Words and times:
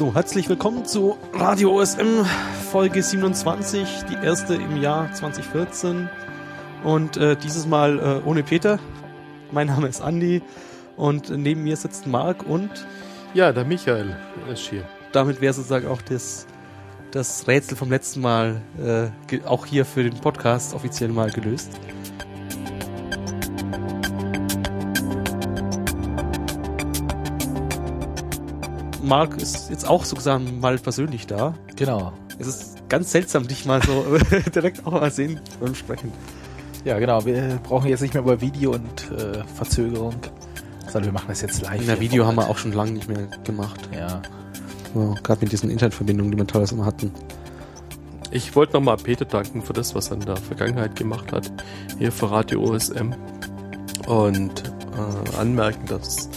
So, 0.00 0.14
herzlich 0.14 0.48
willkommen 0.48 0.86
zu 0.86 1.18
Radio 1.34 1.78
OSM 1.78 2.24
Folge 2.72 3.02
27, 3.02 4.04
die 4.08 4.14
erste 4.14 4.54
im 4.54 4.80
Jahr 4.80 5.12
2014. 5.12 6.08
Und 6.84 7.18
äh, 7.18 7.36
dieses 7.36 7.66
Mal 7.66 7.98
äh, 7.98 8.26
ohne 8.26 8.42
Peter. 8.42 8.78
Mein 9.52 9.66
Name 9.66 9.88
ist 9.88 10.00
Andi 10.00 10.40
und 10.96 11.28
neben 11.28 11.64
mir 11.64 11.76
sitzt 11.76 12.06
Marc 12.06 12.48
und 12.48 12.70
Ja, 13.34 13.52
der 13.52 13.66
Michael 13.66 14.16
ist 14.50 14.70
hier. 14.70 14.84
damit 15.12 15.42
wäre 15.42 15.52
sozusagen 15.52 15.86
auch 15.86 16.00
das, 16.00 16.46
das 17.10 17.46
Rätsel 17.46 17.76
vom 17.76 17.90
letzten 17.90 18.22
Mal 18.22 18.62
äh, 18.82 19.40
auch 19.44 19.66
hier 19.66 19.84
für 19.84 20.02
den 20.02 20.18
Podcast 20.18 20.72
offiziell 20.72 21.10
mal 21.10 21.30
gelöst. 21.30 21.78
Marc 29.10 29.42
ist 29.42 29.70
jetzt 29.70 29.88
auch 29.88 30.04
sozusagen 30.04 30.60
mal 30.60 30.78
persönlich 30.78 31.26
da. 31.26 31.54
Genau. 31.74 32.12
Es 32.38 32.46
ist 32.46 32.88
ganz 32.88 33.10
seltsam, 33.10 33.48
dich 33.48 33.66
mal 33.66 33.82
so 33.82 34.04
direkt 34.54 34.86
auch 34.86 34.92
mal 34.92 35.10
sehen 35.10 35.40
beim 35.58 35.74
Sprechen. 35.74 36.12
Ja, 36.84 36.96
genau. 37.00 37.26
Wir 37.26 37.58
brauchen 37.60 37.88
jetzt 37.88 38.02
nicht 38.02 38.14
mehr 38.14 38.22
über 38.22 38.40
Video 38.40 38.70
und 38.70 39.10
äh, 39.10 39.42
Verzögerung, 39.56 40.14
sondern 40.84 41.06
wir 41.06 41.12
machen 41.12 41.26
das 41.26 41.40
jetzt 41.40 41.60
live. 41.60 41.82
Hier 41.82 41.98
Video 41.98 42.24
haben 42.24 42.36
wir 42.36 42.48
auch 42.48 42.56
schon 42.56 42.72
lange 42.72 42.92
nicht 42.92 43.08
mehr 43.08 43.26
gemacht. 43.42 43.80
Ja. 43.92 44.22
Ja, 44.94 45.14
Gerade 45.24 45.40
mit 45.40 45.50
diesen 45.50 45.70
Internetverbindungen, 45.70 46.30
die 46.30 46.38
wir 46.38 46.46
teilweise 46.46 46.76
immer 46.76 46.86
hatten. 46.86 47.10
Ich 48.30 48.54
wollte 48.54 48.74
nochmal 48.74 48.96
Peter 48.96 49.24
danken 49.24 49.60
für 49.60 49.72
das, 49.72 49.96
was 49.96 50.10
er 50.10 50.18
in 50.18 50.20
der 50.20 50.36
Vergangenheit 50.36 50.94
gemacht 50.94 51.32
hat, 51.32 51.50
hier 51.98 52.12
für 52.12 52.30
Radio 52.30 52.62
OSM. 52.62 53.12
Und 54.06 54.72
äh, 54.94 55.36
anmerken, 55.36 55.86
dass 55.86 56.28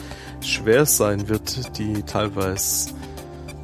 schwer 0.45 0.85
sein 0.85 1.27
wird, 1.29 1.77
die 1.77 2.03
teilweise 2.03 2.93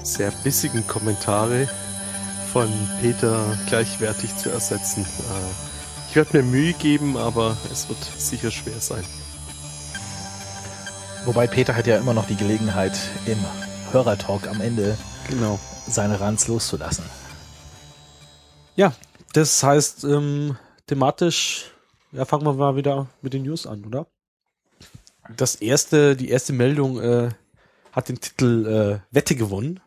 sehr 0.03 0.31
bissigen 0.43 0.85
Kommentare 0.87 1.67
von 2.51 2.67
Peter 3.01 3.57
gleichwertig 3.67 4.35
zu 4.37 4.49
ersetzen. 4.49 5.03
Äh, 5.03 6.09
ich 6.09 6.15
werde 6.15 6.37
mir 6.37 6.43
Mühe 6.43 6.73
geben, 6.73 7.17
aber 7.17 7.55
es 7.71 7.87
wird 7.89 8.03
sicher 8.17 8.49
schwer 8.49 8.79
sein. 8.79 9.03
Wobei 11.25 11.47
Peter 11.47 11.75
hat 11.75 11.85
ja 11.85 11.97
immer 11.97 12.13
noch 12.13 12.25
die 12.25 12.35
Gelegenheit, 12.35 12.97
im 13.25 13.37
Hörertalk 13.91 14.47
am 14.47 14.61
Ende 14.61 14.97
Genau. 15.29 15.59
seine 15.87 16.19
Ranz 16.19 16.47
loszulassen. 16.47 17.05
Ja, 18.75 18.93
das 19.33 19.61
heißt, 19.61 20.05
ähm, 20.05 20.57
thematisch, 20.87 21.71
ja, 22.11 22.25
fangen 22.25 22.45
wir 22.45 22.53
mal 22.53 22.75
wieder 22.75 23.07
mit 23.21 23.33
den 23.33 23.43
News 23.43 23.67
an, 23.67 23.83
oder? 23.85 24.07
Das 25.35 25.55
erste, 25.55 26.15
die 26.15 26.29
erste 26.29 26.53
Meldung 26.53 26.99
äh, 26.99 27.29
hat 27.91 28.09
den 28.09 28.19
Titel 28.19 28.65
äh, 28.65 29.13
Wette 29.13 29.35
gewonnen 29.35 29.79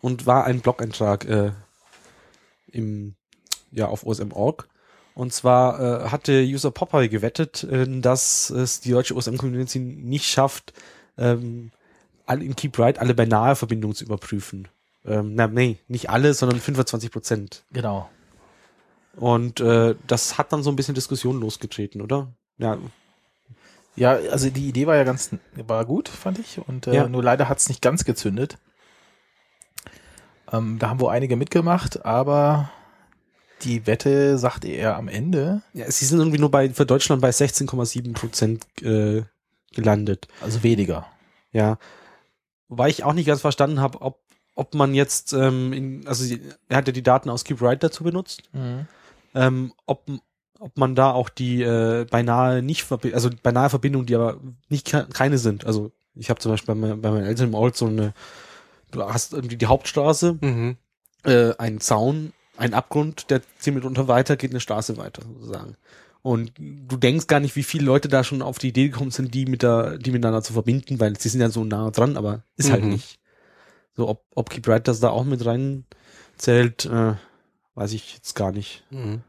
und 0.00 0.26
war 0.26 0.44
ein 0.44 0.60
Blog-Eintrag 0.60 1.24
äh, 1.26 1.52
im, 2.72 3.14
ja, 3.70 3.88
auf 3.88 4.06
OSM.org. 4.06 4.68
Und 5.14 5.32
zwar 5.32 5.80
äh, 5.80 6.08
hatte 6.08 6.42
User 6.42 6.70
Popeye 6.70 7.08
gewettet, 7.08 7.64
äh, 7.64 7.86
dass 8.00 8.50
es 8.50 8.80
die 8.80 8.90
deutsche 8.90 9.14
OSM-Community 9.16 9.78
nicht 9.78 10.26
schafft, 10.26 10.72
ähm, 11.18 11.72
alle 12.26 12.44
in 12.44 12.54
Keep 12.54 12.78
Right 12.78 12.98
alle 12.98 13.14
beinahe 13.14 13.56
Verbindungen 13.56 13.94
zu 13.94 14.04
überprüfen. 14.04 14.68
Ähm, 15.04 15.34
na, 15.34 15.46
nee, 15.46 15.78
nicht 15.88 16.10
alle, 16.10 16.32
sondern 16.34 16.60
25 16.60 17.10
Prozent. 17.10 17.64
Genau. 17.72 18.08
Und 19.16 19.60
äh, 19.60 19.96
das 20.06 20.38
hat 20.38 20.52
dann 20.52 20.62
so 20.62 20.70
ein 20.70 20.76
bisschen 20.76 20.94
Diskussion 20.94 21.40
losgetreten, 21.40 22.00
oder? 22.00 22.32
Ja, 22.58 22.78
Ja, 23.96 24.12
also 24.12 24.48
die 24.50 24.68
Idee 24.68 24.86
war 24.86 24.96
ja 24.96 25.04
ganz, 25.04 25.30
war 25.54 25.84
gut, 25.84 26.08
fand 26.08 26.38
ich. 26.38 26.58
Und 26.66 26.86
äh, 26.86 26.94
Ja. 26.94 27.08
nur 27.08 27.22
leider 27.22 27.48
hat 27.48 27.58
es 27.58 27.68
nicht 27.68 27.82
ganz 27.82 28.04
gezündet. 28.04 28.56
Ähm, 30.52 30.78
da 30.78 30.90
haben 30.90 31.00
wohl 31.00 31.10
einige 31.10 31.36
mitgemacht, 31.36 32.04
aber 32.04 32.70
die 33.62 33.86
Wette 33.86 34.38
sagte 34.38 34.68
er 34.68 34.96
am 34.96 35.08
Ende, 35.08 35.62
ja 35.74 35.90
sie 35.90 36.06
sind 36.06 36.18
irgendwie 36.18 36.38
nur 36.38 36.50
bei 36.50 36.70
für 36.70 36.86
Deutschland 36.86 37.20
bei 37.22 37.30
16,7 37.30 38.14
Prozent 38.14 38.66
äh, 38.82 39.22
gelandet. 39.72 40.28
also 40.40 40.62
weniger. 40.62 41.06
Ja. 41.52 41.78
Wobei 42.68 42.88
ich 42.88 43.04
auch 43.04 43.12
nicht 43.12 43.26
ganz 43.26 43.40
verstanden 43.42 43.80
habe, 43.80 44.00
ob, 44.00 44.20
ob 44.54 44.74
man 44.74 44.94
jetzt, 44.94 45.32
ähm, 45.32 45.72
in, 45.72 46.06
also 46.06 46.34
er 46.68 46.76
hat 46.76 46.86
ja 46.86 46.92
die 46.92 47.02
Daten 47.02 47.28
aus 47.30 47.44
Keep 47.44 47.60
Right 47.62 47.82
dazu 47.82 48.02
benutzt, 48.04 48.42
ähm, 49.34 49.72
ob, 49.86 50.08
ob 50.60 50.76
man 50.78 50.94
da 50.94 51.10
auch 51.10 51.28
die 51.28 51.62
äh, 51.62 52.04
beinahe 52.08 52.62
nicht, 52.62 52.86
also 52.92 53.30
beinahe 53.42 53.70
Verbindungen, 53.70 54.06
die 54.06 54.14
aber 54.14 54.38
nicht 54.68 54.86
ke- 54.86 55.08
keine 55.12 55.38
sind. 55.38 55.64
Also 55.66 55.90
ich 56.14 56.30
habe 56.30 56.38
zum 56.38 56.52
Beispiel 56.52 56.74
bei, 56.74 56.94
bei 56.94 57.10
meinen 57.10 57.24
Eltern 57.24 57.48
im 57.48 57.54
Ort 57.54 57.76
so 57.76 57.86
eine, 57.86 58.12
du 58.92 59.02
hast 59.02 59.32
irgendwie 59.32 59.56
die 59.56 59.66
Hauptstraße, 59.66 60.38
Mhm. 60.40 60.76
äh, 61.24 61.54
ein 61.58 61.80
Zaun, 61.80 62.32
ein 62.56 62.74
Abgrund, 62.74 63.30
der 63.30 63.40
zehn 63.58 63.80
unter 63.82 64.06
weiter 64.06 64.36
geht 64.36 64.50
eine 64.50 64.60
Straße 64.60 64.96
weiter, 64.98 65.22
sozusagen. 65.22 65.76
Und 66.22 66.52
du 66.58 66.96
denkst 66.98 67.26
gar 67.26 67.40
nicht, 67.40 67.56
wie 67.56 67.62
viele 67.62 67.86
Leute 67.86 68.08
da 68.08 68.22
schon 68.22 68.42
auf 68.42 68.58
die 68.58 68.68
Idee 68.68 68.90
gekommen 68.90 69.10
sind, 69.10 69.32
die 69.32 69.46
mit 69.46 69.62
der, 69.62 69.96
die 69.96 70.10
miteinander 70.10 70.42
zu 70.42 70.52
verbinden, 70.52 71.00
weil 71.00 71.18
sie 71.18 71.30
sind 71.30 71.40
ja 71.40 71.48
so 71.48 71.64
nah 71.64 71.90
dran, 71.90 72.18
aber 72.18 72.42
ist 72.56 72.70
halt 72.70 72.84
Mhm. 72.84 72.90
nicht. 72.90 73.18
So, 73.96 74.06
ob, 74.08 74.24
ob 74.34 74.50
Keep 74.50 74.68
Right 74.68 74.86
das 74.86 75.00
da 75.00 75.08
auch 75.08 75.24
mit 75.24 75.44
rein 75.46 75.84
zählt, 76.36 76.84
äh, 76.84 77.14
weiß 77.74 77.92
ich 77.92 78.14
jetzt 78.16 78.34
gar 78.34 78.52
nicht. 78.52 78.84
Mhm. 78.90 79.22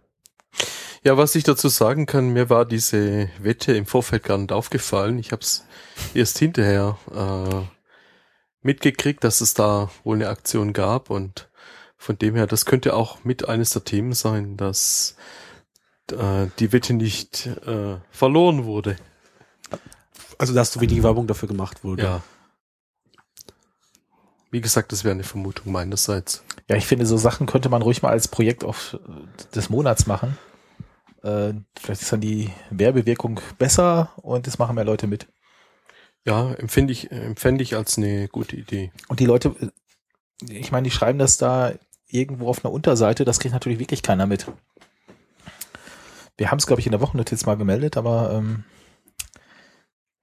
Ja, 1.04 1.18
was 1.18 1.34
ich 1.34 1.44
dazu 1.44 1.68
sagen 1.68 2.06
kann, 2.06 2.30
mir 2.30 2.52
war 2.52 2.64
diese 2.64 3.30
Wette 3.40 3.74
im 3.74 3.88
Vorfeld 3.88 4.24
gar 4.24 4.38
nicht 4.38 4.52
aufgefallen. 4.52 5.18
Ich 5.18 5.32
habe 5.32 5.42
es 5.42 5.66
erst 6.14 6.38
hinterher 6.38 6.98
äh, 7.12 7.66
mitgekriegt, 8.62 9.24
dass 9.24 9.42
es 9.42 9.56
da 9.56 9.90
wohl 10.04 10.18
eine 10.18 10.30
Aktion 10.30 10.74
gab 10.74 11.10
und 11.10 11.50
von 11.98 12.18
dem 12.18 12.36
her, 12.36 12.46
das 12.46 12.66
könnte 12.66 12.96
auch 12.96 13.24
mit 13.24 13.50
eines 13.50 13.72
der 13.72 13.84
Themen 13.84 14.14
sein, 14.14 14.58
dass 14.58 15.16
äh, 16.12 16.48
die 16.60 16.72
Wette 16.72 16.94
nicht 16.94 17.48
äh, 17.48 17.98
verloren 18.12 18.66
wurde. 18.66 18.96
Also, 20.38 20.54
dass 20.54 20.72
zu 20.72 20.82
wenig 20.82 21.02
Werbung 21.04 21.28
dafür 21.28 21.48
gemacht 21.48 21.84
wurde. 21.84 22.04
Ja. 22.04 22.24
Wie 24.50 24.62
gesagt, 24.62 24.92
das 24.92 25.04
wäre 25.04 25.14
eine 25.14 25.24
Vermutung 25.24 25.72
meinerseits. 25.72 26.44
Ja, 26.68 26.76
ich 26.76 26.86
finde, 26.86 27.06
so 27.06 27.18
Sachen 27.18 27.48
könnte 27.48 27.70
man 27.70 27.82
ruhig 27.82 28.02
mal 28.02 28.10
als 28.10 28.28
Projekt 28.28 28.64
auf, 28.64 28.96
äh, 28.96 29.56
des 29.56 29.70
Monats 29.70 30.08
machen. 30.08 30.38
Äh, 31.24 31.54
vielleicht 31.80 32.02
ist 32.02 32.12
dann 32.12 32.22
die 32.22 32.50
Werbewirkung 32.70 33.40
besser 33.58 34.12
und 34.18 34.48
es 34.48 34.58
machen 34.60 34.76
mehr 34.76 34.86
Leute 34.86 35.08
mit. 35.08 35.28
Ja, 36.26 36.54
empfinde 36.54 36.94
ich, 36.94 37.12
empfände 37.12 37.64
ich 37.64 37.76
als 37.76 37.98
eine 37.98 38.28
gute 38.28 38.56
Idee. 38.56 38.92
Und 39.08 39.20
die 39.20 39.26
Leute, 39.26 39.56
ich 40.50 40.72
meine, 40.72 40.86
die 40.86 40.92
schreiben 40.92 41.20
das 41.20 41.38
da 41.38 41.74
irgendwo 42.08 42.48
auf 42.50 42.64
einer 42.64 42.74
Unterseite, 42.74 43.26
das 43.26 43.40
kriegt 43.40 43.54
natürlich 43.54 43.80
wirklich 43.80 44.04
keiner 44.04 44.26
mit. 44.28 44.46
Wir 46.38 46.50
haben 46.52 46.58
es, 46.58 46.68
glaube 46.68 46.80
ich, 46.80 46.86
in 46.88 46.92
der 46.92 47.02
Wochennotiz 47.02 47.46
mal 47.46 47.56
gemeldet, 47.58 47.98
aber 47.98 48.34
ähm, 48.34 48.64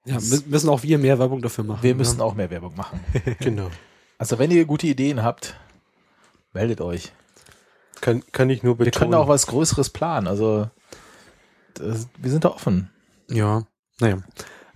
Ja, 0.04 0.16
mü- 0.16 0.46
müssen 0.46 0.68
auch 0.68 0.82
wir 0.82 0.98
mehr 0.98 1.18
Werbung 1.18 1.42
dafür 1.42 1.64
machen. 1.64 1.82
wir 1.82 1.94
müssen 1.94 2.20
auch 2.20 2.34
mehr 2.34 2.50
Werbung 2.50 2.74
machen. 2.76 3.00
Genau. 3.40 3.70
Also 4.18 4.38
wenn 4.40 4.50
ihr 4.50 4.64
gute 4.64 4.86
Ideen 4.88 5.22
habt, 5.22 5.54
meldet 6.52 6.80
euch. 6.80 7.12
Kann, 8.00 8.22
kann 8.32 8.50
ich 8.50 8.62
nur 8.64 8.78
Wir 8.78 8.86
betonen. 8.86 9.10
können 9.12 9.14
auch 9.14 9.28
was 9.28 9.46
Größeres 9.46 9.90
planen. 9.90 10.26
Also 10.26 10.68
das, 11.74 12.08
wir 12.18 12.30
sind 12.30 12.44
da 12.44 12.50
offen. 12.50 12.90
Ja, 13.30 13.64
naja. 14.00 14.18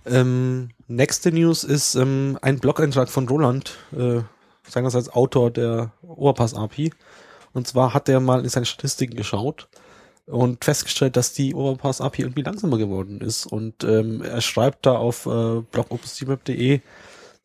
Ähm, 0.05 0.69
nächste 0.87 1.31
News 1.31 1.63
ist 1.63 1.95
ähm, 1.95 2.37
ein 2.41 2.59
Blog-Eintrag 2.59 3.09
von 3.09 3.27
Roland, 3.27 3.77
äh, 3.97 4.21
seinerseits 4.67 5.09
Autor 5.09 5.51
der 5.51 5.91
Overpass-API. 6.01 6.91
Und 7.53 7.67
zwar 7.67 7.93
hat 7.93 8.09
er 8.09 8.19
mal 8.19 8.41
in 8.43 8.49
seine 8.49 8.65
Statistiken 8.65 9.15
geschaut 9.15 9.67
und 10.25 10.63
festgestellt, 10.63 11.15
dass 11.15 11.33
die 11.33 11.53
Overpass-API 11.53 12.23
irgendwie 12.23 12.41
langsamer 12.41 12.77
geworden 12.77 13.21
ist. 13.21 13.45
Und 13.45 13.83
ähm, 13.83 14.21
er 14.21 14.41
schreibt 14.41 14.85
da 14.85 14.95
auf 14.95 15.25
äh, 15.25 15.61
blog.openstreetmap.de 15.61 16.81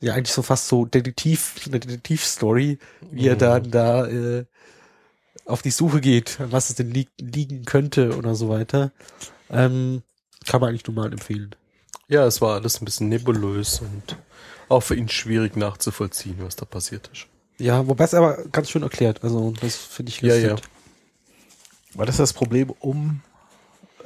ja 0.01 0.15
eigentlich 0.15 0.33
so 0.33 0.43
fast 0.43 0.69
so 0.69 0.85
Detektiv, 0.85 1.55
eine 1.67 1.81
Detektiv-Story, 1.81 2.79
wie 3.11 3.27
er 3.27 3.35
Mhm. 3.35 3.39
dann 3.39 3.71
da 3.71 4.07
äh, 4.07 4.45
auf 5.45 5.63
die 5.63 5.71
Suche 5.71 6.01
geht, 6.01 6.39
was 6.41 6.71
es 6.71 6.77
denn 6.77 6.91
li 6.91 7.09
liegen 7.21 7.65
könnte 7.65 8.17
oder 8.17 8.35
so 8.35 8.49
weiter. 8.49 8.93
Ähm, 9.51 10.03
kann 10.47 10.61
man 10.61 10.71
eigentlich 10.71 10.87
nur 10.87 10.97
mal 10.97 11.13
empfehlen. 11.13 11.55
Ja, 12.09 12.25
es 12.25 12.41
war 12.41 12.55
alles 12.55 12.81
ein 12.81 12.85
bisschen 12.85 13.09
nebulös 13.09 13.81
und 13.81 14.17
auch 14.69 14.81
für 14.81 14.95
ihn 14.95 15.09
schwierig 15.09 15.57
nachzuvollziehen, 15.57 16.37
was 16.39 16.57
da 16.57 16.65
passiert 16.65 17.11
ist. 17.13 17.27
Ja, 17.59 17.87
wobei 17.87 18.05
es 18.05 18.15
aber 18.15 18.45
ganz 18.53 18.71
schön 18.71 18.83
erklärt. 18.83 19.23
Also 19.25 19.53
das 19.61 19.77
finde 19.77 20.11
ich 20.11 20.21
ganz 20.21 20.35
Ja, 20.35 20.49
ja. 20.51 20.57
War 21.95 22.07
das 22.07 22.19
das 22.19 22.33
Problem 22.33 22.71
um 22.81 23.21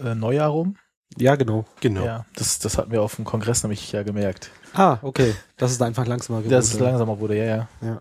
äh, 0.03 0.15
Neujahr 0.15 0.49
rum? 0.51 0.77
Ja, 1.19 1.37
genau. 1.37 1.67
Genau. 1.81 2.05
Ja, 2.05 2.27
das, 2.37 2.59
das 2.59 2.79
hatten 2.79 2.91
wir 2.91 3.03
auf 3.03 3.17
dem 3.17 3.25
Kongress 3.25 3.63
nämlich 3.63 3.93
ja 3.93 4.03
gemerkt. 4.03 4.51
Ah, 4.73 4.99
okay. 5.03 5.35
Das 5.59 5.71
ist 5.71 5.83
einfach 5.83 6.07
langsamer 6.07 6.39
geworden. 6.39 6.53
Dass 6.53 6.73
es 6.73 6.81
langsamer 6.81 7.19
wurde, 7.21 7.37
ja, 7.37 7.45
ja. 7.45 7.69
Ja. 7.83 8.01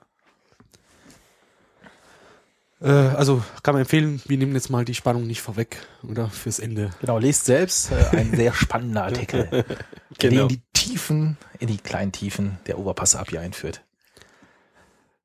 Äh, 2.82 2.90
also 2.90 3.44
kann 3.64 3.76
man 3.76 3.82
empfehlen, 3.82 4.22
wir 4.26 4.38
nehmen 4.38 4.54
jetzt 4.54 4.70
mal 4.70 4.86
die 4.86 4.96
Spannung 4.96 5.28
nicht 5.28 5.42
vorweg, 5.42 5.78
oder? 6.08 6.30
Fürs 6.30 6.60
Ende. 6.60 6.90
Genau, 7.00 7.20
lest 7.20 7.46
selbst 7.46 7.92
äh, 7.92 8.18
ein 8.18 8.36
sehr 8.36 8.54
spannender 8.54 9.04
Artikel, 9.04 9.48
der 10.22 10.30
Genau. 10.30 10.44
in 10.44 10.48
die 10.48 10.62
Tiefen, 10.74 11.38
in 11.60 11.68
die 11.68 11.78
kleinen 11.78 12.12
Tiefen 12.12 12.58
der 12.68 12.80
Overpass-API 12.80 13.38
einführt. 13.38 13.82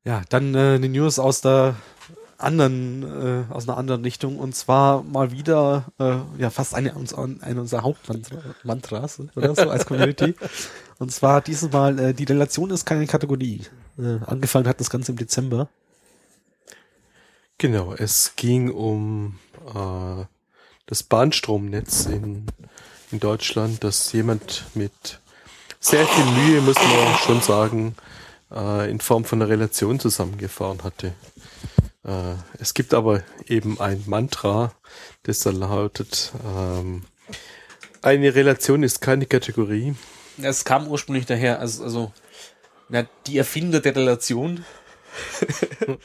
Ja, 0.05 0.23
dann 0.29 0.55
äh, 0.55 0.75
eine 0.75 0.89
News 0.89 1.19
aus 1.19 1.41
der 1.41 1.75
anderen, 2.39 3.03
äh, 3.49 3.53
aus 3.53 3.67
einer 3.67 3.79
anderen 3.79 4.03
Richtung 4.03 4.39
und 4.39 4.55
zwar 4.55 5.03
mal 5.03 5.33
wieder, 5.33 5.87
äh, 5.99 6.17
ja, 6.39 6.51
fast 6.51 6.75
eine, 6.75 6.91
eine 7.41 7.61
unserer 7.61 7.83
Hauptmantras 7.83 9.23
oder 9.35 9.55
so 9.55 9.71
als 9.71 9.87
Community. 9.87 10.35
und 10.99 11.11
zwar 11.11 11.41
dieses 11.41 11.73
Mal, 11.73 11.99
äh, 11.99 12.15
die 12.15 12.25
Relation 12.25 12.71
ist 12.71 12.85
keine 12.85 13.07
Kategorie. 13.07 13.63
Äh, 13.99 14.19
angefangen 14.27 14.69
hat 14.69 14.79
das 14.81 14.91
Ganze 14.91 15.13
im 15.13 15.19
Dezember. 15.19 15.71
Genau, 17.59 17.95
es 17.95 18.35
ging 18.37 18.71
um 18.71 19.39
äh, 19.75 20.25
das 20.87 21.03
Bahnstromnetz 21.03 22.07
in, 22.07 22.47
in 23.11 23.21
Deutschland, 23.21 23.83
das 23.83 24.13
jemand 24.13 24.65
mit 24.75 25.21
sehr 25.81 26.07
viel 26.07 26.25
Mühe, 26.25 26.61
muss 26.61 26.77
man 26.77 27.19
schon 27.25 27.41
sagen, 27.41 27.95
äh, 28.53 28.91
in 28.91 29.01
Form 29.01 29.25
von 29.25 29.41
einer 29.41 29.51
Relation 29.51 29.99
zusammengefahren 29.99 30.83
hatte. 30.85 31.15
Äh, 32.05 32.35
es 32.59 32.75
gibt 32.75 32.93
aber 32.93 33.23
eben 33.47 33.81
ein 33.81 34.03
Mantra, 34.07 34.73
das 35.23 35.41
da 35.41 35.51
lautet, 35.51 36.33
ähm, 36.45 37.05
eine 38.03 38.35
Relation 38.35 38.83
ist 38.83 39.01
keine 39.01 39.27
Kategorie. 39.27 39.95
Es 40.41 40.65
kam 40.65 40.87
ursprünglich 40.87 41.27
daher, 41.27 41.59
also, 41.59 41.83
also 41.83 42.13
na, 42.89 43.07
die 43.27 43.39
Erfinder 43.39 43.81
der 43.81 43.97
Relation, 43.97 44.65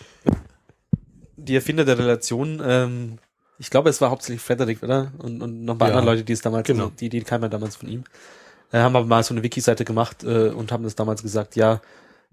die 1.46 1.56
Erfinder 1.56 1.86
der 1.86 1.98
Relation, 1.98 2.62
ähm, 2.64 3.18
ich 3.58 3.70
glaube, 3.70 3.90
es 3.90 4.02
war 4.02 4.10
hauptsächlich 4.10 4.42
Frederick, 4.42 4.82
oder? 4.84 5.12
Und, 5.20 5.42
und 5.42 5.66
noch 5.66 5.76
ein 5.76 5.78
paar 5.78 5.90
ja, 5.90 5.96
andere 5.96 6.14
Leute, 6.14 6.24
die 6.24 6.34
es 6.34 6.42
damals, 6.42 6.68
genau. 6.68 6.92
die, 7.00 7.10
die 7.10 7.22
kam 7.22 7.42
ja 7.42 7.50
damals 7.50 7.76
von 7.76 7.90
ihm, 7.90 8.04
äh, 8.72 8.80
haben 8.80 8.96
aber 8.96 9.06
mal 9.06 9.24
so 9.24 9.34
eine 9.34 9.44
Wiki-Seite 9.44 9.86
gemacht 9.86 10.24
äh, 10.24 10.50
und 10.50 10.72
haben 10.72 10.84
das 10.84 10.96
damals 10.96 11.22
gesagt, 11.22 11.56
ja, 11.56 11.82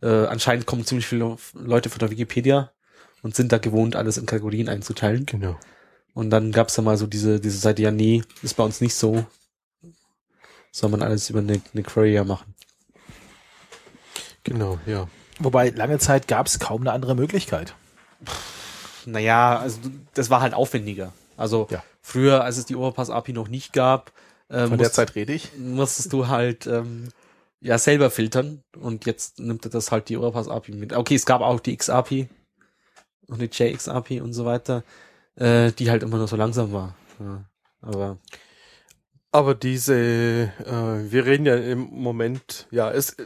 äh, 0.01 0.27
anscheinend 0.27 0.67
kommen 0.67 0.85
ziemlich 0.85 1.07
viele 1.07 1.37
Leute 1.55 1.91
von 1.91 1.99
der 1.99 2.11
Wikipedia 2.11 2.71
und 3.23 3.35
sind 3.35 3.53
da 3.53 3.59
gewohnt, 3.59 3.97
alles 3.97 4.17
in 4.17 4.27
Kategorien 4.27 4.69
einzuteilen. 4.69 5.27
Genau. 5.27 5.59
Und 6.15 6.31
dann 6.31 6.53
gab's 6.53 6.75
da 6.75 6.83
mal 6.83 6.97
so 6.97 7.07
diese, 7.07 7.41
diese 7.41 7.59
Seite, 7.59 7.83
ja, 7.83 7.91
nee, 7.91 8.23
ist 8.43 8.57
bei 8.57 8.65
uns 8.65 8.81
nicht 8.81 8.95
so. 8.95 9.27
Soll 10.71 10.91
man 10.91 11.03
alles 11.03 11.31
über 11.31 11.41
eine, 11.41 11.61
eine 11.73 11.83
Query 11.83 12.15
ja 12.15 12.25
machen. 12.25 12.55
Genau, 14.45 14.79
ja. 14.87 15.09
Wobei 15.39 15.71
lange 15.71 15.99
Zeit 15.99 16.27
gab's 16.27 16.59
kaum 16.59 16.83
eine 16.83 16.93
andere 16.93 17.15
Möglichkeit. 17.15 17.75
Naja, 19.11 19.59
also 19.59 19.81
das 20.15 20.31
war 20.31 20.41
halt 20.41 20.55
aufwendiger. 20.55 21.13
Also 21.37 21.69
ja. 21.71 21.83
früher, 22.03 22.45
als 22.45 22.59
es 22.59 22.67
die 22.67 22.77
Overpass-API 22.77 23.33
noch 23.33 23.49
nicht 23.49 23.73
gab, 23.73 24.13
äh, 24.49 24.61
Von 24.61 24.71
musst, 24.71 24.81
der 24.81 24.93
Zeit 24.93 25.15
rede 25.15 25.33
ich. 25.33 25.57
Musstest 25.59 26.13
du 26.13 26.29
halt 26.29 26.67
ähm, 26.67 27.09
ja 27.61 27.79
selber 27.79 28.11
filtern 28.11 28.63
und 28.77 29.07
jetzt 29.07 29.39
nimmt 29.41 29.65
er 29.65 29.71
das 29.71 29.93
halt 29.93 30.09
die 30.09 30.17
Overpass-API 30.17 30.73
mit. 30.73 30.93
Okay, 30.93 31.15
es 31.15 31.27
gab 31.27 31.41
auch 31.41 31.61
die 31.61 31.73
X-API 31.75 32.29
und 33.29 33.41
die 33.41 33.51
JX-API 33.51 34.21
und 34.21 34.33
so 34.33 34.45
weiter, 34.45 34.85
äh, 35.37 35.73
die 35.73 35.91
halt 35.91 36.03
immer 36.03 36.19
nur 36.19 36.29
so 36.29 36.37
langsam 36.37 36.73
war. 36.73 36.95
Ja, 37.21 37.45
aber 37.83 38.19
aber 39.31 39.55
diese, 39.55 39.95
äh, 39.95 41.13
wir 41.13 41.27
reden 41.27 41.45
ja 41.45 41.57
im 41.57 41.81
Moment, 41.91 42.67
ja, 42.71 42.91
es 42.91 43.17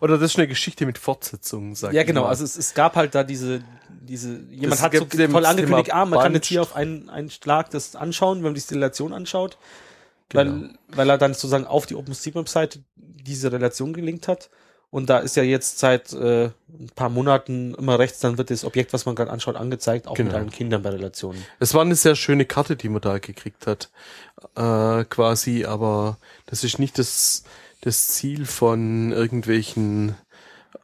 oder 0.00 0.18
das 0.18 0.32
ist 0.32 0.38
eine 0.38 0.48
Geschichte 0.48 0.84
mit 0.84 0.98
Fortsetzungen, 0.98 1.74
sag 1.74 1.92
Ja, 1.92 2.02
genau. 2.02 2.24
Also 2.24 2.44
es, 2.44 2.56
es 2.56 2.74
gab 2.74 2.96
halt 2.96 3.14
da 3.14 3.24
diese, 3.24 3.62
diese, 4.00 4.40
jemand 4.50 4.72
das 4.72 4.82
hat 4.82 4.94
so 4.94 5.06
voll 5.06 5.46
angekündigt, 5.46 5.92
ah, 5.92 6.06
man 6.06 6.20
kann 6.20 6.34
jetzt 6.34 6.46
hier 6.46 6.62
auf 6.62 6.74
einen, 6.74 7.08
einen 7.10 7.30
Schlag 7.30 7.70
das 7.70 7.96
anschauen, 7.96 8.38
wenn 8.38 8.52
man 8.52 8.54
die 8.54 8.74
Relation 8.74 9.12
anschaut. 9.12 9.58
Genau. 10.30 10.40
Weil, 10.40 10.70
weil 10.88 11.10
er 11.10 11.18
dann 11.18 11.34
sozusagen 11.34 11.66
auf 11.66 11.86
die 11.86 11.96
OpenStreetMap-Seite 11.96 12.80
diese 12.96 13.52
Relation 13.52 13.92
gelinkt 13.92 14.28
hat. 14.28 14.48
Und 14.90 15.08
da 15.08 15.18
ist 15.18 15.36
ja 15.36 15.44
jetzt 15.44 15.78
seit 15.78 16.12
äh, 16.12 16.46
ein 16.46 16.90
paar 16.96 17.10
Monaten 17.10 17.74
immer 17.74 17.98
rechts, 17.98 18.18
dann 18.18 18.38
wird 18.38 18.50
das 18.50 18.64
Objekt, 18.64 18.92
was 18.92 19.06
man 19.06 19.14
gerade 19.14 19.30
anschaut, 19.30 19.54
angezeigt, 19.54 20.08
auch 20.08 20.14
genau. 20.14 20.30
mit 20.30 20.36
allen 20.36 20.50
Kindern 20.50 20.82
bei 20.82 20.90
Relationen. 20.90 21.44
Es 21.60 21.74
war 21.74 21.82
eine 21.82 21.94
sehr 21.94 22.16
schöne 22.16 22.44
Karte, 22.44 22.74
die 22.74 22.88
man 22.88 23.00
da 23.00 23.18
gekriegt 23.18 23.68
hat, 23.68 23.90
äh, 24.56 25.04
quasi, 25.04 25.64
aber 25.64 26.18
das 26.46 26.64
ist 26.64 26.80
nicht 26.80 26.98
das, 26.98 27.44
das 27.82 28.08
Ziel 28.08 28.46
von 28.46 29.12
irgendwelchen 29.12 30.16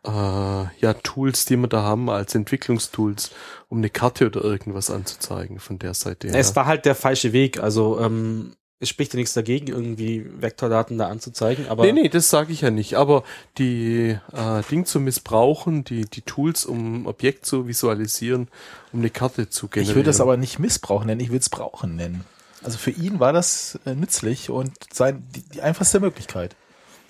äh, 0.05 0.11
ja, 0.11 0.95
Tools, 1.03 1.45
die 1.45 1.57
wir 1.57 1.69
da 1.69 1.83
haben 1.83 2.11
als 2.11 2.35
Entwicklungstools, 2.35 3.31
um 3.69 3.79
eine 3.79 3.91
Karte 3.91 4.27
oder 4.27 4.43
irgendwas 4.43 4.91
anzuzeigen 4.91 5.59
von 5.59 5.79
der 5.79 5.95
Seite 5.95 6.29
her. 6.29 6.37
Es 6.37 6.55
war 6.57 6.67
halt 6.67 6.85
der 6.85 6.95
falsche 6.95 7.33
Weg. 7.33 7.61
Also 7.61 8.01
ähm, 8.01 8.53
es 8.79 8.91
spricht 8.91 9.15
ja 9.15 9.19
nichts 9.19 9.33
dagegen, 9.33 9.69
irgendwie 9.69 10.27
Vektordaten 10.39 10.99
da 10.99 11.09
anzuzeigen, 11.09 11.69
aber. 11.69 11.85
Nee, 11.85 11.93
nee, 11.93 12.09
das 12.09 12.29
sage 12.29 12.53
ich 12.53 12.61
ja 12.61 12.71
nicht. 12.71 12.95
Aber 12.95 13.25
die 13.57 14.19
äh, 14.33 14.63
Ding 14.71 14.85
zu 14.85 15.01
missbrauchen, 15.01 15.85
die, 15.85 16.05
die 16.05 16.23
Tools, 16.23 16.67
um 16.67 17.07
Objekt 17.07 17.47
zu 17.47 17.67
visualisieren, 17.67 18.49
um 18.93 19.01
eine 19.01 19.11
Karte 19.11 19.49
zu 19.49 19.69
generieren. 19.69 19.91
Ich 19.91 19.97
würde 19.97 20.07
das 20.07 20.21
aber 20.21 20.37
nicht 20.37 20.59
missbrauchen 20.59 21.07
nennen, 21.07 21.21
ich 21.21 21.29
würde 21.29 21.41
es 21.41 21.49
brauchen 21.49 21.97
nennen. 21.97 22.25
Also 22.63 22.79
für 22.79 22.91
ihn 22.91 23.21
war 23.21 23.33
das 23.33 23.79
äh, 23.87 23.95
nützlich 23.95 24.51
und 24.51 24.73
sein, 24.93 25.27
die, 25.35 25.43
die 25.43 25.63
einfachste 25.63 26.01
Möglichkeit. 26.01 26.57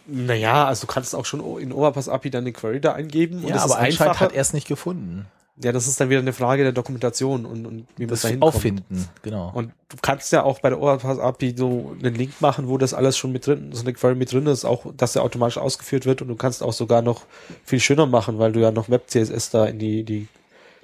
Naja, 0.06 0.66
also 0.66 0.86
du 0.86 0.92
kannst 0.92 1.14
auch 1.14 1.24
schon 1.24 1.40
in 1.60 1.72
Overpass 1.72 2.08
API 2.08 2.30
deine 2.30 2.52
Query 2.52 2.80
da 2.80 2.92
eingeben. 2.92 3.46
Ja, 3.46 3.62
aber 3.62 3.78
anscheinend 3.78 4.20
hat 4.20 4.32
er 4.32 4.40
es 4.40 4.52
nicht 4.52 4.68
gefunden. 4.68 5.26
Ja, 5.62 5.72
das 5.72 5.86
ist 5.86 5.98
dann 5.98 6.10
wieder 6.10 6.20
eine 6.20 6.34
Frage 6.34 6.64
der 6.64 6.72
Dokumentation 6.72 7.46
und, 7.46 7.64
und 7.64 7.86
wie 7.96 8.02
man 8.02 8.10
das 8.10 8.22
da 8.22 8.28
hinkommt. 8.28 8.54
Auffinden, 8.54 9.08
genau. 9.22 9.50
Und 9.54 9.72
du 9.88 9.96
kannst 10.02 10.30
ja 10.30 10.42
auch 10.42 10.60
bei 10.60 10.68
der 10.68 10.80
Overpass 10.80 11.18
API 11.18 11.54
so 11.56 11.96
einen 11.98 12.14
Link 12.14 12.40
machen, 12.40 12.68
wo 12.68 12.76
das 12.76 12.92
alles 12.92 13.16
schon 13.16 13.32
mit 13.32 13.46
drin, 13.46 13.70
so 13.72 13.80
eine 13.80 13.94
Query 13.94 14.16
mit 14.16 14.30
drin 14.30 14.46
ist, 14.46 14.66
auch, 14.66 14.84
dass 14.94 15.16
er 15.16 15.22
automatisch 15.22 15.56
ausgeführt 15.56 16.04
wird 16.04 16.20
und 16.20 16.28
du 16.28 16.36
kannst 16.36 16.62
auch 16.62 16.74
sogar 16.74 17.00
noch 17.00 17.22
viel 17.64 17.80
schöner 17.80 18.04
machen, 18.04 18.38
weil 18.38 18.52
du 18.52 18.60
ja 18.60 18.70
noch 18.70 18.90
WebCSS 18.90 19.48
da 19.50 19.64
in 19.64 19.78
die, 19.78 20.04
die, 20.04 20.28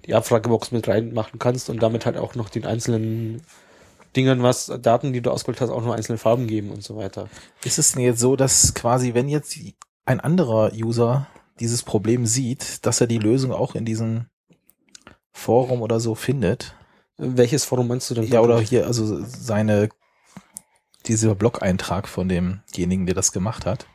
die 0.07 0.15
Abfragebox 0.15 0.73
mit 0.73 0.89
reinmachen 0.89 1.39
kannst 1.39 1.69
und 1.69 1.83
damit 1.83 2.07
halt 2.07 2.17
auch 2.17 2.35
noch 2.35 2.49
den 2.49 2.65
einzelnen 2.65 3.43
Dingen 4.17 4.43
was, 4.43 4.73
Daten, 4.81 5.13
die 5.13 5.23
du 5.23 5.31
ausgeholt 5.31 5.61
hast, 5.61 5.71
auch 5.71 5.83
noch 5.83 5.95
einzelne 5.95 6.19
Farben 6.19 6.47
geben 6.47 6.71
und 6.71 6.83
so 6.83 6.97
weiter. 6.97 7.29
Ist 7.65 7.79
es 7.79 7.93
denn 7.93 8.03
jetzt 8.03 8.21
so, 8.21 8.37
dass 8.37 8.75
quasi, 8.75 9.15
wenn 9.15 9.29
jetzt 9.29 9.57
ein 10.05 10.21
anderer 10.21 10.73
User 10.75 11.27
dieses 11.61 11.83
Problem 11.83 12.27
sieht, 12.27 12.85
dass 12.87 13.01
er 13.01 13.07
die 13.07 13.19
Lösung 13.19 13.53
auch 13.53 13.75
in 13.75 13.85
diesen 13.85 14.29
Forum 15.33 15.83
oder 15.83 16.01
so 16.01 16.15
findet. 16.15 16.75
Welches 17.17 17.65
Forum 17.65 17.89
meinst 17.89 18.11
du 18.11 18.15
denn? 18.15 18.25
Ja, 18.25 18.41
oder 18.41 18.61
hier, 18.61 18.87
also 18.87 19.25
seine, 19.25 19.89
dieser 21.07 21.35
Blog-Eintrag 21.35 22.09
von 22.09 22.29
demjenigen, 22.29 23.07
der 23.07 23.15
das 23.15 23.33
gemacht 23.33 23.67
hat. 23.67 23.87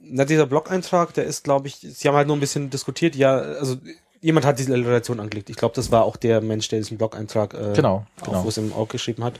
Na, 0.00 0.24
dieser 0.24 0.46
Blog-Eintrag, 0.46 1.14
der 1.14 1.24
ist, 1.24 1.44
glaube 1.44 1.68
ich, 1.68 1.76
sie 1.76 2.08
haben 2.08 2.16
halt 2.16 2.26
nur 2.26 2.36
ein 2.36 2.40
bisschen 2.40 2.70
diskutiert, 2.70 3.14
ja, 3.14 3.36
also 3.36 3.76
jemand 4.22 4.46
hat 4.46 4.58
diese 4.58 4.72
Relation 4.72 5.20
angelegt. 5.20 5.50
Ich 5.50 5.56
glaube, 5.56 5.74
das 5.74 5.90
war 5.90 6.04
auch 6.04 6.16
der 6.16 6.40
Mensch, 6.40 6.68
der 6.68 6.78
diesen 6.78 6.96
Blog-Eintrag, 6.96 7.52
äh, 7.52 7.72
genau, 7.74 8.06
genau. 8.24 8.44
wo 8.44 8.48
es 8.48 8.56
im 8.56 8.72
Org 8.72 8.88
geschrieben 8.88 9.24
hat. 9.24 9.38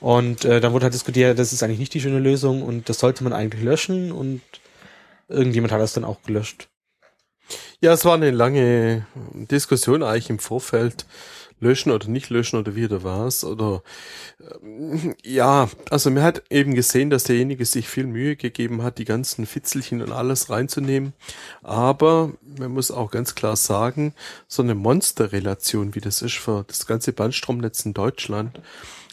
Und 0.00 0.44
äh, 0.44 0.60
dann 0.60 0.72
wurde 0.72 0.84
halt 0.84 0.94
diskutiert, 0.94 1.38
das 1.38 1.52
ist 1.52 1.62
eigentlich 1.62 1.78
nicht 1.78 1.92
die 1.92 2.00
schöne 2.00 2.20
Lösung 2.20 2.62
und 2.62 2.88
das 2.88 3.00
sollte 3.00 3.24
man 3.24 3.32
eigentlich 3.32 3.62
löschen 3.62 4.12
und 4.12 4.40
irgendjemand 5.28 5.72
hat 5.72 5.80
das 5.80 5.92
dann 5.92 6.04
auch 6.04 6.22
gelöscht. 6.22 6.68
Ja, 7.80 7.92
es 7.92 8.04
war 8.04 8.14
eine 8.14 8.30
lange 8.30 9.06
Diskussion 9.34 10.02
eigentlich 10.02 10.30
im 10.30 10.38
Vorfeld. 10.38 11.06
Löschen 11.60 11.92
oder 11.92 12.08
nicht 12.08 12.30
löschen 12.30 12.58
oder 12.58 12.74
wie 12.74 12.86
oder 12.86 13.04
was 13.04 13.44
oder 13.44 13.82
äh, 14.40 15.14
ja, 15.24 15.68
also 15.90 16.10
mir 16.10 16.22
hat 16.22 16.42
eben 16.50 16.74
gesehen, 16.74 17.10
dass 17.10 17.24
derjenige 17.24 17.64
sich 17.64 17.88
viel 17.88 18.06
Mühe 18.06 18.36
gegeben 18.36 18.82
hat, 18.82 18.98
die 18.98 19.04
ganzen 19.04 19.46
Fitzelchen 19.46 20.02
und 20.02 20.12
alles 20.12 20.50
reinzunehmen, 20.50 21.12
aber 21.62 22.32
man 22.58 22.72
muss 22.72 22.90
auch 22.90 23.10
ganz 23.10 23.34
klar 23.34 23.56
sagen, 23.56 24.14
so 24.48 24.62
eine 24.62 24.74
Monsterrelation, 24.74 25.94
wie 25.94 26.00
das 26.00 26.22
ist 26.22 26.38
für 26.38 26.64
das 26.66 26.86
ganze 26.86 27.12
Bandstromnetz 27.12 27.84
in 27.84 27.94
Deutschland, 27.94 28.60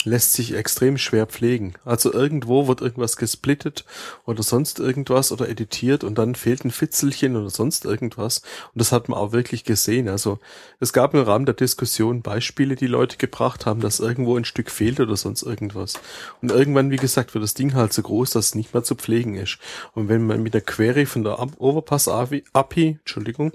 lässt 0.08 0.34
sich 0.34 0.54
extrem 0.54 0.98
schwer 0.98 1.28
pflegen. 1.28 1.74
Also 1.86 2.12
irgendwo 2.12 2.68
wird 2.68 2.82
irgendwas 2.82 3.18
gesplittet 3.18 3.86
oder 4.26 4.42
sonst 4.42 4.80
irgendwas 4.80 5.32
oder 5.32 5.50
editiert 5.50 6.04
und 6.04 6.18
dann 6.18 6.36
fehlt 6.36 6.66
ein 6.66 6.72
Fitzelchen 6.72 7.36
oder 7.36 7.50
sonst 7.50 7.86
irgendwas. 7.86 8.40
Und 8.74 8.80
das 8.80 8.92
hat 8.92 9.10
man 9.10 9.20
auch 9.20 9.32
wirklich 9.32 9.64
gesehen. 9.64 10.10
Also 10.10 10.40
es 10.80 10.94
gab 10.94 11.14
im 11.14 11.22
Rahmen 11.22 11.46
der 11.46 11.56
Diskussion 11.56 12.22
Beispiele, 12.22 12.76
die 12.76 12.88
Leute 12.88 13.18
gebracht 13.18 13.66
haben, 13.66 13.82
dass 13.82 14.00
irgendwo 14.00 14.36
ein 14.38 14.46
Stück 14.46 14.72
fehlt 14.72 15.00
oder 15.00 15.16
sonst 15.16 15.44
irgendwas. 15.44 16.00
Und 16.42 16.52
irgendwann, 16.52 16.92
wie 16.92 16.98
gesagt, 16.98 17.34
wird 17.34 17.44
das 17.44 17.54
Ding 17.54 17.74
halt 17.74 17.94
so 17.94 18.02
groß, 18.02 18.32
dass 18.32 18.48
es 18.48 18.56
nicht 18.56 18.74
mehr 18.74 18.84
zu 18.84 18.96
pflegen 18.96 19.36
ist. 19.36 19.60
Und 19.94 20.10
wenn 20.10 20.26
man 20.26 20.42
mit 20.42 20.54
der 20.54 20.62
Query 20.62 21.06
von 21.06 21.24
der 21.24 21.40
Overpass 21.60 22.08
API, 22.08 22.98
Entschuldigung, 23.00 23.52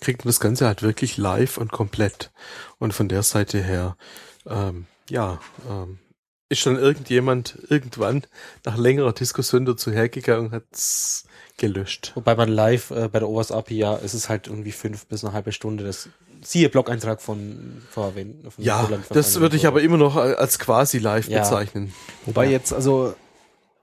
kriegt 0.00 0.24
man 0.24 0.28
das 0.28 0.40
Ganze 0.40 0.66
halt 0.66 0.82
wirklich 0.82 1.16
live 1.16 1.58
und 1.58 1.72
komplett. 1.72 2.30
Und 2.78 2.92
von 2.92 3.08
der 3.08 3.22
Seite 3.22 3.62
her, 3.62 3.96
ähm, 4.46 4.86
ja, 5.10 5.40
ähm, 5.68 5.98
ist 6.48 6.60
schon 6.60 6.76
irgendjemand 6.76 7.58
irgendwann 7.68 8.22
nach 8.64 8.76
längerer 8.76 9.12
Diskussion 9.12 9.64
dazu 9.64 9.90
hergegangen 9.90 10.46
und 10.46 10.52
hat's 10.52 11.24
gelöscht. 11.56 12.12
Wobei 12.14 12.36
man 12.36 12.48
live 12.48 12.90
äh, 12.90 13.08
bei 13.08 13.18
der 13.18 13.28
OWASP 13.28 13.52
API 13.52 13.78
ja, 13.78 13.96
ist 13.96 14.14
es 14.14 14.28
halt 14.28 14.46
irgendwie 14.46 14.72
fünf 14.72 15.06
bis 15.06 15.24
eine 15.24 15.32
halbe 15.32 15.52
Stunde. 15.52 15.84
Das 15.84 16.08
siehe 16.42 16.68
Blog-Eintrag 16.68 17.20
von 17.20 17.82
VW. 17.90 18.26
Ja, 18.58 18.88
das 19.10 19.40
würde 19.40 19.56
ich 19.56 19.66
aber 19.66 19.82
immer 19.82 19.96
noch 19.96 20.16
als 20.16 20.58
quasi 20.58 20.98
live 20.98 21.28
ja. 21.28 21.40
bezeichnen. 21.40 21.92
Wobei 22.26 22.44
ja. 22.44 22.52
jetzt, 22.52 22.72
also, 22.72 23.14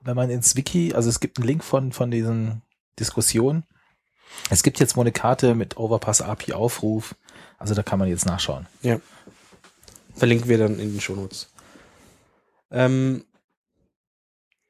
wenn 0.00 0.16
man 0.16 0.30
ins 0.30 0.56
Wiki, 0.56 0.94
also 0.94 1.08
es 1.08 1.20
gibt 1.20 1.38
einen 1.38 1.46
Link 1.46 1.64
von, 1.64 1.92
von 1.92 2.10
diesen 2.10 2.62
Diskussionen 2.98 3.64
Es 4.50 4.62
gibt 4.62 4.80
jetzt 4.80 4.96
wohl 4.96 5.02
eine 5.02 5.12
Karte 5.12 5.54
mit 5.54 5.76
Overpass 5.76 6.22
API 6.22 6.52
Aufruf. 6.52 7.14
Also 7.58 7.74
da 7.74 7.82
kann 7.82 7.98
man 7.98 8.08
jetzt 8.08 8.26
nachschauen. 8.26 8.66
Ja. 8.82 9.00
Verlinken 10.14 10.48
wir 10.48 10.58
dann 10.58 10.78
in 10.78 10.92
den 10.92 11.00
Shownotes. 11.00 11.50
Ähm, 12.70 13.24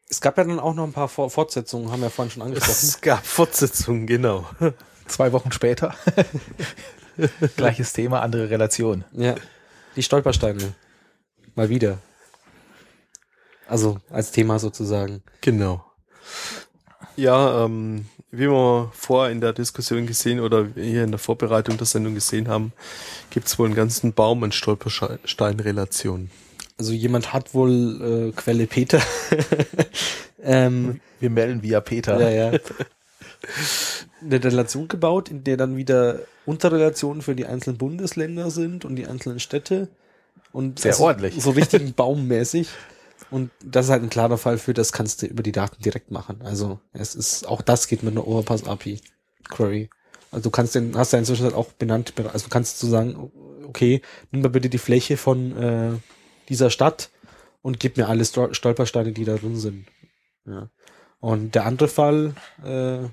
es 0.08 0.20
gab 0.20 0.36
ja 0.38 0.44
dann 0.44 0.60
auch 0.60 0.74
noch 0.74 0.84
ein 0.84 0.92
paar 0.92 1.08
Vor 1.08 1.30
Fortsetzungen, 1.30 1.90
haben 1.90 2.02
wir 2.02 2.10
vorhin 2.10 2.30
schon 2.30 2.42
angesprochen. 2.42 2.72
Es 2.72 3.00
gab 3.00 3.26
Fortsetzungen, 3.26 4.06
genau. 4.06 4.46
Zwei 5.06 5.32
Wochen 5.32 5.52
später. 5.52 5.94
Gleiches 7.56 7.92
Thema, 7.92 8.20
andere 8.20 8.50
Relation. 8.50 9.04
Ja. 9.12 9.34
Die 9.96 10.02
Stolpersteine. 10.02 10.74
Mal 11.54 11.68
wieder. 11.68 11.98
Also 13.68 13.98
als 14.10 14.32
Thema 14.32 14.58
sozusagen. 14.58 15.22
Genau. 15.40 15.84
Ja, 17.16 17.64
ähm, 17.64 18.06
wie 18.38 18.50
wir 18.50 18.90
vorher 18.94 19.32
in 19.32 19.40
der 19.40 19.52
Diskussion 19.52 20.06
gesehen 20.06 20.40
oder 20.40 20.66
hier 20.74 21.04
in 21.04 21.10
der 21.10 21.18
Vorbereitung 21.18 21.76
der 21.76 21.86
Sendung 21.86 22.14
gesehen 22.14 22.48
haben, 22.48 22.72
gibt 23.30 23.46
es 23.46 23.58
wohl 23.58 23.66
einen 23.66 23.74
ganzen 23.74 24.12
Baum 24.12 24.42
an 24.44 24.52
Stolpersteinrelationen. 24.52 26.30
Also 26.78 26.92
jemand 26.92 27.32
hat 27.32 27.54
wohl 27.54 28.30
äh, 28.30 28.32
Quelle 28.32 28.66
Peter. 28.66 29.00
ähm, 30.42 31.00
Wir 31.20 31.30
melden 31.30 31.62
via 31.62 31.80
Peter. 31.80 32.20
ja, 32.20 32.50
ja. 32.52 32.58
Eine 34.22 34.42
Relation 34.42 34.88
gebaut, 34.88 35.30
in 35.30 35.44
der 35.44 35.56
dann 35.56 35.76
wieder 35.76 36.20
Unterrelationen 36.46 37.22
für 37.22 37.34
die 37.34 37.46
einzelnen 37.46 37.78
Bundesländer 37.78 38.50
sind 38.50 38.84
und 38.84 38.96
die 38.96 39.06
einzelnen 39.06 39.38
Städte. 39.38 39.88
Und 40.52 40.80
Sehr 40.80 40.92
also 40.92 41.04
ordentlich. 41.04 41.34
So 41.40 41.50
richtig 41.50 41.94
baummäßig. 41.94 42.68
Und 43.30 43.50
das 43.64 43.86
ist 43.86 43.90
halt 43.90 44.02
ein 44.02 44.10
klarer 44.10 44.38
Fall 44.38 44.58
für, 44.58 44.74
das 44.74 44.92
kannst 44.92 45.22
du 45.22 45.26
über 45.26 45.42
die 45.42 45.52
Daten 45.52 45.82
direkt 45.82 46.10
machen. 46.10 46.42
Also 46.42 46.78
es 46.92 47.14
ist, 47.14 47.46
auch 47.46 47.62
das 47.62 47.88
geht 47.88 48.02
mit 48.02 48.12
einer 48.12 48.26
Overpass 48.26 48.64
API 48.64 49.00
Query. 49.48 49.90
Also 50.30 50.44
du 50.44 50.50
kannst 50.50 50.74
den, 50.74 50.96
hast 50.96 51.12
du 51.12 51.16
inzwischen 51.16 51.44
halt 51.44 51.54
auch 51.54 51.72
benannt, 51.72 52.12
also 52.32 52.46
du 52.46 52.50
kannst 52.50 52.78
so 52.78 52.88
sagen, 52.88 53.30
okay, 53.66 54.02
nimm 54.30 54.42
mal 54.42 54.48
bitte 54.48 54.68
die 54.68 54.78
Fläche 54.78 55.16
von 55.16 55.56
äh, 55.56 55.92
dieser 56.48 56.70
Stadt 56.70 57.10
und 57.62 57.80
gib 57.80 57.96
mir 57.96 58.08
alle 58.08 58.24
Stol 58.24 58.54
Stolpersteine, 58.54 59.12
die 59.12 59.24
da 59.24 59.36
drin 59.36 59.56
sind. 59.56 59.86
Ja. 60.46 60.70
Und 61.20 61.54
der 61.54 61.66
andere 61.66 61.88
Fall, 61.88 62.34
äh, 62.64 63.08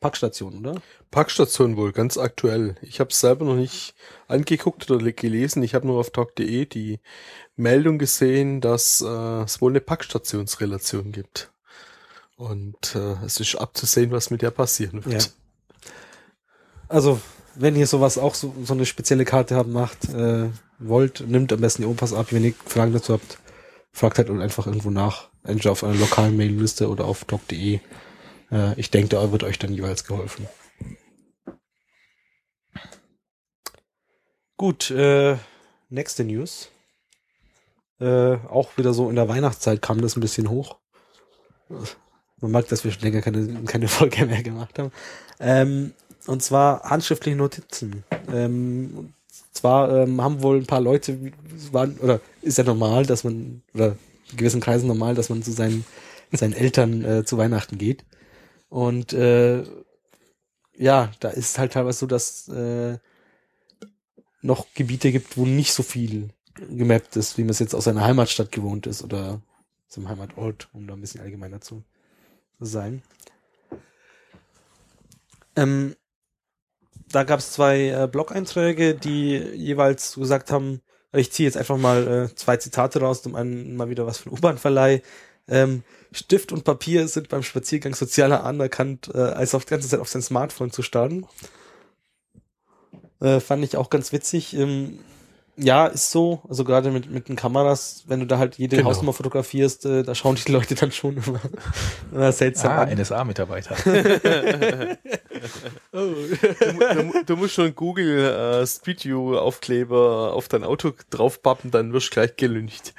Packstation, 0.00 0.58
oder? 0.58 0.80
Packstation 1.10 1.76
wohl, 1.76 1.92
ganz 1.92 2.18
aktuell. 2.18 2.76
Ich 2.82 3.00
habe 3.00 3.10
es 3.10 3.20
selber 3.20 3.44
noch 3.44 3.56
nicht 3.56 3.94
angeguckt 4.28 4.90
oder 4.90 5.10
gelesen. 5.12 5.62
Ich 5.62 5.74
habe 5.74 5.86
nur 5.86 5.98
auf 5.98 6.10
talk.de 6.10 6.66
die 6.66 7.00
Meldung 7.56 7.98
gesehen, 7.98 8.60
dass 8.60 9.00
äh, 9.00 9.42
es 9.42 9.60
wohl 9.60 9.72
eine 9.72 9.80
Packstationsrelation 9.80 11.12
gibt. 11.12 11.50
Und 12.36 12.94
äh, 12.94 13.24
es 13.24 13.40
ist 13.40 13.54
abzusehen, 13.54 14.10
was 14.10 14.30
mit 14.30 14.42
der 14.42 14.50
passieren 14.50 15.04
wird. 15.06 15.22
Ja. 15.24 15.90
Also, 16.88 17.18
wenn 17.54 17.74
ihr 17.74 17.86
sowas 17.86 18.18
auch 18.18 18.34
so, 18.34 18.54
so 18.62 18.74
eine 18.74 18.84
spezielle 18.84 19.24
Karte 19.24 19.56
habt, 19.56 19.70
macht, 19.70 20.10
äh, 20.10 20.50
wollt, 20.78 21.26
nimmt 21.26 21.52
am 21.52 21.60
besten 21.60 21.82
die 21.82 21.88
Opas 21.88 22.12
ab. 22.12 22.28
Wenn 22.30 22.44
ihr 22.44 22.54
Fragen 22.66 22.92
dazu 22.92 23.14
habt, 23.14 23.38
fragt 23.92 24.18
halt 24.18 24.30
einfach 24.30 24.66
irgendwo 24.66 24.90
nach. 24.90 25.30
Entweder 25.42 25.72
auf 25.72 25.82
einer 25.82 25.94
lokalen 25.94 26.36
Mailingliste 26.36 26.88
oder 26.90 27.06
auf 27.06 27.24
doc.de. 27.24 27.80
Äh, 28.50 28.78
ich 28.78 28.90
denke, 28.90 29.08
da 29.08 29.32
wird 29.32 29.44
euch 29.44 29.58
dann 29.58 29.72
jeweils 29.72 30.04
geholfen. 30.04 30.46
Gut, 34.56 34.90
äh, 34.90 35.36
nächste 35.90 36.24
News. 36.24 36.70
Äh, 38.00 38.36
auch 38.48 38.76
wieder 38.76 38.92
so 38.94 39.08
in 39.08 39.16
der 39.16 39.28
Weihnachtszeit 39.28 39.82
kam 39.82 40.00
das 40.00 40.16
ein 40.16 40.20
bisschen 40.20 40.50
hoch. 40.50 40.76
Man 42.40 42.50
merkt, 42.50 42.70
dass 42.70 42.84
wir 42.84 42.92
schon 42.92 43.02
länger 43.02 43.22
keine, 43.22 43.64
keine 43.64 43.88
Folge 43.88 44.26
mehr 44.26 44.42
gemacht 44.42 44.78
haben. 44.78 44.92
Ähm, 45.40 45.92
und 46.26 46.42
zwar 46.42 46.82
handschriftliche 46.82 47.36
Notizen. 47.36 48.04
Ähm, 48.32 49.14
zwar 49.52 49.90
ähm, 49.90 50.20
haben 50.20 50.42
wohl 50.42 50.58
ein 50.58 50.66
paar 50.66 50.80
Leute, 50.80 51.32
waren, 51.72 51.96
oder 51.98 52.20
ist 52.42 52.58
ja 52.58 52.64
normal, 52.64 53.06
dass 53.06 53.24
man, 53.24 53.62
oder 53.74 53.96
in 54.30 54.36
gewissen 54.36 54.60
Kreisen 54.60 54.86
normal, 54.86 55.14
dass 55.14 55.28
man 55.28 55.42
zu 55.42 55.52
seinen, 55.52 55.84
seinen 56.32 56.52
Eltern 56.52 57.04
äh, 57.04 57.24
zu 57.24 57.38
Weihnachten 57.38 57.78
geht. 57.78 58.04
Und 58.76 59.14
äh, 59.14 59.64
ja, 60.76 61.10
da 61.20 61.30
ist 61.30 61.58
halt 61.58 61.72
teilweise 61.72 62.00
so, 62.00 62.06
dass 62.06 62.46
äh, 62.48 62.98
noch 64.42 64.66
Gebiete 64.74 65.12
gibt, 65.12 65.38
wo 65.38 65.46
nicht 65.46 65.72
so 65.72 65.82
viel 65.82 66.28
gemappt 66.56 67.16
ist, 67.16 67.38
wie 67.38 67.44
man 67.44 67.52
es 67.52 67.58
jetzt 67.58 67.74
aus 67.74 67.84
seiner 67.84 68.04
Heimatstadt 68.04 68.52
gewohnt 68.52 68.86
ist 68.86 69.02
oder 69.02 69.40
zum 69.88 70.10
Heimatort, 70.10 70.68
um 70.74 70.86
da 70.86 70.92
ein 70.92 71.00
bisschen 71.00 71.22
allgemeiner 71.22 71.62
zu 71.62 71.84
sein. 72.60 73.02
Ähm, 75.56 75.96
da 77.08 77.24
gab 77.24 77.38
es 77.38 77.52
zwei 77.52 77.88
äh, 77.88 78.08
Blog-Einträge, 78.12 78.94
die 78.94 79.38
jeweils 79.38 80.16
gesagt 80.16 80.50
haben, 80.50 80.82
ich 81.14 81.32
ziehe 81.32 81.48
jetzt 81.48 81.56
einfach 81.56 81.78
mal 81.78 82.06
äh, 82.06 82.34
zwei 82.34 82.58
Zitate 82.58 83.00
raus, 83.00 83.22
zum 83.22 83.36
einen 83.36 83.74
mal 83.74 83.88
wieder 83.88 84.04
was 84.04 84.18
von 84.18 84.32
U-Bahn-Verleih. 84.32 85.00
Ähm, 85.48 85.82
Stift 86.12 86.52
und 86.52 86.64
Papier 86.64 87.08
sind 87.08 87.28
beim 87.28 87.42
Spaziergang 87.42 87.94
sozialer 87.94 88.44
anerkannt, 88.44 89.10
äh, 89.14 89.18
als 89.18 89.54
auf 89.54 89.64
die 89.64 89.70
ganze 89.70 89.88
Zeit 89.88 90.00
auf 90.00 90.08
sein 90.08 90.22
Smartphone 90.22 90.70
zu 90.70 90.82
starren. 90.82 91.26
Äh, 93.20 93.40
fand 93.40 93.64
ich 93.64 93.76
auch 93.76 93.90
ganz 93.90 94.12
witzig. 94.12 94.54
Ähm, 94.54 94.98
ja, 95.58 95.86
ist 95.86 96.10
so. 96.10 96.42
Also 96.50 96.64
gerade 96.64 96.90
mit, 96.90 97.10
mit 97.10 97.30
den 97.30 97.36
Kameras, 97.36 98.04
wenn 98.06 98.20
du 98.20 98.26
da 98.26 98.36
halt 98.38 98.58
jede 98.58 98.76
Genau. 98.76 98.90
Hausnummer 98.90 99.14
fotografierst, 99.14 99.86
äh, 99.86 100.02
da 100.02 100.14
schauen 100.14 100.36
die 100.36 100.52
Leute 100.52 100.74
dann 100.74 100.92
schon 100.92 101.16
immer, 101.16 101.40
immer 102.12 102.30
seltsam 102.32 102.72
Ah, 102.72 102.82
an. 102.82 102.90
NSA-Mitarbeiter. 102.98 103.74
Du, 105.92 107.02
mu- 107.04 107.22
du 107.24 107.36
musst 107.36 107.54
schon 107.54 107.74
Google 107.74 108.18
äh, 108.62 108.66
Street 108.66 109.04
View 109.04 109.36
Aufkleber 109.38 110.32
auf 110.32 110.48
dein 110.48 110.64
Auto 110.64 110.92
draufpappen, 111.10 111.70
dann 111.70 111.92
wirst 111.92 112.08
du 112.08 112.10
gleich 112.14 112.36
gelüncht. 112.36 112.94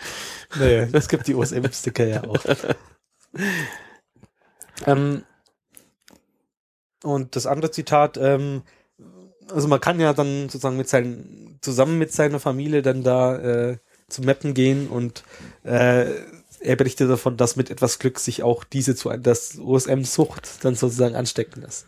Naja, 0.58 0.88
es 0.92 1.08
gibt 1.08 1.28
die 1.28 1.36
OSM-Sticker 1.36 2.06
ja 2.06 2.24
auch. 2.24 2.40
ähm, 4.86 5.24
und 7.04 7.36
das 7.36 7.46
andere 7.46 7.72
Zitat, 7.72 8.18
ähm, 8.18 8.64
also 9.52 9.68
man 9.68 9.80
kann 9.80 10.00
ja 10.00 10.14
dann 10.14 10.50
sozusagen 10.50 10.78
mit 10.78 10.90
seinen, 10.90 11.60
zusammen 11.62 11.98
mit 11.98 12.12
seiner 12.12 12.40
Familie 12.40 12.82
dann 12.82 13.04
da 13.04 13.38
äh, 13.38 13.78
zum 14.10 14.26
Mappen 14.26 14.54
gehen 14.54 14.88
und 14.88 15.24
äh, 15.64 16.12
er 16.60 16.76
berichtet 16.76 17.10
davon, 17.10 17.38
dass 17.38 17.56
mit 17.56 17.70
etwas 17.70 18.00
Glück 18.00 18.20
sich 18.20 18.44
auch 18.44 18.64
diese 18.64 18.96
zu 18.96 19.10
das 19.10 19.60
OSM-Sucht 19.60 20.64
dann 20.66 20.76
sozusagen 20.76 21.16
anstecken 21.16 21.62
lässt. 21.62 21.88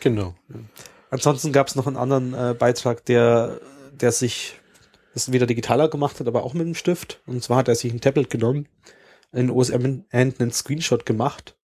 Genau. 0.00 0.34
Ansonsten 1.10 1.52
gab 1.52 1.68
es 1.68 1.74
noch 1.74 1.86
einen 1.86 1.96
anderen 1.96 2.34
äh, 2.34 2.54
Beitrag, 2.54 3.04
der, 3.04 3.60
der 3.92 4.12
sich 4.12 4.58
das 5.14 5.30
wieder 5.30 5.46
digitaler 5.46 5.88
gemacht 5.88 6.18
hat, 6.18 6.26
aber 6.26 6.42
auch 6.42 6.54
mit 6.54 6.66
dem 6.66 6.74
Stift. 6.74 7.20
Und 7.26 7.42
zwar 7.42 7.58
hat 7.58 7.68
er 7.68 7.74
sich 7.74 7.92
ein 7.92 8.00
Tablet 8.00 8.30
genommen, 8.30 8.66
in 9.32 9.50
OSM 9.50 10.04
Hand 10.12 10.40
einen 10.40 10.52
Screenshot 10.52 11.06
gemacht 11.06 11.56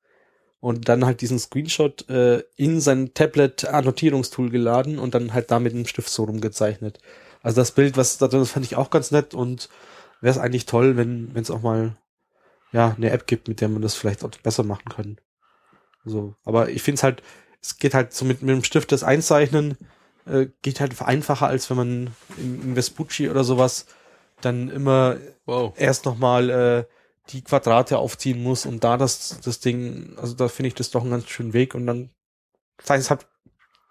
und 0.60 0.88
dann 0.88 1.04
halt 1.04 1.20
diesen 1.20 1.38
Screenshot 1.38 2.08
äh, 2.08 2.42
in 2.56 2.80
sein 2.80 3.14
Tablet 3.14 3.66
Annotierungstool 3.66 4.50
geladen 4.50 4.98
und 4.98 5.14
dann 5.14 5.32
halt 5.32 5.50
da 5.50 5.58
mit 5.60 5.72
dem 5.72 5.86
Stift 5.86 6.08
so 6.08 6.24
rumgezeichnet. 6.24 6.98
Also 7.42 7.60
das 7.60 7.72
Bild, 7.72 7.96
was 7.96 8.18
da 8.18 8.28
drin 8.28 8.42
ist, 8.42 8.50
fand 8.50 8.66
ich 8.66 8.76
auch 8.76 8.90
ganz 8.90 9.10
nett 9.10 9.34
und 9.34 9.68
wäre 10.20 10.32
es 10.32 10.38
eigentlich 10.38 10.66
toll, 10.66 10.96
wenn 10.96 11.34
wenn 11.34 11.42
es 11.42 11.50
auch 11.50 11.62
mal 11.62 11.96
ja 12.72 12.94
eine 12.96 13.10
App 13.10 13.26
gibt, 13.26 13.48
mit 13.48 13.60
der 13.60 13.68
man 13.68 13.82
das 13.82 13.94
vielleicht 13.94 14.24
auch 14.24 14.30
besser 14.42 14.64
machen 14.64 14.88
kann. 14.88 15.20
So, 16.04 16.34
aber 16.44 16.70
ich 16.70 16.82
finde 16.82 16.98
es 16.98 17.02
halt, 17.02 17.22
es 17.60 17.78
geht 17.78 17.94
halt 17.94 18.12
so 18.12 18.24
mit, 18.24 18.42
mit 18.42 18.50
dem 18.50 18.64
Stift 18.64 18.92
das 18.92 19.04
Einzeichnen 19.04 19.76
äh, 20.28 20.48
geht 20.62 20.80
halt 20.80 21.00
einfacher, 21.02 21.46
als 21.46 21.70
wenn 21.70 21.76
man 21.76 22.16
in, 22.36 22.62
in 22.62 22.74
Vespucci 22.74 23.28
oder 23.28 23.44
sowas 23.44 23.86
dann 24.40 24.68
immer 24.68 25.16
Wow. 25.46 25.74
erst 25.76 26.04
nochmal 26.04 26.50
äh, 26.50 26.84
die 27.30 27.42
Quadrate 27.42 27.98
aufziehen 27.98 28.42
muss 28.42 28.66
und 28.66 28.84
da 28.84 28.96
das, 28.96 29.40
das 29.44 29.60
Ding, 29.60 30.16
also 30.16 30.34
da 30.34 30.48
finde 30.48 30.68
ich 30.68 30.74
das 30.74 30.90
doch 30.90 31.02
einen 31.02 31.10
ganz 31.10 31.28
schönen 31.28 31.52
Weg 31.52 31.74
und 31.74 31.86
dann 31.86 32.10
zeigt 32.78 33.02
es 33.02 33.10
halt 33.10 33.26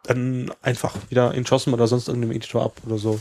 dann 0.04 0.52
einfach 0.62 0.96
wieder 1.10 1.34
in 1.34 1.44
JOSM 1.44 1.74
oder 1.74 1.88
sonst 1.88 2.08
irgendeinem 2.08 2.32
Editor 2.32 2.64
ab 2.64 2.82
oder 2.86 2.98
so. 2.98 3.20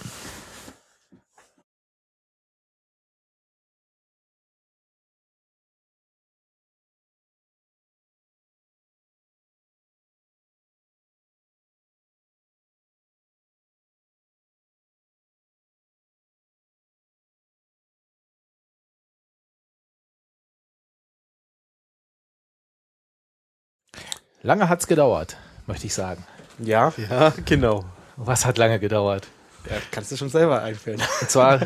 Lange 24.46 24.68
hat's 24.68 24.86
gedauert, 24.86 25.36
möchte 25.66 25.86
ich 25.86 25.94
sagen. 25.94 26.24
Ja, 26.60 26.92
Ja, 27.10 27.32
genau. 27.44 27.84
Was 28.14 28.46
hat 28.46 28.58
lange 28.58 28.78
gedauert? 28.78 29.26
ja 29.68 29.76
kannst 29.90 30.12
du 30.12 30.16
schon 30.16 30.28
selber 30.28 30.62
einfällen. 30.62 31.02
Und 31.20 31.28
zwar, 31.28 31.62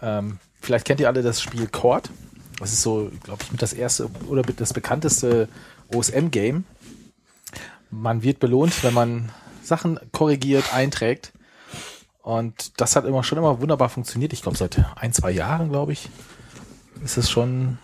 ähm, 0.00 0.38
vielleicht 0.60 0.86
kennt 0.86 1.00
ihr 1.00 1.08
alle 1.08 1.22
das 1.22 1.42
Spiel 1.42 1.66
Cord. 1.66 2.08
Das 2.60 2.72
ist 2.72 2.82
so, 2.82 3.10
glaube 3.24 3.42
ich, 3.42 3.50
mit 3.50 3.60
das 3.60 3.72
erste 3.72 4.08
oder 4.28 4.46
mit 4.46 4.60
das 4.60 4.72
bekannteste 4.72 5.48
OSM-Game. 5.92 6.64
man 7.90 8.22
wird 8.22 8.38
belohnt, 8.38 8.84
wenn 8.84 8.94
man 8.94 9.32
Sachen 9.64 9.98
korrigiert, 10.12 10.72
einträgt. 10.72 11.32
Und 12.22 12.80
das 12.80 12.94
hat 12.94 13.06
immer 13.06 13.24
schon 13.24 13.38
immer 13.38 13.60
wunderbar 13.60 13.88
funktioniert. 13.88 14.32
Ich 14.32 14.42
glaube, 14.42 14.56
seit 14.56 14.80
ein, 14.94 15.12
zwei 15.12 15.32
Jahren, 15.32 15.68
glaube 15.70 15.94
ich, 15.94 16.08
ist 17.02 17.16
es 17.16 17.28
schon 17.28 17.78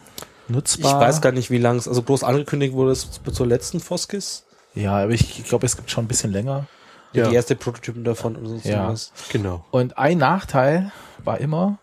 nutzbar. 0.48 1.00
Ich 1.00 1.08
weiß 1.08 1.20
gar 1.20 1.32
nicht, 1.32 1.50
wie 1.50 1.58
lang 1.58 1.76
es, 1.76 1.88
also 1.88 2.02
groß 2.02 2.24
angekündigt 2.24 2.74
wurde 2.74 2.92
es 2.92 3.20
zur 3.32 3.46
letzten 3.46 3.80
Foskis. 3.80 4.44
Ja, 4.74 4.98
aber 4.98 5.12
ich 5.12 5.44
glaube, 5.44 5.66
es 5.66 5.76
gibt 5.76 5.90
schon 5.90 6.04
ein 6.04 6.08
bisschen 6.08 6.32
länger. 6.32 6.66
Ja. 7.12 7.28
Die 7.28 7.34
erste 7.34 7.56
Prototypen 7.56 8.04
davon 8.04 8.36
oder 8.36 8.58
so. 8.58 8.68
Ja. 8.68 8.88
was. 8.88 9.12
Genau. 9.30 9.64
Und 9.70 9.96
ein 9.96 10.18
Nachteil 10.18 10.92
war 11.24 11.38
immer, 11.38 11.78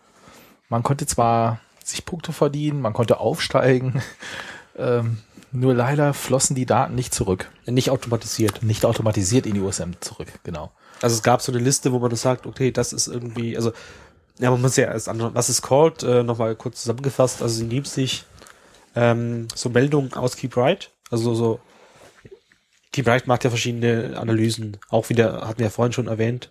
man 0.68 0.82
konnte 0.82 1.06
zwar 1.06 1.60
sich 1.82 2.04
Punkte 2.04 2.32
verdienen, 2.32 2.80
man 2.80 2.92
konnte 2.92 3.18
aufsteigen, 3.18 4.00
ähm, 4.78 5.18
nur 5.50 5.74
leider 5.74 6.14
flossen 6.14 6.56
die 6.56 6.66
Daten 6.66 6.94
nicht 6.94 7.14
zurück. 7.14 7.50
Nicht 7.66 7.90
automatisiert. 7.90 8.62
Nicht 8.62 8.84
automatisiert 8.84 9.46
in 9.46 9.54
die 9.54 9.60
USM 9.60 9.92
zurück, 10.00 10.28
genau. 10.42 10.72
Also 11.00 11.14
es 11.14 11.22
gab 11.22 11.42
so 11.42 11.52
eine 11.52 11.60
Liste, 11.60 11.92
wo 11.92 11.98
man 11.98 12.10
das 12.10 12.22
sagt, 12.22 12.46
okay, 12.46 12.72
das 12.72 12.92
ist 12.92 13.06
irgendwie, 13.06 13.56
also 13.56 13.72
ja, 14.38 14.50
man 14.50 14.60
muss 14.60 14.76
ja 14.76 14.86
erst 14.86 15.08
anschauen, 15.08 15.34
was 15.34 15.48
ist 15.48 15.62
called, 15.62 16.02
äh, 16.02 16.22
nochmal 16.22 16.56
kurz 16.56 16.82
zusammengefasst, 16.82 17.40
also 17.40 17.54
sie 17.54 17.64
nimmt 17.64 17.86
sich 17.86 18.24
ähm, 18.94 19.48
so 19.54 19.68
Meldungen 19.70 20.14
aus 20.14 20.36
KeepWrite, 20.36 20.88
also 21.10 21.34
so 21.34 21.60
KeepWrite 22.92 23.26
macht 23.26 23.44
ja 23.44 23.50
verschiedene 23.50 24.16
Analysen, 24.18 24.78
auch 24.88 25.08
wieder, 25.08 25.46
hatten 25.46 25.58
wir 25.58 25.66
ja 25.66 25.70
vorhin 25.70 25.92
schon 25.92 26.06
erwähnt, 26.06 26.50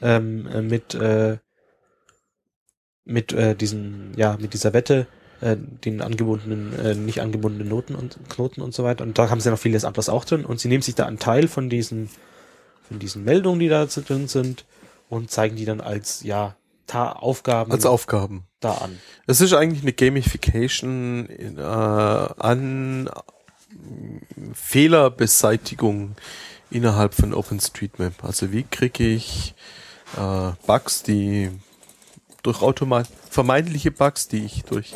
ähm, 0.00 0.46
äh, 0.46 0.62
mit 0.62 0.94
äh, 0.94 1.38
mit 3.04 3.32
äh, 3.32 3.54
diesen, 3.54 4.12
ja, 4.16 4.36
mit 4.40 4.54
dieser 4.54 4.72
Wette, 4.72 5.06
äh, 5.40 5.56
den 5.58 6.00
angebundenen, 6.00 6.78
äh, 6.78 6.94
nicht 6.94 7.20
angebundenen 7.20 7.68
Noten 7.68 7.94
und 7.94 8.18
Knoten 8.30 8.62
und 8.62 8.74
so 8.74 8.84
weiter. 8.84 9.04
Und 9.04 9.18
da 9.18 9.30
haben 9.30 9.40
sie 9.40 9.50
noch 9.50 9.58
vieles 9.58 9.84
anderes 9.84 10.08
auch 10.08 10.24
drin. 10.24 10.44
Und 10.44 10.60
sie 10.60 10.68
nehmen 10.68 10.82
sich 10.82 10.94
da 10.94 11.06
einen 11.06 11.18
Teil 11.18 11.48
von 11.48 11.68
diesen, 11.68 12.08
von 12.88 12.98
diesen 12.98 13.24
Meldungen, 13.24 13.60
die 13.60 13.68
da 13.68 13.84
drin 13.86 14.28
sind, 14.28 14.64
und 15.10 15.30
zeigen 15.30 15.56
die 15.56 15.66
dann 15.66 15.80
als, 15.80 16.22
ja, 16.22 16.56
Ta 16.86 17.12
Aufgaben 17.12 17.72
Als 17.72 17.86
Aufgaben. 17.86 18.44
da 18.60 18.72
an. 18.74 18.98
Es 19.26 19.40
ist 19.40 19.54
eigentlich 19.54 19.82
eine 19.82 19.92
Gamification 19.92 21.26
in, 21.26 21.58
äh, 21.58 21.62
an 21.62 23.08
Fehlerbeseitigung 24.52 26.16
innerhalb 26.70 27.14
von 27.14 27.32
OpenStreetMap. 27.34 28.24
Also 28.24 28.52
wie 28.52 28.64
kriege 28.64 29.06
ich 29.06 29.54
äh, 30.16 30.50
Bugs, 30.66 31.02
die 31.02 31.50
durch 32.42 32.60
Automat 32.62 33.08
vermeintliche 33.30 33.90
Bugs, 33.90 34.28
die 34.28 34.44
ich 34.44 34.64
durch 34.64 34.94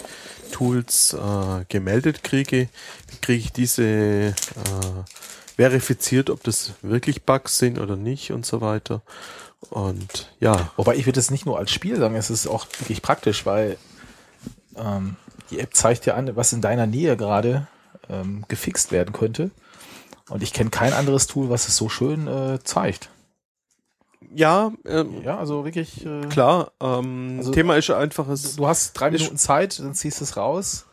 Tools 0.53 1.15
äh, 1.15 1.65
gemeldet 1.69 2.23
kriege, 2.25 2.69
wie 3.09 3.17
kriege 3.21 3.39
ich 3.39 3.53
diese 3.53 3.85
äh, 3.85 4.35
verifiziert, 5.57 6.31
ob 6.31 6.43
das 6.45 6.73
wirklich 6.83 7.25
Bugs 7.25 7.59
sind 7.59 7.79
oder 7.79 7.97
nicht 7.97 8.33
und 8.33 8.47
so 8.47 8.61
weiter. 8.61 9.03
Und 9.71 10.31
ja, 10.41 10.71
Wobei 10.77 10.95
ich 10.97 11.07
würde 11.07 11.21
es 11.21 11.31
nicht 11.31 11.45
nur 11.47 11.59
als 11.59 11.71
Spiel 11.71 11.97
sagen, 11.97 12.15
es 12.15 12.31
ist 12.31 12.47
auch 12.47 12.67
wirklich 12.79 13.03
praktisch, 13.03 13.45
weil 13.45 13.77
ähm, 14.77 15.17
die 15.51 15.59
App 15.61 15.75
zeigt 15.75 16.07
dir 16.07 16.15
an, 16.17 16.37
was 16.37 16.53
in 16.53 16.61
deiner 16.61 16.87
Nähe 16.87 17.17
gerade 17.17 17.67
ähm, 18.09 18.45
gefixt 18.49 18.93
werden 18.93 19.13
könnte. 19.13 19.51
Und 20.29 20.43
ich 20.43 20.53
kenne 20.53 20.71
kein 20.71 20.93
anderes 20.93 21.27
Tool, 21.27 21.51
was 21.51 21.69
es 21.69 21.77
so 21.77 21.89
schön 21.89 22.27
äh, 22.29 22.59
zeigt. 22.63 23.11
ja, 24.35 24.73
ähm, 24.85 25.23
Ja, 25.25 25.39
also 25.39 25.65
wirklich. 25.65 26.05
Äh, 26.07 26.27
klar. 26.29 26.73
Ähm, 26.81 27.37
Also- 27.39 27.51
Thema 27.53 27.77
ist 27.77 27.91
einfach, 27.91 28.29
es, 28.29 28.57
Du 28.57 28.67
hast 28.67 28.93
drei 28.93 29.11
Minuten 29.11 29.39
Zeit, 29.39 29.79
dann 29.81 29.95
ziehst 29.95 30.21
du 30.21 30.25
es 30.25 30.37
raus 30.37 30.85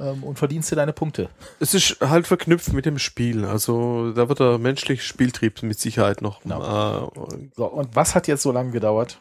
ähm, 0.00 0.22
und 0.24 0.38
verdienst 0.38 0.70
dir 0.70 0.76
deine 0.76 0.92
Punkte. 0.92 1.28
es 1.60 1.74
ist 1.74 1.98
halt 2.00 2.26
verknüpft 2.26 2.72
mit 2.72 2.86
dem 2.86 2.98
Spiel. 2.98 3.44
Also 3.44 4.12
da 4.12 4.28
wird 4.28 4.40
der 4.40 4.58
menschliche 4.58 5.02
Spieltrieb 5.02 5.62
mit 5.62 5.78
Sicherheit 5.80 6.22
noch. 6.22 6.42
Genau. 6.42 7.12
Äh, 7.32 7.48
So, 7.56 7.66
und 7.66 7.94
was 7.96 8.14
hat 8.14 8.28
jetzt 8.28 8.42
so 8.42 8.52
lange 8.52 8.70
gedauert? 8.70 9.18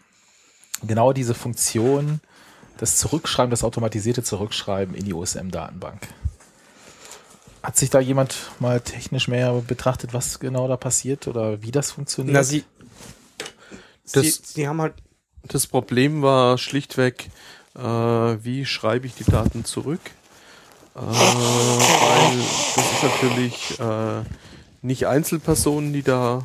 Genau 0.85 1.11
diese 1.13 1.33
Funktion, 1.33 2.19
das 2.77 2.97
Zurückschreiben, 2.97 3.49
das 3.49 3.63
automatisierte 3.63 4.21
Zurückschreiben 4.23 4.93
in 4.93 5.05
die 5.05 5.13
OSM-Datenbank. 5.13 6.07
Hat 7.63 7.75
sich 7.75 7.89
da 7.89 7.99
jemand 7.99 8.35
mal 8.59 8.79
technisch 8.79 9.27
mehr 9.27 9.51
betrachtet, 9.67 10.13
was 10.13 10.39
genau 10.39 10.67
da 10.67 10.77
passiert 10.77 11.27
oder 11.27 11.61
wie 11.63 11.71
das 11.71 11.91
funktioniert? 11.91 12.35
Na, 12.35 12.43
sie, 12.43 12.63
Das- 14.13 14.23
sie, 14.23 14.31
sie 14.43 14.67
haben 14.67 14.79
halt, 14.81 14.93
das 15.43 15.67
Problem 15.67 16.21
war 16.21 16.57
schlichtweg, 16.57 17.29
äh, 17.75 17.79
wie 17.81 18.65
schreibe 18.65 19.07
ich 19.07 19.15
die 19.15 19.23
Daten 19.25 19.65
zurück? 19.65 19.99
Äh, 20.97 20.99
weil 20.99 22.37
das 22.37 22.91
ist 22.91 23.03
natürlich 23.03 23.79
äh, 23.79 24.23
nicht 24.81 25.05
Einzelpersonen, 25.05 25.93
die 25.93 26.01
da 26.01 26.43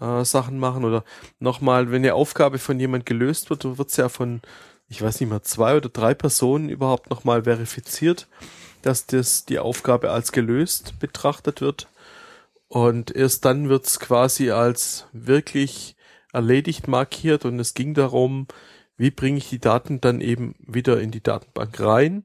äh, 0.00 0.24
Sachen 0.24 0.58
machen 0.58 0.84
oder 0.84 1.04
nochmal, 1.40 1.90
wenn 1.90 2.02
eine 2.02 2.14
Aufgabe 2.14 2.58
von 2.58 2.80
jemand 2.80 3.04
gelöst 3.04 3.50
wird, 3.50 3.76
wird 3.76 3.90
es 3.90 3.96
ja 3.96 4.08
von, 4.08 4.40
ich 4.88 5.02
weiß 5.02 5.20
nicht 5.20 5.28
mehr, 5.28 5.42
zwei 5.42 5.76
oder 5.76 5.90
drei 5.90 6.14
Personen 6.14 6.70
überhaupt 6.70 7.10
nochmal 7.10 7.44
verifiziert, 7.44 8.28
dass 8.82 9.06
das 9.06 9.44
die 9.44 9.58
Aufgabe 9.58 10.10
als 10.10 10.32
gelöst 10.32 10.98
betrachtet 10.98 11.60
wird. 11.60 11.88
Und 12.68 13.14
erst 13.14 13.44
dann 13.44 13.68
wird 13.68 13.86
es 13.86 14.00
quasi 14.00 14.52
als 14.52 15.06
wirklich 15.12 15.96
erledigt 16.32 16.88
markiert 16.88 17.44
und 17.44 17.58
es 17.58 17.74
ging 17.74 17.92
darum, 17.92 18.46
wie 18.96 19.10
bringe 19.10 19.38
ich 19.38 19.48
die 19.48 19.58
Daten 19.58 20.00
dann 20.00 20.20
eben 20.20 20.54
wieder 20.60 21.00
in 21.00 21.10
die 21.10 21.22
Datenbank 21.22 21.78
rein. 21.80 22.24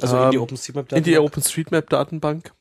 Also 0.00 0.24
in 0.24 0.30
die 0.30 0.36
Ähm, 0.36 0.42
OpenStreetMap 0.42 0.92
in 0.92 1.04
die 1.04 1.18
OpenStreetMap 1.18 1.88
Datenbank. 1.88 2.52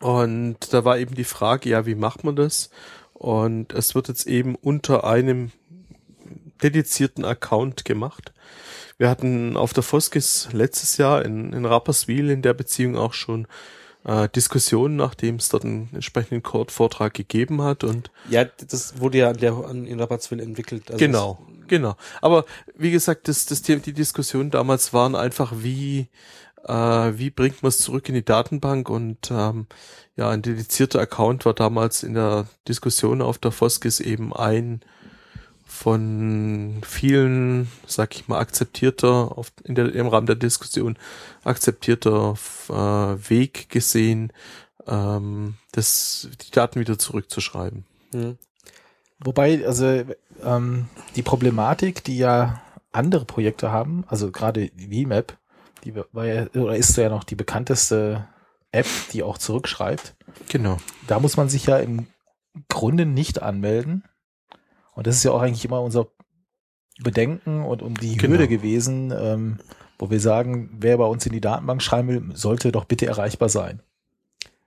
Und 0.00 0.72
da 0.72 0.84
war 0.84 0.98
eben 0.98 1.14
die 1.14 1.24
Frage, 1.24 1.68
ja, 1.68 1.86
wie 1.86 1.94
macht 1.94 2.24
man 2.24 2.36
das? 2.36 2.70
Und 3.12 3.72
es 3.72 3.94
wird 3.94 4.08
jetzt 4.08 4.26
eben 4.26 4.54
unter 4.54 5.04
einem 5.04 5.52
dedizierten 6.62 7.24
Account 7.24 7.84
gemacht. 7.84 8.32
Wir 8.98 9.10
hatten 9.10 9.56
auf 9.56 9.72
der 9.72 9.82
Foskis 9.82 10.48
letztes 10.52 10.96
Jahr 10.96 11.24
in, 11.24 11.52
in 11.52 11.66
Rapperswil 11.66 12.30
in 12.30 12.42
der 12.42 12.54
Beziehung 12.54 12.96
auch 12.96 13.12
schon 13.12 13.46
äh, 14.06 14.28
Diskussionen, 14.28 14.96
nachdem 14.96 15.36
es 15.36 15.48
dort 15.48 15.64
einen 15.64 15.90
entsprechenden 15.92 16.42
Code-Vortrag 16.42 17.12
gegeben 17.12 17.62
hat 17.62 17.84
und 17.84 18.10
Ja, 18.30 18.44
das 18.44 19.00
wurde 19.00 19.18
ja 19.18 19.30
an 19.30 19.36
der, 19.38 19.54
an, 19.54 19.86
in 19.86 20.00
Rapperswil 20.00 20.40
entwickelt. 20.40 20.90
Also 20.90 20.98
genau, 20.98 21.38
genau. 21.66 21.96
Aber 22.22 22.44
wie 22.76 22.92
gesagt, 22.92 23.28
das, 23.28 23.46
das, 23.46 23.62
die 23.62 23.76
die 23.80 23.92
Diskussionen 23.92 24.50
damals 24.50 24.92
waren 24.92 25.16
einfach, 25.16 25.52
wie, 25.56 26.08
äh, 26.64 26.72
wie 26.72 27.30
bringt 27.30 27.62
man 27.62 27.68
es 27.68 27.78
zurück 27.78 28.08
in 28.08 28.14
die 28.14 28.24
Datenbank 28.24 28.88
und 28.88 29.30
ähm, 29.30 29.66
ja, 30.14 30.30
ein 30.30 30.42
dedizierter 30.42 31.00
Account 31.00 31.44
war 31.44 31.54
damals 31.54 32.02
in 32.02 32.14
der 32.14 32.46
Diskussion 32.68 33.20
auf 33.20 33.38
der 33.38 33.50
Foskis 33.50 34.00
eben 34.00 34.32
ein 34.32 34.80
von 35.66 36.80
vielen, 36.86 37.70
sag 37.86 38.14
ich 38.14 38.28
mal, 38.28 38.38
akzeptierter, 38.38 39.36
auf, 39.36 39.52
in 39.64 39.74
der, 39.74 39.92
im 39.94 40.06
Rahmen 40.06 40.26
der 40.26 40.36
Diskussion 40.36 40.96
akzeptierter 41.44 42.36
äh, 42.68 43.30
Weg 43.30 43.68
gesehen, 43.68 44.32
ähm, 44.86 45.54
das, 45.72 46.28
die 46.46 46.52
Daten 46.52 46.78
wieder 46.78 46.98
zurückzuschreiben. 46.98 47.84
Hm. 48.12 48.38
Wobei, 49.18 49.66
also 49.66 50.04
ähm, 50.44 50.88
die 51.16 51.22
Problematik, 51.22 52.04
die 52.04 52.18
ja 52.18 52.62
andere 52.92 53.24
Projekte 53.24 53.72
haben, 53.72 54.04
also 54.08 54.30
gerade 54.30 54.70
VMAP, 54.76 55.36
die 55.84 55.94
war 55.96 56.26
ja, 56.26 56.46
oder 56.54 56.76
ist 56.76 56.96
ja 56.96 57.08
noch 57.08 57.24
die 57.24 57.34
bekannteste 57.34 58.28
App, 58.72 58.86
die 59.12 59.22
auch 59.22 59.38
zurückschreibt. 59.38 60.14
Genau. 60.48 60.78
Da 61.06 61.18
muss 61.18 61.36
man 61.36 61.48
sich 61.48 61.66
ja 61.66 61.78
im 61.78 62.06
Grunde 62.68 63.06
nicht 63.06 63.42
anmelden. 63.42 64.04
Und 64.96 65.06
das 65.06 65.16
ist 65.16 65.22
ja 65.24 65.30
auch 65.30 65.42
eigentlich 65.42 65.64
immer 65.64 65.80
unser 65.82 66.08
Bedenken 67.02 67.62
und 67.64 67.82
um 67.82 67.94
die 67.94 68.16
Genau. 68.16 68.32
Hürde 68.32 68.48
gewesen, 68.48 69.12
ähm, 69.16 69.58
wo 69.98 70.10
wir 70.10 70.20
sagen, 70.20 70.70
wer 70.80 70.96
bei 70.98 71.04
uns 71.04 71.24
in 71.26 71.32
die 71.32 71.40
Datenbank 71.40 71.82
schreiben 71.82 72.08
will, 72.08 72.36
sollte 72.36 72.72
doch 72.72 72.84
bitte 72.86 73.06
erreichbar 73.06 73.48
sein. 73.48 73.80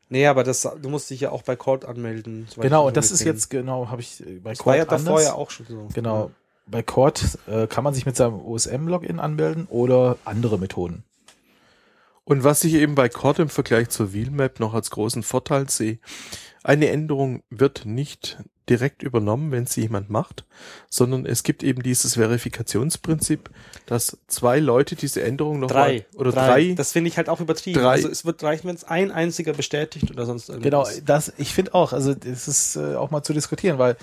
Nee, 0.09 0.25
aber 0.25 0.43
das, 0.43 0.67
du 0.81 0.89
musst 0.89 1.09
dich 1.09 1.19
ja 1.21 1.31
auch 1.31 1.43
bei 1.43 1.55
Cord 1.55 1.85
anmelden. 1.85 2.47
Genau, 2.57 2.87
und 2.87 2.97
das 2.97 3.11
ist 3.11 3.23
jetzt 3.23 3.49
genau, 3.49 3.89
habe 3.89 4.01
ich 4.01 4.25
äh, 4.25 4.39
bei 4.39 4.51
Das 4.51 4.65
war 4.65 4.75
ja 4.75 4.85
Cord 4.85 5.01
davor 5.01 5.17
anders. 5.17 5.25
ja 5.27 5.33
auch 5.35 5.49
schon 5.51 5.65
so. 5.67 5.87
Genau. 5.93 6.31
Bei 6.65 6.83
Cord 6.83 7.37
äh, 7.47 7.67
kann 7.67 7.83
man 7.83 7.93
sich 7.95 8.05
mit 8.05 8.15
seinem 8.15 8.39
OSM-Login 8.39 9.19
anmelden 9.19 9.67
oder 9.69 10.17
andere 10.25 10.57
Methoden. 10.59 11.03
Und 12.29 12.43
was 12.43 12.63
ich 12.63 12.75
eben 12.75 12.93
bei 12.93 13.09
Cord 13.09 13.39
im 13.39 13.49
Vergleich 13.49 13.89
zur 13.89 14.13
Wheelmap 14.13 14.59
noch 14.59 14.75
als 14.75 14.91
großen 14.91 15.23
Vorteil 15.23 15.67
sehe, 15.67 15.97
eine 16.63 16.89
Änderung 16.89 17.41
wird 17.49 17.87
nicht 17.87 18.37
direkt 18.69 19.01
übernommen, 19.01 19.51
wenn 19.51 19.65
sie 19.65 19.81
jemand 19.81 20.11
macht, 20.11 20.45
sondern 20.91 21.25
es 21.25 21.41
gibt 21.41 21.63
eben 21.63 21.81
dieses 21.81 22.13
Verifikationsprinzip, 22.13 23.49
dass 23.87 24.19
zwei 24.27 24.59
Leute 24.59 24.95
diese 24.95 25.23
Änderung 25.23 25.59
noch 25.59 25.71
Drei. 25.71 26.05
mal, 26.13 26.19
oder 26.19 26.31
drei, 26.31 26.73
Das 26.75 26.91
finde 26.91 27.07
ich 27.07 27.17
halt 27.17 27.29
auch 27.29 27.39
übertrieben. 27.41 27.81
Drei. 27.81 27.93
Also 27.93 28.09
es 28.09 28.23
wird 28.25 28.43
reichen, 28.43 28.67
wenn 28.67 28.75
es 28.75 28.83
ein 28.83 29.09
einziger 29.09 29.53
bestätigt 29.53 30.11
oder 30.11 30.27
sonst 30.27 30.49
Genau, 30.49 30.85
irgendwas. 30.85 31.01
das, 31.05 31.33
ich 31.39 31.55
finde 31.55 31.73
auch, 31.73 31.93
also 31.93 32.13
das 32.13 32.47
ist 32.47 32.75
äh, 32.75 32.93
auch 32.93 33.09
mal 33.09 33.23
zu 33.23 33.33
diskutieren, 33.33 33.79
weil 33.79 33.97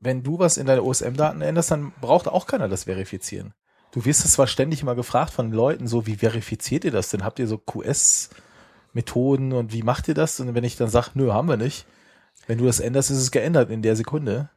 wenn 0.00 0.22
du 0.22 0.38
was 0.38 0.56
in 0.56 0.64
deine 0.64 0.82
OSM-Daten 0.82 1.42
änderst, 1.42 1.70
dann 1.70 1.92
braucht 2.00 2.28
auch 2.28 2.46
keiner 2.46 2.70
das 2.70 2.84
verifizieren. 2.84 3.52
Du 3.92 4.04
wirst 4.04 4.24
es 4.24 4.32
zwar 4.32 4.46
ständig 4.46 4.82
immer 4.82 4.94
gefragt 4.94 5.32
von 5.32 5.52
Leuten, 5.52 5.86
so 5.86 6.06
wie 6.06 6.16
verifiziert 6.16 6.84
ihr 6.84 6.90
das 6.90 7.10
denn? 7.10 7.24
Habt 7.24 7.38
ihr 7.38 7.46
so 7.46 7.58
QS 7.58 8.30
Methoden 8.92 9.52
und 9.52 9.72
wie 9.72 9.82
macht 9.82 10.08
ihr 10.08 10.14
das? 10.14 10.40
Und 10.40 10.54
wenn 10.54 10.64
ich 10.64 10.76
dann 10.76 10.88
sage, 10.88 11.10
nö, 11.14 11.32
haben 11.32 11.48
wir 11.48 11.56
nicht. 11.56 11.86
Wenn 12.46 12.58
du 12.58 12.64
das 12.64 12.80
änderst, 12.80 13.10
ist 13.10 13.18
es 13.18 13.30
geändert 13.30 13.70
in 13.70 13.82
der 13.82 13.96
Sekunde. 13.96 14.50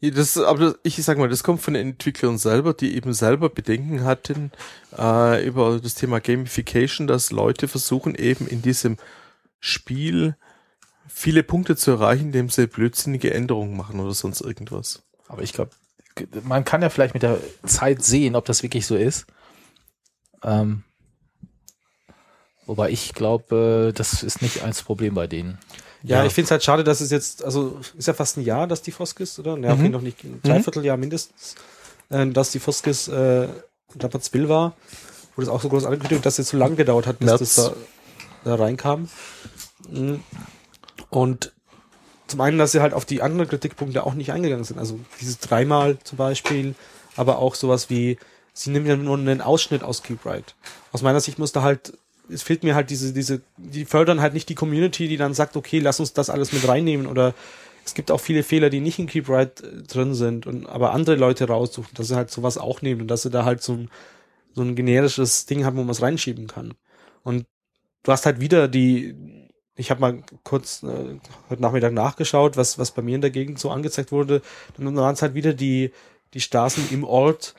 Ja, 0.00 0.10
das, 0.10 0.36
aber 0.36 0.76
ich 0.82 0.96
sag 1.02 1.18
mal, 1.18 1.28
das 1.28 1.42
kommt 1.42 1.62
von 1.62 1.74
den 1.74 1.90
Entwicklern 1.90 2.38
selber, 2.38 2.74
die 2.74 2.94
eben 2.94 3.12
selber 3.12 3.48
Bedenken 3.48 4.04
hatten 4.04 4.50
äh, 4.96 5.46
über 5.46 5.80
das 5.80 5.94
Thema 5.94 6.20
Gamification, 6.20 7.06
dass 7.06 7.30
Leute 7.30 7.68
versuchen 7.68 8.14
eben 8.14 8.46
in 8.46 8.62
diesem 8.62 8.96
Spiel 9.60 10.36
viele 11.06 11.42
Punkte 11.42 11.76
zu 11.76 11.92
erreichen, 11.92 12.26
indem 12.26 12.50
sie 12.50 12.66
blödsinnige 12.66 13.32
Änderungen 13.32 13.76
machen 13.76 14.00
oder 14.00 14.14
sonst 14.14 14.40
irgendwas. 14.40 15.02
Aber 15.28 15.42
ich 15.42 15.52
glaube, 15.52 15.70
man 16.44 16.64
kann 16.64 16.82
ja 16.82 16.88
vielleicht 16.90 17.14
mit 17.14 17.22
der 17.22 17.38
Zeit 17.66 18.04
sehen, 18.04 18.36
ob 18.36 18.44
das 18.44 18.62
wirklich 18.62 18.86
so 18.86 18.96
ist. 18.96 19.26
Ähm, 20.42 20.84
wobei 22.66 22.90
ich 22.90 23.14
glaube, 23.14 23.92
das 23.94 24.22
ist 24.22 24.42
nicht 24.42 24.62
als 24.62 24.82
Problem 24.82 25.14
bei 25.14 25.26
denen. 25.26 25.58
Ja, 26.02 26.18
Ja. 26.20 26.26
ich 26.26 26.34
finde 26.34 26.46
es 26.46 26.50
halt 26.50 26.62
schade, 26.64 26.84
dass 26.84 27.00
es 27.00 27.10
jetzt, 27.10 27.42
also 27.44 27.80
ist 27.96 28.06
ja 28.08 28.14
fast 28.14 28.36
ein 28.36 28.42
Jahr, 28.44 28.66
dass 28.66 28.82
die 28.82 28.92
Foskis, 28.92 29.38
oder? 29.38 29.56
Ja, 29.58 29.74
Mhm. 29.74 29.90
noch 29.90 30.02
nicht, 30.02 30.22
ein 30.24 30.40
Dreivierteljahr 30.42 30.96
mindestens, 30.96 31.54
äh, 32.10 32.26
dass 32.26 32.50
die 32.50 32.58
Foskis, 32.60 33.08
äh, 33.08 33.48
glaube, 33.98 34.20
Spill 34.22 34.48
war, 34.48 34.76
wo 35.34 35.40
das 35.42 35.48
auch 35.48 35.62
so 35.62 35.68
groß 35.68 35.84
angekündigt, 35.86 36.24
dass 36.26 36.38
es 36.38 36.48
so 36.50 36.56
lange 36.56 36.76
gedauert 36.76 37.06
hat, 37.06 37.18
bis 37.18 37.26
März. 37.26 37.40
das 37.40 37.54
da, 37.56 37.74
da 38.44 38.54
reinkam. 38.56 39.08
Mhm. 39.88 40.20
Und 41.10 41.53
zum 42.34 42.40
einen, 42.40 42.58
dass 42.58 42.72
sie 42.72 42.80
halt 42.80 42.94
auf 42.94 43.04
die 43.04 43.22
anderen 43.22 43.48
Kritikpunkte 43.48 44.04
auch 44.04 44.14
nicht 44.14 44.32
eingegangen 44.32 44.64
sind. 44.64 44.80
Also 44.80 44.98
dieses 45.20 45.38
dreimal 45.38 45.98
zum 46.02 46.18
Beispiel, 46.18 46.74
aber 47.14 47.38
auch 47.38 47.54
sowas 47.54 47.90
wie, 47.90 48.18
sie 48.52 48.70
nehmen 48.70 48.86
ja 48.86 48.96
nur 48.96 49.16
einen 49.16 49.40
Ausschnitt 49.40 49.84
aus 49.84 50.02
Keeprite. 50.02 50.52
Aus 50.90 51.02
meiner 51.02 51.20
Sicht 51.20 51.38
muss 51.38 51.52
da 51.52 51.62
halt, 51.62 51.96
es 52.28 52.42
fehlt 52.42 52.64
mir 52.64 52.74
halt 52.74 52.90
diese, 52.90 53.12
diese, 53.12 53.40
die 53.56 53.84
fördern 53.84 54.20
halt 54.20 54.34
nicht 54.34 54.48
die 54.48 54.56
Community, 54.56 55.06
die 55.06 55.16
dann 55.16 55.32
sagt, 55.32 55.56
okay, 55.56 55.78
lass 55.78 56.00
uns 56.00 56.12
das 56.12 56.28
alles 56.28 56.52
mit 56.52 56.66
reinnehmen 56.66 57.06
oder 57.06 57.34
es 57.84 57.94
gibt 57.94 58.10
auch 58.10 58.20
viele 58.20 58.42
Fehler, 58.42 58.68
die 58.68 58.80
nicht 58.80 58.98
in 58.98 59.06
Keeprite 59.06 59.64
äh, 59.64 59.82
drin 59.84 60.14
sind 60.14 60.48
und 60.48 60.66
aber 60.66 60.92
andere 60.92 61.14
Leute 61.14 61.46
raussuchen, 61.46 61.94
dass 61.94 62.08
sie 62.08 62.16
halt 62.16 62.32
sowas 62.32 62.58
auch 62.58 62.82
nehmen 62.82 63.02
und 63.02 63.08
dass 63.08 63.22
sie 63.22 63.30
da 63.30 63.44
halt 63.44 63.62
so 63.62 63.74
ein, 63.74 63.90
so 64.54 64.62
ein 64.62 64.74
generisches 64.74 65.46
Ding 65.46 65.64
haben, 65.64 65.76
wo 65.76 65.82
man 65.82 65.90
es 65.90 66.02
reinschieben 66.02 66.48
kann. 66.48 66.74
Und 67.22 67.46
du 68.02 68.10
hast 68.10 68.26
halt 68.26 68.40
wieder 68.40 68.66
die, 68.66 69.14
ich 69.76 69.90
habe 69.90 70.00
mal 70.00 70.22
kurz 70.44 70.82
äh, 70.82 71.18
heute 71.50 71.62
Nachmittag 71.62 71.92
nachgeschaut, 71.92 72.56
was, 72.56 72.78
was 72.78 72.92
bei 72.92 73.02
mir 73.02 73.16
in 73.16 73.20
der 73.20 73.30
Gegend 73.30 73.58
so 73.58 73.70
angezeigt 73.70 74.12
wurde. 74.12 74.42
Dann 74.76 74.94
waren 74.96 75.14
es 75.14 75.22
halt 75.22 75.34
wieder 75.34 75.52
die, 75.52 75.92
die 76.32 76.40
Straßen 76.40 76.90
im 76.90 77.04
Ort, 77.04 77.54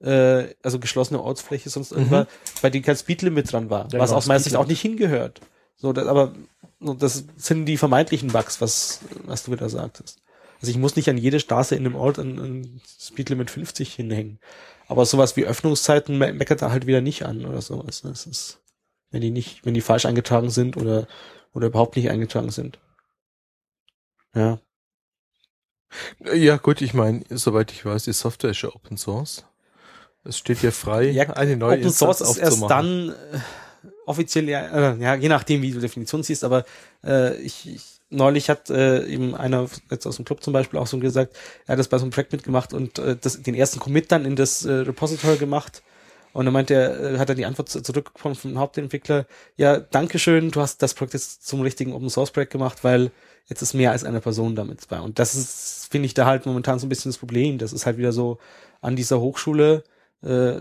äh, 0.00 0.54
also 0.62 0.78
geschlossene 0.78 1.20
Ortsfläche, 1.22 1.68
sonst 1.68 1.92
irgendwas, 1.92 2.26
bei 2.62 2.70
denen 2.70 2.84
kein 2.84 2.96
Speedlimit 2.96 3.52
dran 3.52 3.70
war, 3.70 3.88
Ja, 3.92 3.98
was 3.98 4.10
genau, 4.10 4.18
aus 4.18 4.26
meiner 4.26 4.40
Sicht 4.40 4.56
auch 4.56 4.66
nicht 4.66 4.80
hingehört. 4.80 5.40
So, 5.76 5.92
das, 5.92 6.06
aber 6.06 6.34
so, 6.80 6.94
das 6.94 7.24
sind 7.36 7.66
die 7.66 7.76
vermeintlichen 7.76 8.30
Bugs, 8.32 8.60
was, 8.60 9.00
was 9.24 9.44
du 9.44 9.52
wieder 9.52 9.68
sagtest. 9.68 10.20
Also 10.60 10.70
ich 10.70 10.78
muss 10.78 10.96
nicht 10.96 11.08
an 11.08 11.18
jede 11.18 11.38
Straße 11.38 11.76
in 11.76 11.84
dem 11.84 11.94
Ort 11.94 12.18
ein, 12.18 12.38
ein 12.38 12.80
Speedlimit 13.00 13.50
50 13.50 13.94
hinhängen. 13.94 14.40
Aber 14.88 15.04
sowas 15.04 15.36
wie 15.36 15.44
Öffnungszeiten 15.44 16.18
me 16.18 16.32
meckert 16.32 16.62
er 16.62 16.72
halt 16.72 16.86
wieder 16.86 17.00
nicht 17.00 17.24
an 17.24 17.44
oder 17.44 17.60
sowas. 17.60 18.02
Das 18.02 18.26
ist, 18.26 18.58
wenn 19.10 19.20
die 19.20 19.30
nicht, 19.30 19.64
wenn 19.64 19.74
die 19.74 19.80
falsch 19.82 20.06
eingetragen 20.06 20.50
sind 20.50 20.76
oder, 20.76 21.06
oder 21.52 21.68
überhaupt 21.68 21.96
nicht 21.96 22.10
eingetragen 22.10 22.50
sind. 22.50 22.78
Ja. 24.34 24.60
Ja, 26.34 26.56
gut, 26.58 26.82
ich 26.82 26.92
meine, 26.92 27.24
soweit 27.30 27.72
ich 27.72 27.84
weiß, 27.84 28.04
die 28.04 28.12
Software 28.12 28.50
ist 28.50 28.62
ja 28.62 28.68
Open 28.74 28.96
Source. 28.96 29.44
Es 30.24 30.36
steht 30.38 30.62
dir 30.62 30.72
frei, 30.72 31.10
Ja, 31.10 31.30
eine 31.30 31.56
neue 31.56 31.78
Open 31.78 31.90
Source 31.90 32.20
Instanz 32.20 32.36
ist 32.36 32.42
erst 32.60 32.70
dann 32.70 33.10
äh, 33.10 33.38
offiziell, 34.04 34.48
ja, 34.48 34.92
äh, 34.92 34.96
ja, 34.98 35.14
je 35.14 35.28
nachdem, 35.28 35.62
wie 35.62 35.72
du 35.72 35.80
Definition 35.80 36.22
siehst, 36.22 36.44
aber 36.44 36.64
äh, 37.04 37.36
ich, 37.40 37.68
ich 37.68 37.98
neulich 38.10 38.50
hat 38.50 38.70
äh, 38.70 39.06
eben 39.06 39.34
einer 39.34 39.68
jetzt 39.90 40.06
aus 40.06 40.16
dem 40.16 40.24
Club 40.24 40.42
zum 40.42 40.52
Beispiel 40.52 40.78
auch 40.78 40.86
so 40.86 40.98
gesagt, 40.98 41.36
er 41.66 41.72
hat 41.72 41.78
das 41.78 41.88
bei 41.88 41.98
so 41.98 42.04
einem 42.04 42.12
Projekt 42.12 42.32
mitgemacht 42.32 42.72
und 42.72 42.98
äh, 42.98 43.16
das, 43.20 43.42
den 43.42 43.54
ersten 43.54 43.80
Commit 43.80 44.10
dann 44.12 44.24
in 44.24 44.36
das 44.36 44.64
äh, 44.64 44.72
Repository 44.72 45.36
gemacht 45.36 45.82
und 46.32 46.44
dann 46.44 46.52
meinte 46.54 46.74
er, 46.74 47.14
äh, 47.14 47.18
hat 47.18 47.28
er 47.28 47.34
die 47.34 47.46
Antwort 47.46 47.68
zu- 47.68 47.82
zurückbekommen 47.82 48.34
vom 48.34 48.58
Hauptentwickler, 48.58 49.26
ja, 49.56 49.78
Dankeschön, 49.78 50.50
du 50.50 50.60
hast 50.60 50.82
das 50.82 50.94
Projekt 50.94 51.14
jetzt 51.14 51.46
zum 51.46 51.60
richtigen 51.62 51.92
Open 51.92 52.10
Source 52.10 52.30
Projekt 52.30 52.52
gemacht, 52.52 52.84
weil 52.84 53.10
jetzt 53.46 53.62
ist 53.62 53.74
mehr 53.74 53.92
als 53.92 54.04
eine 54.04 54.20
Person 54.20 54.54
damit 54.54 54.86
bei. 54.88 55.00
Und 55.00 55.18
das 55.18 55.34
ist, 55.34 55.88
finde 55.90 56.06
ich, 56.06 56.14
da 56.14 56.26
halt 56.26 56.46
momentan 56.46 56.78
so 56.78 56.86
ein 56.86 56.90
bisschen 56.90 57.10
das 57.10 57.18
Problem. 57.18 57.58
Das 57.58 57.72
ist 57.72 57.86
halt 57.86 57.96
wieder 57.96 58.12
so 58.12 58.38
an 58.80 58.94
dieser 58.96 59.20
Hochschule, 59.20 59.84
äh, 60.22 60.56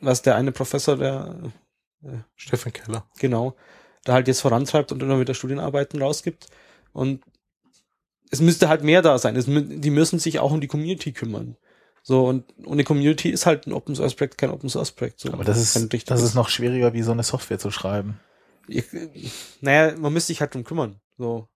was 0.00 0.22
der 0.22 0.36
eine 0.36 0.52
Professor, 0.52 0.96
der 0.96 1.52
Stefan 2.34 2.72
Keller. 2.72 3.06
genau, 3.18 3.54
da 4.04 4.14
halt 4.14 4.26
jetzt 4.26 4.40
vorantreibt 4.40 4.90
und 4.90 5.02
immer 5.02 5.20
wieder 5.20 5.34
Studienarbeiten 5.34 6.00
rausgibt. 6.02 6.48
Und 6.92 7.22
es 8.30 8.40
müsste 8.40 8.68
halt 8.68 8.82
mehr 8.82 9.02
da 9.02 9.18
sein. 9.18 9.36
Es, 9.36 9.44
die 9.46 9.90
müssen 9.90 10.18
sich 10.18 10.38
auch 10.40 10.50
um 10.50 10.60
die 10.60 10.66
Community 10.66 11.12
kümmern. 11.12 11.56
So, 12.02 12.26
und 12.26 12.44
ohne 12.66 12.82
Community 12.84 13.30
ist 13.30 13.46
halt 13.46 13.66
ein 13.66 13.72
Open 13.72 13.94
Source 13.94 14.14
Projekt 14.14 14.36
kein 14.38 14.50
Open 14.50 14.68
Source 14.68 14.90
Projekt. 14.90 15.20
So, 15.20 15.32
Aber 15.32 15.44
das 15.44 15.58
ist, 15.58 16.10
das 16.10 16.22
ist 16.22 16.34
noch 16.34 16.48
schwieriger, 16.48 16.92
wie 16.92 17.02
so 17.02 17.12
eine 17.12 17.22
Software 17.22 17.58
zu 17.60 17.70
schreiben. 17.70 18.18
Ich, 18.68 18.84
naja, 19.60 19.94
man 19.96 20.12
müsste 20.12 20.28
sich 20.28 20.40
halt 20.40 20.54
drum 20.54 20.64
kümmern. 20.64 20.96
So, 21.18 21.46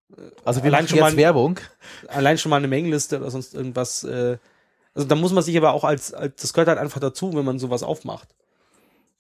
Also 0.45 0.63
wir 0.63 0.73
Allein 0.73 0.87
schon 0.87 0.99
jetzt 0.99 1.03
mal- 1.05 1.17
Werbung. 1.17 1.59
allein 2.09 2.39
schon 2.39 2.51
mal 2.51 2.57
eine 2.57 2.69
Mailingliste 2.69 3.19
oder 3.19 3.31
sonst 3.31 3.55
irgendwas. 3.55 4.05
Äh, 4.05 4.39
also 4.95 5.07
da 5.09 5.15
muss 5.15 5.33
man 5.33 5.43
sich 5.43 5.57
aber 5.57 5.73
auch 5.73 5.85
als, 5.85 6.15
als, 6.15 6.41
das 6.41 6.53
gehört 6.53 6.69
halt 6.69 6.79
einfach 6.79 7.01
dazu, 7.01 7.35
wenn 7.35 7.45
man 7.45 7.59
sowas 7.59 7.83
aufmacht. 7.83 8.29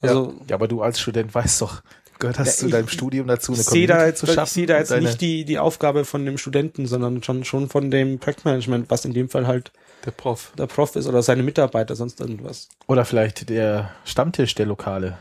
Also 0.00 0.34
Ja, 0.48 0.54
aber 0.56 0.68
du 0.68 0.82
als 0.82 1.00
Student 1.00 1.34
weißt 1.34 1.60
doch, 1.62 1.82
gehört 2.18 2.38
das 2.38 2.46
Ja, 2.48 2.52
zu 2.54 2.66
ich- 2.66 2.72
deinem 2.72 2.88
Studium 2.88 3.26
dazu, 3.26 3.52
ich 3.52 3.62
sehe 3.62 3.86
da 3.86 4.04
jetzt, 4.06 4.20
zu 4.20 4.26
ich 4.26 4.32
schaffen? 4.32 4.52
sehe 4.52 4.66
da 4.66 4.78
jetzt 4.78 4.90
Deine- 4.90 5.06
nicht 5.06 5.20
die, 5.20 5.44
die 5.44 5.58
Aufgabe 5.58 6.04
von 6.04 6.24
dem 6.24 6.38
Studenten, 6.38 6.86
sondern 6.86 7.22
schon, 7.22 7.44
schon 7.44 7.68
von 7.68 7.90
dem 7.90 8.18
Projektmanagement, 8.18 8.90
was 8.90 9.04
in 9.04 9.12
dem 9.14 9.28
Fall 9.28 9.46
halt 9.46 9.72
Der 10.04 10.10
Prof. 10.12 10.52
der 10.58 10.66
Prof 10.66 10.96
ist 10.96 11.06
oder 11.06 11.22
seine 11.22 11.42
Mitarbeiter, 11.42 11.94
sonst 11.96 12.20
irgendwas. 12.20 12.68
Oder 12.86 13.04
vielleicht 13.04 13.48
der 13.48 13.90
Stammtisch 14.04 14.54
der 14.54 14.66
Lokale. 14.66 15.18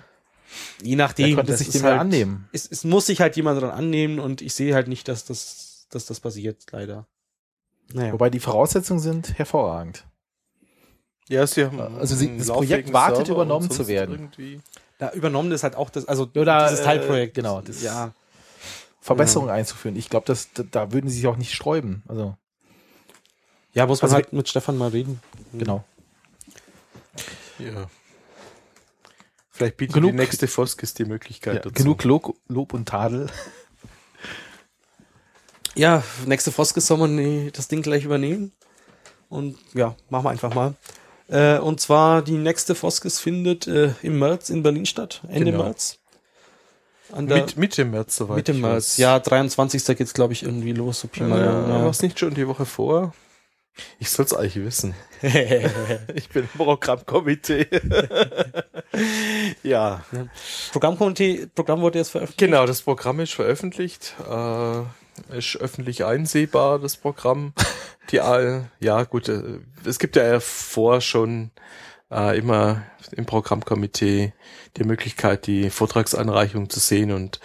Je 0.82 0.90
Der 0.96 0.98
nachdem, 0.98 1.36
könnte 1.36 1.52
das 1.52 1.60
sich 1.60 1.68
ist 1.70 1.74
dem 1.76 1.84
halt, 1.84 1.96
ja 1.96 2.02
annehmen. 2.02 2.48
Es, 2.54 2.66
es 2.72 2.84
muss 2.84 3.08
sich 3.08 3.20
halt 3.20 3.36
jemand 3.36 3.62
dran 3.62 3.72
annehmen 3.72 4.20
und 4.20 4.42
ich 4.42 4.54
sehe 4.54 4.74
halt 4.74 4.88
nicht, 4.88 5.08
dass 5.08 5.26
das, 5.26 5.88
dass 5.90 6.06
das 6.06 6.20
passiert, 6.20 6.58
leider. 6.72 7.08
Naja. 7.94 8.14
Wobei 8.14 8.30
die 8.30 8.40
Voraussetzungen 8.40 9.00
sind 9.00 9.38
hervorragend. 9.38 10.06
Ja, 11.28 11.46
sie 11.48 11.66
haben 11.66 11.80
Also 11.80 12.16
sie- 12.16 12.38
das 12.38 12.48
Projekt 12.48 12.94
wartet, 12.94 13.26
Server 13.28 13.42
übernommen 13.42 13.70
zu 13.70 13.88
werden. 13.88 14.16
Irgendwie. 14.16 14.62
Da 14.98 15.12
übernommen 15.12 15.52
ist 15.52 15.64
halt 15.64 15.76
auch 15.76 15.90
das, 15.90 16.06
also 16.08 16.30
Oder, 16.36 16.68
dieses 16.68 16.80
äh, 16.82 16.84
Teilprojekt. 16.84 17.34
genau, 17.36 17.62
das- 17.62 17.82
ja. 17.82 18.14
Verbesserungen 19.02 19.52
einzuführen. 19.52 19.96
Ich 19.98 20.10
glaube, 20.10 20.26
das, 20.26 20.50
da- 20.72 20.92
würden 20.92 21.10
sie 21.10 21.18
sich 21.18 21.28
auch 21.28 21.38
nicht 21.38 21.54
sträuben. 21.54 22.02
Also, 22.08 22.36
Ja, 23.74 23.86
muss 23.86 24.02
man 24.02 24.08
Also 24.08 24.16
halt 24.16 24.32
mit 24.34 24.48
Stefan 24.50 24.78
mal 24.78 24.90
reden. 24.90 25.20
genau. 25.54 25.84
Ja. 27.60 27.88
Vielleicht 29.52 29.78
bietet 29.78 29.94
Genug- 29.96 30.12
die 30.12 30.18
nächste 30.18 30.48
Foskis 30.48 30.94
die 30.94 31.06
Möglichkeit 31.06 31.56
Ja, 31.56 31.60
dazu. 31.62 31.74
genug 31.76 32.04
Lob, 32.04 32.36
Lob 32.48 32.74
und 32.74 32.88
Tadel. 32.90 33.28
Ja, 35.76 36.04
nächste 36.26 36.52
Foskes 36.52 36.88
soll 36.88 36.98
man 36.98 37.18
die- 37.18 37.52
das 37.52 37.68
Ding 37.68 37.82
gleich 37.82 38.04
übernehmen. 38.06 38.54
Und 39.30 39.58
ja, 39.74 39.96
machen 40.10 40.26
wir 40.26 40.30
einfach 40.32 40.54
mal. 40.54 40.74
Äh, 41.28 41.58
und 41.58 41.80
zwar 41.82 42.22
die 42.22 42.38
nächste 42.38 42.76
Foskes 42.76 43.20
findet 43.20 43.68
äh, 43.68 43.92
im 44.02 44.20
März 44.20 44.50
in 44.50 44.64
Berlin 44.64 44.86
statt. 44.86 45.22
Ende 45.28 45.52
Genau. 45.52 45.64
März. 45.64 46.00
Mit, 47.18 47.56
Mitte 47.58 47.86
März, 47.86 48.16
soweit 48.18 48.38
Mitte 48.38 48.54
März. 48.54 48.74
weiß. 48.76 48.98
Ja, 48.98 49.20
23. 49.20 49.98
geht's, 49.98 50.14
glaube 50.14 50.34
ich, 50.34 50.44
irgendwie 50.44 50.74
los. 50.74 51.00
So 51.02 51.08
Pi 51.08 51.22
Ja, 51.22 51.28
ja, 51.28 51.68
war 51.70 51.90
es 51.90 52.02
nicht 52.02 52.20
schon 52.20 52.34
die 52.34 52.48
Woche 52.48 52.66
vor? 52.66 53.14
Ich 54.00 54.10
soll's 54.10 54.34
eigentlich 54.34 54.64
wissen. 54.64 54.96
Ich 56.16 56.30
bin 56.30 56.44
im 56.44 56.50
Programmkomitee. 56.66 57.68
ja, 59.64 60.04
Programmkomitee, 60.72 61.48
Programm 61.54 61.82
wurde 61.82 62.00
jetzt 62.00 62.10
veröffentlicht. 62.10 62.40
genau, 62.40 62.66
das 62.66 62.82
Programm 62.82 63.20
ist 63.20 63.34
veröffentlicht. 63.34 64.16
Äh, 64.30 64.82
ist 65.30 65.56
öffentlich 65.58 66.06
einsehbar, 66.06 66.80
das 66.80 66.98
Programm. 66.98 67.54
Die, 68.12 68.18
äh, 68.18 68.62
ja, 68.80 69.04
gut, 69.04 69.30
äh, 69.30 69.60
es 69.84 69.98
gibt 69.98 70.16
ja 70.16 70.40
vor 70.40 71.02
schon 71.02 71.50
äh, 72.12 72.38
immer 72.38 72.84
im 73.12 73.26
Programmkomitee 73.26 74.34
die 74.78 74.84
Möglichkeit, 74.84 75.48
die 75.48 75.70
Vortragsanreichung 75.72 76.70
zu 76.70 76.80
sehen 76.80 77.12
und 77.12 77.40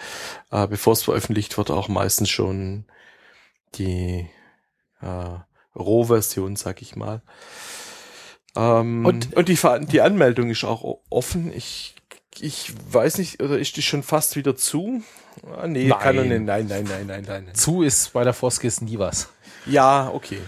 äh, 0.51 0.67
bevor 0.67 0.93
es 0.93 1.01
veröffentlicht 1.03 1.57
wird, 1.57 1.71
auch 1.71 1.87
meistens 1.87 2.29
schon 2.29 2.85
die 3.75 4.27
äh, 5.01 5.39
Rohversion, 5.75 6.55
sag 6.57 6.81
ich 6.83 6.95
mal. 6.95 7.21
Ähm, 8.55 9.05
Und- 9.05 9.33
und 9.33 9.49
die, 9.49 9.57
Ver- 9.57 9.79
die 9.79 10.01
Anmeldung 10.01 10.49
ist 10.49 10.63
auch 10.63 10.99
offen. 11.09 11.51
Ich, 11.55 11.95
ich 12.39 12.73
weiß 12.91 13.17
nicht, 13.17 13.41
oder 13.41 13.59
ist 13.59 13.75
die 13.77 13.81
schon 13.81 14.03
fast 14.03 14.35
wieder 14.35 14.55
zu? 14.55 15.03
Ah, 15.57 15.67
nee, 15.67 15.87
Nein. 15.87 15.99
kann 15.99 16.15
nicht. 16.15 16.29
Nein, 16.29 16.45
nein, 16.45 16.67
nein, 16.67 16.85
nein, 16.85 17.23
nein. 17.27 17.43
nein. 17.45 17.55
Zu 17.55 17.83
ist 17.83 18.13
bei 18.13 18.23
der 18.23 18.33
Foskis 18.33 18.81
nie 18.81 18.97
was. 18.99 19.29
Ja, 19.65 20.09
okay. 20.13 20.39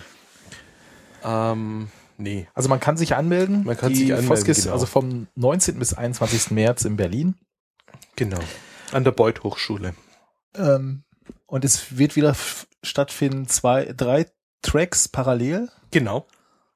Ähm, 1.23 1.89
nee. 2.17 2.47
Also 2.53 2.69
man 2.69 2.79
kann 2.79 2.97
sich 2.97 3.15
anmelden. 3.15 3.63
Man 3.63 3.77
kann 3.77 3.89
die 3.89 3.95
sich 3.99 4.13
anmelden, 4.13 4.27
Foskis, 4.27 4.63
genau. 4.63 4.73
also 4.73 4.85
vom 4.85 5.27
19. 5.35 5.79
bis 5.79 5.93
21. 5.93 6.51
März 6.51 6.85
in 6.85 6.97
Berlin. 6.97 7.35
Genau. 8.15 8.39
An 8.91 9.03
der 9.03 9.11
Beuth 9.11 9.43
Hochschule. 9.43 9.93
Ähm, 10.55 11.03
und 11.45 11.65
es 11.65 11.97
wird 11.97 12.15
wieder 12.15 12.35
stattfinden, 12.83 13.47
zwei, 13.47 13.85
drei 13.95 14.27
Tracks 14.61 15.07
parallel, 15.07 15.69
Genau. 15.91 16.27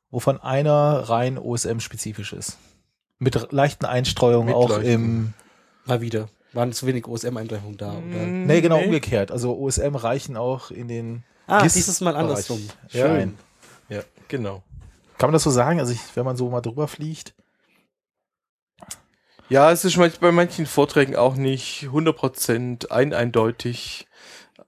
wovon 0.10 0.40
einer 0.40 1.10
rein 1.10 1.38
OSM-spezifisch 1.38 2.34
ist. 2.34 2.58
Mit 3.20 3.52
leichten 3.52 3.86
Einstreuungen 3.86 4.48
Mit 4.48 4.56
auch 4.56 4.70
leichten. 4.70 4.86
im, 4.86 5.34
Mal 5.86 6.02
wieder. 6.02 6.28
Waren 6.54 6.74
zu 6.74 6.86
wenig 6.86 7.08
OSM-Eintreffungen 7.08 7.78
da, 7.78 7.92
oder? 7.92 8.26
nee, 8.26 8.62
genau 8.62 8.80
umgekehrt. 8.80 9.32
Also 9.32 9.58
OSM 9.58 9.96
reichen 9.96 10.38
auch 10.38 10.72
in 10.72 10.88
den 10.88 11.24
Ah, 11.48 11.62
GIS 11.62 11.74
dieses 11.74 12.02
Mal 12.02 12.16
andersrum. 12.16 12.62
Ja, 12.90 13.08
Schön. 13.08 13.38
Ja, 13.90 14.02
genau. 14.28 14.64
Kann 15.18 15.30
man 15.30 15.34
das 15.34 15.44
so 15.44 15.50
sagen? 15.50 15.80
Also 15.80 15.94
ich, 15.94 16.00
wenn 16.16 16.26
man 16.26 16.36
so 16.36 16.50
mal 16.50 16.62
drüber 16.62 16.88
fliegt. 16.88 17.34
Ja, 19.50 19.72
es 19.72 19.86
ist 19.86 19.98
bei 20.20 20.32
manchen 20.34 20.66
Vorträgen 20.66 21.16
auch 21.16 21.36
nicht 21.36 21.84
100% 21.84 22.92
ein 22.92 23.14
eindeutig. 23.14 24.08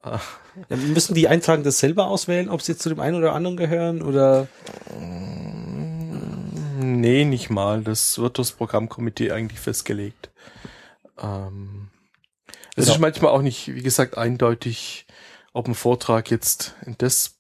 Ja, 0.05 0.21
müssen 0.77 1.15
die 1.15 1.27
Eintragenden 1.27 1.65
das 1.65 1.79
selber 1.79 2.07
auswählen, 2.07 2.49
ob 2.49 2.61
sie 2.61 2.77
zu 2.77 2.87
dem 2.87 3.01
einen 3.01 3.17
oder 3.17 3.33
anderen 3.33 3.57
gehören 3.57 4.01
oder 4.01 4.47
Nee, 6.95 7.25
nicht 7.25 7.49
mal. 7.49 7.83
Das 7.83 8.17
wird 8.19 8.39
das 8.39 8.51
Programmkomitee 8.51 9.31
eigentlich 9.31 9.59
festgelegt. 9.59 10.29
Ähm, 11.17 11.89
es 12.75 12.85
Genau. 12.85 12.95
ist 12.95 12.99
manchmal 12.99 13.31
auch 13.31 13.41
nicht, 13.41 13.73
wie 13.73 13.81
gesagt, 13.83 14.17
eindeutig, 14.17 15.05
ob 15.53 15.67
ein 15.67 15.75
Vortrag 15.75 16.31
jetzt 16.31 16.75
in 16.85 16.95
das 16.97 17.35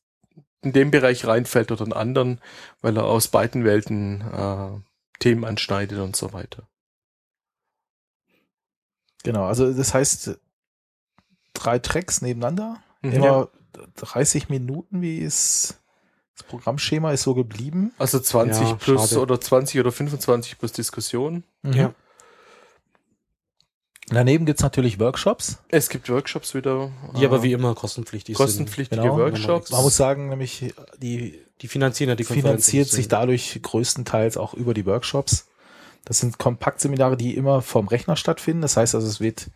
in 0.61 0.73
dem 0.73 0.91
Bereich 0.91 1.25
reinfällt 1.25 1.71
oder 1.71 1.85
in 1.85 1.93
anderen, 1.93 2.41
weil 2.81 2.97
er 2.97 3.05
aus 3.05 3.29
beiden 3.29 3.63
Welten 3.63 4.19
äh, 4.21 4.71
Themen 5.19 5.45
anschneidet 5.45 5.99
und 5.99 6.17
so 6.17 6.33
weiter. 6.33 6.67
Genau, 9.23 9.45
also 9.45 9.71
das 9.73 9.93
heißt 9.93 10.37
drei 11.53 11.79
Tracks 11.79 12.21
nebeneinander, 12.21 12.81
Mhm. 13.01 13.11
immer 13.13 13.49
30 13.95 14.49
Minuten, 14.49 15.01
wie 15.01 15.19
ist 15.19 15.79
das 16.39 16.47
Programmschema 16.47 17.11
ist 17.11 17.23
so 17.23 17.33
geblieben. 17.35 17.91
Also 17.97 18.19
20 18.19 18.67
Ja, 18.69 18.73
plus 18.75 19.09
schade. 19.09 19.21
oder 19.21 19.41
20 19.41 19.79
oder 19.79 19.91
25 19.91 20.57
plus 20.57 20.71
Diskussion. 20.71 21.43
Ja. 21.63 21.93
Daneben 24.07 24.45
gibt's 24.45 24.63
natürlich 24.63 24.99
Workshops. 24.99 25.59
Es 25.67 25.89
gibt 25.89 26.09
Workshops 26.09 26.55
wieder. 26.55 26.91
die 27.17 27.23
äh, 27.23 27.27
aber 27.27 27.43
wie 27.43 27.51
immer 27.51 27.75
kostenpflichtig 27.75 28.35
kostenpflichtige 28.35 29.01
Genau. 29.01 29.17
Workshops. 29.17 29.69
Man 29.71 29.83
muss 29.83 29.97
sagen, 29.97 30.29
nämlich 30.29 30.73
die 31.01 31.31
sind. 31.31 31.45
Die 31.61 31.67
finanzieren 31.67 32.07
ja 32.09 32.15
die 32.15 32.23
finanziert 32.23 32.87
sich 32.87 33.09
dadurch 33.09 33.59
größtenteils 33.61 34.37
auch 34.37 34.53
über 34.53 34.73
die 34.73 34.85
Workshops. 34.85 35.49
Das 36.05 36.19
sind 36.19 36.37
Kompaktseminare, 36.37 37.17
die 37.17 37.35
immer 37.35 37.61
vom 37.61 37.89
Rechner 37.89 38.15
stattfinden. 38.15 38.61
Das 38.61 38.77
heißt 38.77 38.95
also, 38.95 39.05
es 39.05 39.19
wird 39.19 39.51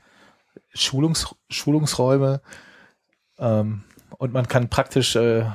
Schulungs 0.74 1.34
Schulungsräume 1.50 2.41
ähm, 3.39 3.86
und 4.17 4.34
man 4.34 4.50
kann 4.50 4.69
praktisch 4.69 5.15
äh, 5.15 5.46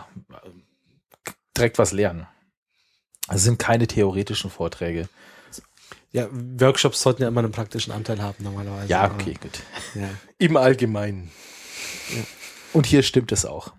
direkt 1.58 1.78
was 1.78 1.92
lernen. 1.92 2.26
Es 3.28 3.42
sind 3.44 3.58
keine 3.58 3.86
theoretischen 3.86 4.50
Vorträge. 4.50 5.08
Ja, 6.12 6.26
Workshops 6.32 7.02
sollten 7.02 7.22
ja 7.22 7.28
immer 7.28 7.40
einen 7.40 7.52
praktischen 7.52 7.92
Anteil 7.92 8.22
haben 8.22 8.42
normalerweise. 8.42 8.88
Ja, 8.88 9.02
aber- 9.02 9.14
okay, 9.14 9.34
gut. 9.40 9.60
Ja. 9.94 10.08
Im 10.38 10.56
Allgemeinen. 10.56 11.30
Und 12.72 12.86
hier 12.86 13.02
stimmt 13.02 13.30
es 13.32 13.44
auch. 13.44 13.72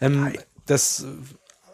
Ähm, 0.00 0.34
das 0.66 1.06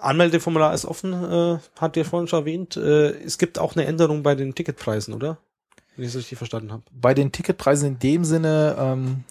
Anmeldeformular 0.01 0.73
ist 0.75 0.85
offen, 0.85 1.13
äh, 1.13 1.59
hat 1.81 1.97
ihr 1.97 2.05
vorhin 2.05 2.29
schon 2.29 2.41
erwähnt. 2.41 2.77
Äh, 2.77 3.11
es 3.25 3.39
gibt 3.39 3.59
auch 3.59 3.75
eine 3.75 3.87
Änderung 3.87 4.23
bei 4.23 4.35
den 4.35 4.55
Ticketpreisen, 4.55 5.15
oder? 5.15 5.39
Wenn 5.97 6.05
ich 6.05 6.11
es 6.11 6.17
richtig 6.17 6.39
verstanden 6.39 6.73
habe. 6.73 6.83
Bei 6.93 7.15
den 7.15 7.33
Ticketpreisen 7.33 7.89
in 7.89 7.99
dem 7.99 8.25
Sinne 8.25 8.77
ähm, 8.79 9.25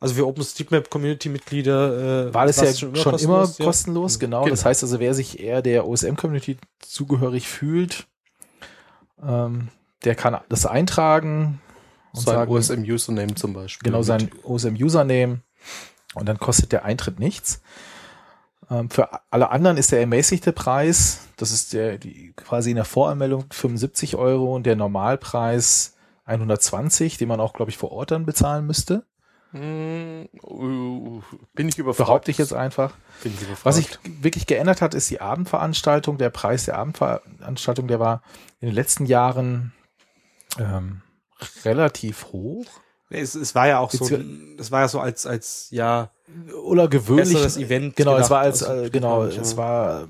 Also 0.00 0.14
für 0.14 0.26
OpenStreetMap 0.26 0.88
Community 0.88 1.28
Mitglieder 1.28 2.28
äh, 2.28 2.34
war 2.34 2.46
das 2.46 2.56
ja 2.56 2.64
es 2.64 2.80
schon, 2.80 2.94
kostenlos, 2.94 3.22
immer 3.22 3.44
ja? 3.58 3.64
kostenlos, 3.66 4.18
genau. 4.18 4.42
Genau. 4.44 4.50
Das 4.50 4.64
heißt 4.64 4.82
also, 4.82 4.98
wer 4.98 5.12
sich 5.12 5.40
eher 5.40 5.60
der 5.60 5.86
OSM-Community 5.86 6.56
zugehörig 6.78 7.46
fühlt, 7.46 8.06
ähm, 9.22 9.68
der 10.04 10.14
kann 10.14 10.38
das 10.48 10.64
eintragen 10.64 11.60
und 12.14 12.22
Sein 12.22 12.34
sagen, 12.34 12.50
OSM-Username 12.50 13.34
zum 13.34 13.52
Beispiel. 13.52 13.90
genau 13.90 14.02
sein 14.02 14.30
OSM-Username 14.42 15.42
und 16.14 16.26
dann 16.26 16.38
kostet 16.38 16.72
der 16.72 16.86
Eintritt 16.86 17.20
nichts. 17.20 17.60
Ähm, 18.70 18.88
für 18.88 19.10
alle 19.30 19.50
anderen 19.50 19.76
ist 19.76 19.92
der 19.92 20.00
ermäßigte 20.00 20.52
Preis, 20.52 21.28
das 21.36 21.50
ist 21.52 21.74
der 21.74 21.98
die, 21.98 22.32
quasi 22.36 22.70
in 22.70 22.76
der 22.76 22.86
Voranmeldung 22.86 23.44
75 23.50 24.16
Euro 24.16 24.56
und 24.56 24.64
der 24.64 24.76
Normalpreis 24.76 25.96
120, 26.24 27.18
den 27.18 27.28
man 27.28 27.40
auch, 27.40 27.52
glaube 27.52 27.70
ich, 27.70 27.76
vor 27.76 27.92
Ort 27.92 28.12
dann 28.12 28.24
bezahlen 28.24 28.66
müsste. 28.66 29.04
Hm, 29.52 30.28
bin 31.54 31.68
ich 31.68 31.78
überfragt. 31.78 32.06
Behaupte 32.06 32.30
ich 32.30 32.38
jetzt 32.38 32.52
einfach. 32.52 32.94
Bin 33.22 33.32
ich 33.34 33.42
überfragt. 33.42 33.64
Was 33.64 33.76
sich 33.76 33.98
wirklich 34.20 34.46
geändert 34.46 34.80
hat, 34.80 34.94
ist 34.94 35.10
die 35.10 35.20
Abendveranstaltung. 35.20 36.18
Der 36.18 36.30
Preis 36.30 36.66
der 36.66 36.78
Abendveranstaltung, 36.78 37.88
der 37.88 37.98
war 37.98 38.22
in 38.60 38.68
den 38.68 38.74
letzten 38.74 39.06
Jahren 39.06 39.72
ähm, 40.58 41.02
relativ 41.64 42.26
hoch. 42.32 42.66
Es, 43.08 43.34
es 43.34 43.56
war 43.56 43.66
ja 43.66 43.80
auch 43.80 43.90
so, 43.90 44.08
es 44.56 44.70
war 44.70 44.82
ja 44.82 44.88
so 44.88 45.00
als, 45.00 45.26
als, 45.26 45.66
ja, 45.70 46.10
Oder 46.64 46.86
gewöhnlich. 46.86 47.32
Besseres 47.32 47.56
Event 47.56 47.96
Genau, 47.96 48.12
es 48.12 48.28
gedacht 48.28 48.30
war 48.30 48.40
als, 48.40 48.62
äh, 48.62 48.88
genau, 48.90 49.24
es 49.24 49.56
war 49.56 50.06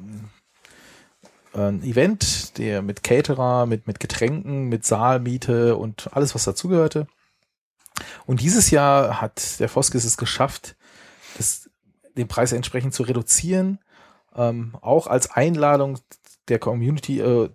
ein 1.55 1.83
Event, 1.83 2.59
der 2.59 2.83
mit 2.83 3.03
Caterer, 3.03 3.65
mit, 3.67 3.87
mit 3.87 4.01
Getränken, 4.01 4.69
mit 4.69 4.85
Saalmiete 4.85 5.77
und 5.77 6.11
alles, 6.13 6.35
was 6.35 6.45
dazugehörte. 6.45 7.07
Und 8.27 8.41
dieses 8.41 8.71
Jahr 8.71 9.21
hat 9.21 9.61
der 9.61 9.69
Foskis 9.69 10.05
es 10.05 10.17
geschafft, 10.17 10.77
das, 11.37 11.71
den 12.17 12.29
Preis 12.29 12.53
entsprechend 12.53 12.95
zu 12.95 13.03
reduzieren, 13.03 13.79
ähm, 14.35 14.77
auch 14.81 15.07
als 15.07 15.31
Einladung 15.31 15.99
der 16.49 16.59
Community, 16.59 17.21
äh, 17.21 17.51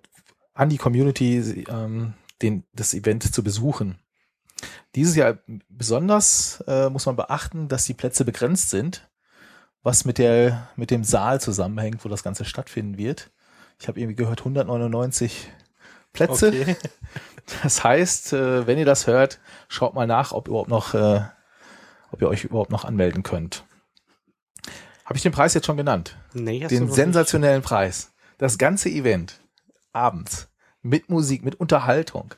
an 0.54 0.70
die 0.70 0.78
Community, 0.78 1.66
ähm, 1.70 2.14
den, 2.42 2.64
das 2.74 2.94
Event 2.94 3.34
zu 3.34 3.44
besuchen. 3.44 4.00
Dieses 4.96 5.16
Jahr 5.16 5.40
besonders 5.70 6.64
äh, 6.68 6.90
muss 6.90 7.06
man 7.06 7.16
beachten, 7.16 7.68
dass 7.68 7.86
die 7.86 7.94
Plätze 7.94 8.24
begrenzt 8.24 8.70
sind, 8.70 9.10
was 9.84 10.06
mit 10.06 10.18
der 10.18 10.70
mit 10.76 10.90
dem 10.90 11.04
Saal 11.04 11.42
zusammenhängt, 11.42 12.04
wo 12.06 12.10
das 12.10 12.24
Ganze 12.24 12.46
stattfinden 12.46 12.98
wird. 12.98 13.32
Ich 13.80 13.88
habe 13.88 14.00
irgendwie 14.00 14.16
gehört 14.16 14.40
199 14.40 15.52
Plätze. 16.16 16.48
Okay. 16.50 16.76
Das 17.62 17.84
heißt, 17.84 18.34
äh, 18.34 18.66
wenn 18.66 18.80
ihr 18.80 18.86
das 18.86 19.06
hört, 19.06 19.40
schaut 19.68 19.94
mal 19.94 20.08
nach, 20.08 20.32
ob 20.32 20.48
überhaupt 20.48 20.68
noch, 20.68 20.96
äh, 20.96 21.22
ob 22.12 22.20
ihr 22.20 22.28
euch 22.28 22.44
überhaupt 22.44 22.72
noch 22.72 22.86
anmelden 22.86 23.22
könnt. 23.22 23.64
Habe 25.06 25.18
ich 25.18 25.22
den 25.22 25.32
Preis 25.32 25.54
jetzt 25.54 25.68
schon 25.68 25.78
genannt? 25.78 26.18
nee, 26.34 26.64
hast 26.64 26.72
du 26.72 26.76
Den 26.80 26.92
sensationellen 26.92 27.62
Preis. 27.62 28.12
Das 28.40 28.58
ganze 28.58 28.90
Event 28.90 29.42
abends 29.94 30.48
mit 30.82 31.08
Musik, 31.10 31.44
mit 31.46 31.54
Unterhaltung, 31.60 32.34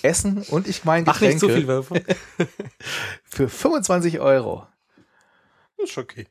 Essen 0.00 0.42
und 0.44 0.66
ich 0.66 0.82
meine 0.86 1.02
nicht. 1.02 1.06
Mach 1.08 1.20
nicht 1.20 1.32
Getränke 1.40 1.46
zu 1.46 1.52
viel 1.52 1.68
Werbung. 1.68 2.00
für 3.24 3.50
25 3.50 4.18
Euro. 4.18 4.66
ist 5.76 5.98
okay. 5.98 6.26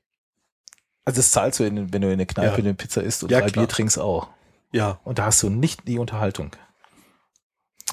Also 1.05 1.17
das 1.19 1.29
zahlst 1.29 1.59
du, 1.59 1.65
in, 1.65 1.93
wenn 1.93 2.01
du 2.01 2.07
in 2.07 2.13
eine 2.13 2.25
Kneipe 2.25 2.47
Ja. 2.53 2.57
eine 2.57 2.73
Pizza 2.73 3.03
isst 3.03 3.21
und 3.21 3.29
Ja, 3.31 3.41
drei 3.41 3.51
klar. 3.51 3.65
Bier 3.65 3.69
trinkst 3.69 3.99
auch. 3.99 4.29
Ja, 4.71 4.99
Und 5.03 5.19
da 5.19 5.25
hast 5.25 5.43
du 5.43 5.49
nicht 5.51 5.87
die 5.87 5.99
Unterhaltung. 5.99 6.49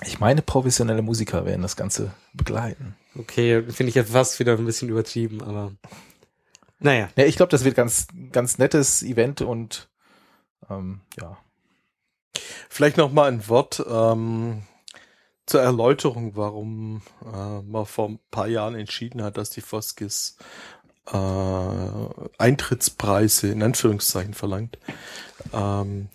Ich 0.02 0.18
meine, 0.18 0.42
professionelle 0.42 1.02
Musiker 1.02 1.44
werden 1.44 1.62
das 1.62 1.76
Ganze 1.76 2.12
begleiten. 2.32 2.96
Okay, 3.16 3.62
finde 3.62 3.90
ich 3.90 3.94
jetzt 3.94 4.12
fast 4.12 4.40
wieder 4.40 4.56
ein 4.58 4.64
bisschen 4.64 4.88
übertrieben, 4.88 5.42
aber 5.42 5.72
naja. 6.80 7.08
Ja, 7.16 7.24
ich 7.24 7.36
glaube, 7.36 7.50
das 7.50 7.64
wird 7.64 7.76
ganz, 7.76 8.08
ganz 8.32 8.58
nettes 8.58 9.02
Event 9.02 9.40
und 9.40 9.88
ähm, 10.68 11.00
ja. 11.18 11.38
vielleicht 12.68 12.96
noch 12.96 13.12
mal 13.12 13.30
ein 13.30 13.48
Wort 13.48 13.84
ähm, 13.88 14.62
zur 15.46 15.62
Erläuterung, 15.62 16.36
warum 16.36 17.02
äh, 17.24 17.62
man 17.62 17.86
vor 17.86 18.08
ein 18.08 18.18
paar 18.30 18.48
Jahren 18.48 18.74
entschieden 18.74 19.22
hat, 19.22 19.36
dass 19.36 19.50
die 19.50 19.60
Foskis 19.60 20.36
äh, 21.12 21.18
Eintrittspreise 22.38 23.48
in 23.48 23.62
Anführungszeichen 23.62 24.34
verlangt. 24.34 24.78
Ähm, 25.52 26.08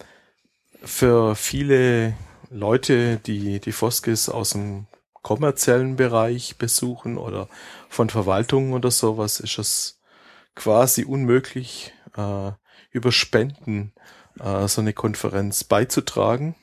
für 0.83 1.35
viele 1.35 2.13
Leute, 2.49 3.17
die 3.17 3.59
die 3.59 3.71
Foskis 3.71 4.29
aus 4.29 4.51
dem 4.51 4.87
kommerziellen 5.21 5.95
Bereich 5.95 6.57
besuchen 6.57 7.17
oder 7.17 7.47
von 7.89 8.09
Verwaltungen 8.09 8.73
oder 8.73 8.91
sowas, 8.91 9.39
ist 9.39 9.57
es 9.57 9.99
quasi 10.55 11.03
unmöglich, 11.03 11.93
äh, 12.15 12.51
über 12.91 13.11
Spenden 13.11 13.93
äh, 14.39 14.67
so 14.67 14.81
eine 14.81 14.93
Konferenz 14.93 15.63
beizutragen. 15.63 16.55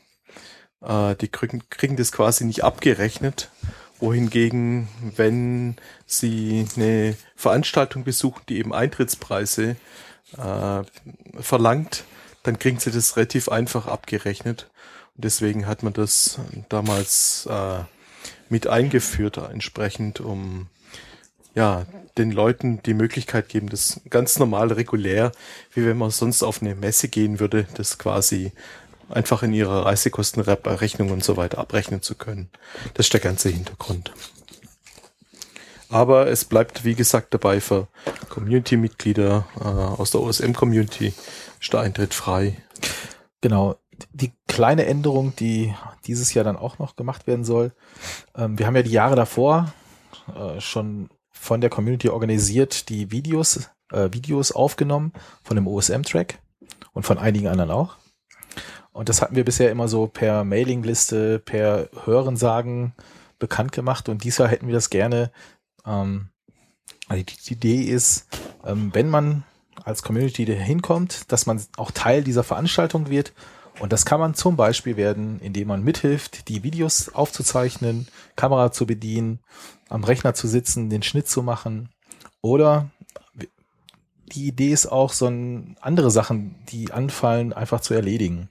Äh, 0.83 1.15
die 1.17 1.29
kriegen, 1.29 1.63
kriegen 1.71 1.97
das 1.97 2.13
quasi 2.13 2.45
nicht 2.45 2.65
abgerechnet. 2.65 3.51
Wohingegen, 3.99 4.89
wenn 5.17 5.77
sie 6.05 6.67
eine 6.77 7.17
Veranstaltung 7.35 8.05
besuchen, 8.05 8.43
die 8.49 8.59
eben 8.59 8.75
Eintrittspreise 8.75 9.77
äh, 10.37 10.83
verlangt, 11.41 12.05
dann 12.43 12.59
kriegen 12.59 12.79
sie 12.79 12.91
das 12.91 13.17
relativ 13.17 13.49
einfach 13.49 13.87
abgerechnet. 13.87 14.69
Deswegen 15.17 15.67
hat 15.67 15.83
man 15.83 15.93
das 15.93 16.39
damals 16.69 17.47
äh, 17.51 17.81
mit 18.49 18.67
eingeführt, 18.67 19.39
entsprechend, 19.39 20.21
um 20.21 20.69
ja, 21.55 21.87
den 22.19 22.31
Leuten 22.31 22.83
die 22.83 22.95
Möglichkeit 22.95 23.49
geben, 23.49 23.71
das 23.71 24.01
ganz 24.11 24.39
normal, 24.39 24.73
regulär, 24.73 25.33
wie 25.73 25.87
wenn 25.87 25.97
man 25.97 26.11
sonst 26.11 26.43
auf 26.43 26.61
eine 26.61 26.75
Messe 26.75 27.09
gehen 27.09 27.41
würde, 27.41 27.67
das 27.75 27.99
quasi 27.99 28.53
einfach 29.09 29.43
in 29.43 29.55
ihrer 29.55 29.87
Reisekostenrechnung 29.87 31.11
und 31.11 31.25
so 31.25 31.37
weiter 31.37 31.59
abrechnen 31.59 32.03
zu 32.03 32.15
können. 32.15 32.51
Das 32.95 33.07
ist 33.07 33.13
der 33.13 33.21
ganze 33.21 33.49
Hintergrund. 33.49 34.13
Aber 35.89 36.27
es 36.27 36.45
bleibt, 36.45 36.85
wie 36.85 36.95
gesagt, 36.95 37.33
dabei 37.33 37.61
für 37.61 37.89
Community-Mitglieder 38.29 39.47
äh, 39.59 39.65
aus 39.65 40.11
der 40.11 40.21
OSM-Community 40.21 41.15
ist 41.61 41.73
der 41.73 41.81
Eintritt 41.81 42.13
frei. 42.13 42.57
Genau. 43.41 43.77
Die 44.13 44.33
kleine 44.47 44.87
Änderung, 44.87 45.35
die 45.37 45.75
dieses 46.07 46.35
Jahr 46.35 46.45
dann 46.45 46.57
auch 46.57 46.79
noch 46.79 46.97
gemacht 46.97 47.27
werden 47.27 47.45
soll. 47.45 47.73
Ähm, 48.37 48.59
wir 48.59 48.67
haben 48.67 48.77
ja 48.77 48.83
die 48.83 48.91
Jahre 48.91 49.17
davor 49.17 49.73
äh, 50.35 50.61
schon 50.61 51.09
von 51.31 51.61
der 51.61 51.71
Community 51.71 52.09
organisiert 52.09 52.89
die 52.89 53.11
Videos, 53.11 53.71
äh, 53.93 54.09
Videos 54.13 54.53
aufgenommen 54.53 55.13
von 55.43 55.57
dem 55.57 55.67
OSM-Track 55.67 56.41
und 56.93 57.05
von 57.05 57.19
einigen 57.19 57.49
anderen 57.49 57.71
auch. 57.71 57.97
Und 58.93 59.11
das 59.11 59.21
hatten 59.21 59.37
wir 59.37 59.45
bisher 59.45 59.71
immer 59.71 59.89
so 59.89 60.07
per 60.07 60.43
Mailingliste, 60.45 61.39
per 61.39 61.91
Hörensagen 62.05 62.95
bekannt 63.39 63.73
gemacht. 63.73 64.09
Und 64.09 64.25
dieses 64.25 64.39
Jahr 64.39 64.49
hätten 64.49 64.67
wir 64.67 64.75
das 64.75 64.89
gerne. 64.91 65.31
Ähm, 65.85 66.31
also 67.07 67.23
die, 67.23 67.53
Idee 67.53 67.83
ist, 67.83 68.27
ähm, 68.65 68.91
wenn 68.95 69.11
man 69.11 69.45
als 69.85 70.03
Community 70.03 70.47
hinkommt, 70.47 71.31
dass 71.31 71.47
man 71.47 71.63
auch 71.77 71.91
Teil 71.91 72.25
dieser 72.25 72.43
Veranstaltung 72.43 73.11
wird. 73.11 73.35
Und 73.79 73.93
das 73.93 74.07
kann 74.07 74.21
man 74.21 74.35
zum 74.35 74.57
Beispiel 74.57 74.97
werden, 74.97 75.39
indem 75.41 75.69
man 75.69 75.83
mithilft, 75.83 76.49
die 76.49 76.63
Videos 76.63 77.11
aufzuzeichnen, 77.11 78.09
Kamera 78.35 78.73
zu 78.73 78.87
bedienen, 78.87 79.41
am 79.89 80.05
Rechner 80.05 80.35
zu 80.35 80.49
sitzen, 80.49 80.89
den 80.89 81.03
Schnitt 81.03 81.29
zu 81.29 81.43
machen. 81.43 81.91
Oder 82.41 82.91
die 84.33 84.47
Idee 84.47 84.71
ist 84.71 84.87
auch, 84.87 85.13
so 85.13 85.27
ein, 85.27 85.77
andere 85.81 86.11
Sachen, 86.11 86.55
die 86.69 86.93
anfallen, 86.93 87.53
einfach 87.53 87.81
zu 87.81 87.95
erledigen. 87.95 88.49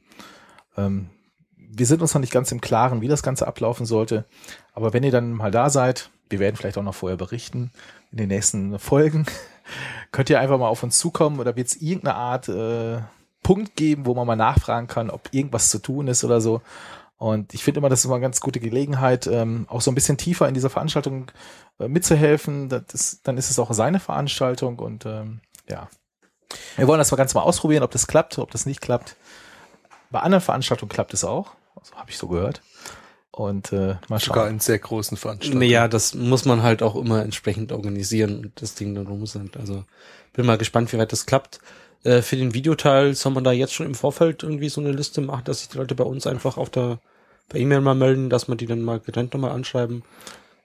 Ähm, 0.78 1.10
wir 1.58 1.86
sind 1.86 2.02
uns 2.02 2.14
noch 2.14 2.22
nicht 2.22 2.34
ganz 2.34 2.52
im 2.52 2.62
Klaren, 2.62 3.02
wie 3.02 3.08
das 3.08 3.24
Ganze 3.24 3.48
ablaufen 3.48 3.86
sollte. 3.86 4.26
Aber 4.74 4.94
wenn 4.94 5.04
ihr 5.04 5.12
dann 5.12 5.32
mal 5.32 5.52
da 5.52 5.70
seid, 5.70 6.10
wir 6.30 6.40
werden 6.40 6.56
vielleicht 6.56 6.78
auch 6.78 6.84
noch 6.84 6.96
vorher 6.96 7.18
berichten 7.18 7.72
in 8.12 8.18
den 8.18 8.30
nächsten 8.30 8.80
Folgen, 8.80 9.26
könnt 10.12 10.30
ihr 10.30 10.40
einfach 10.40 10.58
mal 10.58 10.68
auf 10.68 10.84
uns 10.84 11.00
zukommen 11.00 11.40
oder 11.40 11.56
wird 11.56 11.68
es 11.68 11.82
irgendeine 11.82 12.16
Art 12.16 12.48
äh, 12.48 13.02
Punkt 13.46 13.76
geben, 13.76 14.08
wo 14.08 14.16
man 14.16 14.26
mal 14.26 14.36
nachfragen 14.36 14.88
kann, 14.88 15.12
ob 15.12 15.30
irgendwas 15.32 15.70
zu 15.70 15.78
tun 15.78 16.08
ist 16.08 16.24
oder 16.24 16.42
so. 16.42 16.64
Und 17.18 17.54
ich 17.54 17.64
finde 17.64 17.78
immer, 17.78 17.90
das 17.90 18.00
ist 18.00 18.06
immer 18.06 18.16
eine 18.16 18.24
ganz 18.24 18.42
gute 18.42 18.60
Gelegenheit, 18.60 19.28
ähm, 19.28 19.68
auch 19.70 19.82
so 19.82 19.92
ein 19.92 19.94
bisschen 19.94 20.18
tiefer 20.18 20.48
in 20.48 20.56
dieser 20.56 20.72
Veranstaltung 20.72 21.28
äh, 21.80 21.88
mitzuhelfen. 21.88 22.70
Das 22.70 22.86
ist, 22.92 23.28
dann 23.28 23.38
ist 23.38 23.52
es 23.52 23.60
auch 23.60 23.72
seine 23.72 24.00
Veranstaltung 24.00 24.80
und 24.80 25.06
ähm, 25.06 25.42
ja. 25.70 25.90
Wir 26.76 26.88
wollen 26.88 26.98
das 26.98 27.12
mal 27.12 27.18
ganz 27.18 27.36
mal 27.36 27.44
ausprobieren, 27.44 27.84
ob 27.84 27.92
das 27.92 28.08
klappt, 28.08 28.40
ob 28.40 28.50
das 28.50 28.66
nicht 28.66 28.82
klappt. 28.82 29.16
Bei 30.10 30.22
anderen 30.22 30.42
Veranstaltungen 30.42 30.90
klappt 30.90 31.14
es 31.14 31.24
auch. 31.24 31.52
Also, 31.76 31.94
Habe 31.94 32.10
ich 32.10 32.18
so 32.18 32.28
gehört. 32.28 32.64
Und 33.30 33.74
äh, 33.74 33.98
mal 34.08 34.20
schauen. 34.20 34.20
Sogar 34.20 34.50
in 34.50 34.60
sehr 34.60 34.80
großen 34.80 35.18
Veranstaltungen. 35.18 35.70
Ja, 35.70 35.88
das 35.88 36.16
muss 36.16 36.46
man 36.46 36.64
halt 36.64 36.82
auch 36.82 36.96
immer 36.96 37.22
entsprechend 37.22 37.72
organisieren 37.72 38.40
und 38.46 38.60
das 38.60 38.74
Ding 38.74 38.96
dann 38.96 39.06
rum 39.06 39.28
sind. 39.28 39.56
Also 39.56 39.84
bin 40.34 40.48
mal 40.48 40.58
gespannt, 40.58 40.92
wie 40.92 40.98
weit 40.98 41.12
das 41.12 41.28
klappt. 41.28 41.60
Äh, 42.06 42.22
für 42.22 42.38
den 42.38 42.54
Videoteil 42.54 43.14
soll 43.16 43.34
man 43.34 43.44
da 43.44 43.52
jetzt 43.52 43.74
schon 43.74 43.86
im 43.88 43.96
Vorfeld 43.96 44.44
irgendwie 44.44 44.70
so 44.70 44.80
eine 44.80 44.92
Liste 44.92 45.20
machen, 45.22 45.42
dass 45.46 45.60
sich 45.60 45.70
die 45.70 45.78
Leute 45.78 45.96
bei 45.96 46.04
uns 46.06 46.26
einfach 46.28 46.58
auf 46.58 46.70
der 46.70 47.00
per 47.50 47.60
E-Mail 47.60 47.82
mal 47.82 47.96
melden, 47.96 48.30
dass 48.30 48.48
man 48.48 48.58
die 48.58 48.66
dann 48.68 48.82
mal 48.82 49.00
getrennt 49.00 49.34
nochmal 49.34 49.52
anschreiben. 49.52 50.04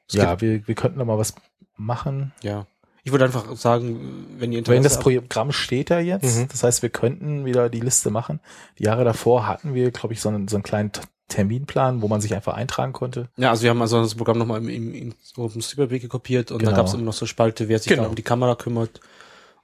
Es 0.08 0.14
ja, 0.14 0.40
wir, 0.40 0.66
wir 0.68 0.74
könnten 0.74 0.98
da 0.98 1.04
mal 1.04 1.18
was 1.18 1.34
machen. 1.76 2.32
Ja. 2.42 2.66
Ich 3.02 3.12
würde 3.12 3.24
einfach 3.24 3.56
sagen, 3.56 4.26
wenn 4.38 4.52
ihr 4.52 4.58
Interesse 4.58 4.76
Wenn 4.76 4.82
das 4.82 4.98
Programm 4.98 5.52
steht 5.52 5.88
ja 5.90 6.00
jetzt, 6.00 6.36
Mhm. 6.38 6.48
das 6.48 6.62
heißt, 6.62 6.82
wir 6.82 6.90
könnten 6.90 7.44
wieder 7.46 7.70
die 7.70 7.80
Liste 7.80 8.10
machen. 8.10 8.40
Die 8.78 8.84
Jahre 8.84 9.04
davor 9.04 9.46
hatten 9.46 9.74
wir, 9.74 9.90
glaube 9.90 10.12
ich, 10.12 10.20
so 10.20 10.28
einen, 10.28 10.48
so 10.48 10.56
einen 10.56 10.62
kleinen 10.62 10.92
Terminplan, 11.28 12.02
wo 12.02 12.08
man 12.08 12.20
sich 12.20 12.34
einfach 12.34 12.54
eintragen 12.54 12.92
konnte. 12.92 13.28
Ja, 13.36 13.50
also 13.50 13.62
wir 13.62 13.70
haben 13.70 13.80
also 13.80 14.02
das 14.02 14.14
Programm 14.14 14.36
nochmal 14.38 14.58
im, 14.60 14.68
im, 14.68 14.94
im 14.94 15.14
OpenStreetMap 15.36 15.88
gekopiert 16.00 16.50
und 16.50 16.58
Genau. 16.58 16.72
da 16.72 16.76
gab 16.76 16.86
es 16.86 16.94
immer 16.94 17.04
noch 17.04 17.12
so 17.14 17.24
Spalte, 17.24 17.68
wer 17.68 17.78
sich 17.78 17.88
Genau. 17.88 18.02
da 18.02 18.08
um 18.08 18.14
die 18.16 18.22
Kamera 18.22 18.54
kümmert 18.56 19.00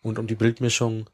und 0.00 0.18
um 0.18 0.26
die 0.26 0.34
Bildmischung. 0.36 1.06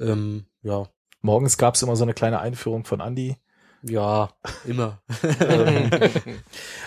Ähm, 0.00 0.46
ja, 0.62 0.86
Morgens 1.22 1.58
gab 1.58 1.74
es 1.74 1.82
immer 1.82 1.96
so 1.96 2.04
eine 2.04 2.14
kleine 2.14 2.40
Einführung 2.40 2.84
von 2.84 3.00
Andy. 3.00 3.36
ja, 3.82 4.30
immer. 4.66 5.00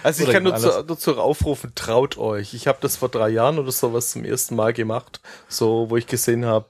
Also 0.04 0.24
ich 0.24 0.32
kann 0.32 0.44
nur 0.44 0.56
zu, 0.58 0.84
dazu 0.84 1.18
aufrufen, 1.18 1.72
traut 1.76 2.18
euch. 2.18 2.54
Ich 2.54 2.68
habe 2.68 2.80
das 2.82 2.98
vor 2.98 3.08
drei 3.08 3.30
Jahren 3.30 3.58
oder 3.58 3.72
sowas 3.72 4.12
zum 4.12 4.26
ersten 4.26 4.54
Mal 4.56 4.74
gemacht, 4.74 5.22
so 5.48 5.90
wo 5.90 5.96
ich 5.96 6.08
gesehen 6.08 6.46
habe, 6.46 6.68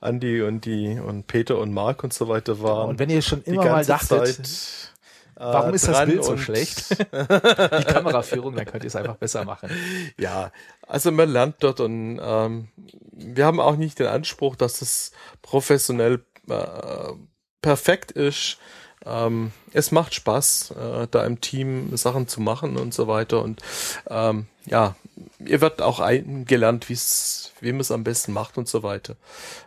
Andi 0.00 0.42
und 0.42 0.64
die 0.66 1.00
und 1.00 1.26
Peter 1.26 1.58
und 1.58 1.72
Mark 1.72 2.04
und 2.04 2.12
so 2.12 2.28
weiter 2.28 2.62
waren. 2.62 2.90
Und 2.90 3.00
wenn 3.00 3.10
ihr 3.10 3.22
schon 3.22 3.42
die 3.42 3.50
immer 3.50 3.64
mal 3.64 3.84
ganze 3.84 3.88
dachtet, 3.88 4.36
Zeit, 4.36 4.92
warum 5.36 5.74
ist 5.74 5.86
das 5.86 6.04
Bild 6.06 6.24
so 6.24 6.36
schlecht? 6.36 6.90
die 7.12 7.84
Kameraführung, 7.84 8.56
dann 8.56 8.66
könnt 8.66 8.84
ihr 8.84 8.88
es 8.88 8.96
einfach 8.96 9.16
besser 9.16 9.44
machen. 9.44 9.70
Ja, 10.18 10.50
also 10.86 11.12
man 11.12 11.28
lernt 11.28 11.56
dort 11.60 11.80
und 11.80 12.20
ähm, 12.22 12.68
wir 13.12 13.44
haben 13.44 13.60
auch 13.60 13.76
nicht 13.76 13.98
den 13.98 14.06
Anspruch, 14.06 14.56
dass 14.56 14.82
es 14.82 15.12
professionell 15.42 16.24
äh, 16.48 17.12
perfekt 17.60 18.12
ist. 18.12 18.58
Ähm, 19.04 19.52
es 19.72 19.92
macht 19.92 20.14
Spaß, 20.14 20.72
äh, 20.72 21.08
da 21.10 21.24
im 21.24 21.40
Team 21.40 21.96
Sachen 21.96 22.28
zu 22.28 22.40
machen 22.40 22.76
und 22.76 22.94
so 22.94 23.06
weiter. 23.06 23.42
Und 23.42 23.62
ähm, 24.08 24.46
ja, 24.64 24.96
ihr 25.38 25.60
werdet 25.60 25.82
auch 25.82 26.00
eingelernt, 26.00 26.88
wie's, 26.88 27.52
wie 27.60 27.72
man 27.72 27.80
es 27.80 27.90
am 27.90 28.04
besten 28.04 28.32
macht 28.32 28.58
und 28.58 28.68
so 28.68 28.82
weiter. 28.82 29.16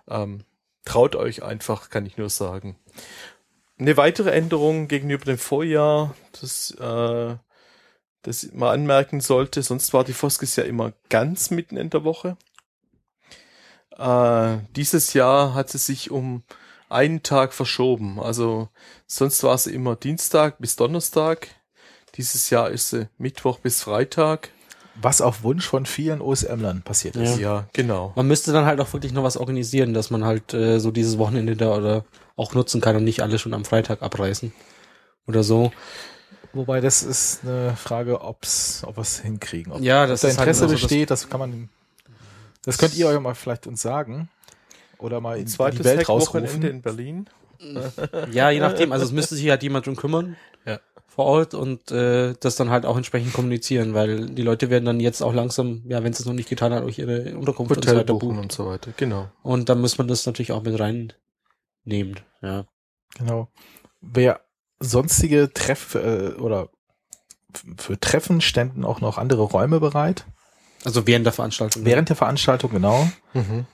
Ähm, 0.10 0.44
traut 0.86 1.16
euch 1.16 1.44
einfach, 1.44 1.90
kann 1.90 2.06
ich 2.06 2.18
nur 2.18 2.30
sagen. 2.30 2.76
Eine 3.80 3.98
weitere 3.98 4.32
Änderung 4.32 4.88
gegenüber 4.88 5.26
dem 5.26 5.38
Vorjahr, 5.38 6.14
das 6.42 6.72
äh, 6.72 7.36
das 8.22 8.50
man 8.54 8.70
anmerken 8.70 9.22
sollte, 9.22 9.64
sonst 9.64 9.94
war 9.94 10.04
die 10.04 10.14
Foskis 10.14 10.56
ja 10.56 10.64
immer 10.64 10.94
ganz 11.10 11.52
mitten 11.52 11.78
in 11.78 11.90
der 11.90 12.04
Woche. 12.04 12.38
Äh, 13.98 14.58
dieses 14.76 15.14
Jahr 15.14 15.54
hat 15.54 15.70
sie 15.70 15.78
sich 15.78 16.12
um 16.12 16.44
einen 16.90 17.24
Tag 17.24 17.54
verschoben. 17.54 18.20
Also 18.20 18.70
sonst 19.08 19.44
war 19.44 19.58
sie 19.58 19.74
immer 19.74 19.96
Dienstag 19.96 20.60
bis 20.60 20.76
Donnerstag. 20.76 21.48
Dieses 22.16 22.50
Jahr 22.50 22.70
ist 22.70 22.90
sie 22.90 23.08
Mittwoch 23.18 23.60
bis 23.60 23.84
Freitag. 23.84 24.50
Was 25.02 25.22
auf 25.22 25.44
Wunsch 25.44 25.66
von 25.66 25.86
vielen 25.86 26.20
OSM-Lern 26.20 26.82
passiert 26.82 27.16
ist. 27.16 27.40
Ja, 27.40 27.70
genau. 27.72 28.12
Man 28.16 28.28
müsste 28.28 28.52
dann 28.52 28.66
halt 28.66 28.82
auch 28.82 28.92
wirklich 28.92 29.14
noch 29.14 29.24
was 29.24 29.38
organisieren, 29.38 29.94
dass 29.94 30.10
man 30.10 30.26
halt 30.26 30.54
äh, 30.54 30.80
so 30.80 30.92
dieses 30.92 31.18
Wochenende 31.18 31.56
da 31.56 31.78
oder 31.78 32.06
auch 32.40 32.54
nutzen 32.54 32.82
kann 32.82 32.96
und 32.96 33.04
nicht 33.04 33.22
alle 33.22 33.38
schon 33.40 33.54
am 33.54 33.66
Freitag 33.66 34.02
abreißen. 34.02 34.52
Oder 35.28 35.44
so. 35.44 35.72
Wobei 36.54 36.82
das 36.82 37.04
ist 37.04 37.42
eine 37.44 37.76
Frage, 37.76 38.22
ob's, 38.22 38.84
ob 38.86 38.98
wir 38.98 39.02
es 39.02 39.20
hinkriegen. 39.20 39.72
Ob, 39.74 39.82
Ja, 39.82 40.04
ob 40.04 40.10
das 40.10 40.22
da 40.22 40.30
ist 40.30 40.38
halt 40.40 40.48
Interesse 40.48 40.64
also 40.64 40.74
das- 40.76 40.82
besteht, 40.82 41.12
das 41.12 41.30
kann 41.30 41.40
man. 41.40 41.70
Das 42.66 42.78
könnt 42.78 42.96
ihr 42.98 43.08
euch 43.08 43.20
mal 43.20 43.36
vielleicht 43.36 43.68
uns 43.68 43.82
sagen. 43.82 44.30
Oder 44.98 45.22
mal 45.22 45.38
in, 45.38 45.46
die 45.46 45.84
Welt 45.84 46.10
rausrufen. 46.10 46.64
in 46.64 46.82
Berlin. 46.82 47.30
Ja, 48.32 48.50
je 48.50 48.60
nachdem. 48.62 48.92
Also 48.94 49.06
es 49.06 49.12
müsste 49.12 49.36
sich 49.36 49.50
halt 49.50 49.64
jemand 49.64 49.86
drum 49.86 49.96
kümmern 49.98 50.38
Ja. 50.66 50.80
vor 51.08 51.26
Ort 51.26 51.54
und 51.54 51.92
äh, 51.92 52.34
das 52.40 52.56
dann 52.56 52.70
halt 52.70 52.86
auch 52.86 52.96
entsprechend 52.96 53.34
kommunizieren, 53.34 53.94
weil 53.94 54.28
die 54.28 54.42
Leute 54.44 54.70
werden 54.70 54.86
dann 54.86 55.00
jetzt 55.02 55.22
auch 55.22 55.34
langsam, 55.34 55.82
ja, 55.88 56.02
wenn 56.04 56.14
sie 56.14 56.24
es 56.24 56.26
noch 56.26 56.34
nicht 56.34 56.48
getan 56.50 56.74
haben, 56.74 56.86
auch 56.90 56.98
ihre 56.98 57.38
Unterkunft 57.38 57.72
und 57.76 57.84
so 57.84 57.90
Hotel 57.92 57.98
weiter 57.98 58.14
buchen 58.14 58.30
buchen. 58.30 58.40
und 58.40 58.52
so 58.54 58.66
weiter. 58.68 58.92
Genau. 58.96 59.28
Und 59.44 59.68
dann 59.68 59.82
muss 59.82 59.98
man 59.98 60.08
das 60.08 60.26
natürlich 60.26 60.54
auch 60.54 60.64
mit 60.64 60.80
reinnehmen. 61.90 62.20
Ja. 62.42 62.66
Genau. 63.18 63.50
Wer 64.02 64.42
sonstige 64.80 65.52
Treff 65.54 65.96
äh, 65.96 66.34
oder 66.38 66.70
für 67.78 68.00
Treffen 68.00 68.42
ständen 68.42 68.86
auch 68.86 69.02
noch 69.02 69.18
andere 69.18 69.42
Räume 69.42 69.80
bereit. 69.80 70.26
Also 70.86 71.08
während 71.08 71.26
der 71.26 71.34
Veranstaltung. 71.34 71.84
Während 71.84 72.10
der 72.10 72.16
Veranstaltung, 72.16 72.72
genau. 72.72 73.10
Mhm. 73.34 73.66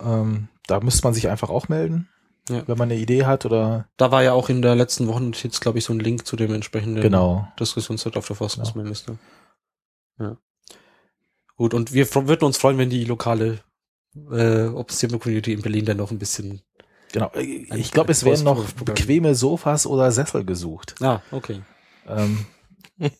Ähm, 0.00 0.48
da 0.66 0.80
müsste 0.80 1.04
man 1.04 1.14
sich 1.14 1.28
einfach 1.28 1.50
auch 1.50 1.68
melden, 1.68 2.08
Ja. 2.48 2.62
wenn 2.68 2.78
man 2.78 2.90
eine 2.90 3.00
Idee 3.00 3.24
hat 3.24 3.44
oder 3.46 3.88
Da 3.96 4.10
war 4.12 4.22
ja 4.22 4.32
auch 4.32 4.48
in 4.48 4.62
der 4.62 4.76
letzten 4.76 5.08
Woche 5.08 5.24
jetzt, 5.42 5.60
glaube 5.60 5.78
ich, 5.78 5.84
so 5.84 5.92
ein 5.92 5.98
Link 5.98 6.26
zu 6.26 6.36
dem 6.36 6.54
entsprechenden 6.54 7.02
genau. 7.02 7.48
Diskussionsset 7.58 8.16
auf 8.16 8.26
der 8.26 8.36
Genau. 8.36 8.38
Forstungsmailingliste. 8.38 9.18
Ja. 10.18 10.36
Gut, 11.56 11.74
und 11.74 11.92
wir 11.92 12.14
würden 12.14 12.44
uns 12.44 12.58
freuen, 12.58 12.78
wenn 12.78 12.90
die 12.90 13.04
lokale 13.04 13.60
äh, 14.30 14.66
Open 14.66 15.18
Community 15.20 15.52
in 15.52 15.62
Berlin 15.62 15.86
dann 15.86 15.96
noch 15.96 16.10
ein 16.10 16.18
bisschen. 16.18 16.62
Genau. 17.12 17.30
Ich 17.34 17.90
glaube, 17.92 18.12
es 18.12 18.24
werden 18.24 18.44
noch 18.44 18.64
bequeme 18.72 19.34
Sofas 19.34 19.86
oder 19.86 20.10
Sessel 20.12 20.44
gesucht. 20.44 20.94
Ah, 21.02 21.20
okay. 21.30 21.60
Ähm, 22.08 22.46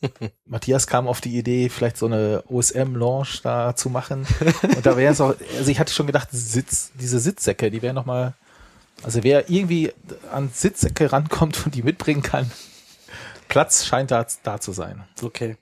Matthias 0.47 0.87
kam 0.87 1.09
auf 1.09 1.21
die 1.21 1.37
Idee, 1.37 1.69
vielleicht 1.69 1.97
so 1.97 2.07
eine 2.07 2.45
OSM-Lounge 2.49 3.41
da 3.43 3.77
zu 3.77 3.91
machen. 3.91 4.27
Und 4.63 4.87
da 4.87 4.97
wäre 4.97 5.13
es 5.13 5.21
auch, 5.21 5.35
also 5.57 5.71
ich 5.71 5.79
hatte 5.79 5.93
schon 5.93 6.07
gedacht, 6.07 6.29
Sitz, 6.31 6.93
diese 6.95 7.19
Sitzsäcke, 7.21 7.71
die 7.71 7.83
wären 7.83 7.95
nochmal, 7.95 8.35
also 9.03 9.23
wer 9.23 9.51
irgendwie 9.51 9.93
an 10.33 10.51
Sitzsäcke 10.53 11.13
rankommt 11.13 11.65
und 11.67 11.75
die 11.75 11.83
mitbringen 11.83 12.23
kann, 12.23 12.51
Platz 13.49 13.85
scheint 13.85 14.11
da, 14.11 14.27
da 14.43 14.61
zu 14.61 14.73
sein. 14.73 15.05
Okay. 15.21 15.57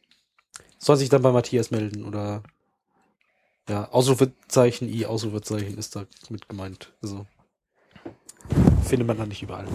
Soll 0.79 0.97
sich 0.97 1.09
dann 1.09 1.23
bei 1.23 1.33
Matthias 1.33 1.71
melden 1.71 2.05
oder 2.05 2.43
Ja, 3.69 3.89
Ausrufezeichen, 3.91 4.89
I, 4.89 5.07
Ausrufezeichen 5.07 5.79
ist 5.79 5.97
da 5.97 6.05
mit 6.29 6.49
gemeint. 6.49 6.93
Also 7.03 7.27
findet 8.85 9.07
man 9.07 9.19
da 9.19 9.27
nicht 9.27 9.43
überall. 9.43 9.67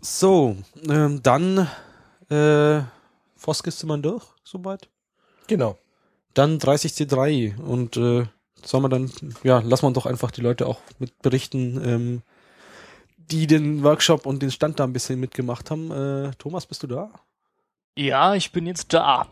So, 0.00 0.56
ähm, 0.88 1.22
dann 1.22 1.68
äh, 2.28 2.82
Foskis 3.36 3.78
sind 3.78 3.88
wir 3.88 3.98
durch, 3.98 4.24
soweit. 4.44 4.88
Genau. 5.46 5.78
Dann 6.34 6.58
30C3 6.58 7.58
und 7.58 7.96
äh, 7.96 8.26
sollen 8.64 8.84
wir 8.84 8.88
dann, 8.88 9.12
ja, 9.42 9.60
lassen 9.60 9.86
wir 9.86 9.92
doch 9.92 10.06
einfach 10.06 10.30
die 10.30 10.40
Leute 10.40 10.66
auch 10.66 10.80
mit 10.98 11.18
berichten, 11.20 11.80
ähm, 11.84 12.22
die 13.16 13.46
den 13.46 13.82
Workshop 13.82 14.26
und 14.26 14.42
den 14.42 14.50
Stand 14.50 14.80
da 14.80 14.84
ein 14.84 14.92
bisschen 14.92 15.20
mitgemacht 15.20 15.70
haben. 15.70 15.90
Äh, 15.90 16.32
Thomas, 16.38 16.66
bist 16.66 16.82
du 16.82 16.86
da? 16.86 17.10
Ja, 17.96 18.34
ich 18.34 18.52
bin 18.52 18.66
jetzt 18.66 18.92
da. 18.92 19.28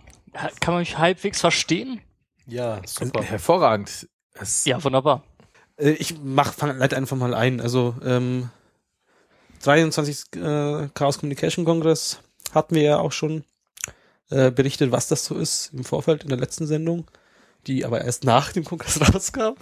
Kann 0.61 0.75
man 0.75 0.81
mich 0.81 0.99
halbwegs 0.99 1.41
verstehen? 1.41 2.01
Ja, 2.47 2.81
super. 2.87 3.23
Hervorragend. 3.23 4.09
Es 4.35 4.65
Ja, 4.65 4.83
wunderbar. 4.83 5.25
Äh, 5.81 5.93
ich 5.93 6.17
mach, 6.23 6.53
fang, 6.53 6.77
leite 6.79 6.97
einfach 6.97 7.17
mal 7.17 7.35
ein. 7.35 7.61
Also, 7.61 7.95
ähm, 8.05 8.51
23. 9.63 10.37
Äh, 10.37 10.89
Chaos 10.95 11.19
Communication 11.19 11.65
Congress 11.65 12.21
hatten 12.55 12.75
wir 12.75 12.83
ja 12.83 12.99
auch 12.99 13.13
schon 13.13 13.45
äh, 14.31 14.51
berichtet, 14.51 14.93
was 14.93 15.09
das 15.09 15.25
so 15.25 15.37
ist 15.37 15.73
im 15.75 15.85
Vorfeld 15.85 16.23
in 16.23 16.29
der 16.29 16.39
letzten 16.39 16.67
Sendung, 16.67 17.07
die 17.67 17.85
aber 17.85 18.03
erst 18.03 18.25
nach 18.25 18.53
dem 18.53 18.65
Kongress 18.65 19.01
rauskam. 19.15 19.55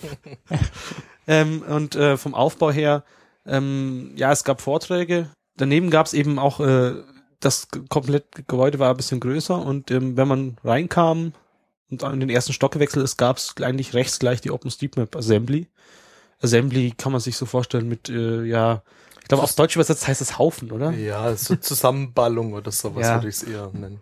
ähm, 1.27 1.63
und 1.63 1.97
äh, 1.97 2.17
vom 2.17 2.35
Aufbau 2.35 2.71
her, 2.71 3.05
ähm, 3.47 4.13
ja, 4.17 4.31
es 4.31 4.45
gab 4.45 4.61
Vorträge. 4.61 5.31
Daneben 5.57 5.91
gab 5.91 6.07
es 6.07 6.15
eben 6.15 6.39
auch, 6.39 6.61
äh, 6.61 6.95
das 7.41 7.69
komplette 7.89 8.43
Gebäude 8.43 8.79
war 8.79 8.91
ein 8.91 8.97
bisschen 8.97 9.21
größer 9.21 9.61
und 9.61 9.91
ähm, 9.91 10.17
wenn 10.17 10.29
man 10.29 10.57
reinkam 10.65 11.33
und 11.91 12.05
an 12.05 12.21
den 12.21 12.31
ersten 12.31 12.53
Stock 12.53 12.73
gewechselt 12.73 13.05
ist, 13.05 13.17
gab 13.17 13.39
es 13.39 13.55
eigentlich 13.63 13.95
rechts 13.95 14.19
gleich 14.19 14.41
die 14.41 14.51
OpenStreetMap 14.51 15.17
Assembly. 15.17 15.69
Assembly 16.43 16.93
kann 16.97 17.13
man 17.13 17.21
sich 17.21 17.37
so 17.37 17.47
vorstellen 17.47 17.89
mit, 17.89 18.09
äh, 18.09 18.45
ja, 18.45 18.83
ich 19.23 19.29
glaube 19.29 19.43
auf 19.43 19.55
Deutsch 19.55 19.75
übersetzt 19.77 20.07
heißt 20.09 20.21
es 20.23 20.39
Haufen, 20.39 20.71
oder? 20.73 20.91
Ja, 20.93 21.35
so 21.35 21.57
Zusammenballung 21.57 22.53
oder 22.55 22.71
sowas 22.71 23.07
Ja. 23.07 23.15
würde 23.17 23.29
ich 23.29 23.37
es 23.37 23.43
eher 23.43 23.71
nennen. 23.73 24.01